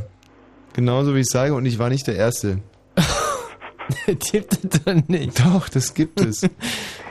[0.78, 2.60] genauso wie ich sage und ich war nicht der Erste.
[4.06, 5.40] Gibt es doch nicht.
[5.44, 6.42] Doch, das gibt es.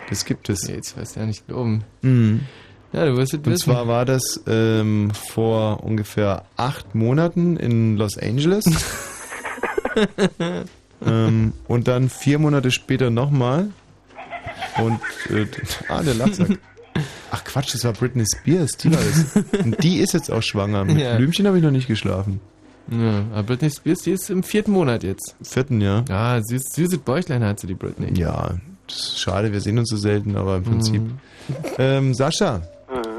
[0.09, 0.65] Das gibt es.
[0.69, 1.83] Jetzt wirst du ja nicht glauben.
[2.01, 2.45] Mhm.
[2.93, 3.65] Ja, du wirst es Und wissen.
[3.65, 8.63] zwar war das ähm, vor ungefähr acht Monaten in Los Angeles.
[11.05, 13.67] ähm, und dann vier Monate später nochmal.
[14.81, 15.45] Und äh,
[15.89, 16.57] ah, der Lachsack.
[17.31, 19.43] Ach Quatsch, das war Britney Spears, die war das.
[19.65, 20.85] Und die ist jetzt auch schwanger.
[20.85, 21.17] Mit Ja.
[21.17, 22.39] Blümchen habe ich noch nicht geschlafen.
[22.89, 25.35] Ja, aber Britney Spears, die ist im vierten Monat jetzt.
[25.41, 26.05] Vierten, ja.
[26.07, 28.17] Ja, süß, süßes Bäuchlein hat sie, die Britney.
[28.17, 28.55] Ja,
[28.87, 31.01] das ist schade, wir sehen uns so selten, aber im Prinzip.
[31.01, 31.19] Mhm.
[31.77, 32.61] Ähm, Sascha,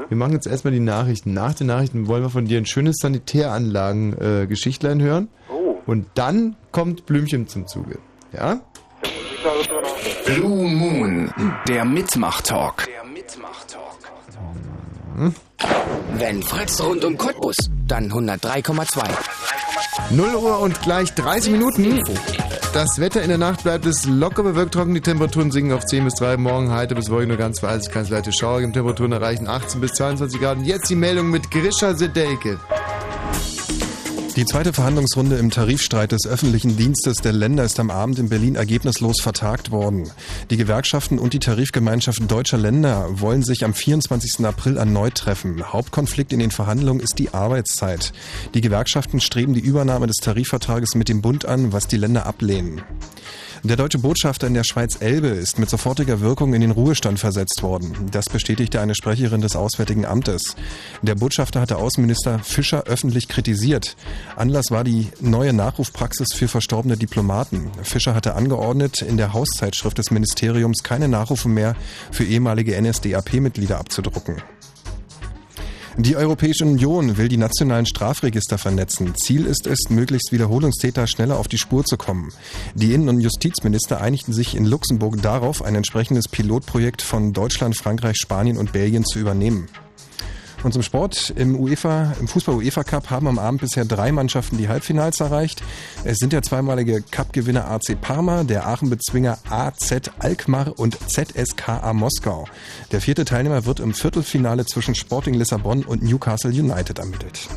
[0.09, 1.33] wir machen jetzt erstmal die Nachrichten.
[1.33, 5.29] Nach den Nachrichten wollen wir von dir ein schönes Sanitäranlagen-Geschichtlein hören.
[5.51, 5.75] Oh.
[5.85, 7.99] Und dann kommt Blümchen zum Zuge.
[8.33, 8.59] Ja?
[10.25, 11.31] Blue Moon,
[11.67, 12.87] der Mitmach-Talk.
[15.15, 15.35] Hm?
[16.13, 17.55] Wenn Fritz rund um Cottbus,
[17.87, 19.03] dann 103,2.
[20.11, 22.01] 0 Uhr und gleich 30 Minuten.
[22.73, 24.93] Das Wetter in der Nacht bleibt es locker bewölkt trocken.
[24.93, 26.37] Die Temperaturen sinken auf 10 bis 3.
[26.37, 27.91] Morgen heiter bis morgen nur ganz verhalten.
[27.91, 28.61] Ganz leichte Schauer.
[28.61, 30.57] Temperaturen erreichen 18 bis 22 Grad.
[30.57, 32.59] Und jetzt die Meldung mit Grisha Sedelke.
[34.39, 38.55] Die zweite Verhandlungsrunde im Tarifstreit des öffentlichen Dienstes der Länder ist am Abend in Berlin
[38.55, 40.09] ergebnislos vertagt worden.
[40.49, 44.45] Die Gewerkschaften und die Tarifgemeinschaft deutscher Länder wollen sich am 24.
[44.45, 45.61] April erneut treffen.
[45.73, 48.13] Hauptkonflikt in den Verhandlungen ist die Arbeitszeit.
[48.53, 52.81] Die Gewerkschaften streben die Übernahme des Tarifvertrages mit dem Bund an, was die Länder ablehnen.
[53.63, 57.61] Der deutsche Botschafter in der Schweiz Elbe ist mit sofortiger Wirkung in den Ruhestand versetzt
[57.61, 57.93] worden.
[58.09, 60.55] Das bestätigte eine Sprecherin des Auswärtigen Amtes.
[61.01, 63.97] Der Botschafter hatte Außenminister Fischer öffentlich kritisiert.
[64.37, 67.69] Anlass war die neue Nachrufpraxis für verstorbene Diplomaten.
[67.83, 71.75] Fischer hatte angeordnet, in der Hauszeitschrift des Ministeriums keine Nachrufe mehr
[72.11, 74.37] für ehemalige NSDAP-Mitglieder abzudrucken.
[75.97, 79.15] Die Europäische Union will die nationalen Strafregister vernetzen.
[79.15, 82.31] Ziel ist es, möglichst Wiederholungstäter schneller auf die Spur zu kommen.
[82.75, 88.17] Die Innen- und Justizminister einigten sich in Luxemburg darauf, ein entsprechendes Pilotprojekt von Deutschland, Frankreich,
[88.17, 89.67] Spanien und Belgien zu übernehmen.
[90.63, 91.33] Und zum Sport.
[91.35, 95.63] Im UEFA, im Fußball-UEFA Cup haben am Abend bisher drei Mannschaften die Halbfinals erreicht.
[96.03, 102.45] Es sind der zweimalige Cup-Gewinner AC Parma, der Aachen-Bezwinger AZ Alkmaar und ZSKA Moskau.
[102.91, 107.47] Der vierte Teilnehmer wird im Viertelfinale zwischen Sporting Lissabon und Newcastle United ermittelt.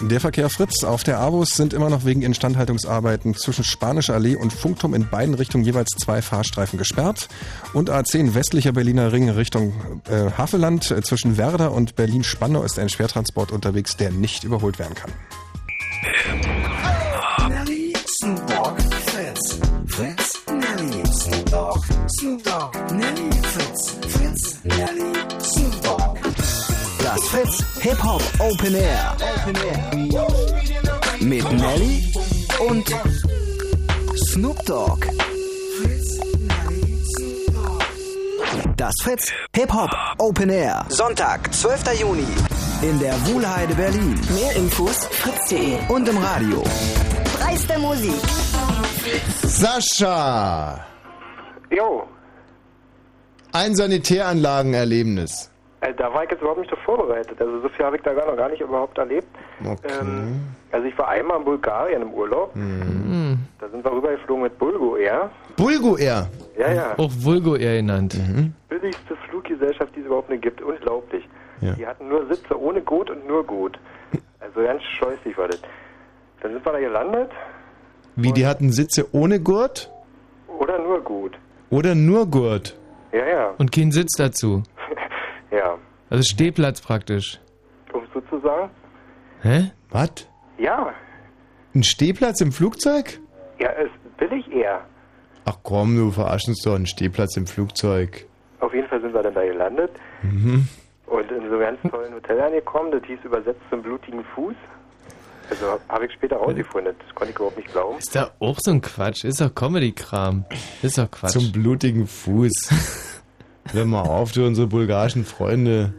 [0.00, 4.52] Der Verkehr Fritz auf der Avus sind immer noch wegen Instandhaltungsarbeiten zwischen Spanischer Allee und
[4.52, 7.28] Funkturm in beiden Richtungen jeweils zwei Fahrstreifen gesperrt.
[7.72, 9.72] Und A10 westlicher Berliner Ring Richtung
[10.08, 14.94] äh, Havelland äh, zwischen Werder und Berlin-Spandau ist ein Schwertransport unterwegs, der nicht überholt werden
[14.94, 15.10] kann.
[27.80, 29.16] Hip Hop Open Air.
[31.20, 32.12] Mit Nelly
[32.68, 32.86] und
[34.28, 35.06] Snoop Dogg.
[38.76, 40.84] Das Fritz Hip Hop Open Air.
[40.88, 42.00] Sonntag, 12.
[42.00, 42.26] Juni.
[42.82, 44.18] In der Wuhlheide Berlin.
[44.34, 46.62] Mehr Infos fritz.de Und im Radio.
[47.38, 48.14] Dreiste Musik.
[49.44, 50.84] Sascha!
[51.70, 52.06] Jo,
[53.52, 55.50] Ein Sanitäranlagenerlebnis.
[55.80, 57.40] Äh, da war ich jetzt überhaupt nicht so vorbereitet.
[57.40, 59.28] Also so viel habe ich da gar noch gar nicht überhaupt erlebt.
[59.64, 59.92] Okay.
[60.00, 60.40] Ähm,
[60.72, 62.54] also ich war einmal in Bulgarien im Urlaub.
[62.54, 63.38] Mhm.
[63.60, 65.30] Da sind wir rübergeflogen mit Bulgo Air.
[65.56, 66.28] Bulgo Air.
[66.58, 66.94] Ja, ja.
[66.98, 68.16] Auch Vulgo Air genannt.
[68.68, 70.60] Billigste Fluggesellschaft, die es überhaupt nicht gibt.
[70.62, 71.28] Unglaublich.
[71.60, 71.72] Ja.
[71.72, 73.78] Die hatten nur Sitze ohne Gut und nur Gut.
[74.40, 75.60] Also ganz scheußlich war das.
[76.40, 77.30] Dann sind wir da gelandet.
[78.16, 79.90] Wie, die hatten Sitze ohne Gurt
[80.58, 81.38] Oder nur Gut.
[81.70, 82.76] oder nur Gurt?
[83.12, 83.54] Ja, ja.
[83.58, 84.62] Und kein Sitz dazu.
[85.50, 85.78] Ja.
[86.10, 87.40] Also Stehplatz praktisch.
[87.92, 88.70] Um so zu sagen.
[89.42, 89.70] Hä?
[89.90, 90.28] Was?
[90.58, 90.92] Ja.
[91.74, 93.20] Ein Stehplatz im Flugzeug?
[93.58, 94.84] Ja, ist billig eher.
[95.44, 98.26] Ach komm, du verarsch uns doch, ein Stehplatz im Flugzeug.
[98.60, 99.90] Auf jeden Fall sind wir dann da gelandet.
[100.22, 100.68] Mhm.
[101.06, 104.54] Und in so einem ganz tollen Hotel angekommen, das hieß übersetzt zum blutigen Fuß.
[105.50, 107.96] Also habe ich später rausgefunden, das konnte ich überhaupt nicht glauben.
[107.98, 109.24] Ist da auch so ein Quatsch?
[109.24, 110.44] Ist doch Comedy-Kram.
[110.82, 111.32] Ist doch Quatsch.
[111.32, 113.14] Zum blutigen Fuß.
[113.72, 115.92] Hör mal auf, du unsere bulgarischen Freunde.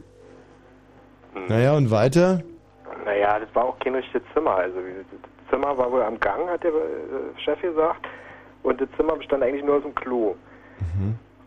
[1.47, 2.41] Naja, und weiter?
[3.05, 4.55] Naja, das war auch kein richtiges Zimmer.
[4.55, 8.07] Also das Zimmer war wohl am Gang, hat der äh, Chef gesagt.
[8.63, 10.35] Und das Zimmer bestand eigentlich nur aus dem Klo.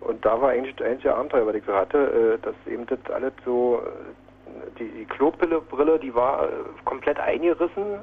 [0.01, 2.99] Und da war eigentlich das einzige Abenteuer, was ich so hatte, äh, dass eben das
[3.13, 6.49] alles so, äh, die, die Klobrille, Brille, die war
[6.85, 7.99] komplett eingerissen.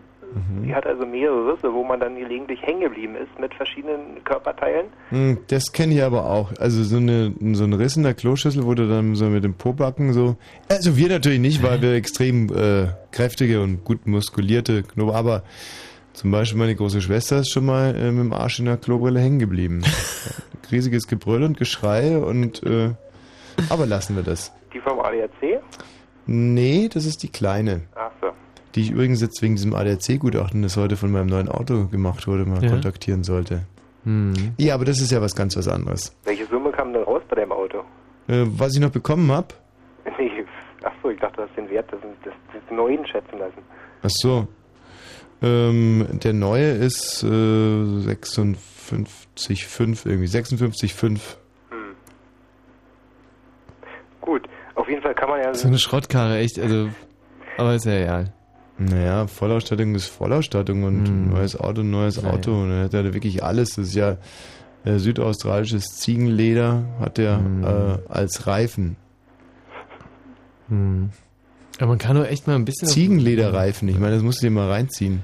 [0.63, 4.87] Die hat also mehrere Risse, wo man dann gelegentlich hängen geblieben ist mit verschiedenen Körperteilen.
[5.09, 6.51] Hm, das kenne ich aber auch.
[6.59, 9.55] Also so, eine, so ein Riss in der Kloschüssel, wo du dann so mit dem
[9.55, 10.35] Pobacken so...
[10.69, 15.15] Also wir natürlich nicht, weil wir extrem äh, kräftige und gut muskulierte Knoblauch...
[15.15, 15.43] Aber
[16.13, 19.19] zum Beispiel meine große Schwester ist schon mal äh, mit dem Arsch in der Klobrille
[19.19, 19.83] hängen geblieben.
[20.71, 22.63] Riesiges Gebrüll und Geschrei und...
[22.63, 22.91] Äh,
[23.69, 24.53] aber lassen wir das.
[24.73, 25.61] Die vom ADAC?
[26.25, 27.81] Nee, das ist die kleine.
[27.95, 28.27] Ach so.
[28.75, 32.45] Die ich übrigens jetzt wegen diesem ADAC-Gutachten, das heute von meinem neuen Auto gemacht wurde,
[32.45, 32.69] mal Ja.
[32.69, 33.63] kontaktieren sollte.
[34.03, 34.33] Hm.
[34.57, 36.15] Ja, aber das ist ja was ganz was anderes.
[36.23, 37.79] Welche Summe kam denn raus bei deinem Auto?
[38.27, 39.47] Äh, was ich noch bekommen habe,
[40.19, 40.45] Nee,
[40.83, 43.57] ach so, ich dachte, du hast den Wert des, des, des Neuen schätzen lassen.
[44.03, 44.47] ach so,
[45.41, 51.19] ähm, der neue ist äh, 56,5 irgendwie, 56,5.
[54.21, 55.53] Gut, auf jeden Fall kann man ja...
[55.53, 56.59] So eine Schrottkarre, echt.
[56.59, 56.89] Also
[57.57, 58.33] Aber ist ja egal.
[58.79, 62.33] Naja, Vollausstattung ist Vollausstattung und neues Auto, neues Naja.
[62.33, 62.63] Auto.
[62.63, 63.75] Und er hat ja wirklich alles.
[63.75, 64.17] Das ist ja
[64.85, 67.39] äh, südaustralisches Ziegenleder, hat er
[68.07, 68.95] äh, als Reifen.
[70.69, 71.09] Hm.
[71.77, 72.87] Aber man kann doch echt mal ein bisschen.
[72.87, 75.23] Ziegenlederreifen, ich meine, das musst du dir mal reinziehen.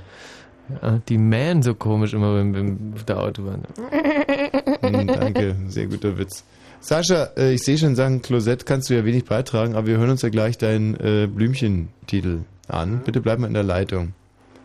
[0.82, 3.64] Ja, die mähen so komisch immer beim, beim, auf der Autobahn.
[4.82, 6.44] Hm, danke, sehr guter Witz.
[6.80, 10.12] Sascha, äh, ich sehe schon, sagen Klosett kannst du ja wenig beitragen, aber wir hören
[10.12, 13.02] uns ja gleich deinen äh, Blümchentitel an.
[13.04, 14.14] Bitte bleib mal in der Leitung.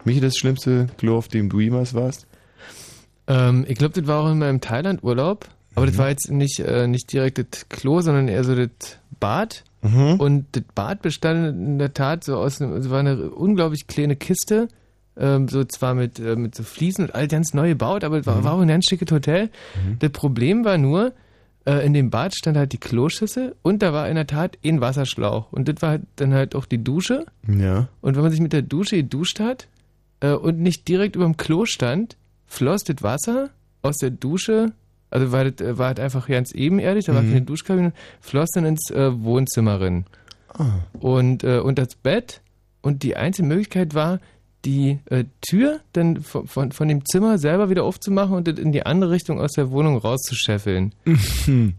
[0.05, 2.26] Michi, das schlimmste Klo, auf dem du jemals warst?
[3.26, 5.48] Ähm, ich glaube, das war auch in meinem Thailand-Urlaub.
[5.74, 5.90] Aber Mhm.
[5.90, 8.68] das war jetzt nicht, äh, nicht direkt das Klo, sondern eher so das
[9.18, 9.64] Bad.
[9.82, 10.14] Mhm.
[10.18, 14.16] Und das Bad bestand in der Tat so aus einem, es war eine unglaublich kleine
[14.16, 14.68] Kiste.
[15.16, 18.26] Ähm, so zwar mit, äh, mit so Fliesen und all ganz neu gebaut, aber es
[18.26, 18.44] war, Mhm.
[18.44, 19.50] war auch ein ganz schickes Hotel.
[19.98, 21.12] Das Problem war nur,
[21.70, 24.81] äh, in dem Bad stand halt die Kloschüssel und da war in der Tat ein
[24.81, 25.52] Wasserschlauch.
[25.52, 27.26] Und das war halt dann halt auch die Dusche.
[27.47, 27.89] Ja.
[28.00, 29.68] Und wenn man sich mit der Dusche geduscht hat
[30.20, 32.16] äh, und nicht direkt über dem Klo stand,
[32.47, 33.50] floss das Wasser
[33.82, 34.73] aus der Dusche,
[35.10, 37.32] also war das äh, war halt einfach ganz ebenerdig, da war Mhm.
[37.32, 40.07] keine Duschkabine, floss dann ins äh, Wohnzimmer rein.
[40.52, 40.81] Ah.
[40.99, 42.40] Und, äh, und das Bett
[42.82, 44.18] und die einzige Möglichkeit war,
[44.64, 48.72] die äh, Tür dann von, von, von dem Zimmer selber wieder aufzumachen und das in
[48.72, 50.92] die andere Richtung aus der Wohnung rauszuscheffeln.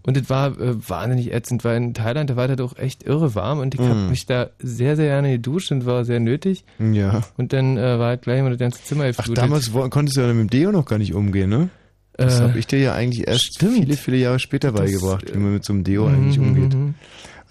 [0.03, 3.35] Und das war äh, wahnsinnig ätzend, weil in Thailand, da war das auch echt irre
[3.35, 4.09] warm und ich habe Mhm.
[4.09, 6.63] mich da sehr, sehr gerne geduscht und war sehr nötig.
[6.79, 7.21] Ja.
[7.37, 9.37] Und dann äh, war halt gleich mal das ganze Zimmer Ach, geflutet.
[9.43, 11.69] damals wo, konntest du ja mit dem Deo noch gar nicht umgehen, ne?
[12.17, 15.37] Das Äh, habe ich dir ja eigentlich erst viele, viele Jahre später Das, beigebracht, wie
[15.39, 16.75] man mit so einem Deo Mhm, eigentlich umgeht.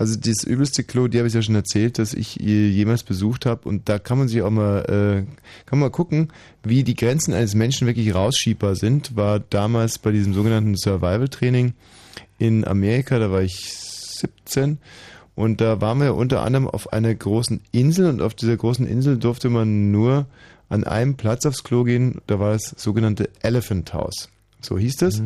[0.00, 0.06] Mhm.
[0.06, 3.68] Also das übelste Klo, die habe ich ja schon erzählt, dass ich jemals besucht habe
[3.68, 5.22] und da kann man sich auch mal, äh,
[5.66, 10.10] kann man mal gucken, wie die Grenzen eines Menschen wirklich rausschiebbar sind, war damals bei
[10.10, 11.74] diesem sogenannten Survival-Training
[12.38, 14.78] in Amerika, da war ich 17
[15.34, 19.18] und da waren wir unter anderem auf einer großen Insel und auf dieser großen Insel
[19.18, 20.26] durfte man nur
[20.70, 24.30] an einem Platz aufs Klo gehen, da war das sogenannte Elephant House.
[24.62, 25.20] So hieß das.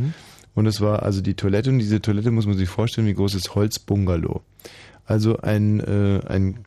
[0.54, 3.34] Und es war also die Toilette und diese Toilette muss man sich vorstellen, wie groß
[3.34, 4.42] ist Holzbungalow.
[5.06, 6.64] Also ein, äh, ein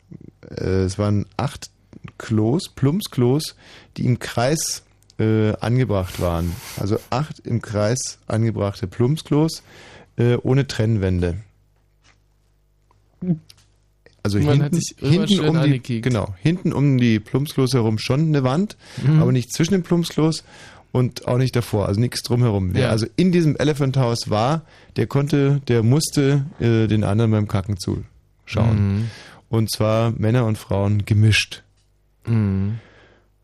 [0.50, 1.70] äh, es waren acht
[2.18, 3.56] Klos, Plumpsklos,
[3.98, 4.84] die im Kreis
[5.20, 6.52] äh, angebracht waren.
[6.80, 9.64] Also acht im Kreis angebrachte Plumpsklos
[10.18, 11.38] äh, ohne Trennwände.
[14.24, 16.04] Also Man hinten, hinten um die, angekickt.
[16.04, 19.22] genau, hinten um die Plumpsklos herum schon eine Wand, Mhm.
[19.22, 20.44] aber nicht zwischen den Plumpsklos
[20.92, 22.74] und auch nicht davor, also nichts drumherum.
[22.74, 22.90] Wer Ja.
[22.90, 24.64] also in diesem Elephant House war,
[24.98, 27.78] der konnte, der musste äh, den anderen beim Kacken
[28.48, 28.78] zuschauen.
[28.78, 29.12] Mhm.
[29.50, 31.64] Und zwar Männer und Frauen gemischt.
[32.26, 32.80] Mhm.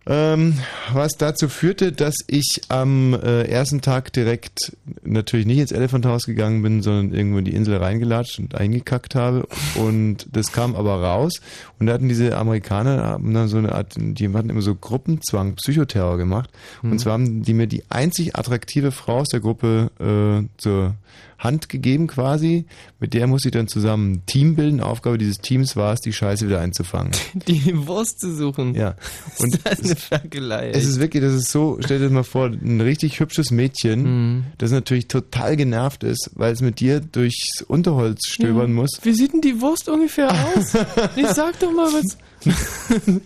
[0.06, 0.60] Ähm,
[0.92, 6.24] was dazu führte, dass ich am äh, ersten Tag direkt natürlich nicht ins Elephant House
[6.24, 9.48] gegangen bin, sondern irgendwo in die Insel reingelatscht und eingekackt habe.
[9.76, 11.40] Und das kam aber raus.
[11.80, 15.56] Und da hatten diese Amerikaner haben dann so eine Art, die hatten immer so Gruppenzwang,
[15.56, 16.50] Psychoterror gemacht.
[16.82, 16.92] Mhm.
[16.92, 20.96] Und zwar haben die mir die einzig attraktive Frau aus der Gruppe äh, zur
[21.40, 22.66] Hand gegeben quasi.
[23.00, 24.80] Mit der musste ich dann zusammen ein Team bilden.
[24.82, 27.12] Aufgabe dieses Teams war es, die Scheiße wieder einzufangen.
[27.48, 28.76] Die Wurst zu suchen.
[28.76, 28.96] Ja.
[29.40, 30.70] Und das ist eine Ferkelei.
[30.72, 34.04] Es ist wirklich, das ist so, stell dir das mal vor, ein richtig hübsches Mädchen,
[34.04, 34.44] Mhm.
[34.58, 38.76] das natürlich total genervt ist, weil es mit dir durchs Unterholz stöbern Ja.
[38.82, 38.92] muss.
[39.04, 40.74] Wie sieht denn die Wurst ungefähr aus?
[41.16, 42.18] ich sag doch mal was.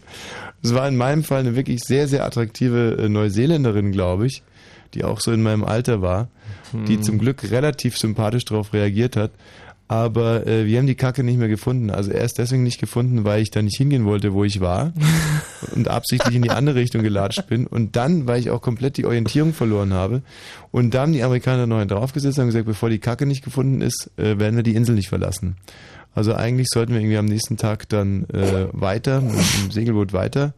[0.63, 4.41] Es war in meinem Fall eine wirklich sehr, sehr attraktive äh, Neuseeländerin, glaube ich,
[4.93, 6.29] die auch so in meinem Alter war,
[6.73, 7.03] die Hm.
[7.03, 9.31] zum Glück relativ sympathisch darauf reagiert hat.
[9.89, 11.91] Aber äh, wir haben die Kacke nicht mehr gefunden.
[11.91, 14.91] Also erst deswegen nicht gefunden, weil ich da nicht hingehen wollte, wo ich war
[15.75, 17.67] und absichtlich in die andere Richtung gelatscht bin.
[17.67, 20.23] Und dann, weil ich auch komplett die Orientierung verloren habe.
[20.71, 23.45] Und da haben die Amerikaner noch einen draufgesetzt und haben gesagt, bevor die Kacke nicht
[23.45, 25.55] gefunden ist, äh, werden wir die Insel nicht verlassen.
[26.13, 30.53] Also eigentlich sollten wir irgendwie am nächsten Tag dann äh, weiter, mit dem Segelboot weiter,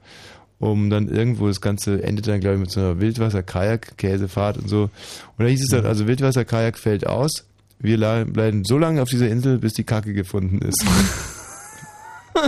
[0.60, 4.84] um dann irgendwo, das Ganze endet dann, glaube ich, mit so einer Wildwasser-Kajak-Käsefahrt und so.
[4.84, 4.92] Und
[5.38, 7.46] da hieß es dann, also Wildwasser-Kajak fällt aus,
[7.80, 10.84] wir bleiben so lange auf dieser Insel, bis die Kacke gefunden ist.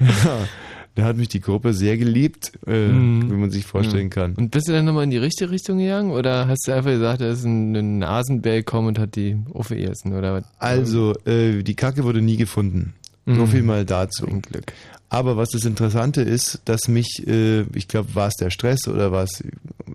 [0.00, 0.48] ja,
[0.94, 3.30] da hat mich die Gruppe sehr geliebt, äh, Mhm.
[3.30, 4.34] wie man sich vorstellen kann.
[4.34, 6.10] Und bist du dann nochmal in die richtige Richtung gegangen?
[6.10, 10.14] Oder hast du einfach gesagt, da ist ein, ein Nasenbär gekommen und hat die aufgegessen?
[10.14, 10.44] Oder was?
[10.58, 12.94] Also, äh, die Kacke wurde nie gefunden.
[13.26, 13.46] So Mhm.
[13.48, 14.26] viel mal dazu.
[15.12, 19.10] Aber was das Interessante ist, dass mich, äh, ich glaube, war es der Stress oder
[19.10, 19.42] war es,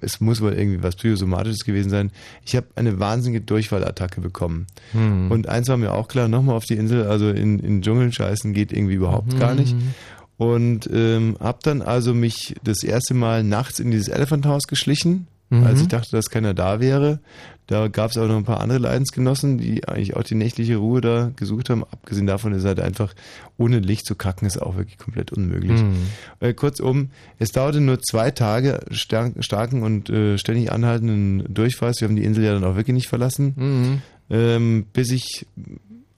[0.01, 2.11] es muss wohl irgendwie was Psychosomatisches gewesen sein.
[2.45, 4.67] Ich habe eine wahnsinnige Durchfallattacke bekommen.
[4.91, 5.31] Mhm.
[5.31, 8.53] Und eins war mir auch klar, nochmal auf die Insel, also in, in Dschungeln scheißen
[8.53, 9.73] geht irgendwie überhaupt gar nicht.
[9.73, 9.93] Mhm.
[10.37, 15.27] Und ähm, habe dann also mich das erste Mal nachts in dieses Elephant House geschlichen,
[15.49, 15.63] Mhm.
[15.63, 17.19] als ich dachte, dass keiner da wäre.
[17.67, 21.01] Da gab es auch noch ein paar andere Leidensgenossen, die eigentlich auch die nächtliche Ruhe
[21.01, 21.83] da gesucht haben.
[21.83, 23.13] Abgesehen davon ist halt einfach
[23.57, 25.81] ohne Licht zu kacken, ist auch wirklich komplett unmöglich.
[25.81, 25.95] Mhm.
[26.41, 32.01] Äh, kurzum, es dauerte nur zwei Tage stark, starken und äh, ständig anhaltenden Durchfalls.
[32.01, 34.01] Wir haben die Insel ja dann auch wirklich nicht verlassen, Mhm.
[34.29, 35.47] ähm, bis ich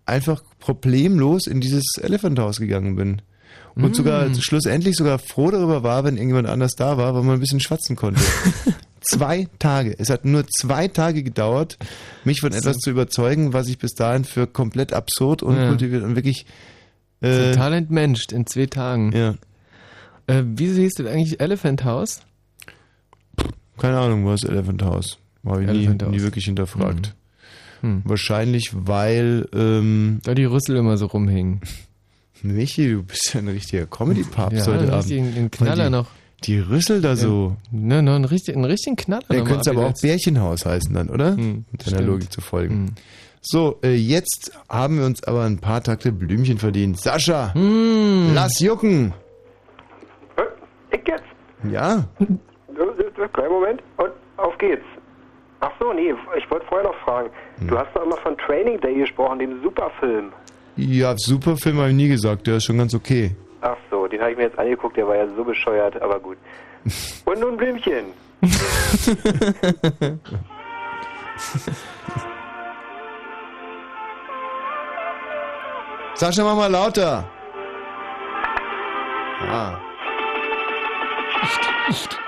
[0.05, 3.21] einfach problemlos in dieses Elephant House gegangen bin.
[3.75, 3.93] Und Mm.
[3.93, 7.59] sogar schlussendlich sogar froh darüber war, wenn irgendjemand anders da war, weil man ein bisschen
[7.59, 8.19] schwatzen konnte.
[9.09, 9.95] zwei Tage.
[9.97, 11.77] Es hat nur zwei Tage gedauert,
[12.23, 15.67] mich von etwas zu überzeugen, was ich bis dahin für komplett absurd und Ja.
[15.69, 16.45] kultiviert und wirklich
[17.21, 19.11] äh, Total entmenscht in zwei Tagen.
[19.11, 19.35] Ja.
[20.27, 22.21] Äh, wieso hieß das eigentlich Elephant House?
[23.77, 25.17] keine Ahnung, ist Elephant House?
[25.45, 26.09] Habe ich nie, House.
[26.11, 27.15] nie wirklich hinterfragt.
[27.81, 28.01] Hm.
[28.05, 31.61] Wahrscheinlich, weil ähm, da die Rüssel immer so rumhängen.
[32.43, 35.09] Michi, du bist ja ein richtiger Comedy-Papst Ja, heute Abend.
[35.11, 36.07] Weil Knaller die, noch.
[36.43, 37.55] Die Rüssel da so.
[37.71, 39.23] Ne, noch einen richtigen, einen richtigen Knaller.
[39.31, 39.93] Der könnte aber auch.
[40.01, 41.35] Bärchenhaus heißen dann, oder?
[41.35, 42.01] Hm, Mit deiner.
[42.01, 42.93] Logik zu folgen.
[43.41, 46.99] So, äh, jetzt haben wir uns aber ein paar Takte Blümchen verdient.
[46.99, 48.31] Sascha, Hm.
[48.35, 49.13] lass jucken.
[50.91, 51.23] Ich jetzt.
[51.71, 52.05] Ja.
[53.33, 54.83] Kleinen Moment und auf geht's.
[55.59, 57.29] Ach so, nee, ich wollte vorher noch fragen.
[57.59, 57.67] Hm.
[57.67, 60.31] Du hast doch immer von Training Day gesprochen, dem Superfilm.
[60.75, 63.35] Ja, super Film habe ich nie gesagt, der ist schon ganz okay.
[63.67, 66.37] Ach so, den habe ich mir jetzt angeguckt, der war ja so bescheuert, aber gut.
[67.25, 68.13] Und nun Blümchen.
[76.13, 77.29] Sascha, mach mal lauter.
[79.51, 79.77] Ah.
[81.91, 82.26] Der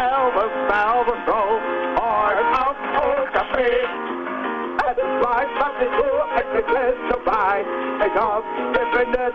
[0.00, 1.60] Bachel, die Elbe, Salve, so,
[1.96, 3.70] heute auf Old Café.
[4.90, 7.64] Es ist 22 Uhr, es ist längst vorbei.
[8.06, 9.34] Ich hoffe, ihr findet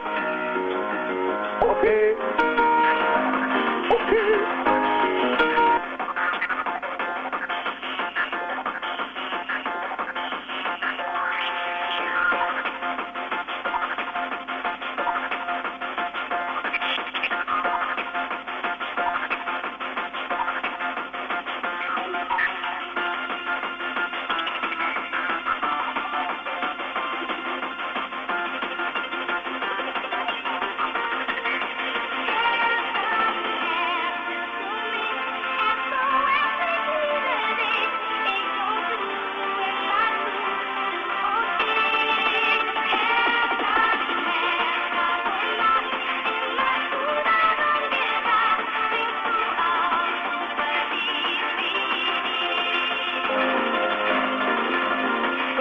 [1.62, 2.16] okay.
[3.90, 4.65] Okay.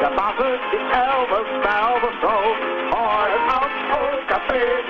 [0.05, 2.29] Der Bachel, die Elbe, Salve, so,
[2.95, 4.85] heute auf Old Café.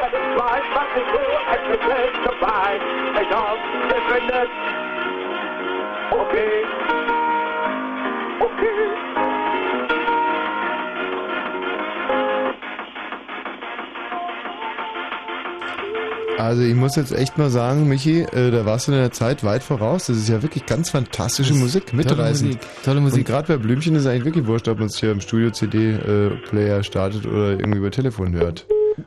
[0.00, 2.80] Es ist 22 Uhr, es ist längst vorbei.
[3.20, 3.58] Ich hoffe,
[3.90, 4.50] ihr findet
[6.10, 6.64] okay.
[8.40, 9.13] Okay.
[16.44, 19.44] Also ich muss jetzt echt mal sagen, Michi, äh, da warst du in der Zeit
[19.44, 20.08] weit voraus.
[20.08, 22.56] Das ist ja wirklich ganz fantastische Musik, mitreißend.
[22.56, 23.20] Musik, tolle Musik.
[23.20, 25.50] Und gerade bei Blümchen ist es eigentlich wirklich wurscht, ob man es hier im Studio
[25.52, 28.66] CD-Player startet oder irgendwie über Telefon hört.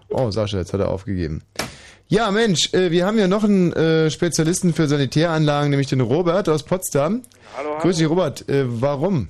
[0.09, 1.43] Oh, Sascha, jetzt hat er aufgegeben.
[2.07, 6.49] Ja, Mensch, äh, wir haben ja noch einen äh, Spezialisten für Sanitäranlagen, nämlich den Robert
[6.49, 7.21] aus Potsdam.
[7.55, 7.81] Hallo, hallo.
[7.81, 8.49] Grüß dich, Robert.
[8.49, 9.29] Äh, warum?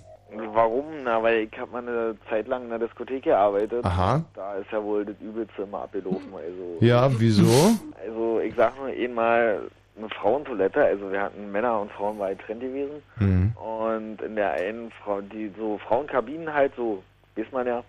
[0.58, 0.86] Warum?
[1.04, 3.86] Na, weil ich habe mal eine Zeit lang in der Diskothek gearbeitet.
[3.86, 4.24] Aha.
[4.34, 6.34] Da ist ja wohl das Übelste immer abgelaufen.
[6.34, 7.78] Also, Ja, wieso?
[8.04, 9.62] Also ich sag nur einmal
[9.96, 10.84] eine Frauentoilette.
[10.84, 13.04] Also wir hatten Männer und Frauen war getrennt gewesen.
[13.20, 13.52] Mhm.
[13.56, 17.04] Und in der einen Frau, die so Frauenkabinen halt so,
[17.36, 17.84] weiß man ja.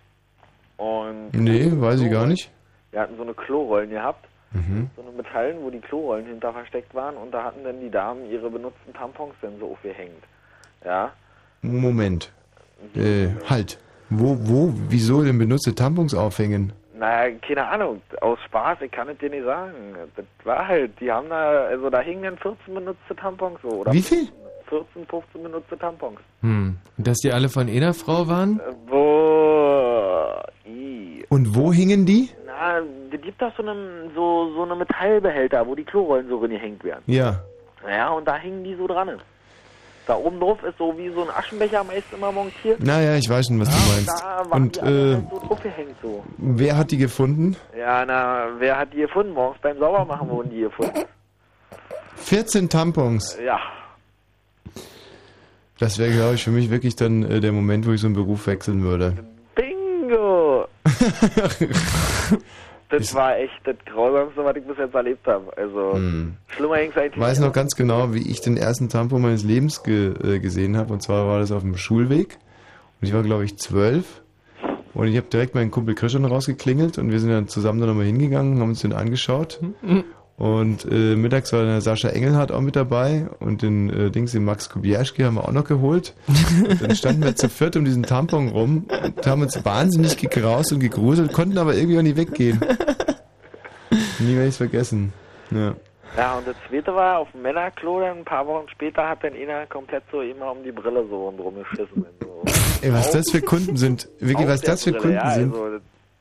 [0.76, 2.50] Und Nee, weiß ich gar nicht.
[2.90, 4.26] wir hatten so eine Klorollen gehabt.
[4.52, 4.90] Mhm.
[4.94, 8.30] So eine Metallen, wo die Klorollen hinter versteckt waren und da hatten dann die Damen
[8.30, 10.22] ihre benutzten Tampons dann so aufgehängt.
[10.84, 11.12] Ja.
[11.62, 12.30] Moment.
[12.94, 13.78] Äh, halt.
[14.10, 16.72] Wo, wo, wieso denn benutzte Tampons aufhängen?
[16.98, 19.72] Naja, keine Ahnung, aus Spaß, ich kann es dir nicht sagen.
[20.16, 23.92] Das war halt, die haben da, also da hingen dann 14 benutzte Tampons so, oder?
[23.92, 24.28] Wie viel?
[24.68, 26.18] 14, 15 benutzte Tampons.
[26.40, 26.76] Hm.
[26.96, 28.60] Und Dass die alle von einer Frau waren?
[28.86, 30.24] Wo,
[30.66, 31.24] i.
[31.28, 32.30] Und wo hingen die?
[32.46, 36.50] Na, da gibt da so einen, so, so eine Metallbehälter, wo die Klorollen so drin
[36.50, 37.04] gehängt werden.
[37.06, 37.42] Ja.
[37.88, 39.20] Ja, und da hingen die so dran.
[40.08, 42.82] Da oben drauf ist so wie so ein Aschenbecher meist immer montiert.
[42.82, 44.08] Naja, ich weiß schon, was du meinst.
[44.08, 46.24] Da waren Und die äh, halt so draufgehängt so.
[46.38, 47.56] wer hat die gefunden?
[47.78, 49.34] Ja, na, wer hat die gefunden?
[49.34, 51.04] Morgens beim Saubermachen wurden die gefunden.
[52.16, 53.38] 14 Tampons.
[53.44, 53.60] Ja.
[55.78, 58.16] Das wäre, glaube ich, für mich wirklich dann äh, der Moment, wo ich so einen
[58.16, 59.12] Beruf wechseln würde.
[59.54, 60.66] Bingo!
[62.90, 65.56] das war echt das Grausamste, was ich bis jetzt erlebt habe.
[65.56, 66.34] Also, Hm.
[66.48, 69.82] schlimmer ging's eigentlich Ich weiß noch ganz genau, wie ich den ersten Tampon meines Lebens
[69.82, 70.92] ge äh, gesehen habe.
[70.92, 72.38] Und zwar war das auf dem Schulweg.
[73.00, 74.22] Und ich war, glaube ich, zwölf.
[74.94, 78.06] Und ich habe direkt meinen Kumpel Christian rausgeklingelt und wir sind dann zusammen da nochmal
[78.06, 79.60] hingegangen, haben uns den angeschaut.
[80.38, 84.44] Und äh, mittags war der Sascha Engelhardt auch mit dabei und den äh, Dings, den
[84.44, 86.14] Max Kubierski haben wir auch noch geholt.
[86.28, 90.72] Und dann standen wir zu viert um diesen Tampon rum und haben uns wahnsinnig gegraust
[90.72, 92.60] und gegruselt, konnten aber irgendwie auch nicht weggehen.
[94.20, 95.12] Nie werde ich vergessen.
[95.50, 95.74] Ja.
[96.16, 99.34] Ja, und das zweite war auf dem Männerklo, dann ein paar Wochen später hat dann
[99.34, 102.06] einer komplett so immer um die Brille so rundherum geschissen.
[102.20, 102.44] So.
[102.80, 104.08] Ey, was das für Kunden sind.
[104.18, 105.54] Wirklich, was das für Brille, Kunden ja, sind.
[105.54, 105.78] Also,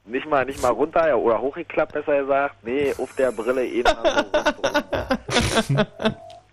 [0.07, 2.55] nicht mal, nicht mal runter oder hochgeklappt, besser gesagt.
[2.63, 4.25] Nee, auf der Brille eh mal
[5.67, 5.75] so.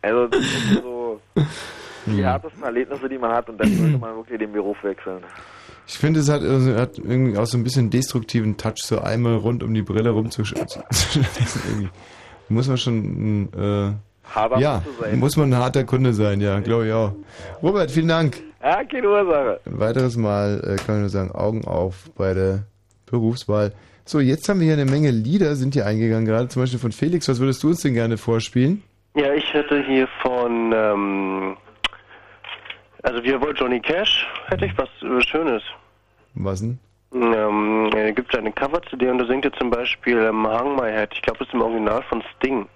[0.03, 1.21] Also, das sind so
[2.07, 5.23] die härtesten Erlebnisse, die man hat und dann sollte man wirklich den Beruf wechseln.
[5.87, 9.37] Ich finde, es hat, also, hat irgendwie auch so ein bisschen destruktiven Touch, so einmal
[9.37, 10.83] rund um die Brille rumzuschleißen.
[12.49, 13.93] Muss man schon, äh,
[14.35, 14.83] Harter ja,
[15.15, 17.13] muss man ein harter Kunde sein, ja, glaube ich auch.
[17.63, 18.41] Robert, vielen Dank.
[18.63, 19.61] Ja, keine Ursache.
[19.67, 22.65] Ein weiteres Mal äh, kann ich nur sagen, Augen auf bei der
[23.15, 23.73] Berufswahl.
[24.05, 26.93] So, jetzt haben wir hier eine Menge Lieder, sind hier eingegangen, gerade zum Beispiel von
[26.93, 27.29] Felix.
[27.29, 28.83] Was würdest du uns denn gerne vorspielen?
[29.15, 31.57] Ja, ich hätte hier von, ähm,
[33.03, 35.63] also wir wollen Johnny Cash, hätte ich was äh, Schönes.
[36.35, 36.79] Was denn?
[37.15, 41.11] Ähm, er gibt eine Cover-CD und da singt er zum Beispiel ähm, Hang My Head.
[41.15, 42.67] Ich glaube, das ist im Original von Sting.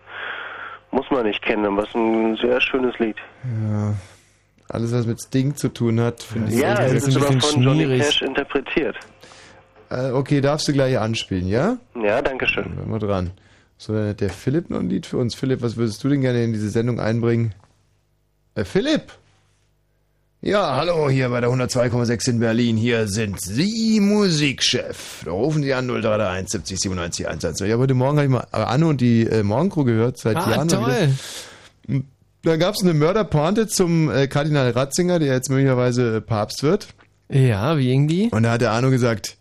[0.93, 3.17] Muss man nicht kennen, was ein sehr schönes Lied.
[3.69, 3.95] Ja,
[4.71, 7.99] alles, was mit Sting zu tun hat, finde ich Ja, es ist aber von Johnny
[7.99, 8.97] Cash interpretiert.
[9.91, 11.79] Äh, okay, darfst du gleich anspielen, ja?
[12.03, 12.75] Ja, danke schön.
[12.75, 13.31] Bleiben wir dran.
[13.79, 15.35] So, dann hat der Philipp noch ein Lied für uns.
[15.35, 17.55] Philipp, was würdest du denn gerne in diese Sendung einbringen?
[18.55, 19.13] Äh, Philipp!
[20.41, 22.77] Ja, hallo, hier bei der 102,6 in Berlin.
[22.77, 25.23] Hier sind Sie Musikchef.
[25.25, 27.67] Da rufen Sie an 0331 70 97 110.
[27.69, 30.69] Ja, heute Morgen habe ich mal Anne und die äh, Morgencrew gehört, seit Ah, Jahren.
[30.69, 30.87] toll.
[31.87, 32.03] wieder.
[32.45, 36.87] Da gab es eine Mörderpointe zum äh, Kardinal Ratzinger, der jetzt möglicherweise äh, Papst wird.
[37.29, 38.29] Ja, wie irgendwie?
[38.31, 39.37] Und da hat der Arno gesagt,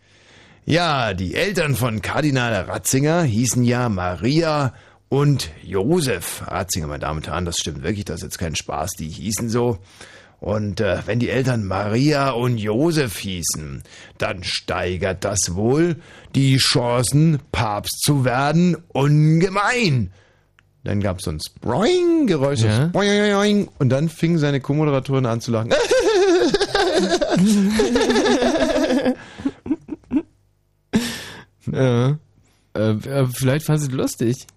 [0.67, 4.73] ja, die Eltern von Kardinal Ratzinger hießen ja Maria
[5.07, 8.91] und Josef Ratzinger, meine Damen und Herren, das stimmt wirklich, das ist jetzt kein Spaß,
[8.99, 9.77] die hießen so.
[10.41, 13.81] Und äh, wenn die Eltern Maria und Josef hießen,
[14.17, 15.95] dann steigert das wohl
[16.35, 20.11] die Chancen, Papst zu werden, ungemein.
[20.83, 22.91] Dann gab es so ein Sproing-Geräusch, Ja.
[23.79, 25.73] Und dann fing seine Co-Moderatorin an zu lachen.
[31.71, 32.17] Ja.
[32.75, 34.47] Äh, äh, vielleicht fand sie es lustig.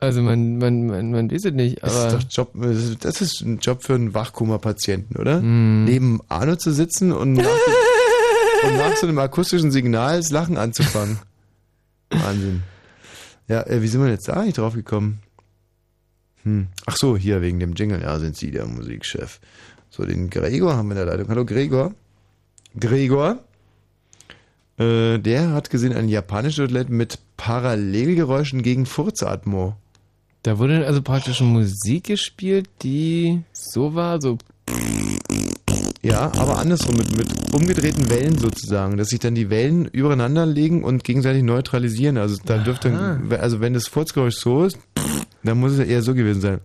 [0.00, 2.06] Also man, man, man, man weiß es nicht, Das aber.
[2.18, 5.40] ist doch Job, das ist- das ein Job für einen Wachkoma-Patienten, oder?
[5.40, 5.84] Hm.
[5.84, 7.44] Neben Arno zu sitzen und nach,
[8.64, 11.18] und nach so einem akustischen Signal das Lachen anzufangen.
[12.10, 12.62] Wahnsinn.
[13.48, 15.18] Ja, äh, wie sind wir jetzt da eigentlich drauf gekommen?
[16.44, 16.68] Hm.
[16.86, 18.00] Ach so, hier wegen dem Jingle.
[18.00, 19.40] Ja, sind Sie der Musikchef.
[19.90, 21.28] So, den Gregor haben wir in der Leitung.
[21.28, 21.92] Hallo Gregor.
[22.78, 23.40] Gregor.
[24.78, 29.76] Äh, der hat gesehen ein japanisches Toilette mit Parallelgeräuschen gegen Furzatmo.
[30.42, 34.38] Da wurde also praktisch Musik gespielt, die so war, so.
[36.02, 40.84] Ja, aber andersrum, mit, mit umgedrehten Wellen sozusagen, dass sich dann die Wellen übereinander legen
[40.84, 42.16] und gegenseitig neutralisieren.
[42.16, 44.78] Also da dürfte, also wenn das Furzgeräusch so ist,
[45.42, 46.60] dann muss es ja eher so gewesen sein.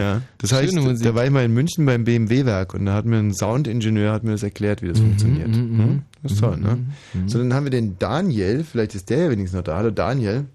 [0.00, 1.06] Ja, das heißt, Musik.
[1.06, 4.24] da war ich mal in München beim BMW-Werk und da hat mir ein Soundingenieur hat
[4.24, 5.48] mir das erklärt, wie das funktioniert.
[5.48, 6.02] mhm, Hm?
[6.22, 6.78] Das ist toll, ne?
[7.12, 7.28] mhm.
[7.28, 9.76] So, dann haben wir den Daniel, vielleicht ist der ja wenigstens noch da.
[9.76, 10.46] Hallo Daniel.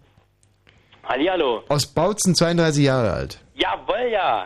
[1.03, 1.63] Hallihallo.
[1.69, 3.39] Aus Bautzen, 32 Jahre alt.
[3.55, 4.45] Jawohl, ja.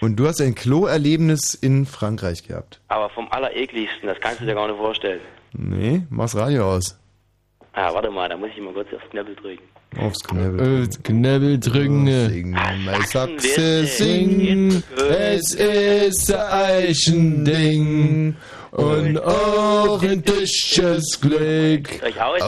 [0.00, 2.80] Und du hast ein Klo-Erlebnis in Frankreich gehabt.
[2.88, 5.20] Aber vom Allerekligsten, das kannst du dir gar nicht vorstellen.
[5.52, 6.98] Nee, mach's Radio aus.
[7.74, 9.62] Ah, warte mal, da muss ich mal kurz aufs Knöppel drücken.
[9.98, 10.84] Aufs Knöbel.
[10.84, 12.56] Äh, Knöbel drücken.
[13.10, 14.82] Sachse, sing.
[15.10, 18.36] Es ist ein Eichending
[18.70, 21.88] und auch ein Tisches Glück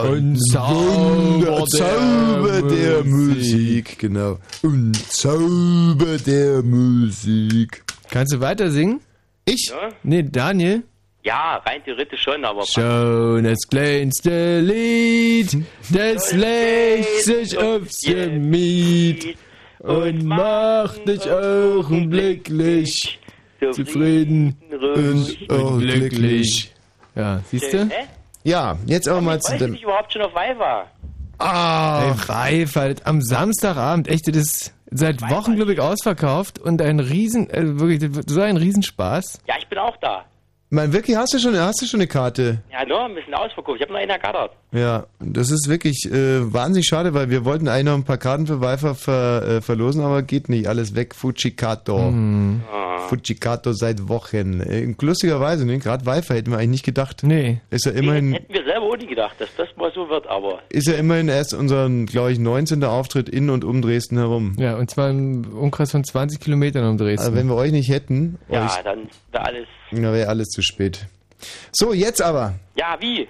[0.03, 4.37] und Zauber Zauber der Musik, genau.
[4.61, 7.83] Und Zauber der Musik.
[8.09, 8.99] Kannst du weiter singen?
[9.45, 9.69] Ich?
[9.69, 9.89] Ja?
[10.03, 10.83] Nee, Daniel.
[11.27, 15.57] Ja, rein theoretisch schon, aber Schon das kleinste Lied,
[15.89, 19.35] das legt sich aufs Gemüt
[19.79, 23.19] und macht dich augenblicklich
[23.71, 26.73] zufrieden und, glücklich.
[27.13, 27.89] Ja, siehst du?
[28.45, 29.71] Ja, jetzt aber mal Ich zu weiß dem.
[29.71, 30.89] nicht überhaupt schon auf Weih war.
[31.39, 37.49] Ah, Weifert, am Samstagabend, echt, das ist seit Wochen, glaube ich, ausverkauft und ein Riesen,
[37.49, 39.41] äh, wirklich, so ein Riesenspaß.
[39.45, 40.23] Ja, ich bin auch da.
[40.69, 42.61] Man, wirklich, hast du schon, hast du schon eine Karte?
[42.69, 43.77] Ja, nur ein bisschen ausverkauft.
[43.77, 44.51] Ich habe noch einen ergattert.
[44.73, 48.47] Ja, das ist wirklich äh, wahnsinnig schade, weil wir wollten eigentlich noch ein paar Karten
[48.47, 50.67] für Weifer ver, äh, verlosen, aber geht nicht.
[50.67, 51.15] Alles weg.
[51.15, 52.11] Fujikato.
[52.11, 52.63] Mhm.
[53.07, 54.59] Fujikato seit Wochen.
[54.59, 55.79] Äh, lustigerweise, ne?
[55.79, 57.23] gerade Weifer hätten wir eigentlich nicht gedacht.
[57.23, 57.61] Nee.
[57.69, 60.59] Ist ja immerhin, Hätten wir selber auch nie gedacht, dass das mal so wird, aber
[60.67, 62.83] ist ja immerhin erst unser, glaube ich, 19.
[62.83, 64.55] Auftritt in und um Dresden herum.
[64.59, 67.25] Ja, und zwar im Umkreis von 20 Kilometern um Dresden.
[67.25, 69.67] Also wenn wir euch nicht hätten, ja, euch, dann wäre alles.
[69.91, 71.05] Dann wäre alles zu spät.
[71.71, 72.55] So, jetzt aber.
[72.75, 73.27] Ja, wie?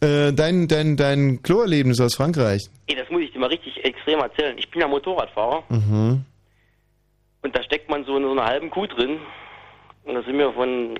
[0.00, 2.68] Äh, dein, dein, dein Kloerlebnis aus Frankreich.
[2.86, 4.56] Ey, das muss ich dir mal richtig extrem erzählen.
[4.58, 6.24] Ich bin ja Motorradfahrer Mhm.
[7.42, 9.18] und da steckt man so in so einer halben Kuh drin.
[10.04, 10.98] Und da sind wir von,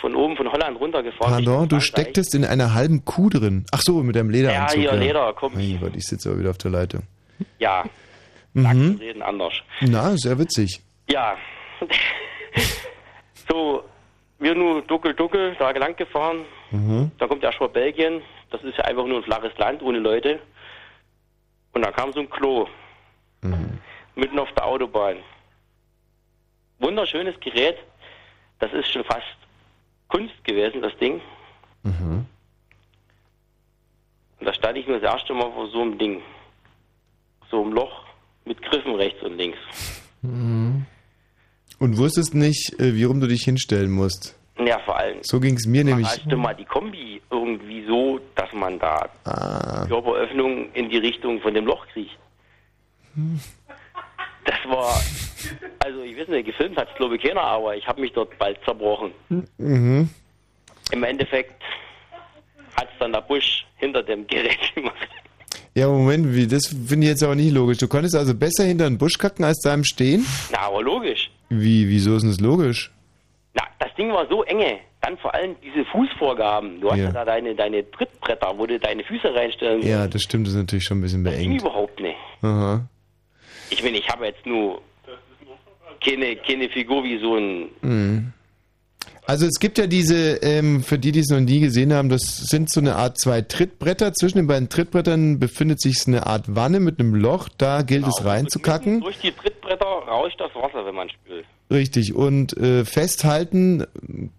[0.00, 1.44] von oben von Holland runtergefahren.
[1.44, 3.64] Pardon, du stecktest in einer halben Kuh drin.
[3.70, 4.82] Ach so, mit deinem Lederanzug.
[4.82, 5.54] Ja, hier, Leder, komm.
[5.54, 7.02] Mein Gott, ich sitze aber wieder auf der Leitung.
[7.58, 7.84] Ja,
[8.56, 8.98] Mhm.
[9.00, 9.52] Reden anders.
[9.80, 10.80] Na, sehr witzig.
[11.10, 11.36] Ja.
[13.48, 13.82] so,
[14.44, 16.44] wir nur duckel, da lang gefahren.
[16.70, 17.10] Mhm.
[17.18, 18.22] Dann kommt erst mal Belgien.
[18.50, 20.38] Das ist ja einfach nur ein flaches Land ohne Leute.
[21.72, 22.68] Und da kam so ein Klo.
[24.14, 25.16] Mitten auf der Autobahn.
[26.78, 27.78] Wunderschönes Gerät.
[28.60, 29.36] Das ist schon fast
[30.08, 31.20] Kunst gewesen, das Ding.
[31.82, 32.26] Mhm.
[34.38, 36.22] Und da stand ich nur das erste Mal vor so einem Ding.
[37.50, 38.04] So einem Loch
[38.44, 39.58] mit Griffen rechts und links.
[40.22, 40.86] Mhm.
[41.84, 44.34] Und wusstest nicht, äh, wie rum du dich hinstellen musst.
[44.58, 45.18] Ja, vor allem.
[45.20, 46.06] So ging es mir nämlich.
[46.06, 49.84] Hast du mal die Kombi irgendwie so, dass man da Ah.
[49.86, 52.16] Körperöffnung in die Richtung von dem Loch kriegt?
[54.46, 54.98] Das war,
[55.84, 58.36] also ich weiß nicht, gefilmt hat es glaube ich keiner, aber ich habe mich dort
[58.38, 59.10] bald zerbrochen.
[59.58, 60.08] Mhm.
[60.90, 61.62] Im Endeffekt
[62.76, 65.08] hat es dann der Busch hinter dem Gerät gemacht.
[65.74, 67.76] Ja, Moment, wie, das finde ich jetzt aber nicht logisch.
[67.78, 70.24] Du konntest also besser hinter einen Busch kacken als da im Stehen?
[70.50, 71.30] Na, aber logisch.
[71.60, 72.90] Wie, wieso ist denn das logisch?
[73.54, 74.78] Na, das Ding war so enge.
[75.02, 76.80] Dann vor allem diese Fußvorgaben.
[76.80, 77.04] Du hast Ja.
[77.04, 79.88] ja da deine, deine Trittbretter, wo du deine Füße reinstellen musst.
[79.88, 81.60] Ja, das stimmt, das ist natürlich schon ein bisschen Ging beengt.
[81.60, 82.16] überhaupt nicht.
[82.42, 82.86] Aha.
[83.70, 84.80] Ich meine, ich habe jetzt nur
[86.04, 87.68] keine, keine Figur wie so ein.
[87.82, 88.32] Mhm.
[89.26, 92.20] Also es gibt ja diese, ähm, für die, die es noch nie gesehen haben, das
[92.46, 94.12] sind so eine Art zwei Trittbretter.
[94.12, 97.48] Zwischen den beiden Trittbrettern befindet sich eine Art Wanne mit einem Loch.
[97.56, 99.00] Da gilt es reinzukacken.
[99.00, 101.46] Durch die Trittbretter rauscht das Wasser, wenn man spült.
[101.70, 102.14] Richtig.
[102.14, 103.84] Und äh, festhalten,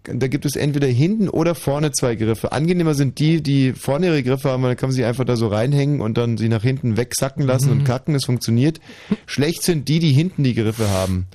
[0.04, 2.52] da gibt es entweder hinten oder vorne zwei Griffe.
[2.52, 5.34] Angenehmer sind die, die vorne ihre Griffe haben, weil dann kann man sie einfach da
[5.34, 7.78] so reinhängen und dann sie nach hinten wegsacken lassen Mhm.
[7.80, 8.14] und kacken.
[8.14, 8.78] Das funktioniert.
[9.26, 11.26] Schlecht sind die, die hinten die Griffe haben.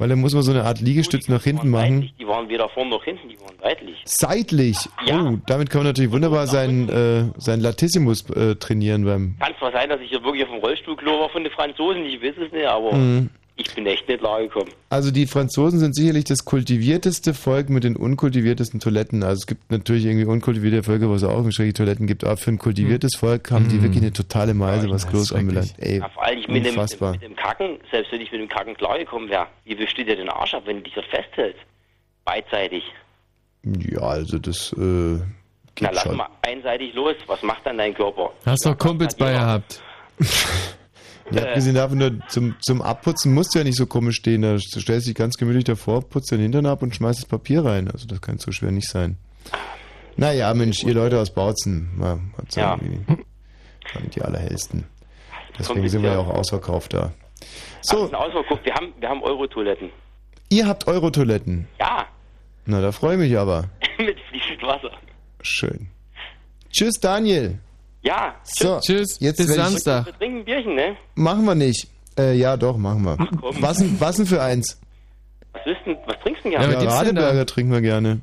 [0.00, 2.10] Weil dann muss man so eine Art Liegestütz nach hinten machen.
[2.18, 3.98] Die waren weder vorne noch hinten, die waren seitlich.
[4.06, 4.78] Seitlich.
[5.06, 9.36] Oh, damit kann man natürlich wunderbar seinen, äh, seinen Latissimus äh, trainieren beim.
[9.38, 12.22] Kann zwar sein, dass ich hier wirklich auf dem Rollstuhlklo war von den Franzosen, ich
[12.22, 13.28] weiß es nicht, aber Mhm.
[13.60, 14.70] Ich bin echt nicht klar gekommen.
[14.88, 19.22] Also die Franzosen sind sicherlich das kultivierteste Volk mit den unkultiviertesten Toiletten.
[19.22, 22.50] Also es gibt natürlich irgendwie unkultivierte Völker, wo es auch schreckliche Toiletten gibt, aber für
[22.50, 25.74] ein kultiviertes Volk haben die wirklich eine totale Meise, was Klos anbelangt.
[25.78, 28.48] Ey, Ja, vor allem ich mit dem, mit dem Kacken, selbst wenn ich mit dem
[28.48, 31.60] Kacken klargekommen wäre, wie wischst du dir den Arsch ab, wenn du dich so festhältst?
[32.24, 32.82] Beidseitig.
[33.64, 35.18] Ja, also das äh, Na,
[35.74, 36.16] geht lass schon.
[36.16, 37.14] mal einseitig los.
[37.26, 38.32] Was macht dann dein Körper?
[38.46, 39.82] Hast doch Kumpels bei gehabt.
[41.30, 44.42] Ja, abgesehen davon, nur zum, zum Abputzen musst du ja nicht so komisch stehen.
[44.42, 47.64] Da stellst du dich ganz gemütlich davor, putzt den Hintern ab und schmeißt das Papier
[47.64, 47.90] rein.
[47.90, 49.16] Also das kann so schwer nicht sein.
[50.16, 51.90] Naja, Mensch, ihr Leute aus Bautzen,
[52.36, 52.78] Gott sei Ja.
[53.94, 54.84] Waren die allerhellsten.
[55.58, 57.12] Deswegen sind wir ja auch ausverkauft da.
[57.80, 58.12] So.
[58.12, 58.64] Ausverkauft.
[58.64, 59.90] Wir haben, wir haben Eurotoiletten.
[60.48, 61.66] Ihr habt Eurotoiletten.
[61.78, 62.06] Ja,
[62.66, 63.68] Na, da freue ich mich aber.
[63.98, 64.90] mit fließend Wasser.
[65.42, 65.88] Schön.
[66.70, 67.58] Tschüss, Daniel.
[68.02, 70.06] Ja, So, Tschüss, jetzt bis Samstag.
[70.06, 70.96] wir trinken ein Bierchen, ne?
[71.14, 71.86] Machen wir nicht.
[72.18, 73.16] Äh, ja, doch, machen wir.
[73.40, 73.62] komm.
[73.62, 74.80] Was denn, was denn für eins?
[75.52, 76.86] Was, ist denn, was trinkst du denn Ja, gerne?
[76.88, 78.20] Radeberger trinken wir gerne.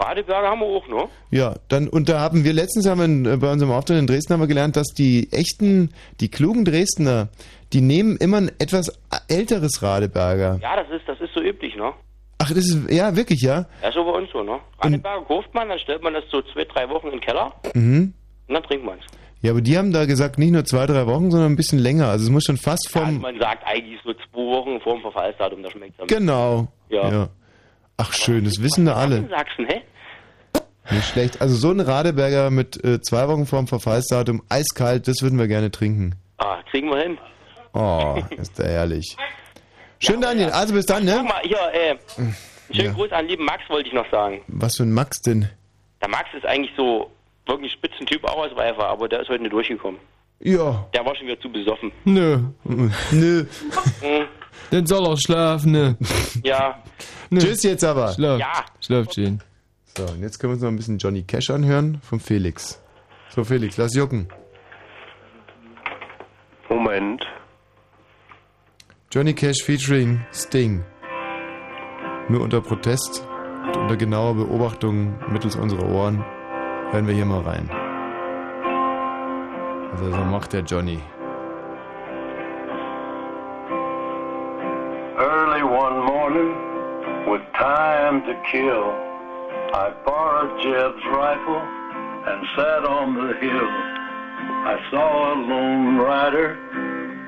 [0.00, 1.08] Radeberger haben wir auch, ne?
[1.30, 4.06] Ja, dann, und da haben wir letztens haben wir in, äh, bei unserem Auftritt in
[4.06, 5.90] Dresden haben wir gelernt, dass die echten,
[6.20, 7.28] die klugen Dresdner,
[7.72, 8.92] die nehmen immer ein etwas
[9.28, 10.58] älteres Radeberger.
[10.62, 11.92] Ja, das ist, das ist so üblich, ne?
[12.38, 13.66] Ach, das ist, ja, wirklich, ja?
[13.82, 14.58] Ja, so bei uns so, ne?
[14.80, 18.14] Radeberger kauft man, dann stellt man das so zwei, drei Wochen in den Keller Mhm.
[18.46, 19.04] und dann trinkt man es.
[19.40, 22.08] Ja, aber die haben da gesagt, nicht nur zwei, drei Wochen, sondern ein bisschen länger.
[22.08, 25.02] Also es muss schon fast Also vom, man sagt eigentlich so zwei Wochen vor dem
[25.02, 26.68] Verfallsdatum, da schmeckt es genau.
[26.88, 27.28] Ja.
[27.96, 29.18] Ach, schön, das wissen da alle.
[29.18, 29.82] In Sachsen, hä?
[30.90, 31.40] Nicht schlecht.
[31.40, 35.70] Also so ein Radeberger mit äh, zwei Wochen vorm Verfallsdatum, eiskalt, das würden wir gerne
[35.70, 36.14] trinken.
[36.38, 37.18] Ah, kriegen wir hin.
[37.74, 39.16] Oh, ist der herrlich.
[40.00, 40.50] Schön, Daniel.
[40.50, 41.22] Also bis dann, Guck ne?
[41.24, 41.96] mal, hier, äh,
[42.72, 42.92] schönen Ja.
[42.92, 44.40] Gruß an lieben Max wollte ich noch sagen.
[44.48, 45.48] Was für ein Max denn?
[46.00, 47.10] Der Max ist eigentlich so
[47.48, 50.00] wirklich Spitzentyp auch als Weifer, aber der ist heute nicht durchgekommen.
[50.40, 50.86] Ja.
[50.94, 51.90] Der war schon wieder zu besoffen.
[52.04, 52.38] Nö.
[53.10, 53.44] Nö.
[54.00, 54.26] Hm,
[54.70, 55.96] Dann soll er schlafen, ne?
[56.44, 56.80] Ja.
[57.34, 58.12] Tschüss jetzt aber.
[58.12, 58.38] Schlaf.
[58.38, 58.64] Ja.
[58.80, 59.40] Schlaf schön.
[59.96, 62.80] So, und jetzt können wir uns noch ein bisschen Johnny Cash anhören vom Felix.
[63.30, 64.28] So, Felix, lass jucken.
[66.68, 67.26] Moment.
[69.10, 70.84] Johnny Cash featuring Sting.
[72.28, 73.26] Nur unter Protest
[73.66, 76.24] und unter genauer Beobachtung mittels unserer Ohren
[76.92, 77.68] hören wir hier mal rein.
[79.92, 81.00] Also so macht der Johnny.
[85.18, 86.54] Early one morning,
[87.28, 88.92] with time to kill,
[89.74, 91.60] I borrowed Jeb's rifle
[92.26, 93.68] and sat on the hill.
[94.64, 96.56] I saw a lone rider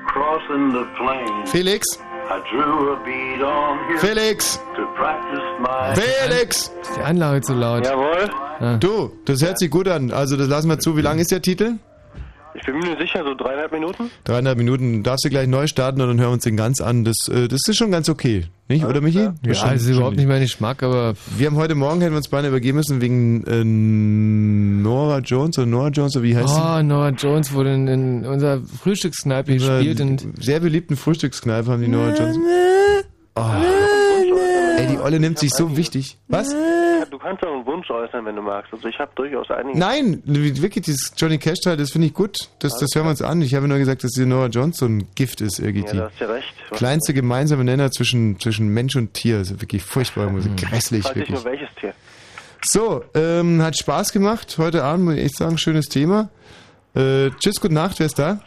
[0.05, 1.51] crossing the plains.
[1.51, 1.85] Felix?
[2.31, 4.57] I drew a bead on him Felix!
[4.77, 6.71] to practice my Felix!
[6.81, 7.85] Ist die Anlage zu laut?
[7.85, 8.79] Jawohl.
[8.79, 10.11] Du, das hört sich gut an.
[10.11, 10.95] Also das lassen wir zu.
[10.95, 11.73] Wie lang ist der Titel?
[12.53, 14.11] Ich bin mir sicher, so dreieinhalb Minuten?
[14.25, 15.03] Dreieinhalb Minuten.
[15.03, 17.03] Darfst du gleich neu starten und dann hören wir uns den ganz an.
[17.05, 18.45] Das, äh, das ist schon ganz okay.
[18.67, 19.29] Nicht, oder Michi?
[19.45, 22.17] Ja, schon- also schon überhaupt nicht mein Geschmack, aber Wir haben heute Morgen, hätten wir
[22.17, 26.61] uns beinahe übergeben müssen, wegen äh, Nora Jones oder Nora Jones, oder wie heißt sie?
[26.61, 31.87] Oh, Noah Jones wurde in, in unserer Frühstückskneipe gespielt und sehr beliebten Frühstückskneipe haben die
[31.87, 32.37] Nora Jones.
[33.35, 33.41] Oh.
[34.81, 36.17] Ey, die Olle nimmt sich so wichtig.
[36.27, 36.49] Was?
[37.09, 38.71] Du kannst doch einen Wunsch äußern, wenn du magst.
[38.73, 39.77] Also ich habe durchaus einige.
[39.77, 42.49] Nein, wirklich, dieses Johnny Cash Teil, das finde ich gut.
[42.59, 43.41] Das, das hören wir uns an.
[43.41, 45.85] Ich habe nur gesagt, dass die Nora Jones so ein Gift ist irgendwie.
[45.87, 46.53] Ja, da hast du ja recht.
[46.69, 49.39] Was- Kleinste gemeinsame Nenner zwischen, zwischen Mensch und Tier.
[49.39, 50.57] Das ist wirklich furchtbare Musik.
[50.57, 51.35] Grässlich, Weiß ich wirklich.
[51.35, 51.93] nur welches Tier.
[52.63, 54.55] So, ähm, hat Spaß gemacht.
[54.57, 56.29] Heute Abend muss ich echt sagen, schönes Thema.
[56.95, 58.39] Äh, tschüss, gute Nacht, wer ist da?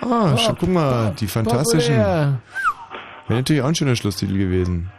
[0.00, 1.96] Ah, schon, guck mal, die fantastischen.
[1.96, 2.40] populär.
[3.28, 4.90] Wäre natürlich auch ein schöner Schlusstitel gewesen.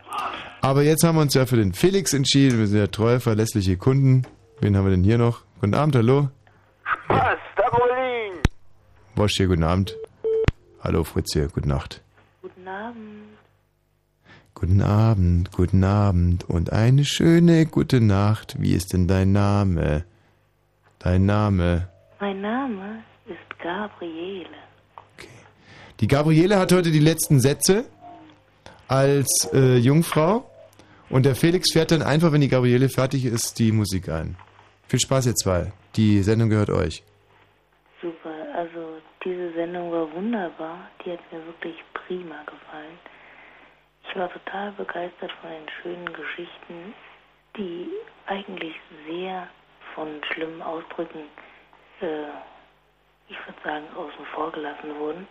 [0.62, 2.60] Aber jetzt haben wir uns ja für den Felix entschieden.
[2.60, 4.22] Wir sind ja treue, verlässliche Kunden.
[4.62, 5.42] Wen haben wir denn hier noch?
[5.60, 6.30] Guten Abend, hallo.
[7.08, 7.40] Was?
[7.56, 8.38] Da Berlin!
[9.16, 9.98] Wosch hier, guten Abend.
[10.84, 12.04] Hallo, Fritz hier, gute Nacht.
[12.44, 13.24] Guten Abend.
[14.54, 18.58] Guten Abend, guten Abend und eine schöne gute Nacht.
[18.60, 20.04] Wie ist denn dein Name?
[21.00, 21.88] Dein Name?
[22.20, 24.50] Mein Name ist Gabriele.
[26.00, 27.86] Die Gabriele hat heute die letzten Sätze
[28.90, 30.50] als äh, Jungfrau
[31.10, 34.36] und der Felix fährt dann einfach, wenn die Gabriele fertig ist, die Musik ein.
[34.88, 35.72] Viel Spaß ihr zwei.
[35.96, 37.04] Die Sendung gehört euch.
[38.02, 40.90] Super, also diese Sendung war wunderbar.
[41.06, 42.98] Die hat mir wirklich prima gefallen.
[44.10, 46.94] Ich war total begeistert von den schönen Geschichten,
[47.58, 47.90] die
[48.26, 48.74] eigentlich
[49.08, 49.48] sehr
[49.94, 51.20] von schlimmen Ausdrücken,
[52.02, 52.26] äh,
[53.28, 55.28] ich würde sagen, außen vor gelassen wurden.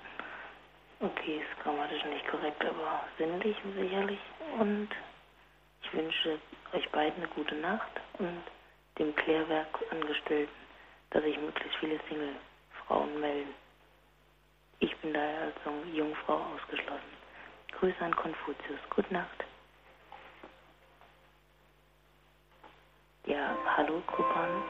[1.00, 4.18] Okay, ist grammatisch nicht korrekt, aber sinnlich sicherlich.
[4.58, 4.88] Und
[5.82, 6.38] ich wünsche
[6.72, 8.42] euch beiden eine gute Nacht und
[8.98, 10.54] dem Klärwerkangestellten,
[11.10, 13.54] dass sich möglichst viele Single-Frauen melden.
[14.80, 15.56] Ich bin daher als
[15.92, 17.18] Jungfrau ausgeschlossen.
[17.78, 18.80] Grüße an Konfuzius.
[18.90, 19.44] Gute Nacht.
[23.26, 24.62] Ja, hallo Kupan.